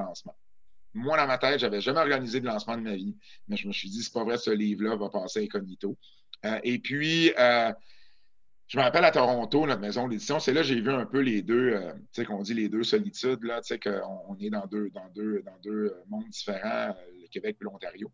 moi, 0.94 1.16
dans 1.16 1.26
ma 1.26 1.38
tête, 1.38 1.60
je 1.60 1.66
n'avais 1.66 1.80
jamais 1.80 2.00
organisé 2.00 2.40
de 2.40 2.46
lancement 2.46 2.76
de 2.76 2.82
ma 2.82 2.94
vie, 2.94 3.16
mais 3.48 3.56
je 3.56 3.66
me 3.66 3.72
suis 3.72 3.88
dit, 3.88 4.02
c'est 4.02 4.12
pas 4.12 4.24
vrai, 4.24 4.38
ce 4.38 4.50
livre-là 4.50 4.96
va 4.96 5.08
passer 5.08 5.44
incognito. 5.44 5.96
Euh, 6.44 6.58
et 6.64 6.78
puis, 6.78 7.32
euh, 7.38 7.72
je 8.66 8.78
me 8.78 8.82
rappelle 8.82 9.04
à 9.04 9.10
Toronto, 9.10 9.66
notre 9.66 9.80
maison 9.80 10.08
d'édition, 10.08 10.38
c'est 10.40 10.52
là 10.52 10.62
que 10.62 10.66
j'ai 10.66 10.80
vu 10.80 10.90
un 10.90 11.06
peu 11.06 11.20
les 11.20 11.42
deux, 11.42 11.72
euh, 11.74 11.92
tu 11.92 12.00
sais, 12.12 12.24
qu'on 12.24 12.42
dit 12.42 12.54
les 12.54 12.68
deux 12.68 12.82
solitudes, 12.82 13.42
là, 13.44 13.60
tu 13.60 13.68
sais, 13.68 13.78
qu'on 13.78 14.20
on 14.28 14.36
est 14.38 14.50
dans 14.50 14.66
deux, 14.66 14.90
dans 14.90 15.08
deux, 15.14 15.42
dans 15.42 15.58
deux 15.62 15.94
mondes 16.08 16.28
différents, 16.28 16.94
le 17.20 17.28
Québec 17.28 17.56
et 17.60 17.64
l'Ontario. 17.64 18.10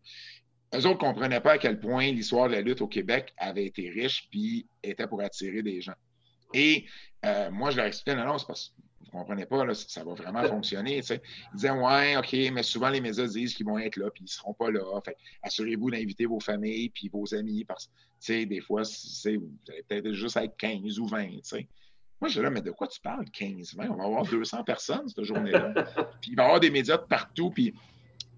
Eux 0.73 0.85
autres 0.85 1.03
ne 1.03 1.11
comprenaient 1.11 1.41
pas 1.41 1.53
à 1.53 1.57
quel 1.57 1.79
point 1.79 2.11
l'histoire 2.11 2.47
de 2.47 2.53
la 2.53 2.61
lutte 2.61 2.81
au 2.81 2.87
Québec 2.87 3.33
avait 3.37 3.65
été 3.65 3.89
riche 3.89 4.27
puis 4.29 4.67
était 4.83 5.07
pour 5.07 5.21
attirer 5.21 5.63
des 5.63 5.81
gens. 5.81 5.95
Et 6.53 6.85
moi, 7.51 7.71
je 7.71 7.77
leur 7.77 7.87
expliquais, 7.87 8.15
non, 8.15 8.25
non, 8.25 8.37
c'est 8.37 8.45
parce 8.45 8.69
que 8.69 8.81
comprenez 9.09 9.45
pas, 9.45 9.65
là, 9.65 9.73
ça 9.73 10.03
va 10.03 10.13
vraiment 10.13 10.43
fonctionner. 10.45 10.97
Ils 10.97 11.19
disaient 11.53 11.71
Ouais, 11.71 12.17
OK, 12.17 12.33
mais 12.53 12.63
souvent 12.63 12.89
les 12.89 13.01
médias 13.01 13.27
disent 13.27 13.53
qu'ils 13.53 13.65
vont 13.65 13.77
être 13.77 13.97
là, 13.97 14.09
puis 14.09 14.23
ils 14.23 14.25
ne 14.25 14.29
seront 14.29 14.53
pas 14.53 14.71
là. 14.71 14.81
assurez-vous 15.43 15.91
d'inviter 15.91 16.25
vos 16.25 16.39
familles 16.39 16.89
puis 16.89 17.09
vos 17.09 17.33
amis, 17.33 17.65
parce 17.65 17.89
que 18.25 18.43
des 18.45 18.61
fois, 18.61 18.83
vous 18.83 19.27
allez 19.27 19.83
peut-être 19.87 20.11
juste 20.13 20.37
être 20.37 20.55
15 20.57 20.99
ou 20.99 21.07
20. 21.07 21.27
Moi, 22.21 22.29
je 22.29 22.35
dis 22.35 22.41
là, 22.41 22.49
mais 22.49 22.61
de 22.61 22.71
quoi 22.71 22.87
tu 22.87 22.99
parles, 22.99 23.25
15, 23.31 23.75
20? 23.75 23.89
On 23.89 23.95
va 23.95 24.03
avoir 24.03 24.25
200 24.25 24.63
personnes 24.63 25.07
cette 25.07 25.23
journée-là. 25.23 25.73
puis 26.21 26.31
il 26.31 26.35
va 26.35 26.43
y 26.43 26.45
avoir 26.45 26.59
des 26.59 26.69
médias 26.69 26.97
de 26.97 27.05
partout. 27.05 27.49
Puis 27.49 27.73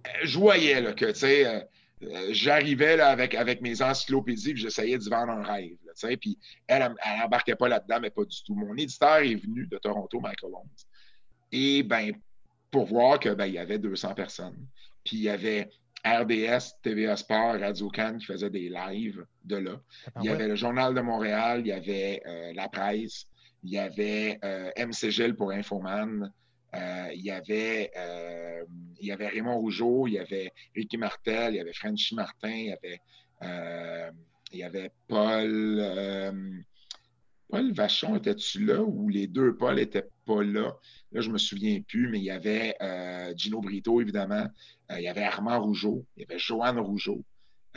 euh, 0.05 0.09
je 0.23 0.37
voyais 0.37 0.81
là, 0.81 0.93
que, 0.93 1.05
tu 1.05 1.15
sais, 1.15 1.47
euh, 1.47 1.61
euh, 2.03 2.27
j'arrivais 2.31 2.99
avec, 2.99 3.33
avec 3.33 3.61
mes 3.61 3.81
encyclopédies, 3.81 4.53
puis 4.53 4.61
j'essayais 4.61 4.97
de 4.97 5.03
vendre 5.09 5.31
un 5.31 5.43
rêve. 5.43 5.77
Puis 6.19 6.37
elle, 6.67 6.93
elle 7.03 7.19
n'embarquait 7.19 7.55
pas 7.55 7.67
là-dedans, 7.67 7.99
mais 8.01 8.09
pas 8.09 8.25
du 8.25 8.43
tout. 8.43 8.55
Mon 8.55 8.75
éditeur 8.75 9.17
est 9.17 9.35
venu 9.35 9.67
de 9.67 9.77
Toronto, 9.77 10.19
Michael 10.19 10.53
Holmes. 10.53 10.69
Et 11.51 11.83
ben, 11.83 12.13
pour 12.69 12.85
voir 12.85 13.19
qu'il 13.19 13.33
ben, 13.33 13.47
y 13.47 13.57
avait 13.57 13.79
200 13.79 14.13
personnes. 14.13 14.67
Puis 15.03 15.17
il 15.17 15.23
y 15.23 15.29
avait 15.29 15.69
RDS, 16.05 16.79
TVA 16.81 17.15
Sport, 17.15 17.59
Radio 17.59 17.89
Cannes 17.89 18.17
qui 18.17 18.25
faisaient 18.25 18.49
des 18.49 18.69
lives 18.69 19.25
de 19.43 19.57
là. 19.57 19.81
Il 20.19 20.25
y 20.25 20.29
avait 20.29 20.47
le 20.47 20.55
Journal 20.55 20.95
de 20.95 21.01
Montréal, 21.01 21.61
il 21.61 21.67
y 21.67 21.71
avait 21.71 22.21
euh, 22.25 22.53
La 22.53 22.69
Presse, 22.69 23.27
il 23.63 23.71
y 23.71 23.77
avait 23.77 24.39
euh, 24.43 24.71
MCGL 24.77 25.35
pour 25.35 25.51
Infoman, 25.51 26.31
euh, 26.73 27.09
il, 27.13 27.21
y 27.21 27.31
avait, 27.31 27.91
euh, 27.97 28.63
il 28.99 29.07
y 29.07 29.11
avait 29.11 29.27
Raymond 29.27 29.57
Rougeau, 29.57 30.07
il 30.07 30.13
y 30.13 30.19
avait 30.19 30.51
Ricky 30.75 30.97
Martel, 30.97 31.53
il 31.53 31.57
y 31.57 31.59
avait 31.59 31.73
Frenchy 31.73 32.15
Martin, 32.15 32.49
il 32.49 32.65
y 32.67 32.71
avait, 32.71 33.01
il 34.51 34.59
y 34.59 34.63
avait 34.63 34.91
Paul. 35.07 36.61
Paul 37.49 37.73
Vachon, 37.73 38.15
était-tu 38.15 38.65
là? 38.65 38.81
Ou 38.81 39.09
les 39.09 39.27
deux 39.27 39.55
Paul 39.57 39.75
n'étaient 39.75 40.07
pas 40.25 40.41
là? 40.41 40.73
Là, 41.11 41.21
je 41.21 41.27
ne 41.27 41.33
me 41.33 41.37
souviens 41.37 41.81
plus, 41.81 42.07
mais 42.09 42.19
il 42.19 42.23
y 42.23 42.31
avait 42.31 42.75
Gino 43.35 43.59
Brito, 43.61 43.99
évidemment. 43.99 44.47
il 44.89 45.01
y 45.01 45.07
avait 45.07 45.23
Armand 45.23 45.61
Rougeau. 45.61 46.05
Il 46.15 46.21
y 46.21 46.25
avait 46.25 46.39
Joanne 46.39 46.79
Rougeau. 46.79 47.23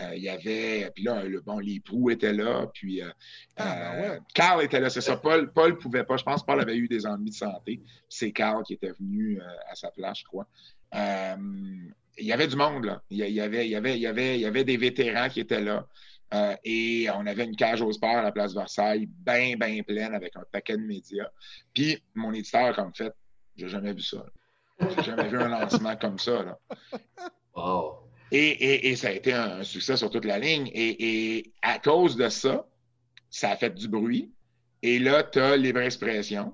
Euh, 0.01 0.16
il 0.16 0.22
y 0.22 0.29
avait, 0.29 0.91
puis 0.93 1.05
là, 1.05 1.22
le, 1.22 1.41
bon, 1.41 1.61
les 1.61 1.79
proues 1.79 2.11
étaient 2.11 2.33
là, 2.33 2.66
puis 2.75 3.01
euh, 3.01 3.11
ah, 3.57 3.93
ben 3.95 4.11
euh, 4.11 4.18
Carl 4.35 4.64
était 4.64 4.81
là, 4.81 4.91
c'est 4.91 5.01
ça. 5.01 5.16
Paul 5.16 5.53
ne 5.57 5.70
pouvait 5.72 6.03
pas, 6.03 6.16
je 6.16 6.25
pense 6.25 6.41
que 6.41 6.47
Paul 6.47 6.61
avait 6.61 6.77
eu 6.77 6.89
des 6.89 7.07
ennuis 7.07 7.31
de 7.31 7.35
santé. 7.35 7.81
C'est 8.09 8.33
Carl 8.33 8.64
qui 8.64 8.75
était 8.75 8.91
venu 8.99 9.41
à 9.70 9.75
sa 9.77 9.91
place, 9.93 10.18
je 10.18 10.25
crois. 10.25 10.49
il 10.93 12.27
y 12.27 12.33
avait 12.33 12.49
du 12.49 12.57
monde, 12.57 12.87
là. 12.87 13.03
Il 13.09 13.18
y 13.18 13.41
avait, 13.41 13.66
il 13.66 13.70
y 13.70 13.77
avait, 13.77 13.97
il 13.97 14.01
y 14.01 14.07
avait, 14.07 14.37
il 14.37 14.41
y 14.41 14.47
avait 14.47 14.64
des 14.64 14.77
vétérans 14.77 15.29
qui 15.29 15.39
étaient 15.39 15.62
là. 15.62 15.87
Et 16.64 17.09
on 17.14 17.26
avait 17.26 17.45
une 17.45 17.57
cage 17.57 17.82
au 17.82 17.93
sport 17.93 18.16
à 18.16 18.22
la 18.22 18.32
place 18.32 18.55
Versailles, 18.55 19.07
bien, 19.07 19.57
bien 19.57 19.82
pleine, 19.82 20.14
avec 20.14 20.37
un 20.37 20.45
paquet 20.51 20.76
de 20.76 20.82
médias. 20.82 21.28
Puis 21.72 22.03
mon 22.14 22.32
éditeur, 22.32 22.74
comme 22.74 22.95
fait, 22.95 23.12
j'ai 23.57 23.68
jamais 23.68 23.93
vu 23.93 24.03
ça. 24.03 24.24
J'ai 24.80 25.03
jamais 25.03 25.28
vu 25.28 25.39
un 25.39 25.49
lancement 25.49 25.97
comme 25.97 26.18
ça. 26.18 26.43
Là. 26.43 26.59
Wow. 27.55 28.05
Et, 28.32 28.97
ça 28.97 29.09
a 29.09 29.12
été 29.12 29.32
un, 29.32 29.62
succès 29.62 29.97
sur 29.97 30.11
toute 30.11 30.24
la 30.24 30.39
ligne. 30.39 30.70
Et, 30.74 31.53
à 31.62 31.78
cause 31.78 32.16
de 32.16 32.28
ça, 32.28 32.66
ça 33.30 33.51
a 33.51 33.57
fait 33.57 33.74
du 33.74 33.89
bruit. 33.89 34.32
Et 34.82 34.99
là, 34.99 35.22
tu 35.22 35.39
as 35.39 35.57
Libre 35.57 35.80
Expression 35.80 36.53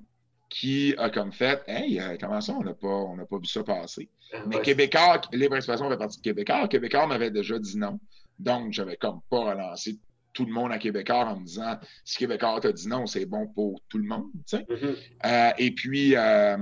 qui 0.49 0.95
a 0.99 1.11
comme 1.11 1.33
fait 1.33 1.63
Hey, 1.67 2.01
euh, 2.01 2.17
comment 2.21 2.41
ça, 2.41 2.53
on 2.55 2.65
n'a 2.65 2.75
pas, 2.75 3.05
pas 3.29 3.39
vu 3.39 3.47
ça 3.47 3.63
passer? 3.63 4.09
Ah, 4.33 4.43
Mais 4.47 4.61
Québécois, 4.61 5.21
Libre 5.33 5.57
Expression 5.57 5.89
fait 5.89 5.97
partie 5.97 6.19
de 6.19 6.23
Québécois. 6.23 6.69
Québécois 6.69 7.07
m'avait 7.07 7.31
déjà 7.31 7.59
dit 7.59 7.79
non. 7.79 7.99
Donc, 8.41 8.73
je 8.73 8.83
n'avais 8.83 8.97
comme 8.97 9.21
pas 9.29 9.51
relancé 9.51 9.99
tout 10.33 10.45
le 10.45 10.53
monde 10.53 10.73
à 10.73 10.79
Québécois 10.79 11.27
en 11.27 11.41
me 11.41 11.45
disant 11.45 11.79
si 12.05 12.19
Québécois 12.19 12.61
t'a 12.61 12.73
dit 12.73 12.89
non, 12.89 13.07
c'est 13.07 13.27
bon 13.27 13.47
pour 13.49 13.81
tout 13.89 13.99
le 13.99 14.05
monde. 14.05 14.31
Mm-hmm. 14.51 14.97
Euh, 15.27 15.51
et, 15.59 15.71
puis, 15.73 16.17
euh, 16.17 16.57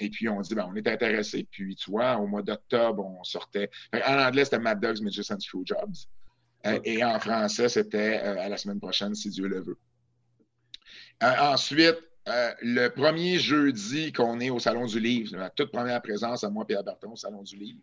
et 0.00 0.10
puis, 0.10 0.28
on 0.28 0.40
dit 0.40 0.54
ben, 0.54 0.68
on 0.70 0.74
est 0.76 0.86
intéressé. 0.86 1.46
Puis, 1.50 1.76
tu 1.76 1.90
vois, 1.90 2.16
au 2.18 2.26
mois 2.26 2.42
d'octobre, 2.42 3.04
on 3.04 3.24
sortait. 3.24 3.70
En 3.92 4.18
anglais, 4.18 4.44
c'était 4.44 4.58
Mad 4.58 4.80
Dogs, 4.80 5.00
Midgets 5.00 5.32
and 5.32 5.40
Screwjobs. 5.40 6.06
Euh, 6.66 6.78
et 6.84 7.02
en 7.02 7.18
français, 7.18 7.68
c'était 7.68 8.16
à 8.18 8.48
la 8.48 8.56
semaine 8.56 8.80
prochaine, 8.80 9.14
si 9.14 9.30
Dieu 9.30 9.48
le 9.48 9.62
veut. 9.62 9.78
ensuite, 11.20 11.98
le 12.26 12.88
premier 12.88 13.38
jeudi 13.38 14.12
qu'on 14.12 14.38
est 14.40 14.50
au 14.50 14.58
Salon 14.58 14.86
du 14.86 15.00
Livre, 15.00 15.36
la 15.36 15.50
toute 15.50 15.72
première 15.72 16.00
présence 16.02 16.44
à 16.44 16.50
moi 16.50 16.64
et 16.68 16.76
à 16.76 16.82
Berton 16.82 17.12
au 17.12 17.16
Salon 17.16 17.42
du 17.42 17.56
Livre, 17.56 17.80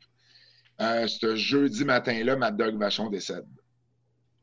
ce 0.79 1.35
jeudi 1.35 1.85
matin-là, 1.85 2.35
Mad 2.35 2.57
Dog 2.57 2.77
Vachon 2.77 3.09
décède. 3.09 3.45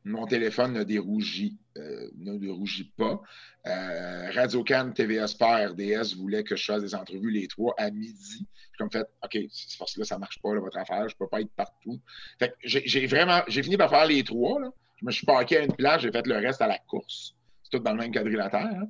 Mon 0.07 0.25
téléphone 0.25 0.71
ne 0.71 0.83
dérougit, 0.83 1.57
euh, 1.77 2.09
ne 2.17 2.37
dérougit 2.37 2.93
pas. 2.97 3.21
Euh, 3.65 4.31
Radio 4.31 4.63
Cannes, 4.63 4.93
TVA 4.93 5.27
Sport, 5.27 5.71
RDS 5.71 6.15
voulaient 6.15 6.45
que 6.45 6.55
je 6.55 6.63
fasse 6.63 6.81
des 6.81 6.95
entrevues 6.95 7.31
les 7.31 7.47
trois 7.47 7.73
à 7.77 7.91
midi. 7.91 8.47
J'ai 8.71 8.77
comme 8.77 8.89
fait, 8.89 9.05
OK, 9.23 9.37
c'est 9.51 9.77
parce 9.77 9.93
que 9.93 9.99
là, 9.99 10.05
ça 10.05 10.15
ne 10.15 10.21
marche 10.21 10.41
pas, 10.41 10.53
votre 10.53 10.77
affaire, 10.77 11.09
je 11.09 11.15
ne 11.15 11.17
peux 11.19 11.27
pas 11.27 11.41
être 11.41 11.51
partout. 11.57 11.99
Fait 12.39 12.53
j'ai 12.63 13.05
vraiment, 13.05 13.41
j'ai 13.49 13.61
fini 13.61 13.75
par 13.75 13.89
faire 13.89 14.05
les 14.05 14.23
trois. 14.23 14.59
Je 14.95 15.05
me 15.05 15.11
suis 15.11 15.25
parqué 15.25 15.57
à 15.57 15.63
une 15.63 15.75
place, 15.75 16.01
j'ai 16.01 16.11
fait 16.11 16.25
le 16.25 16.37
reste 16.37 16.61
à 16.61 16.67
la 16.67 16.79
course. 16.79 17.35
C'est 17.63 17.77
tout 17.77 17.83
dans 17.83 17.91
le 17.91 17.97
même 17.97 18.13
quadrilatère. 18.13 18.61
Hein. 18.61 18.87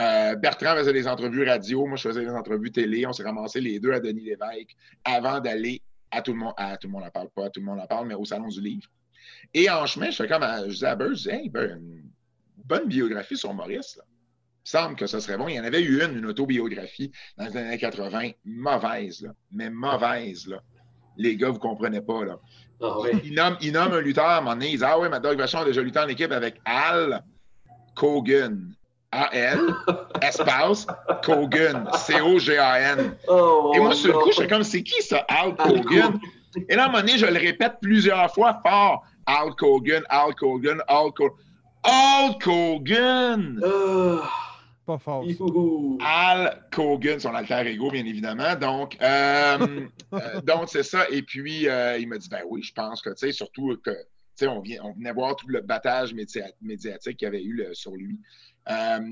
Euh, 0.00 0.36
Bertrand 0.36 0.74
faisait 0.76 0.94
des 0.94 1.06
entrevues 1.06 1.46
radio, 1.46 1.86
moi 1.86 1.96
je 1.96 2.08
faisais 2.08 2.24
des 2.24 2.30
entrevues 2.30 2.72
télé. 2.72 3.06
On 3.06 3.12
s'est 3.12 3.22
ramassé 3.22 3.60
les 3.60 3.78
deux 3.80 3.92
à 3.92 4.00
Denis 4.00 4.24
Lévesque 4.24 4.74
avant 5.04 5.40
d'aller 5.40 5.82
à 6.14 6.22
tout 6.22 6.32
le 6.32 6.38
monde, 6.38 6.54
à 6.56 6.76
tout 6.76 6.86
le 6.86 6.92
monde 6.92 7.04
en 7.04 7.10
parle, 7.10 7.28
pas 7.30 7.46
à 7.46 7.50
tout 7.50 7.60
le 7.60 7.66
monde 7.66 7.80
en 7.80 7.86
parle, 7.86 8.06
mais 8.06 8.14
au 8.14 8.24
Salon 8.24 8.48
du 8.48 8.60
Livre. 8.60 8.88
Et 9.52 9.68
en 9.70 9.86
chemin, 9.86 10.10
je 10.10 10.16
fais 10.16 10.28
comme, 10.28 10.42
je 10.42 10.70
disais 10.70 10.86
à 10.86 11.36
hey, 11.36 11.50
une 11.54 12.10
bonne 12.64 12.88
biographie 12.88 13.36
sur 13.36 13.52
Maurice. 13.52 13.96
Là. 13.96 14.04
Il 14.66 14.70
semble 14.70 14.96
que 14.96 15.06
ce 15.06 15.20
serait 15.20 15.36
bon. 15.36 15.48
Il 15.48 15.56
y 15.56 15.60
en 15.60 15.64
avait 15.64 15.82
eu 15.82 16.02
une, 16.02 16.18
une 16.18 16.26
autobiographie 16.26 17.12
dans 17.36 17.44
les 17.46 17.56
années 17.56 17.78
80, 17.78 18.30
mauvaise, 18.44 19.22
là, 19.22 19.34
mais 19.52 19.70
mauvaise. 19.70 20.46
Là. 20.46 20.62
Les 21.16 21.36
gars, 21.36 21.48
vous 21.48 21.54
ne 21.54 21.58
comprenez 21.58 22.00
pas. 22.00 22.24
Là. 22.24 22.38
Ah 22.80 22.96
il, 23.22 23.34
nomme, 23.34 23.56
il, 23.60 23.72
nomme, 23.72 23.92
un 23.92 24.00
lutteur 24.00 24.24
à 24.24 24.38
un 24.38 24.40
moment 24.40 24.54
donné. 24.54 24.72
Il 24.72 24.78
dit 24.78 24.84
Ah 24.84 24.98
oui, 24.98 25.08
ma 25.08 25.20
Dog 25.20 25.38
Vachon 25.38 25.58
a 25.58 25.64
déjà 25.64 25.82
lutté 25.82 25.98
en 25.98 26.08
équipe 26.08 26.32
avec 26.32 26.60
Al 26.64 27.22
Kogan. 27.94 28.74
A-L, 29.14 29.60
espace, 30.22 30.86
Kogan, 31.22 31.88
C-O-G-A-N. 31.94 33.16
Oh, 33.28 33.72
Et 33.74 33.80
moi, 33.80 33.94
sur 33.94 34.12
le 34.12 34.18
coup, 34.18 34.30
je 34.30 34.40
suis 34.40 34.48
comme, 34.48 34.62
c'est 34.64 34.82
qui 34.82 35.02
ça, 35.02 35.24
Al 35.28 35.54
Kogan? 35.56 36.18
Et 36.68 36.76
là, 36.76 36.84
à 36.84 36.86
un 36.86 36.88
moment 36.88 37.00
donné, 37.00 37.18
je 37.18 37.26
le 37.26 37.38
répète 37.38 37.74
plusieurs 37.80 38.32
fois 38.32 38.60
fort. 38.64 39.04
Al 39.26 39.54
Kogan, 39.56 40.02
Al 40.08 40.34
Kogan, 40.34 40.80
Al 40.88 41.12
Kogan. 41.12 41.36
Al 41.84 42.38
Kogan! 42.38 43.60
Ah. 43.64 44.30
Pas 44.86 44.98
fort. 44.98 45.24
Al 46.00 46.66
Kogan, 46.70 47.18
son 47.18 47.34
alter 47.34 47.66
ego, 47.66 47.90
bien 47.90 48.04
évidemment. 48.04 48.54
Donc, 48.56 48.96
euh, 49.00 49.86
euh, 50.12 50.40
donc 50.42 50.68
c'est 50.68 50.82
ça. 50.82 51.08
Et 51.10 51.22
puis, 51.22 51.68
euh, 51.68 51.98
il 51.98 52.08
m'a 52.08 52.18
dit, 52.18 52.28
ben 52.28 52.42
oui, 52.48 52.62
je 52.62 52.72
pense 52.72 53.00
que, 53.00 53.10
tu 53.10 53.16
sais, 53.16 53.32
surtout 53.32 53.76
que, 53.82 53.90
tu 53.90 53.96
sais, 54.36 54.46
on, 54.46 54.62
on, 54.82 54.92
venait 54.92 55.12
voir 55.12 55.36
tout 55.36 55.48
le 55.48 55.62
battage 55.62 56.12
médiatique 56.12 57.16
qu'il 57.16 57.26
y 57.26 57.28
avait 57.28 57.44
eu 57.44 57.66
sur 57.72 57.92
lui. 57.92 58.18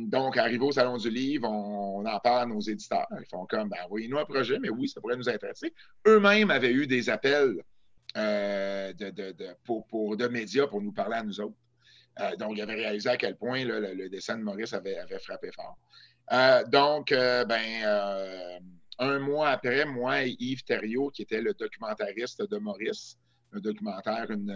Donc, 0.09 0.37
arrivé 0.37 0.65
au 0.65 0.73
Salon 0.73 0.97
du 0.97 1.11
Livre, 1.11 1.49
on, 1.49 2.05
en 2.05 2.21
parle 2.21 2.43
à 2.43 2.47
nos 2.47 2.61
éditeurs. 2.61 3.07
Ils 3.19 3.27
font 3.31 3.47
comme, 3.47 3.69
ben 3.69 3.79
oui, 3.91 4.09
nous 4.09 4.19
un 4.19 4.25
projet, 4.25 4.59
mais 4.59 4.71
oui, 4.71 4.89
ça 4.89 5.01
pourrait 5.01 5.17
nous 5.17 5.29
intéresser. 5.29 5.75
Eux-mêmes 6.07 6.51
avaient 6.51 6.73
eu 6.73 6.87
des 6.87 7.11
appels 7.11 7.63
de, 8.15 9.11
de, 9.11 9.57
pour, 9.65 10.17
de 10.17 10.29
médias 10.29 10.67
pour 10.67 10.81
nous 10.81 10.93
parler 10.93 11.17
à 11.17 11.23
nous 11.23 11.41
autres. 11.41 11.57
Euh, 12.21 12.37
donc, 12.37 12.53
il 12.57 12.63
avait 12.63 12.75
réalisé 12.75 13.09
à 13.09 13.17
quel 13.17 13.37
point 13.37 13.65
le, 13.65 14.09
dessin 14.09 14.37
de 14.37 14.43
Maurice 14.43 14.73
avait, 14.73 14.97
frappé 15.21 15.51
fort. 15.53 15.79
Euh, 16.33 16.65
donc, 16.67 17.13
euh, 17.13 17.45
ben, 17.45 18.61
un 18.99 19.19
mois 19.19 19.51
après, 19.51 19.85
moi 19.85 20.25
et 20.25 20.37
Yves 20.39 20.65
Thériault, 20.65 21.11
qui 21.11 21.23
était 21.23 21.41
le 21.41 21.55
documentariste 21.55 22.49
de 22.49 22.59
Maurice, 22.59 23.19
le 23.51 23.61
documentaire, 23.61 24.31
une. 24.31 24.55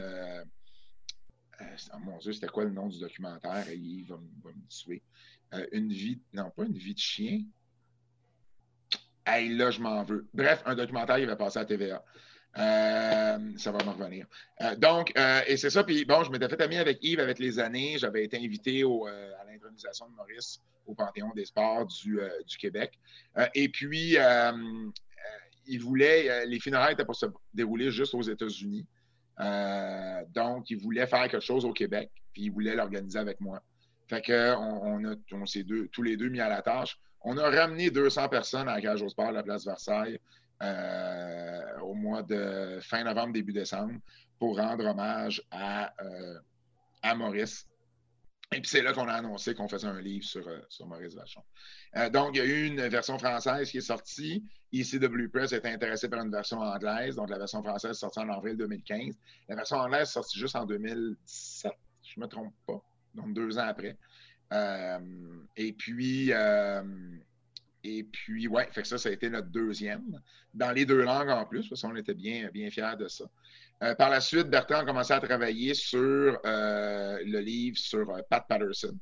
Oh 1.60 1.98
mon 2.00 2.18
Dieu, 2.18 2.32
c'était 2.32 2.48
quoi 2.48 2.64
le 2.64 2.70
nom 2.70 2.88
du 2.88 2.98
documentaire? 2.98 3.70
Yves 3.70 4.08
va, 4.08 4.18
me 4.52 4.68
tuer. 4.68 5.02
une 5.72 5.92
vie. 5.92 6.20
Non, 6.32 6.50
pas 6.50 6.64
une 6.64 6.76
vie 6.76 6.94
de 6.94 6.98
chien. 6.98 7.44
Hey, 9.26 9.48
là, 9.48 9.70
je 9.70 9.80
m'en 9.80 10.04
veux. 10.04 10.28
Bref, 10.34 10.62
un 10.66 10.74
documentaire 10.74 11.16
qui 11.16 11.24
avait 11.24 11.36
passé 11.36 11.58
à 11.58 11.64
TVA. 11.64 12.04
Euh, 12.58 13.52
ça 13.58 13.70
va 13.70 13.84
me 13.84 13.90
revenir. 13.90 14.26
Euh, 14.62 14.76
donc, 14.76 15.12
euh, 15.18 15.40
et 15.46 15.56
c'est 15.56 15.70
ça. 15.70 15.84
Puis 15.84 16.04
bon, 16.04 16.24
je 16.24 16.30
m'étais 16.30 16.48
fait 16.48 16.60
ami 16.62 16.76
avec 16.76 16.98
Yves 17.02 17.20
avec 17.20 17.38
les 17.38 17.58
années. 17.58 17.98
J'avais 17.98 18.24
été 18.24 18.38
invité 18.38 18.82
à 18.82 19.44
l'intronisation 19.44 20.08
de 20.08 20.14
Maurice 20.14 20.60
au 20.86 20.94
Panthéon 20.94 21.32
des 21.34 21.44
sports 21.44 21.86
du, 21.86 22.18
Québec. 22.58 22.98
et 23.54 23.68
puis, 23.68 24.16
il 25.66 25.80
voulait, 25.80 26.46
les 26.46 26.60
funérailles 26.60 26.94
étaient 26.94 27.04
pour 27.04 27.16
se 27.16 27.26
dérouler 27.52 27.90
juste 27.90 28.14
aux 28.14 28.22
États-Unis. 28.22 28.86
Donc, 29.38 30.70
il 30.70 30.78
voulait 30.78 31.06
faire 31.06 31.28
quelque 31.28 31.40
chose 31.40 31.64
au 31.64 31.72
Québec, 31.72 32.10
puis 32.32 32.42
il 32.44 32.50
voulait 32.50 32.74
l'organiser 32.74 33.18
avec 33.18 33.40
moi. 33.40 33.62
Fait 34.08 34.22
qu'on 34.22 35.16
on, 35.32 35.46
s'est 35.46 35.64
tous 35.92 36.02
les 36.02 36.16
deux 36.16 36.28
mis 36.28 36.40
à 36.40 36.48
la 36.48 36.62
tâche. 36.62 36.98
On 37.22 37.36
a 37.38 37.50
ramené 37.50 37.90
200 37.90 38.28
personnes 38.28 38.68
à 38.68 38.76
la 38.76 38.80
cage 38.80 39.04
la 39.32 39.42
place 39.42 39.64
Versailles. 39.64 40.20
Euh, 40.62 41.80
au 41.82 41.92
mois 41.92 42.22
de 42.22 42.78
fin 42.80 43.04
novembre, 43.04 43.34
début 43.34 43.52
décembre, 43.52 44.00
pour 44.38 44.56
rendre 44.56 44.86
hommage 44.86 45.42
à, 45.50 45.92
euh, 46.02 46.38
à 47.02 47.14
Maurice. 47.14 47.66
Et 48.52 48.60
puis 48.60 48.70
c'est 48.70 48.82
là 48.82 48.92
qu'on 48.92 49.08
a 49.08 49.12
annoncé 49.12 49.54
qu'on 49.54 49.68
faisait 49.68 49.88
un 49.88 50.00
livre 50.00 50.24
sur, 50.24 50.46
euh, 50.46 50.60
sur 50.68 50.86
Maurice 50.86 51.14
Vachon. 51.14 51.42
donc, 52.12 52.30
il 52.34 52.38
y 52.38 52.40
a 52.40 52.44
eu 52.44 52.66
une 52.66 52.86
version 52.88 53.18
française 53.18 53.70
qui 53.70 53.78
est 53.78 53.80
sortie. 53.80 54.44
ECW 54.72 55.28
Press 55.32 55.52
est 55.52 55.66
intéressé 55.66 56.08
par 56.08 56.24
une 56.24 56.30
version 56.30 56.60
anglaise. 56.60 57.16
Donc, 57.16 57.30
la 57.30 57.38
version 57.38 57.62
française 57.62 57.92
est 57.92 58.00
sortie 58.00 58.20
en 58.20 58.28
avril 58.28 58.56
2015. 58.56 59.16
La 59.48 59.56
version 59.56 59.78
anglaise 59.78 60.08
est 60.08 60.12
sortie 60.12 60.38
juste 60.38 60.54
en 60.54 60.64
2007, 60.64 61.72
je 62.02 62.20
ne 62.20 62.24
me 62.24 62.28
trompe 62.28 62.54
pas. 62.66 62.80
Donc, 63.14 63.34
deux 63.34 63.58
ans 63.58 63.66
après. 63.66 63.98
et 65.56 65.72
puis, 65.72 66.32
et 67.88 68.02
puis, 68.02 68.48
ouais, 68.48 68.68
fait 68.72 68.82
que 68.82 68.88
ça, 68.88 68.98
ça 68.98 69.10
a 69.10 69.12
été 69.12 69.30
notre 69.30 69.46
deuxième, 69.46 70.20
dans 70.52 70.72
les 70.72 70.84
deux 70.84 71.02
langues 71.02 71.28
en 71.30 71.46
plus, 71.46 71.68
parce 71.68 71.82
qu'on 71.82 71.94
était 71.94 72.14
bien, 72.14 72.50
bien 72.52 72.68
fiers 72.68 72.96
de 72.98 73.06
ça. 73.06 73.24
Euh, 73.84 73.94
par 73.94 74.10
la 74.10 74.20
suite, 74.20 74.48
Bertrand 74.48 74.78
a 74.78 74.84
commencé 74.84 75.12
à 75.12 75.20
travailler 75.20 75.72
sur 75.72 76.40
euh, 76.44 77.18
le 77.24 77.38
livre 77.38 77.78
sur 77.78 78.10
euh, 78.10 78.22
Pat 78.28 78.44
Patterson. 78.48 78.98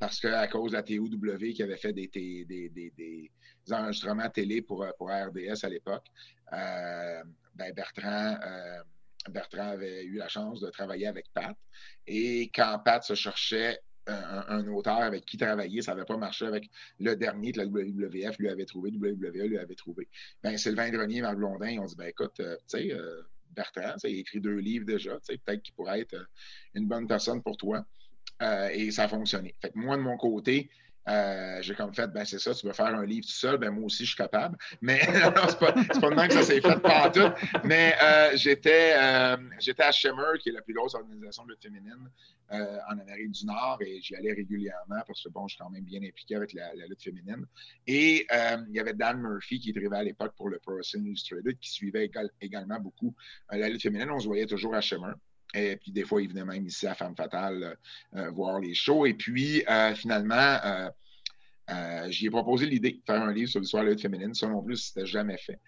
parce 0.00 0.18
qu'à 0.18 0.48
cause 0.48 0.72
de 0.72 0.78
la 0.78 0.82
TOW 0.82 1.52
qui 1.54 1.62
avait 1.62 1.76
fait 1.76 1.92
des, 1.92 2.08
des, 2.08 2.44
des, 2.44 2.70
des 2.70 3.30
enregistrements 3.70 4.28
télé 4.30 4.62
pour, 4.62 4.84
pour 4.98 5.08
RDS 5.10 5.62
à 5.64 5.68
l'époque, 5.68 6.06
ben 6.50 7.72
Bertrand, 7.72 8.36
Bertrand 9.28 9.68
avait 9.68 10.04
eu 10.04 10.16
la 10.16 10.28
chance 10.28 10.60
de 10.60 10.70
travailler 10.70 11.06
avec 11.06 11.26
Pat. 11.32 11.54
Et 12.06 12.50
quand 12.52 12.80
Pat 12.84 13.04
se 13.04 13.14
cherchait 13.14 13.78
un, 14.10 14.66
auteur 14.68 14.98
avec 14.98 15.24
qui 15.24 15.36
travailler, 15.36 15.82
ça 15.82 15.92
n'avait 15.94 16.04
pas 16.04 16.16
marché 16.16 16.46
avec 16.46 16.68
le 16.98 17.14
dernier 17.14 17.52
que 17.52 17.58
la 17.58 17.66
WWF 17.66 18.38
lui 18.38 18.48
avait 18.48 18.64
trouvé, 18.64 18.90
WWE 18.90 19.46
lui 19.48 19.58
avait 19.58 19.74
trouvé. 19.74 20.08
Ben, 20.42 20.56
Sylvain 20.56 20.90
Grenier 20.90 21.22
Marc 21.22 21.36
Blondin, 21.36 21.78
ont 21.78 21.86
dit 21.86 21.96
ben, 21.96 22.08
écoute, 22.08 22.40
euh, 22.40 22.56
tu 22.68 22.78
sais, 22.78 22.92
euh, 22.92 23.22
Bertrand, 23.50 23.96
il 24.04 24.16
a 24.16 24.18
écrit 24.18 24.40
deux 24.40 24.56
livres 24.56 24.86
déjà, 24.86 25.18
peut-être 25.26 25.62
qu'il 25.62 25.74
pourrait 25.74 26.00
être 26.00 26.14
euh, 26.14 26.24
une 26.74 26.86
bonne 26.86 27.06
personne 27.06 27.42
pour 27.42 27.56
toi. 27.56 27.84
et 28.72 28.90
ça 28.90 29.04
a 29.04 29.08
fonctionné. 29.08 29.54
Fait 29.60 29.70
que 29.70 29.78
moi, 29.78 29.96
de 29.96 30.02
mon 30.02 30.16
côté, 30.16 30.70
euh, 31.10 31.60
j'ai 31.62 31.74
comme 31.74 31.92
fait, 31.92 32.06
ben 32.08 32.24
c'est 32.24 32.38
ça, 32.38 32.54
tu 32.54 32.66
veux 32.66 32.72
faire 32.72 32.86
un 32.86 33.04
livre 33.04 33.26
tout 33.26 33.32
seul, 33.32 33.58
ben 33.58 33.70
moi 33.70 33.84
aussi 33.84 34.04
je 34.04 34.10
suis 34.10 34.16
capable. 34.16 34.56
Mais 34.80 35.00
c'est 35.04 35.58
pas, 35.58 35.72
de 35.72 36.28
que 36.28 36.34
ça 36.34 36.42
s'est 36.42 36.60
fait 36.60 36.80
pas 36.80 37.10
tout. 37.10 37.32
Mais 37.64 37.94
euh, 38.02 38.36
j'étais, 38.36 38.94
euh, 38.96 39.36
j'étais 39.58 39.82
à 39.82 39.90
Shimmer, 39.90 40.38
qui 40.40 40.50
est 40.50 40.52
la 40.52 40.62
plus 40.62 40.74
grosse 40.74 40.94
organisation 40.94 41.44
de 41.44 41.50
lutte 41.50 41.62
féminine 41.62 42.10
en 42.52 42.98
Amérique 42.98 43.30
du 43.30 43.46
Nord, 43.46 43.78
et 43.80 44.00
j'y 44.02 44.16
allais 44.16 44.32
régulièrement 44.32 45.00
parce 45.06 45.22
que 45.22 45.28
bon, 45.28 45.46
je 45.46 45.54
suis 45.54 45.62
quand 45.62 45.70
même 45.70 45.84
bien 45.84 46.02
impliqué 46.02 46.34
avec 46.34 46.52
la, 46.52 46.74
lutte 46.88 47.00
féminine. 47.00 47.46
Et 47.86 48.26
il 48.68 48.74
y 48.74 48.80
avait 48.80 48.92
Dan 48.92 49.20
Murphy 49.20 49.60
qui 49.60 49.70
écrivait 49.70 49.96
à 49.96 50.02
l'époque 50.02 50.34
pour 50.36 50.48
le 50.48 50.58
Pro 50.58 50.74
Wrestling 50.74 51.06
Illustrated, 51.06 51.56
qui 51.60 51.70
suivait 51.70 52.10
également 52.40 52.80
beaucoup 52.80 53.14
la 53.52 53.68
lutte 53.68 53.82
féminine. 53.82 54.10
On 54.10 54.18
se 54.18 54.26
voyait 54.26 54.46
toujours 54.46 54.74
à 54.74 54.80
Shimmer. 54.80 55.12
Et 55.54 55.76
puis, 55.76 55.92
des 55.92 56.04
fois, 56.04 56.22
il 56.22 56.28
venait 56.28 56.44
même 56.44 56.66
ici 56.66 56.86
à 56.86 56.94
Femme 56.94 57.16
Fatale 57.16 57.76
euh, 58.14 58.30
voir 58.30 58.60
les 58.60 58.74
shows. 58.74 59.06
Et 59.06 59.14
puis, 59.14 59.64
euh, 59.68 59.94
finalement, 59.94 60.58
euh, 60.64 62.10
j'y 62.10 62.26
ai 62.26 62.30
proposé 62.30 62.66
l'idée 62.66 62.92
de 62.92 63.02
faire 63.04 63.22
un 63.22 63.32
livre 63.32 63.50
sur 63.50 63.60
l'histoire 63.60 63.84
de 63.84 63.90
la 63.90 63.96
féminine. 63.96 64.34
Ça 64.34 64.48
non 64.48 64.62
plus, 64.62 64.76
c'était 64.76 65.06
jamais 65.06 65.38
fait. 65.38 65.58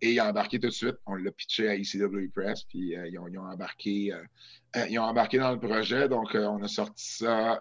et 0.00 0.12
il 0.12 0.20
a 0.20 0.28
embarqué 0.28 0.58
tout 0.58 0.68
de 0.68 0.72
suite. 0.72 0.96
On 1.06 1.14
l'a 1.14 1.30
pitché 1.30 1.68
à 1.68 1.74
ECW 1.74 2.28
Press, 2.34 2.64
puis 2.64 2.94
ils 2.94 3.18
ont, 3.18 3.44
embarqué, 3.44 4.12
ils 4.88 4.98
ont 4.98 5.04
embarqué 5.04 5.38
dans 5.38 5.52
le 5.52 5.58
projet. 5.58 6.08
Donc, 6.08 6.34
on 6.34 6.62
a 6.62 6.68
sorti 6.68 7.04
ça 7.16 7.60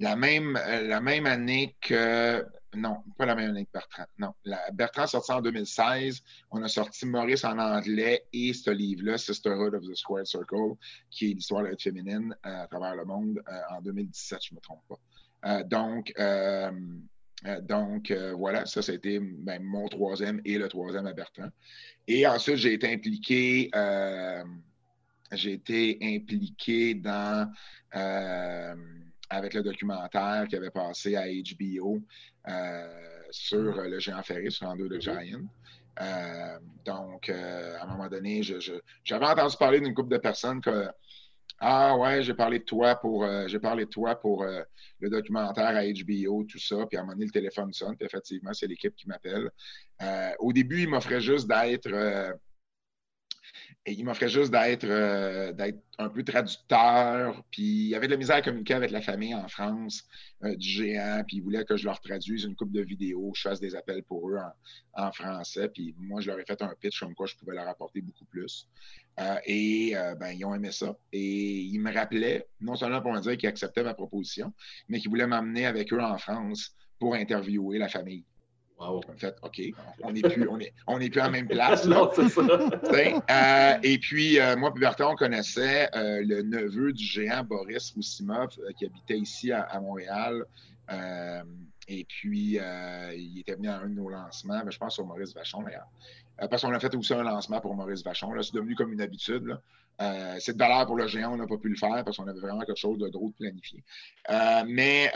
la 0.00 0.16
même, 0.16 0.52
la 0.54 1.00
même 1.00 1.26
année 1.26 1.74
que 1.80 2.44
non, 2.76 3.02
pas 3.16 3.24
la 3.24 3.34
même 3.34 3.50
année 3.50 3.64
que 3.64 3.72
Bertrand. 3.72 4.06
Non. 4.18 4.34
Bertrand 4.72 5.06
sorti 5.06 5.32
en 5.32 5.40
2016. 5.40 6.22
On 6.50 6.62
a 6.62 6.68
sorti 6.68 7.06
Maurice 7.06 7.44
en 7.44 7.58
anglais 7.58 8.26
et 8.32 8.52
ce 8.52 8.70
livre-là, 8.70 9.16
Sisterhood 9.16 9.74
of 9.74 9.82
the 9.82 9.94
Squared 9.94 10.26
Circle, 10.26 10.74
qui 11.10 11.30
est 11.30 11.34
l'histoire 11.34 11.62
de 11.62 11.68
la 11.68 11.76
féminine 11.76 12.34
euh, 12.44 12.64
à 12.64 12.66
travers 12.66 12.94
le 12.94 13.04
monde 13.04 13.40
euh, 13.48 13.76
en 13.76 13.80
2017, 13.80 14.38
je 14.42 14.54
ne 14.54 14.56
me 14.56 14.60
trompe 14.60 14.82
pas. 14.88 14.98
Euh, 15.46 15.62
donc, 15.64 16.12
donc 17.62 18.12
voilà, 18.36 18.66
ça, 18.66 18.82
c'était 18.82 19.20
ben, 19.20 19.62
mon 19.62 19.88
troisième 19.88 20.42
et 20.44 20.58
le 20.58 20.68
troisième 20.68 21.06
à 21.06 21.12
Bertrand. 21.12 21.48
Et 22.06 22.26
ensuite, 22.26 22.56
j'ai 22.56 22.74
été 22.74 22.92
impliqué. 22.92 23.70
j'ai 25.32 25.52
été 25.52 25.98
impliqué 26.02 26.94
dans 26.94 27.50
avec 29.30 29.54
le 29.54 29.62
documentaire 29.62 30.46
qui 30.48 30.56
avait 30.56 30.70
passé 30.70 31.16
à 31.16 31.26
HBO 31.26 32.00
sur 33.30 33.76
mm. 33.76 33.88
le 33.88 33.98
géant 33.98 34.22
ferré, 34.22 34.50
sur 34.50 34.68
Ando 34.68 34.88
de 34.88 34.98
mm-hmm. 34.98 35.00
Giant. 35.00 35.40
Euh, 36.00 36.58
donc, 36.84 37.28
euh, 37.28 37.76
à 37.78 37.84
un 37.84 37.86
moment 37.86 38.08
donné, 38.08 38.42
j'avais 38.42 39.26
entendu 39.26 39.56
parler 39.58 39.80
d'une 39.80 39.94
couple 39.94 40.10
de 40.10 40.18
personnes 40.18 40.60
que 40.60 40.86
ah 41.60 41.96
ouais, 41.96 42.22
j'ai 42.22 42.34
parlé 42.34 42.60
de 42.60 42.64
toi 42.64 42.94
pour 42.94 43.26
j'ai 43.48 43.58
parlé 43.58 43.84
de 43.84 43.90
toi 43.90 44.14
pour 44.14 44.44
le 44.44 45.10
documentaire 45.10 45.76
à 45.76 45.82
HBO, 45.82 46.44
tout 46.44 46.60
ça. 46.60 46.86
Puis 46.86 46.96
à 46.96 47.00
un 47.00 47.02
moment 47.02 47.14
donné, 47.14 47.24
le 47.24 47.32
téléphone 47.32 47.72
sonne, 47.72 47.96
puis 47.96 48.06
effectivement, 48.06 48.52
c'est 48.52 48.68
l'équipe 48.68 48.94
qui 48.94 49.08
m'appelle. 49.08 49.50
au 50.38 50.52
début, 50.52 50.82
il 50.82 50.88
m'offrait 50.88 51.20
juste 51.20 51.48
d'être 51.48 51.88
Il 53.86 54.04
m'offrait 54.04 54.28
juste 54.28 54.50
d'être 54.50 54.84
euh, 54.84 55.52
d'être 55.52 55.78
un 55.98 56.10
peu 56.10 56.22
traducteur. 56.22 57.42
Puis 57.50 57.88
il 57.88 57.94
avait 57.94 58.06
de 58.06 58.12
la 58.12 58.18
misère 58.18 58.36
à 58.36 58.42
communiquer 58.42 58.74
avec 58.74 58.90
la 58.90 59.00
famille 59.00 59.34
en 59.34 59.48
France 59.48 60.04
euh, 60.44 60.54
du 60.56 60.68
géant. 60.68 61.22
Puis 61.26 61.38
il 61.38 61.42
voulait 61.42 61.64
que 61.64 61.76
je 61.76 61.86
leur 61.86 61.98
traduise 62.00 62.44
une 62.44 62.54
coupe 62.54 62.72
de 62.72 62.82
vidéos, 62.82 63.32
je 63.34 63.42
fasse 63.42 63.60
des 63.60 63.74
appels 63.74 64.02
pour 64.02 64.28
eux 64.28 64.38
en, 64.92 65.12
français. 65.12 65.68
Puis 65.68 65.94
moi, 65.98 66.20
je 66.20 66.28
leur 66.28 66.38
ai 66.38 66.44
fait 66.44 66.60
un 66.60 66.74
pitch 66.78 67.00
comme 67.00 67.14
quoi 67.14 67.26
je 67.26 67.36
pouvais 67.36 67.54
leur 67.54 67.66
apporter 67.66 68.02
beaucoup 68.02 68.26
plus. 68.26 68.68
Euh, 69.20 69.36
et 69.46 69.94
ben, 70.20 70.32
ils 70.32 70.44
ont 70.44 70.54
aimé 70.54 70.70
ça. 70.70 70.94
Et 71.12 71.60
ils 71.60 71.80
me 71.80 71.92
rappelaient, 71.92 72.46
non 72.60 72.76
seulement 72.76 73.00
pour 73.00 73.12
me 73.12 73.20
dire 73.20 73.36
qu'ils 73.38 73.48
acceptaient 73.48 73.82
ma 73.82 73.94
proposition, 73.94 74.52
mais 74.88 75.00
qu'ils 75.00 75.08
voulaient 75.08 75.26
m'amener 75.26 75.66
avec 75.66 75.92
eux 75.92 76.02
en 76.02 76.18
France 76.18 76.74
pour 76.98 77.14
interviewer 77.14 77.78
la 77.78 77.88
famille. 77.88 78.24
En 78.80 79.00
fait, 79.16 79.36
OK, 79.42 79.60
on 80.02 80.12
n'est 80.12 80.22
plus, 80.22 80.48
on 80.48 80.60
est, 80.60 80.72
on 80.86 81.00
est 81.00 81.10
plus 81.10 81.20
à 81.20 81.24
la 81.24 81.30
même 81.30 81.48
place. 81.48 81.84
non, 81.84 82.10
c'est 82.14 82.28
ça. 82.28 82.42
Euh, 82.42 83.78
et 83.82 83.98
puis, 83.98 84.38
euh, 84.38 84.56
moi 84.56 84.72
et 84.74 84.78
Bertrand, 84.78 85.12
on 85.12 85.16
connaissait 85.16 85.88
euh, 85.96 86.22
le 86.24 86.42
neveu 86.42 86.92
du 86.92 87.04
géant 87.04 87.42
Boris 87.42 87.90
Roussimov 87.92 88.50
qui 88.78 88.86
habitait 88.86 89.18
ici 89.18 89.50
à, 89.52 89.80
Montréal. 89.80 90.44
et 91.88 92.04
puis, 92.04 92.58
il 93.16 93.40
était 93.40 93.56
venu 93.56 93.68
à 93.68 93.78
un 93.78 93.88
de 93.88 93.94
nos 93.94 94.08
lancements, 94.08 94.60
ben, 94.62 94.70
je 94.70 94.78
pense 94.78 94.94
sur 94.94 95.06
Maurice 95.06 95.34
Vachon 95.34 95.62
d'ailleurs. 95.62 95.88
parce 96.48 96.62
qu'on 96.62 96.72
a 96.72 96.78
fait 96.78 96.94
aussi 96.94 97.14
un 97.14 97.24
lancement 97.24 97.60
pour 97.60 97.74
Maurice 97.74 98.04
Vachon. 98.04 98.30
C'est 98.42 98.54
devenu 98.54 98.76
comme 98.76 98.92
une 98.92 99.00
habitude. 99.00 99.58
c'est 100.38 100.52
de 100.52 100.58
valeur 100.58 100.86
pour 100.86 100.96
le 100.96 101.08
géant, 101.08 101.32
on 101.32 101.36
n'a 101.36 101.48
pas 101.48 101.58
pu 101.58 101.68
le 101.68 101.76
faire 101.76 102.04
parce 102.04 102.16
qu'on 102.16 102.28
avait 102.28 102.40
vraiment 102.40 102.60
quelque 102.60 102.78
chose 102.78 102.98
de 102.98 103.08
drôle 103.08 103.32
de 103.32 103.36
planifié. 103.36 103.82
mais 104.68 105.10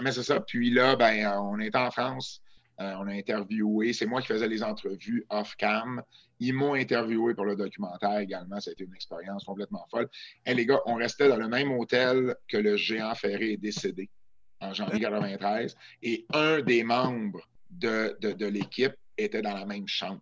mais 0.00 0.10
c'est 0.10 0.24
ça. 0.24 0.40
Puis 0.40 0.70
là, 0.70 0.96
ben, 0.96 1.38
on 1.38 1.60
était 1.60 1.78
en 1.78 1.92
France. 1.92 2.42
Euh, 2.82 2.94
on 2.98 3.06
a 3.06 3.12
interviewé, 3.12 3.92
c'est 3.92 4.06
moi 4.06 4.20
qui 4.20 4.28
faisais 4.28 4.48
les 4.48 4.62
entrevues 4.62 5.24
off-cam. 5.30 6.02
Ils 6.40 6.52
m'ont 6.52 6.74
interviewé 6.74 7.34
pour 7.34 7.44
le 7.44 7.54
documentaire 7.54 8.18
également. 8.18 8.60
Ça 8.60 8.70
a 8.70 8.72
été 8.72 8.84
une 8.84 8.94
expérience 8.94 9.44
complètement 9.44 9.86
folle. 9.90 10.08
Et 10.44 10.54
les 10.54 10.66
gars, 10.66 10.80
on 10.86 10.94
restait 10.94 11.28
dans 11.28 11.36
le 11.36 11.48
même 11.48 11.70
hôtel 11.72 12.34
que 12.48 12.56
le 12.56 12.76
géant 12.76 13.14
Ferré 13.14 13.52
est 13.52 13.56
décédé 13.56 14.10
en 14.60 14.72
janvier 14.74 15.00
93. 15.00 15.76
Et 16.02 16.26
un 16.32 16.60
des 16.60 16.82
membres 16.82 17.48
de, 17.70 18.16
de 18.20 18.46
l'équipe 18.46 18.94
était 19.16 19.42
dans 19.42 19.54
la 19.54 19.64
même 19.64 19.86
chambre. 19.86 20.20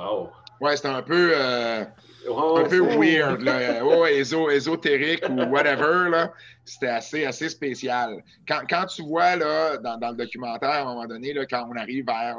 Wow. 0.00 0.30
Ouais, 0.60 0.76
c'était 0.76 0.88
un 0.88 1.02
peu, 1.02 1.32
euh, 1.34 1.84
un 1.84 2.68
peu 2.68 2.80
weird, 2.80 3.40
là. 3.42 3.84
Ouais, 3.84 4.18
ésotérique 4.18 5.24
ou 5.28 5.42
whatever, 5.44 6.10
là. 6.10 6.32
C'était 6.64 6.88
assez, 6.88 7.24
assez 7.24 7.48
spécial. 7.48 8.22
Quand, 8.46 8.60
quand 8.68 8.86
tu 8.86 9.02
vois, 9.02 9.36
là, 9.36 9.78
dans, 9.78 9.96
dans, 9.96 10.10
le 10.10 10.16
documentaire, 10.16 10.70
à 10.70 10.80
un 10.82 10.84
moment 10.84 11.06
donné, 11.06 11.32
là, 11.32 11.46
quand 11.46 11.66
on 11.70 11.76
arrive 11.76 12.04
vers, 12.06 12.36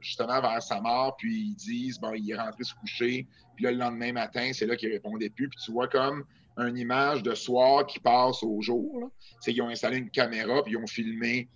justement, 0.00 0.40
vers 0.40 0.62
sa 0.62 0.80
mort, 0.80 1.16
puis 1.16 1.48
ils 1.50 1.54
disent, 1.54 1.98
bon, 1.98 2.12
il 2.14 2.30
est 2.30 2.36
rentré 2.36 2.64
se 2.64 2.74
coucher, 2.74 3.26
puis 3.54 3.64
là, 3.64 3.72
le 3.72 3.78
lendemain 3.78 4.12
matin, 4.12 4.50
c'est 4.52 4.66
là 4.66 4.76
qu'il 4.76 4.90
répondait 4.90 5.30
plus, 5.30 5.48
puis 5.48 5.58
tu 5.64 5.72
vois 5.72 5.88
comme 5.88 6.24
une 6.58 6.78
image 6.78 7.22
de 7.22 7.34
soir 7.34 7.86
qui 7.86 7.98
passe 7.98 8.42
au 8.42 8.60
jour, 8.62 9.10
C'est 9.40 9.52
qu'ils 9.52 9.62
ont 9.62 9.68
installé 9.68 9.98
une 9.98 10.10
caméra, 10.10 10.62
puis 10.62 10.72
ils 10.72 10.78
ont 10.78 10.86
filmé 10.86 11.48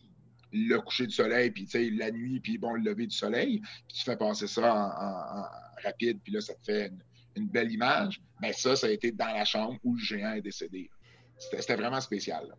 le 0.52 0.78
coucher 0.78 1.06
du 1.06 1.14
soleil, 1.14 1.50
puis 1.50 1.68
la 1.96 2.10
nuit, 2.10 2.40
puis 2.40 2.58
bon, 2.58 2.74
le 2.74 2.82
lever 2.90 3.06
du 3.06 3.16
soleil, 3.16 3.60
puis 3.60 3.96
tu 3.98 4.04
fais 4.04 4.16
passer 4.16 4.46
ça 4.46 4.74
en, 4.74 5.84
rapide, 5.84 6.20
puis 6.22 6.32
là, 6.32 6.40
ça 6.40 6.54
te 6.54 6.64
fait 6.64 6.92
une, 7.36 7.48
belle 7.48 7.72
image. 7.72 8.20
Mais 8.40 8.52
ça, 8.52 8.76
ça 8.76 8.86
a 8.86 8.90
été 8.90 9.12
dans 9.12 9.32
la 9.32 9.44
chambre 9.44 9.78
où 9.84 9.94
le 9.94 10.02
géant 10.02 10.32
est 10.32 10.42
décédé. 10.42 10.90
C'était 11.38 11.76
vraiment 11.76 12.00
spécial. 12.00 12.54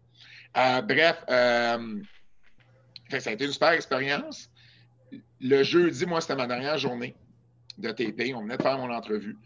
Euh, 0.58 0.82
bref, 0.82 1.24
euh, 1.30 2.02
ça 3.10 3.30
a 3.30 3.34
été 3.34 3.46
une 3.46 3.52
super 3.52 3.72
expérience. 3.72 4.50
Le 5.39 5.62
jeudi, 5.64 6.06
moi, 6.06 6.22
c'était 6.22 6.36
ma 6.36 6.48
dernière 6.48 6.78
journée 6.78 7.16
de 7.78 7.92
TP. 7.92 8.34
On 8.34 8.42
venait 8.42 8.58
de 8.58 8.64
faire 8.64 8.78
mon 8.78 8.92
entrevue. 8.92 9.38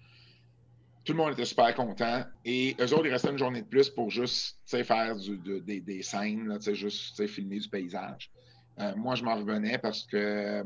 Tout 1.06 1.14
le 1.14 1.18
monde 1.20 1.34
était 1.34 1.46
super 1.46 1.74
content. 1.76 2.24
Et 2.44 2.76
eux 2.80 2.94
autres, 2.94 3.06
il 3.06 3.12
restait 3.12 3.30
une 3.30 3.38
journée 3.38 3.62
de 3.62 3.68
plus 3.68 3.90
pour 3.90 4.10
juste 4.10 4.58
faire 4.66 5.16
des, 5.16 6.02
scènes, 6.02 6.58
juste 6.74 7.28
filmer 7.28 7.60
du 7.60 7.70
paysage. 7.70 8.32
Euh, 8.80 8.94
moi, 8.96 9.14
je 9.14 9.24
m'en 9.24 9.36
revenais 9.36 9.78
parce 9.78 10.04
que 10.06 10.64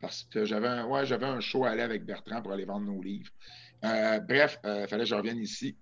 parce 0.00 0.24
que 0.24 0.44
j'avais 0.44 0.68
un, 0.68 0.86
ouais, 0.86 1.06
j'avais 1.06 1.24
un 1.24 1.40
show 1.40 1.64
à 1.64 1.70
aller 1.70 1.82
avec 1.82 2.04
Bertrand 2.04 2.42
pour 2.42 2.52
aller 2.52 2.66
vendre 2.66 2.84
nos 2.84 3.00
livres. 3.00 3.30
Euh, 3.84 4.18
bref, 4.20 4.58
il 4.64 4.68
euh, 4.68 4.86
fallait 4.86 5.04
que 5.04 5.08
je 5.08 5.14
revienne 5.14 5.38
ici. 5.38 5.76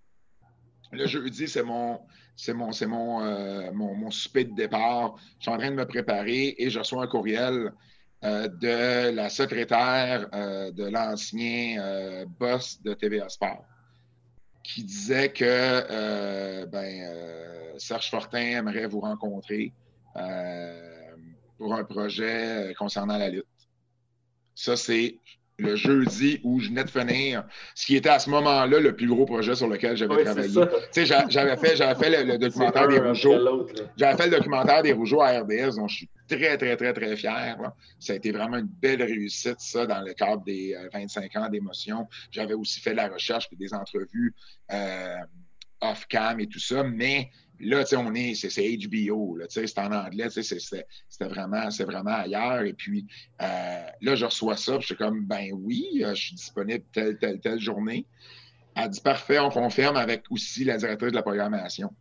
Le 0.93 1.07
jeudi, 1.07 1.49
c'est 1.49 1.65
mon, 1.65 1.99
c'est 2.37 2.53
mon, 2.53 2.71
mon, 2.87 3.95
mon, 3.95 4.09
de 4.09 4.55
départ. 4.55 5.17
Je 5.39 5.45
suis 5.45 5.51
en 5.51 5.57
train 5.57 5.71
de 5.71 5.77
me 5.77 5.87
préparer 5.87 6.55
et 6.59 6.69
je 6.69 6.79
reçois 6.79 7.03
un 7.03 7.07
courriel 7.07 7.73
de 8.23 9.11
la 9.11 9.29
secrétaire 9.29 10.29
de 10.31 10.85
l'ancien 10.85 12.25
boss 12.39 12.81
de 12.83 12.95
TVA 12.95 13.29
Sport 13.29 13.65
qui 14.63 14.85
disait 14.85 15.33
que 15.33 16.65
ben, 16.67 17.33
Serge 17.79 18.11
Fortin 18.11 18.39
aimerait 18.39 18.87
vous 18.87 19.01
rencontrer 19.01 19.73
euh, 20.17 21.17
pour 21.57 21.75
un 21.75 21.85
projet 21.85 22.71
euh, 22.71 22.75
concernant 22.75 23.17
la 23.17 23.29
lutte. 23.29 23.47
Ça, 24.55 24.77
c'est 24.77 25.19
le 25.63 25.77
jeudi 25.77 26.41
où 26.43 26.61
je 26.61 26.69
venais 26.69 26.85
de 26.85 26.91
finir 26.91 27.45
ce 27.75 27.87
qui 27.87 27.97
était 27.97 28.09
à 28.09 28.19
ce 28.19 28.29
moment-là 28.31 28.81
le 28.81 28.95
plus 28.95 29.07
gros 29.07 29.25
projet 29.25 29.55
sur 29.55 29.69
lequel 29.69 29.97
j'avais 29.97 30.25
travaillé. 30.25 30.53
J'avais 31.29 31.57
fait, 31.57 31.77
fait 31.77 32.25
le, 32.25 32.39
documentaire 32.39 32.89
des 32.89 32.99
Rougeaux. 32.99 33.67
J'avais 33.97 34.17
fait 34.17 34.29
le 34.29 34.37
documentaire 34.37 34.83
des 34.83 34.93
Rougeaux 34.93 35.23
à 35.23 35.41
RDS, 35.41 35.77
dont 35.77 35.89
je 35.89 35.97
suis 35.97 36.11
très, 36.29 36.57
très, 36.59 36.77
très, 36.77 36.93
très 36.93 37.17
fier. 37.17 37.57
Ça 37.99 38.13
a 38.13 38.17
été 38.17 38.33
vraiment 38.33 38.59
une 38.59 38.71
belle 38.81 39.03
réussite, 39.03 39.61
ça, 39.61 39.87
dans 39.87 40.03
le 40.03 40.13
cadre 40.13 40.45
des 40.45 40.77
25 40.93 41.35
euh, 41.35 41.41
ans 41.41 41.49
d'émotion. 41.49 42.09
J'avais 42.31 42.55
aussi 42.55 42.81
fait 42.81 42.91
de 42.91 42.97
la 42.97 43.09
recherche 43.09 43.49
et 43.53 43.57
des 43.57 43.73
entrevues 43.75 44.35
off-cam 45.81 46.41
et 46.41 46.47
tout 46.47 46.61
ça, 46.61 46.83
mais 46.85 47.31
Là, 47.63 47.85
on 47.97 48.15
est, 48.15 48.35
c'est 48.35 48.77
HBO, 48.89 49.39
c'est 49.49 49.79
en 49.79 49.93
anglais, 49.93 50.29
c'était 50.31 50.85
vraiment, 51.21 51.71
c'est 51.71 51.85
vraiment 51.85 52.17
ailleurs. 52.17 52.63
Et 52.63 52.73
puis 52.73 53.07
euh, 53.41 53.87
là, 54.01 54.15
je 54.15 54.25
reçois 54.25 54.57
ça, 54.57 54.79
je 54.81 54.87
suis 54.87 54.97
comme, 54.97 55.25
ben 55.25 55.51
oui, 55.53 56.03
euh, 56.05 56.15
je 56.15 56.23
suis 56.23 56.35
disponible 56.35 56.85
telle, 56.93 57.19
telle, 57.19 57.41
telle 57.41 57.61
journée. 57.61 58.07
Elle 58.75 58.89
dit, 58.89 59.01
parfait, 59.01 59.39
on 59.39 59.51
confirme 59.51 59.97
avec 59.97 60.25
aussi 60.31 60.65
la 60.65 60.77
directrice 60.77 61.11
de 61.11 61.17
la 61.17 61.23
programmation. 61.23 61.93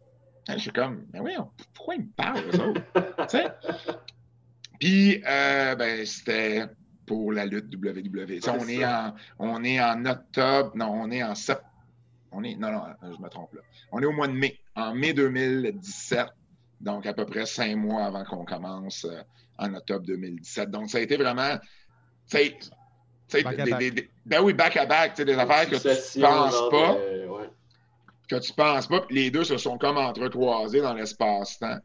Je 0.49 0.57
suis 0.57 0.71
comme, 0.71 1.05
ben 1.11 1.21
oui, 1.21 1.33
pourquoi 1.75 1.95
ils 1.95 2.01
me 2.01 2.11
parlent, 2.15 2.43
eux 2.53 2.61
autres? 2.61 2.81
Puis, 4.79 5.21
euh, 5.27 5.75
ben, 5.75 6.05
c'était 6.05 6.65
pour 7.05 7.31
la 7.31 7.45
lutte 7.45 7.67
WWE. 7.75 8.39
on, 8.47 8.67
est 8.67 8.85
en, 8.85 9.13
on 9.37 9.63
est 9.63 9.79
en 9.79 10.05
octobre, 10.05 10.71
non, 10.75 10.91
on 10.91 11.11
est 11.11 11.23
en 11.23 11.35
septembre. 11.35 11.70
On 12.31 12.43
est, 12.43 12.55
non, 12.55 12.71
non, 12.71 12.83
je 13.03 13.21
me 13.21 13.29
trompe 13.29 13.53
là. 13.53 13.61
On 13.91 14.01
est 14.01 14.05
au 14.05 14.11
mois 14.11 14.27
de 14.27 14.33
mai 14.33 14.57
en 14.75 14.95
mai 14.95 15.13
2017, 15.13 16.27
donc 16.79 17.05
à 17.05 17.13
peu 17.13 17.25
près 17.25 17.45
cinq 17.45 17.75
mois 17.75 18.05
avant 18.05 18.23
qu'on 18.23 18.45
commence 18.45 19.05
euh, 19.05 19.21
en 19.57 19.73
octobre 19.73 20.05
2017. 20.05 20.71
Donc, 20.71 20.89
ça 20.89 20.97
a 20.99 21.01
été 21.01 21.17
vraiment. 21.17 21.57
Des, 22.31 24.09
ben 24.25 24.41
oui, 24.41 24.53
back 24.53 24.75
à 24.77 24.85
back, 24.85 25.19
des 25.21 25.33
affaires 25.33 25.69
que 25.69 25.75
tu 25.77 26.19
ne 26.19 26.25
penses 26.25 26.69
pas. 26.69 26.97
Que 28.27 28.35
tu 28.39 28.53
penses 28.53 28.87
pas. 28.87 29.05
Les 29.09 29.31
deux 29.31 29.43
se 29.43 29.57
sont 29.57 29.77
comme 29.77 29.97
entrecroisés 29.97 30.81
dans 30.81 30.93
l'espace-temps. 30.93 31.79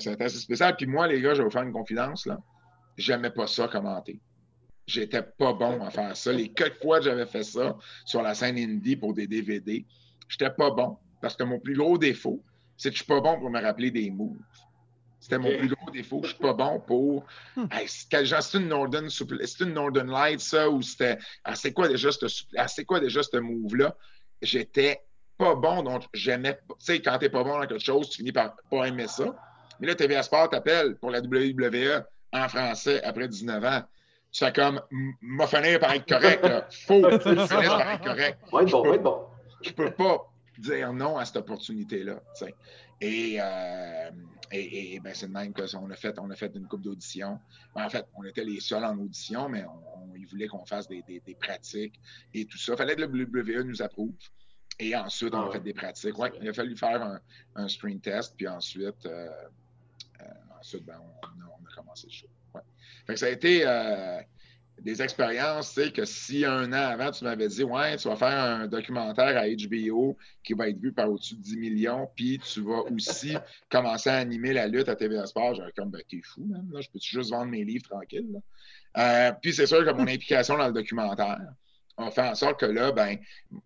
C'est 0.00 0.20
assez 0.20 0.38
spécial. 0.38 0.76
Puis 0.76 0.86
moi, 0.86 1.06
les 1.06 1.20
gars, 1.20 1.34
je 1.34 1.38
vais 1.38 1.44
vous 1.44 1.50
faire 1.50 1.62
une 1.62 1.72
confidence. 1.72 2.26
là. 2.26 2.38
J'aimais 2.96 3.30
pas 3.30 3.46
ça 3.46 3.68
commenter. 3.68 4.20
J'étais 4.88 5.22
pas 5.22 5.52
bon 5.52 5.82
à 5.84 5.90
faire 5.90 6.16
ça. 6.16 6.32
Les 6.32 6.48
quelques 6.48 6.80
fois 6.80 6.98
que 6.98 7.04
j'avais 7.04 7.26
fait 7.26 7.42
ça 7.42 7.76
sur 8.06 8.22
la 8.22 8.34
scène 8.34 8.56
indie 8.56 8.96
pour 8.96 9.12
des 9.12 9.26
DVD, 9.26 9.84
j'étais 10.28 10.48
pas 10.48 10.70
bon. 10.70 10.96
Parce 11.20 11.36
que 11.36 11.44
mon 11.44 11.60
plus 11.60 11.76
gros 11.76 11.98
défaut, 11.98 12.42
c'est 12.74 12.88
que 12.88 12.94
je 12.94 13.02
suis 13.02 13.06
pas 13.06 13.20
bon 13.20 13.38
pour 13.38 13.50
me 13.50 13.60
rappeler 13.60 13.90
des 13.90 14.10
moves. 14.10 14.38
C'était 15.20 15.36
mon 15.36 15.54
plus 15.58 15.68
gros 15.68 15.90
défaut. 15.90 16.20
Je 16.22 16.28
suis 16.28 16.38
pas 16.38 16.54
bon 16.54 16.80
pour. 16.80 17.26
Hmm. 17.54 17.66
c'est 17.86 18.54
une 18.54 18.68
Northern 18.68 19.10
c'est 19.10 19.60
une 19.60 19.74
Northern 19.74 20.10
Light, 20.10 20.40
ça, 20.40 20.70
ou 20.70 20.80
c'était. 20.80 21.18
Ah, 21.44 21.54
c'est 21.54 21.74
quoi 21.74 21.86
déjà 21.86 22.10
ce 22.10 22.24
ah, 22.56 22.66
c'est 22.66 22.86
quoi 22.86 22.98
déjà 22.98 23.22
ce 23.22 23.36
move-là? 23.36 23.94
J'étais 24.40 25.02
pas 25.36 25.54
bon, 25.54 25.82
donc 25.82 26.04
j'aimais 26.14 26.54
pas. 26.54 26.74
Tu 26.78 26.86
sais, 26.86 27.02
quand 27.02 27.18
t'es 27.18 27.28
pas 27.28 27.44
bon 27.44 27.58
dans 27.58 27.66
quelque 27.66 27.84
chose, 27.84 28.08
tu 28.08 28.18
finis 28.18 28.32
par 28.32 28.56
pas 28.70 28.86
aimer 28.86 29.06
ça. 29.06 29.36
Mais 29.80 29.88
là, 29.88 29.94
TVA 29.94 30.22
Sport 30.22 30.48
t'appelle 30.48 30.96
pour 30.96 31.10
la 31.10 31.20
WWE 31.20 32.04
en 32.32 32.48
français 32.48 33.02
après 33.02 33.28
19 33.28 33.64
ans. 33.64 33.82
Tu 34.30 34.44
fais 34.44 34.52
comme, 34.52 34.80
m'a 35.22 35.46
finir 35.46 35.80
par 35.80 35.94
être 35.94 36.06
correct, 36.06 36.44
là. 36.44 36.66
Faut 36.86 37.00
que 37.00 37.16
tu 37.16 37.48
par 37.48 37.90
être 37.92 38.04
correct. 38.04 38.38
Ouais, 38.52 38.66
bon, 38.66 38.90
ouais, 38.90 38.98
bon. 38.98 39.26
Je 39.62 39.72
peux 39.72 39.90
pas 39.90 40.30
dire 40.58 40.92
non 40.92 41.16
à 41.16 41.24
cette 41.24 41.36
opportunité-là. 41.36 42.20
Et, 43.00 43.38
euh, 43.40 44.10
et, 44.50 44.94
et 44.94 45.00
ben, 45.00 45.14
c'est 45.14 45.28
de 45.28 45.32
même 45.32 45.52
qu'on 45.52 45.90
a 45.90 45.96
fait, 45.96 46.18
on 46.18 46.30
a 46.30 46.36
fait 46.36 46.54
une 46.54 46.66
coupe 46.66 46.82
d'audition. 46.82 47.38
Ben, 47.74 47.84
en 47.84 47.88
fait, 47.88 48.06
on 48.14 48.24
était 48.24 48.44
les 48.44 48.60
seuls 48.60 48.84
en 48.84 48.98
audition, 48.98 49.48
mais 49.48 49.64
on, 49.64 50.14
ils 50.16 50.26
voulaient 50.26 50.48
qu'on 50.48 50.64
fasse 50.64 50.88
des, 50.88 51.02
des, 51.02 51.34
pratiques 51.34 52.00
et 52.34 52.44
tout 52.44 52.58
ça. 52.58 52.72
Il 52.72 52.76
fallait 52.76 52.96
que 52.96 53.02
le 53.02 53.24
WWE 53.24 53.64
nous 53.64 53.82
approuve. 53.82 54.14
Et 54.80 54.94
ensuite, 54.94 55.34
on 55.34 55.42
a 55.42 55.46
ah 55.48 55.52
fait 55.52 55.60
des 55.60 55.74
pratiques. 55.74 56.18
Ouais, 56.18 56.32
il 56.40 56.48
a 56.48 56.52
fallu 56.52 56.76
faire 56.76 57.02
un, 57.02 57.20
un 57.56 57.68
screen 57.68 58.00
test, 58.00 58.34
puis 58.36 58.46
ensuite, 58.46 59.06
euh, 59.06 59.28
euh, 60.20 60.24
ensuite 60.58 60.84
ben, 60.84 61.00
on, 61.00 61.66
a, 61.66 61.74
commencé 61.74 62.06
le 62.06 62.12
show. 62.12 62.26
Ça 63.14 63.26
a 63.26 63.30
été. 63.30 63.62
Euh, 63.64 64.20
des 64.82 65.02
expériences, 65.02 65.74
tu 65.74 65.82
sais, 65.82 65.92
que 65.92 66.04
si 66.04 66.44
un 66.44 66.72
an 66.72 66.90
avant, 66.90 67.10
tu 67.10 67.24
m'avais 67.24 67.48
dit, 67.48 67.64
ouais, 67.64 67.96
tu 67.96 68.08
vas 68.08 68.16
faire 68.16 68.38
un 68.38 68.66
documentaire 68.66 69.36
à 69.36 69.48
HBO 69.48 70.16
qui 70.44 70.52
va 70.52 70.68
être 70.68 70.78
vu 70.78 70.92
par 70.92 71.10
au-dessus 71.10 71.34
de 71.36 71.42
10 71.42 71.56
millions, 71.56 72.08
puis 72.14 72.38
tu 72.38 72.62
vas 72.62 72.82
aussi 72.90 73.34
commencer 73.70 74.10
à 74.10 74.16
animer 74.16 74.52
la 74.52 74.68
lutte 74.68 74.88
à 74.88 74.96
TVA 74.96 75.26
Sport, 75.26 75.54
j'aurais 75.54 75.72
comme, 75.72 75.90
ben, 75.90 76.02
t'es 76.08 76.20
fou, 76.22 76.44
man, 76.44 76.68
là, 76.72 76.80
je 76.80 76.88
peux 76.90 76.98
juste 77.00 77.30
vendre 77.30 77.50
mes 77.50 77.64
livres 77.64 77.88
tranquille, 77.88 78.40
euh, 78.96 79.32
puis 79.42 79.52
c'est 79.52 79.66
sûr 79.66 79.84
que 79.84 79.90
mon 79.90 80.06
implication 80.06 80.56
dans 80.56 80.68
le 80.68 80.72
documentaire 80.72 81.40
a 81.96 82.10
fait 82.10 82.22
en 82.22 82.34
sorte 82.34 82.60
que 82.60 82.66
là, 82.66 82.92
ben, 82.92 83.18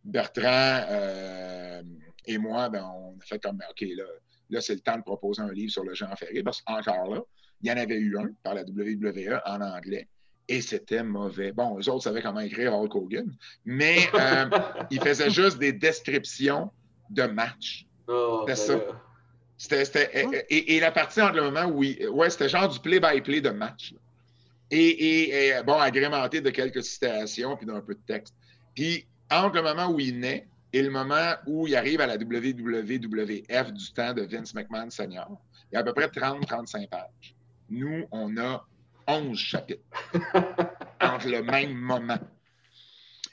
Bertrand 0.04 0.46
euh, 0.88 1.82
et 2.24 2.38
moi, 2.38 2.70
ben, 2.70 2.84
on 2.84 3.18
a 3.20 3.24
fait 3.24 3.42
comme, 3.42 3.58
ben, 3.58 3.66
OK, 3.70 3.86
là, 3.96 4.04
là 4.48 4.60
c'est 4.60 4.74
le 4.74 4.80
temps 4.80 4.96
de 4.96 5.02
proposer 5.02 5.42
un 5.42 5.52
livre 5.52 5.72
sur 5.72 5.84
le 5.84 5.94
Jean 5.94 6.14
Ferré, 6.16 6.42
parce 6.42 6.62
qu'encore 6.62 7.14
là, 7.14 7.20
il 7.62 7.70
y 7.70 7.72
en 7.72 7.76
avait 7.76 7.98
eu 7.98 8.18
un 8.18 8.30
par 8.42 8.54
la 8.54 8.62
WWE 8.62 9.40
en 9.44 9.60
anglais 9.60 10.08
et 10.48 10.60
c'était 10.60 11.02
mauvais. 11.02 11.52
Bon, 11.52 11.78
eux 11.78 11.88
autres 11.88 12.04
savaient 12.04 12.22
comment 12.22 12.40
écrire 12.40 12.74
Hulk 12.74 12.94
Hogan, 12.94 13.32
mais 13.64 13.98
euh, 14.14 14.46
ils 14.90 15.00
faisaient 15.00 15.30
juste 15.30 15.58
des 15.58 15.72
descriptions 15.72 16.70
de 17.10 17.24
matchs. 17.24 17.86
Oh, 18.08 18.44
c'était 18.46 18.56
ça. 18.56 18.80
C'était, 19.56 20.44
et, 20.50 20.80
la 20.80 20.90
partie 20.90 21.22
entre 21.22 21.36
le 21.36 21.44
moment 21.44 21.66
où 21.66 21.84
ouais, 21.84 22.30
c'était 22.30 22.48
genre 22.48 22.68
du 22.68 22.80
play-by-play 22.80 23.40
de 23.40 23.50
match. 23.50 23.94
Et, 24.72 25.52
bon, 25.64 25.78
agrémenté 25.78 26.40
de 26.40 26.50
quelques 26.50 26.82
citations 26.82 27.56
puis 27.56 27.66
d'un 27.66 27.80
peu 27.80 27.94
de 27.94 28.00
texte. 28.04 28.34
Puis 28.74 29.06
entre 29.30 29.56
le 29.56 29.62
moment 29.62 29.86
où 29.88 30.00
il 30.00 30.18
naît 30.18 30.48
et 30.72 30.82
le 30.82 30.90
moment 30.90 31.34
où 31.46 31.68
il 31.68 31.76
arrive 31.76 32.00
à 32.00 32.06
la 32.06 32.16
WWF 32.16 33.72
du 33.72 33.92
temps 33.92 34.12
de 34.12 34.22
Vince 34.22 34.52
McMahon 34.52 34.90
Senior, 34.90 35.40
il 35.70 35.74
y 35.74 35.76
a 35.76 35.80
à 35.80 35.84
peu 35.84 35.92
près 35.92 36.08
30-35 36.08 36.88
pages. 36.88 37.36
Nous, 37.72 38.04
on 38.12 38.36
a 38.36 38.64
11 39.08 39.36
chapitres 39.36 39.82
entre 41.00 41.28
le 41.28 41.42
même 41.42 41.72
moment. 41.72 42.18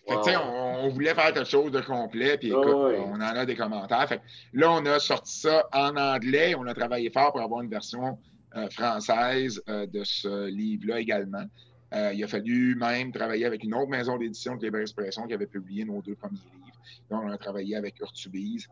on, 0.08 0.90
voulait 0.90 1.14
faire 1.14 1.34
quelque 1.34 1.44
chose 1.44 1.72
de 1.72 1.82
complet, 1.82 2.38
puis 2.38 2.48
écoute, 2.48 2.66
on 2.66 3.16
en 3.16 3.22
a 3.22 3.46
des 3.46 3.56
commentaires. 3.56 4.08
là, 4.54 4.72
on 4.72 4.86
a 4.86 4.98
sorti 5.00 5.40
ça 5.42 5.68
en 5.74 5.96
anglais. 5.98 6.56
On 6.56 6.66
a 6.68 6.74
travaillé 6.74 7.12
fort 7.12 7.34
pour 7.34 7.42
avoir 7.42 7.62
une 7.62 7.70
version 7.70 8.18
euh, 8.56 8.70
française 8.70 9.62
euh, 9.70 9.86
de 9.86 10.04
ce 10.04 10.48
livre-là 10.48 11.00
également. 11.00 11.46
Euh, 11.94 12.14
il 12.14 12.24
a 12.24 12.28
fallu 12.28 12.76
même 12.76 13.12
travailler 13.12 13.46
avec 13.46 13.64
une 13.64 13.74
autre 13.74 13.90
maison 13.90 14.18
d'édition 14.18 14.56
de 14.56 14.64
Libre 14.64 14.80
Expression 14.80 15.28
qui 15.28 15.34
avait 15.34 15.48
publié 15.48 15.86
nos 15.86 16.02
deux 16.02 16.16
premiers 16.16 16.38
livres. 16.38 16.80
Donc, 17.12 17.24
on 17.26 17.30
a 17.30 17.38
travaillé 17.38 17.76
avec 17.76 18.00
Urtubise. 18.00 18.68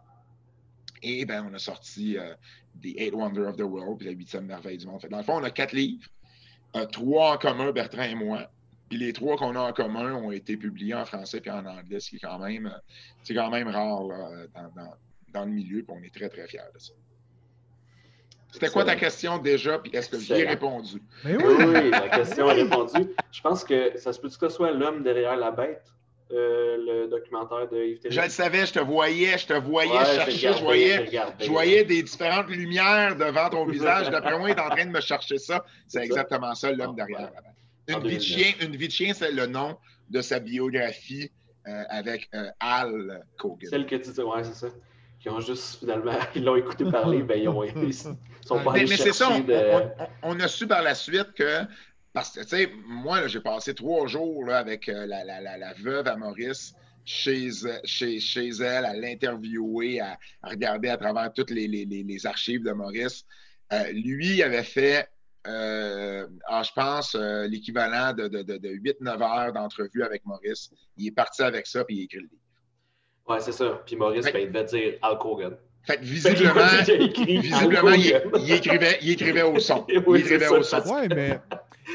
Et 1.04 1.26
ben, 1.26 1.48
on 1.50 1.54
a 1.54 1.60
sorti 1.60 2.18
The 2.82 2.94
Eight 2.98 3.14
Wonders 3.14 3.48
of 3.48 3.58
the 3.58 3.62
World, 3.62 3.98
puis 4.00 4.08
la 4.08 4.14
huitième 4.14 4.46
merveille 4.46 4.78
du 4.78 4.86
monde. 4.86 5.02
Dans 5.10 5.18
le 5.18 5.24
fond, 5.24 5.38
on 5.38 5.44
a 5.44 5.52
quatre 5.52 5.74
livres. 5.74 6.08
Euh, 6.76 6.86
trois 6.86 7.34
en 7.34 7.38
commun, 7.38 7.72
Bertrand 7.72 8.04
et 8.04 8.16
moi. 8.16 8.50
Puis 8.90 9.00
les 9.00 9.14
trois 9.14 9.38
qu'on 9.38 9.56
a 9.56 9.60
en 9.60 9.74
commun 9.74 10.14
ont 10.14 10.32
été 10.32 10.58
publiés 10.58 10.94
en 10.94 11.06
français 11.06 11.42
et 11.44 11.50
en 11.50 11.66
anglais, 11.66 12.00
ce 12.00 12.10
qui 12.10 12.16
est 12.18 12.20
quand 12.20 12.40
même, 12.40 12.74
c'est 13.24 13.34
quand 13.34 13.50
même 13.50 13.68
rare 13.68 14.04
dans, 15.34 15.46
le 15.46 15.52
milieu, 15.52 15.84
puis 15.84 15.96
on 15.98 16.02
est 16.04 16.14
très, 16.14 16.30
très 16.30 16.48
fiers 16.48 16.60
de 16.74 16.80
ça. 16.80 16.94
C'était 18.52 18.70
quoi 18.70 18.86
ta 18.86 18.96
question 18.96 19.38
déjà, 19.40 19.78
puis 19.78 19.92
est-ce 19.94 20.10
que 20.10 20.20
j'y 20.20 20.34
ai 20.34 20.48
répondu? 20.48 21.02
Oui, 21.26 21.36
oui, 21.36 21.92
la 21.92 22.10
question 22.10 22.50
est 22.50 22.64
répondue. 22.64 23.14
Je 23.32 23.42
pense 23.42 23.64
que 23.64 23.98
ça 23.98 24.14
se 24.14 24.20
peut 24.20 24.30
que 24.30 24.34
ce 24.34 24.50
soit 24.50 24.72
l'homme 24.72 25.04
derrière 25.04 25.36
la 25.36 25.52
bête, 25.52 25.86
euh, 26.32 26.78
le 26.78 27.08
documentaire 27.08 27.70
de 27.70 27.78
Yves 27.78 28.00
Je 28.10 28.20
le 28.20 28.30
savais, 28.30 28.66
je 28.66 28.74
te 28.74 28.80
voyais, 28.80 29.38
je 29.38 29.48
te 29.48 29.54
voyais 29.54 30.06
chercher, 30.06 30.54
je 30.54 30.64
voyais, 30.64 31.10
je 31.40 31.50
voyais 31.50 31.86
des 31.86 32.04
différentes 32.04 32.50
lumières 32.50 33.16
devant 33.16 33.50
ton 33.50 33.66
visage. 33.66 34.10
D'après 34.10 34.38
moi, 34.38 34.50
il 34.50 34.58
est 34.58 34.62
en 34.62 34.70
train 34.70 34.86
de 34.86 34.92
me 34.92 35.00
chercher 35.00 35.38
ça. 35.38 35.64
C'est 35.88 36.04
exactement 36.04 36.54
ça, 36.54 36.72
l'homme 36.72 36.96
ah, 37.00 37.06
derrière. 37.06 37.32
Une 37.88 38.06
vie, 38.06 38.18
de 38.18 38.22
chien, 38.22 38.52
une 38.62 38.76
vie 38.76 38.88
de 38.88 38.94
chien, 38.94 39.14
c'est 39.14 39.32
le 39.32 39.46
nom 39.48 39.78
de 40.10 40.22
sa 40.22 40.40
biographie 40.40 41.32
euh, 41.68 41.84
avec 41.90 42.30
euh, 42.34 42.50
Al 42.60 43.26
Kogan. 43.38 43.70
Celle 43.70 43.86
que 43.86 43.96
tu 43.96 44.12
dis, 44.12 44.22
ouais, 44.22 44.44
c'est 44.44 44.54
ça. 44.54 44.68
Qui 45.20 45.30
ont 45.30 45.40
juste, 45.40 45.80
finalement, 45.80 46.12
ils 46.36 46.44
l'ont 46.44 46.56
écouté 46.56 46.84
parler, 46.92 47.24
ben, 47.24 47.40
ils, 47.42 47.48
ont, 47.48 47.64
ils 47.64 47.94
sont 47.94 48.18
pas 48.64 48.72
allés 48.72 48.84
mais, 48.84 48.90
mais 48.90 48.98
c'est 48.98 49.14
ça, 49.14 49.30
on, 50.24 50.40
a 50.40 50.48
su 50.48 50.68
par 50.68 50.82
la 50.82 50.96
suite 50.96 51.34
que 51.34 51.62
parce 52.18 52.32
que, 52.32 52.40
tu 52.40 52.48
sais, 52.48 52.72
moi, 52.88 53.28
j'ai 53.28 53.42
passé 53.42 53.76
trois 53.76 54.08
jours 54.08 54.50
avec 54.50 54.90
euh, 54.90 55.06
la, 55.06 55.74
veuve 55.74 56.08
à 56.08 56.16
Maurice 56.16 56.74
chez, 57.06 57.52
chez, 57.84 58.20
chez 58.20 58.48
elle, 58.48 58.86
à 58.86 58.96
l'interviewer, 58.96 60.00
à, 60.00 60.18
regarder 60.42 60.90
à 60.90 60.98
travers 60.98 61.32
toutes 61.32 61.52
les, 61.52 62.26
archives 62.26 62.64
de 62.64 62.72
Maurice. 62.72 63.24
Euh, 63.72 63.92
lui 63.92 64.42
avait 64.42 64.64
fait, 64.64 65.08
euh, 65.46 66.26
ah, 66.48 66.64
je 66.64 66.72
pense, 66.74 67.14
l'équivalent 67.14 68.14
de, 68.14 68.28
de, 68.28 68.42
de, 68.42 68.68
8-9 68.68 69.22
heures 69.22 69.54
d'entrevue 69.54 70.02
avec 70.02 70.26
Maurice. 70.26 70.72
Il 70.96 71.06
est 71.06 71.12
parti 71.12 71.44
avec 71.44 71.68
ça, 71.68 71.86
puis 71.86 71.98
il 71.98 72.02
a 72.02 72.04
écrit 72.06 72.18
le 72.18 72.24
livre. 72.24 72.42
Ouais, 73.28 73.40
c'est 73.42 73.52
ça. 73.52 73.80
Puis 73.86 73.96
Maurice, 73.96 74.26
ben, 74.26 74.40
il 74.40 74.52
devait 74.52 74.64
dire 74.64 74.94
Al 75.04 75.20
Kogan. 75.20 75.56
Fait 75.84 75.98
que 75.98 76.04
visiblement, 76.04 76.66
visiblement 77.28 77.92
il, 77.92 78.52
écrivait, 78.52 78.98
il 79.04 79.12
écrivait 79.12 79.44
au 79.44 79.60
son. 79.60 79.86
il 79.90 80.16
écrivait 80.16 80.48
au 80.48 80.64
son. 80.64 80.82
Ouais, 80.82 81.08
mais 81.10 81.40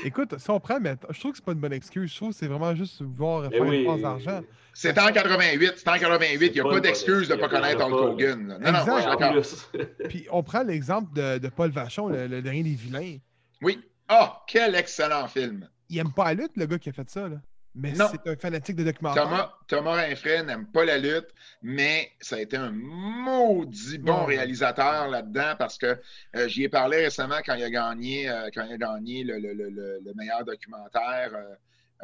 Écoute, 0.04 0.38
si 0.38 0.50
on 0.50 0.60
prend, 0.60 0.80
mais 0.80 0.96
je 1.10 1.20
trouve 1.20 1.32
que 1.32 1.38
c'est 1.38 1.44
pas 1.44 1.52
une 1.52 1.60
bonne 1.60 1.72
excuse. 1.72 2.10
Je 2.10 2.16
trouve 2.16 2.30
que 2.30 2.36
c'est 2.36 2.46
vraiment 2.46 2.74
juste 2.74 3.02
vouloir 3.02 3.50
faire 3.50 3.64
une 3.64 3.86
passe 3.86 4.00
d'argent. 4.00 4.40
C'est 4.74 4.98
en 4.98 5.12
88. 5.12 5.74
C'est 5.76 5.88
en 5.88 5.98
88. 5.98 6.46
Il 6.46 6.52
n'y 6.52 6.60
a 6.60 6.64
pas 6.64 6.80
d'excuse 6.80 7.28
de 7.28 7.34
ne 7.34 7.40
pas 7.40 7.48
connaître 7.48 7.84
Hulk 7.84 7.92
Hogan. 7.92 8.58
Non, 8.60 8.72
non, 8.72 8.84
d'accord. 8.84 9.42
Puis 10.08 10.26
on 10.30 10.42
prend 10.42 10.62
l'exemple 10.62 11.12
de, 11.14 11.48
Paul 11.48 11.70
Vachon, 11.70 12.08
le, 12.08 12.40
dernier 12.40 12.62
des 12.62 12.74
vilains. 12.74 13.18
Oui. 13.60 13.80
Ah, 14.08 14.32
oh, 14.32 14.42
quel 14.46 14.74
excellent 14.74 15.28
film. 15.28 15.68
Il 15.88 15.98
aime 15.98 16.12
pas 16.12 16.24
la 16.26 16.42
lutte, 16.42 16.52
le 16.56 16.66
gars 16.66 16.78
qui 16.78 16.88
a 16.88 16.92
fait 16.92 17.08
ça. 17.08 17.28
Là. 17.28 17.36
Mais 17.74 17.94
c'est 17.94 18.28
un 18.28 18.36
fanatique 18.36 18.76
de 18.76 18.84
documentaire. 18.84 19.24
Thomas, 19.24 19.52
Thomas 19.66 19.92
Rinfray 19.92 20.44
n'aime 20.44 20.66
pas 20.66 20.84
la 20.84 20.98
lutte, 20.98 21.28
mais 21.62 22.12
ça 22.20 22.36
a 22.36 22.40
été 22.40 22.56
un 22.56 22.70
maudit 22.70 23.98
bon 23.98 24.24
réalisateur 24.24 25.08
là-dedans 25.08 25.54
parce 25.58 25.78
que 25.78 25.98
euh, 26.36 26.48
j'y 26.48 26.64
ai 26.64 26.68
parlé 26.68 26.98
récemment 26.98 27.38
quand 27.44 27.54
il 27.54 27.64
a 27.64 27.70
gagné, 27.70 28.28
euh, 28.28 28.50
quand 28.54 28.64
il 28.64 28.74
a 28.74 28.76
gagné 28.76 29.24
le, 29.24 30.12
meilleur 30.14 30.44
documentaire. 30.44 31.32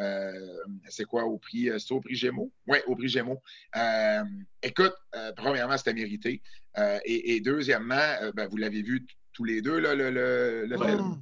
Euh, 0.00 0.32
c'est 0.88 1.04
quoi 1.04 1.24
au 1.24 1.38
prix? 1.38 1.70
C'est 1.78 1.92
au 1.92 2.00
prix 2.00 2.14
Gémeaux? 2.14 2.50
Oui, 2.66 2.78
au 2.86 2.94
prix 2.94 3.08
Gémeaux. 3.08 3.42
écoute, 4.62 4.94
premièrement, 5.36 5.76
c'était 5.76 5.94
mérité. 5.94 6.40
Et, 7.04 7.40
deuxièmement, 7.40 8.32
ben, 8.34 8.48
vous 8.48 8.56
l'avez 8.56 8.82
vu 8.82 9.04
tous 9.32 9.44
les 9.44 9.60
deux, 9.60 9.78
là, 9.78 9.94
le, 9.94 10.66
film. 10.78 11.20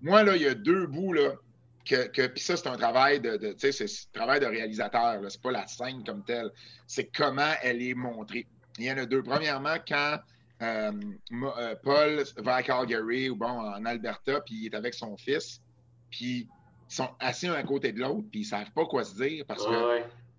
Moi, 0.00 0.22
là, 0.22 0.36
il 0.36 0.42
y 0.42 0.46
a 0.46 0.54
deux 0.54 0.86
bouts 0.86 1.12
là, 1.12 1.32
que, 1.88 2.26
puis 2.26 2.42
ça, 2.42 2.56
c'est 2.56 2.68
un 2.68 2.76
travail 2.76 3.20
de, 3.20 3.36
de 3.36 3.54
c'est 3.58 3.86
travail 4.12 4.40
de 4.40 4.46
réalisateur. 4.46 5.20
C'est 5.28 5.40
pas 5.40 5.52
la 5.52 5.66
scène 5.66 6.04
comme 6.04 6.24
telle. 6.24 6.50
C'est 6.86 7.04
comment 7.14 7.52
elle 7.62 7.82
est 7.82 7.94
montrée. 7.94 8.46
Il 8.78 8.84
y 8.84 8.92
en 8.92 8.98
a 8.98 9.06
deux. 9.06 9.22
Premièrement, 9.22 9.76
quand 9.86 10.18
euh, 10.62 10.92
euh, 11.32 11.74
Paul 11.82 12.24
va 12.38 12.56
à 12.56 12.62
Calgary 12.62 13.30
ou 13.30 13.36
bon, 13.36 13.46
en 13.46 13.84
Alberta, 13.84 14.40
puis 14.40 14.54
il 14.62 14.66
est 14.66 14.74
avec 14.74 14.94
son 14.94 15.16
fils, 15.16 15.60
puis 16.10 16.48
ils 16.90 16.94
sont 16.94 17.10
assis 17.20 17.48
un 17.48 17.54
à 17.54 17.62
côté 17.62 17.92
de 17.92 18.00
l'autre, 18.00 18.26
puis 18.30 18.40
ils 18.40 18.44
savent 18.44 18.70
pas 18.72 18.86
quoi 18.86 19.04
se 19.04 19.14
dire 19.16 19.44
parce 19.46 19.64
qu'ils 19.64 19.74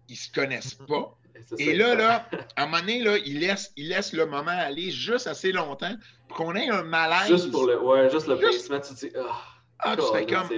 ne 0.10 0.16
se 0.16 0.32
connaissent 0.32 0.76
pas. 0.88 1.16
Et 1.58 1.74
là, 1.74 1.96
là, 1.96 2.30
à 2.58 2.64
un 2.64 2.66
moment 2.66 2.80
donné, 2.80 3.02
là, 3.02 3.18
il 3.26 3.40
laisse, 3.40 3.72
il 3.78 3.90
laisse 3.90 4.14
le 4.14 4.26
moment 4.26 4.52
aller 4.52 4.92
juste 4.92 5.28
assez 5.28 5.52
longtemps 5.52 5.96
pour 6.28 6.38
qu'on 6.38 6.56
ait 6.56 6.70
un 6.70 6.84
malaise. 6.84 7.30
Juste 7.30 7.52
pour 7.52 7.66
le, 7.66 7.82
ouais, 7.82 8.10
juste 8.10 8.28
le 8.28 8.38
placement, 8.38 8.80
tu 8.82 8.94
dis, 8.94 9.12
ah. 9.18 9.59
Ah, 9.80 9.96
tu 9.96 10.04
fais 10.14 10.26
comme. 10.26 10.50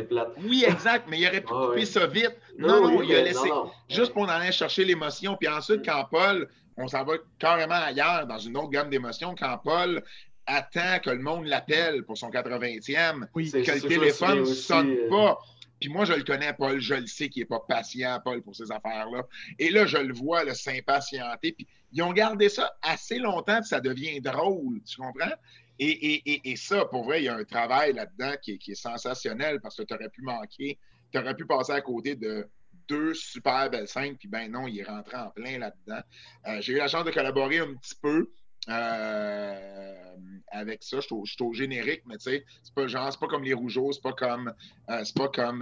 Oui, 0.45 0.65
exact, 0.67 1.05
mais 1.07 1.19
il 1.19 1.27
aurait 1.27 1.41
pu 1.41 1.53
ah, 1.55 1.67
couper 1.67 1.85
ça 1.85 2.07
vite. 2.07 2.35
Non, 2.57 2.81
non, 2.81 3.03
il 3.03 3.15
a 3.15 3.21
laissé. 3.21 3.49
Juste 3.89 4.13
pour 4.13 4.23
en 4.23 4.29
aller 4.29 4.51
chercher 4.51 4.83
l'émotion. 4.83 5.37
Puis 5.39 5.47
ensuite, 5.47 5.85
quand 5.85 6.05
Paul, 6.09 6.49
on 6.77 6.87
s'en 6.87 7.03
va 7.03 7.13
carrément 7.37 7.75
ailleurs, 7.75 8.25
dans 8.27 8.39
une 8.39 8.57
autre 8.57 8.69
gamme 8.69 8.89
d'émotions, 8.89 9.35
quand 9.37 9.59
Paul 9.63 10.03
attend 10.47 10.99
que 11.03 11.11
le 11.11 11.19
monde 11.19 11.45
l'appelle 11.45 12.03
pour 12.03 12.17
son 12.17 12.29
80e, 12.29 13.27
oui, 13.35 13.51
que 13.51 13.57
le 13.57 13.81
téléphone 13.81 14.39
ne 14.39 14.45
sonne 14.45 14.91
euh, 14.91 15.09
pas. 15.09 15.39
Puis 15.79 15.89
moi, 15.89 16.05
je 16.05 16.13
le 16.13 16.23
connais, 16.23 16.53
Paul, 16.53 16.79
je 16.79 16.93
le 16.93 17.07
sais 17.07 17.29
qu'il 17.29 17.41
n'est 17.41 17.47
pas 17.47 17.59
patient, 17.67 18.19
Paul, 18.23 18.41
pour 18.41 18.55
ces 18.55 18.71
affaires-là. 18.71 19.23
Et 19.57 19.71
là, 19.71 19.85
je 19.85 19.97
le 19.97 20.13
vois, 20.13 20.43
le 20.43 20.53
s'impatienter. 20.53 21.53
Puis 21.53 21.67
ils 21.93 22.03
ont 22.03 22.13
gardé 22.13 22.49
ça 22.49 22.75
assez 22.81 23.17
longtemps, 23.17 23.59
puis 23.59 23.67
ça 23.67 23.81
devient 23.81 24.21
drôle, 24.21 24.81
tu 24.83 24.97
comprends? 24.97 25.33
Et, 25.79 26.55
ça, 26.57 26.85
pour 26.85 27.05
vrai, 27.05 27.21
il 27.21 27.25
y 27.25 27.27
a 27.27 27.35
un 27.35 27.43
travail 27.43 27.93
là-dedans 27.93 28.33
qui, 28.41 28.59
est 28.67 28.75
sensationnel 28.75 29.59
parce 29.61 29.75
que 29.75 29.83
tu 29.83 29.93
aurais 29.93 30.09
pu 30.09 30.21
manquer, 30.21 30.77
tu 31.11 31.17
aurais 31.17 31.35
pu 31.35 31.45
passer 31.45 31.71
à 31.73 31.81
côté 31.81 32.15
de 32.15 32.47
deux 32.87 33.13
super 33.13 33.69
belles 33.69 33.87
scènes, 33.87 34.17
puis 34.17 34.27
ben 34.27 34.51
non, 34.51 34.67
il 34.67 34.79
est 34.79 34.83
rentré 34.83 35.15
en 35.17 35.29
plein 35.29 35.59
là-dedans. 35.59 36.01
Euh, 36.47 36.61
j'ai 36.61 36.73
eu 36.73 36.77
la 36.77 36.87
chance 36.87 37.05
de 37.05 37.11
collaborer 37.11 37.59
un 37.59 37.73
petit 37.75 37.95
peu 38.01 38.29
euh, 38.69 40.15
avec 40.47 40.83
ça. 40.83 40.99
Je 40.99 41.07
suis 41.25 41.43
au, 41.43 41.53
générique, 41.53 42.03
mais 42.05 42.17
tu 42.17 42.31
sais, 42.31 42.45
c'est 42.63 42.73
pas 42.73 42.87
genre, 42.87 43.11
c'est 43.11 43.19
pas 43.19 43.27
comme 43.27 43.43
les 43.43 43.53
Rougeaux, 43.53 43.91
c'est 43.93 44.03
pas 44.03 44.13
comme, 44.13 44.53
euh, 44.89 45.03
c'est 45.03 45.15
pas 45.15 45.29
comme 45.29 45.61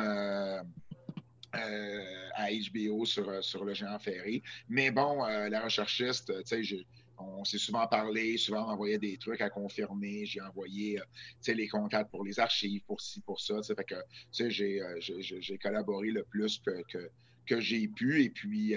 à 1.52 2.48
HBO 2.52 3.06
sur, 3.06 3.44
sur 3.44 3.64
le 3.64 3.74
géant 3.74 4.00
ferré. 4.00 4.42
Mais 4.68 4.92
bon, 4.92 5.24
la 5.26 5.62
recherchiste, 5.62 6.34
tu 6.46 6.66
sais, 6.66 6.86
on 7.20 7.44
s'est 7.44 7.58
souvent 7.58 7.88
parlé, 7.88 8.38
souvent 8.38 8.68
m'envoyait 8.68 8.98
des 8.98 9.18
trucs 9.18 9.42
à 9.42 9.50
confirmer. 9.50 10.26
J'ai 10.26 10.42
envoyé 10.42 11.00
les 11.48 11.68
contacts 11.68 12.12
pour 12.12 12.24
les 12.24 12.40
archives, 12.40 12.84
pour 12.86 13.02
ci, 13.02 13.22
pour 13.22 13.40
ça. 13.40 13.56
Fait 13.64 13.84
que 13.84 14.50
j'ai 14.50 15.58
collaboré 15.62 16.12
le 16.12 16.24
plus 16.24 16.60
que, 16.60 16.82
que, 16.92 17.10
que 17.46 17.60
j'ai 17.60 17.88
pu. 17.88 18.24
Et 18.24 18.30
puis, 18.30 18.76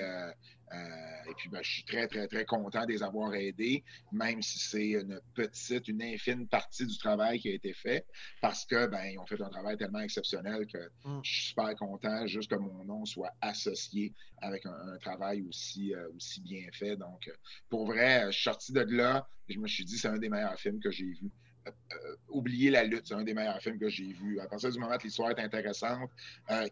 euh, 0.75 1.31
et 1.31 1.35
puis, 1.35 1.49
ben, 1.49 1.61
je 1.63 1.71
suis 1.71 1.85
très, 1.85 2.07
très, 2.09 2.27
très 2.27 2.45
content 2.45 2.85
de 2.85 2.93
les 2.93 3.03
avoir 3.03 3.35
aidés, 3.35 3.85
même 4.11 4.43
si 4.43 4.59
c'est 4.59 4.91
une 4.91 5.21
petite, 5.35 5.89
une 5.89 6.03
infime 6.03 6.49
partie 6.49 6.87
du 6.87 6.97
travail 6.99 7.39
qui 7.41 7.49
a 7.49 7.53
été 7.53 7.73
fait, 7.73 8.07
parce 8.41 8.65
que 8.65 8.87
ben, 8.87 9.05
ils 9.05 9.19
ont 9.19 9.27
fait 9.27 9.41
un 9.41 9.51
travail 9.51 9.77
tellement 9.77 10.01
exceptionnel 10.01 10.67
que 10.67 10.79
mm. 11.05 11.21
je 11.23 11.31
suis 11.31 11.49
super 11.49 11.75
content 11.77 12.27
juste 12.27 12.51
que 12.51 12.57
mon 12.57 12.85
nom 12.85 13.05
soit 13.05 13.33
associé 13.41 14.15
avec 14.39 14.67
un, 14.67 14.99
travail 15.01 15.43
aussi, 15.43 15.95
euh, 15.95 16.09
aussi 16.17 16.41
bien 16.41 16.67
fait. 16.73 16.97
Donc, 16.97 17.31
pour 17.69 17.87
vrai, 17.87 18.27
je 18.27 18.33
suis 18.33 18.45
sorti 18.45 18.73
de 18.73 18.81
là 18.81 19.27
je 19.49 19.59
me 19.59 19.69
suis 19.69 19.85
dit, 19.85 19.99
c'est 19.99 20.09
un 20.09 20.19
des 20.19 20.31
meilleurs 20.31 20.59
films 20.59 20.81
que 20.81 20.91
j'ai 20.91 21.05
vu. 21.05 21.31
Euh, 21.67 22.17
oublier 22.29 22.71
la 22.71 22.85
lutte, 22.85 23.07
c'est 23.07 23.15
un 23.15 23.23
des 23.23 23.35
meilleurs 23.35 23.61
films 23.61 23.79
que 23.79 23.89
j'ai 23.89 24.13
vu. 24.13 24.41
À 24.41 24.49
partir 24.49 24.71
du 24.71 24.79
moment 24.79 24.95
où 24.95 25.05
l'histoire 25.05 25.31
est 25.31 25.41
intéressante, 25.41 26.11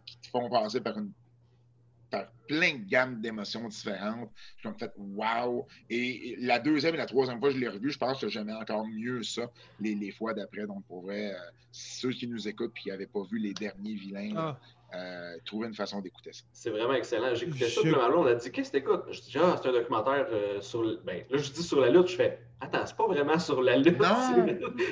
qui 0.05 0.17
te 0.19 0.27
font 0.29 0.49
passer 0.49 0.81
par 0.81 0.97
une 0.97 1.13
par 2.11 2.27
plein 2.47 2.77
de 2.77 2.89
gammes 2.89 3.21
d'émotions 3.21 3.67
différentes. 3.67 4.29
Je 4.57 4.67
me 4.67 4.73
fait 4.73 4.91
wow. 4.97 5.65
Et 5.89 6.35
la 6.39 6.59
deuxième 6.59 6.93
et 6.95 6.97
la 6.97 7.05
troisième 7.05 7.39
fois 7.39 7.49
que 7.49 7.55
je 7.55 7.59
l'ai 7.59 7.69
revu, 7.69 7.89
je 7.89 7.97
pense 7.97 8.19
que 8.19 8.27
j'aimais 8.27 8.53
encore 8.53 8.85
mieux 8.85 9.23
ça 9.23 9.49
les, 9.79 10.11
fois 10.11 10.33
d'après. 10.33 10.67
Donc, 10.67 10.85
pour 10.85 11.03
vrai, 11.03 11.33
euh, 11.33 11.37
ceux 11.71 12.11
qui 12.11 12.27
nous 12.27 12.47
écoutent 12.47 12.73
et 12.77 12.81
qui 12.81 12.89
n'avaient 12.89 13.07
pas 13.07 13.23
vu 13.31 13.39
les 13.39 13.53
derniers 13.53 13.95
vilains, 13.95 14.33
ah. 14.35 14.59
Euh, 14.93 15.37
trouver 15.45 15.67
une 15.67 15.73
façon 15.73 16.01
d'écouter 16.01 16.33
ça. 16.33 16.43
C'est 16.51 16.69
vraiment 16.69 16.93
excellent. 16.93 17.33
J'écoutais 17.33 17.69
ça, 17.69 17.79
puis 17.79 17.93
on 17.95 18.25
a 18.25 18.35
dit 18.35 18.51
Qu'est-ce 18.51 18.71
que 18.71 18.77
t'écoutes 18.77 19.05
Je 19.09 19.21
dis 19.21 19.37
Ah, 19.37 19.55
c'est 19.61 19.69
un 19.69 19.71
documentaire 19.71 20.27
euh, 20.29 20.59
sur. 20.59 20.81
Ben, 21.05 21.23
là, 21.29 21.37
je 21.37 21.49
dis 21.49 21.63
sur 21.63 21.79
la 21.79 21.89
lutte, 21.89 22.07
je 22.07 22.17
fais 22.17 22.41
Attends, 22.61 22.85
c'est 22.85 22.95
pas 22.95 23.07
vraiment 23.07 23.39
sur 23.39 23.61
la 23.61 23.77
lutte. 23.77 23.99
Non, 23.99 24.45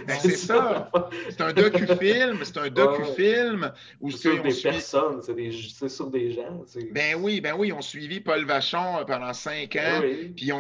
ben, 0.07 0.17
c'est 0.19 0.35
ça. 0.35 0.89
C'est 1.29 1.41
un 1.41 1.53
docu-film. 1.53 2.39
C'est 2.43 2.57
un 2.57 2.69
docu-film. 2.69 3.71
Où 4.01 4.09
c'est 4.09 4.17
sur 4.17 4.43
des 4.43 4.53
personnes, 4.53 5.21
c'est 5.21 5.89
sur 5.89 6.07
des 6.07 6.33
gens. 6.33 6.65
Ben 6.91 7.15
oui, 7.19 7.41
ben 7.41 7.53
oui, 7.55 7.67
ils 7.67 7.73
ont 7.73 7.81
suivi 7.81 8.19
Paul 8.21 8.43
Vachon 8.45 8.97
euh, 8.97 9.05
pendant 9.05 9.33
cinq 9.33 9.75
ans. 9.75 10.01
Ben 10.01 10.33
puis 10.35 10.51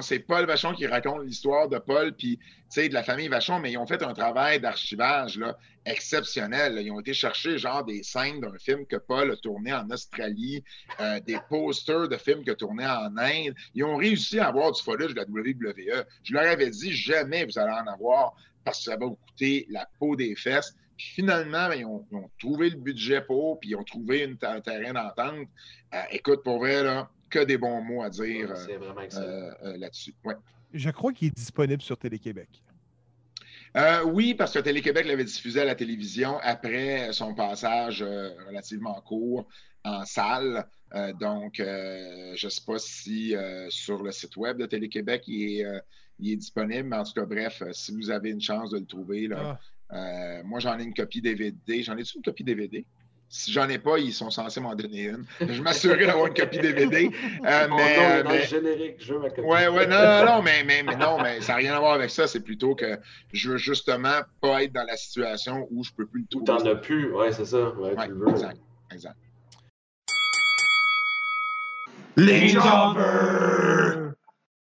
c'est 0.00 0.18
Paul 0.18 0.46
Vachon 0.46 0.72
qui 0.72 0.86
raconte 0.86 1.24
l'histoire 1.24 1.68
de 1.68 1.78
Paul, 1.78 2.12
puis 2.12 2.40
de 2.76 2.94
la 2.94 3.02
famille 3.02 3.28
Vachon, 3.28 3.60
mais 3.60 3.72
ils 3.72 3.78
ont 3.78 3.86
fait 3.86 4.02
un 4.02 4.14
travail 4.14 4.58
d'archivage 4.58 5.38
exceptionnel. 5.84 6.78
Ils 6.80 6.90
ont 6.90 7.00
été 7.00 7.12
chercher 7.12 7.58
genre 7.58 7.84
des 7.84 8.02
scènes 8.02 8.40
d'un 8.40 8.56
film 8.58 8.86
que 8.86 8.96
Paul 8.96 9.30
a 9.30 9.36
tourné 9.36 9.72
en 9.72 9.88
Australie, 9.90 10.64
euh, 11.00 11.20
des 11.20 11.38
posters 11.50 12.08
de 12.08 12.16
films 12.16 12.42
qu'il 12.42 12.52
a 12.52 12.54
tourné 12.54 12.86
en 12.86 13.16
Inde. 13.16 13.54
Ils 13.74 13.84
ont 13.84 13.96
réussi 13.96 14.38
à 14.38 14.48
avoir 14.48 14.72
du 14.72 14.82
footage 14.82 15.14
de 15.14 15.20
la 15.20 15.24
WWE. 15.24 16.04
Je 16.24 16.31
leur 16.32 16.50
avais 16.50 16.70
dit 16.70 16.92
jamais 16.92 17.44
vous 17.44 17.58
allez 17.58 17.72
en 17.72 17.86
avoir 17.86 18.34
parce 18.64 18.78
que 18.78 18.84
ça 18.84 18.96
va 18.96 19.06
vous 19.06 19.18
coûter 19.28 19.66
la 19.70 19.88
peau 19.98 20.16
des 20.16 20.34
fesses. 20.36 20.74
Puis 20.96 21.06
finalement, 21.14 21.68
ben, 21.68 21.74
ils, 21.74 21.84
ont, 21.84 22.04
trouvé 22.38 22.70
le 22.70 22.76
budget 22.76 23.22
pour, 23.22 23.58
puis 23.58 23.70
ils 23.70 23.76
ont 23.76 23.84
trouvé 23.84 24.24
une, 24.24 24.36
un 24.42 24.60
terrain 24.60 24.92
d'entente. 24.92 25.48
Euh, 25.94 26.02
écoute, 26.10 26.42
pour 26.44 26.58
vrai, 26.58 26.82
là, 26.82 27.10
que 27.30 27.40
des 27.40 27.58
bons 27.58 27.82
mots 27.82 28.02
à 28.02 28.10
dire 28.10 28.52
euh, 28.52 29.76
là-dessus. 29.78 30.14
Ouais. 30.24 30.34
Je 30.72 30.90
crois 30.90 31.12
qu'il 31.12 31.28
est 31.28 31.36
disponible 31.36 31.82
sur 31.82 31.98
Télé-Québec. 31.98 32.48
Euh, 33.76 34.04
oui, 34.04 34.34
parce 34.34 34.52
que 34.52 34.58
Télé-Québec 34.58 35.06
l'avait 35.06 35.24
diffusé 35.24 35.60
à 35.60 35.64
la 35.64 35.74
télévision 35.74 36.38
après 36.42 37.12
son 37.12 37.34
passage 37.34 38.02
euh, 38.02 38.30
relativement 38.46 39.00
court 39.00 39.48
en 39.84 40.04
salle. 40.04 40.66
Euh, 40.94 41.12
donc, 41.14 41.54
je 41.56 42.44
ne 42.46 42.50
sais 42.50 42.60
pas 42.66 42.78
si 42.78 43.34
sur 43.70 44.02
le 44.02 44.12
site 44.12 44.36
web 44.36 44.58
de 44.58 44.66
Télé-Québec 44.66 45.24
il 45.26 45.60
est, 45.60 45.66
disponible, 46.22 46.88
mais 46.88 46.96
en 46.96 47.04
tout 47.04 47.12
cas, 47.12 47.26
bref, 47.26 47.62
si 47.72 47.92
vous 47.92 48.10
avez 48.10 48.30
une 48.30 48.40
chance 48.40 48.70
de 48.70 48.78
le 48.78 48.86
trouver, 48.86 49.28
ah. 49.34 50.42
moi 50.44 50.60
j'en 50.60 50.78
ai 50.78 50.84
une 50.84 50.94
copie 50.94 51.20
DVD. 51.20 51.82
J'en 51.82 51.96
ai-tu 51.96 52.16
une 52.16 52.22
copie 52.22 52.44
DVD? 52.44 52.84
Si 53.34 53.50
j'en 53.50 53.66
ai 53.70 53.78
pas, 53.78 53.96
ils 53.96 54.12
sont 54.12 54.28
censés 54.28 54.60
m'en 54.60 54.74
donner 54.74 55.04
une. 55.04 55.24
Je 55.40 55.62
m'assurerai 55.62 56.04
d'avoir 56.04 56.26
une 56.26 56.34
copie 56.34 56.58
DVD. 56.58 57.10
Euh, 57.44 57.68
mais, 57.76 57.96
euh, 57.98 58.22
dans 58.22 58.30
le 58.30 58.42
générique, 58.42 58.96
je 58.98 59.14
veux 59.14 59.20
ma 59.20 59.30
copie. 59.30 59.40
Ouais, 59.40 59.66
ouais, 59.66 59.86
non, 59.86 59.96
non, 59.96 60.36
non, 60.36 60.42
mais, 60.42 60.62
mais, 60.64 60.82
non, 60.82 61.20
mais 61.20 61.40
ça 61.40 61.52
n'a 61.52 61.58
rien 61.58 61.74
à 61.74 61.80
voir 61.80 61.94
avec 61.94 62.10
ça. 62.10 62.26
C'est 62.26 62.40
plutôt 62.40 62.74
que 62.74 62.98
je 63.32 63.50
veux 63.50 63.56
justement 63.56 64.20
pas 64.40 64.62
être 64.62 64.72
dans 64.72 64.84
la 64.84 64.96
situation 64.96 65.66
où 65.70 65.82
je 65.82 65.90
peux 65.92 66.06
plus 66.06 66.20
le 66.20 66.26
trouver. 66.28 66.44
T'en 66.44 66.64
as 66.66 66.76
plus, 66.76 67.12
ouais, 67.12 67.32
c'est 67.32 67.46
ça. 67.46 67.70
Ouais, 67.70 67.94
tu 68.06 68.12
veux. 68.12 68.28
Exact, 68.28 68.60
exact. 68.92 69.16
Les 72.16 72.48
Jobbers! 72.48 74.12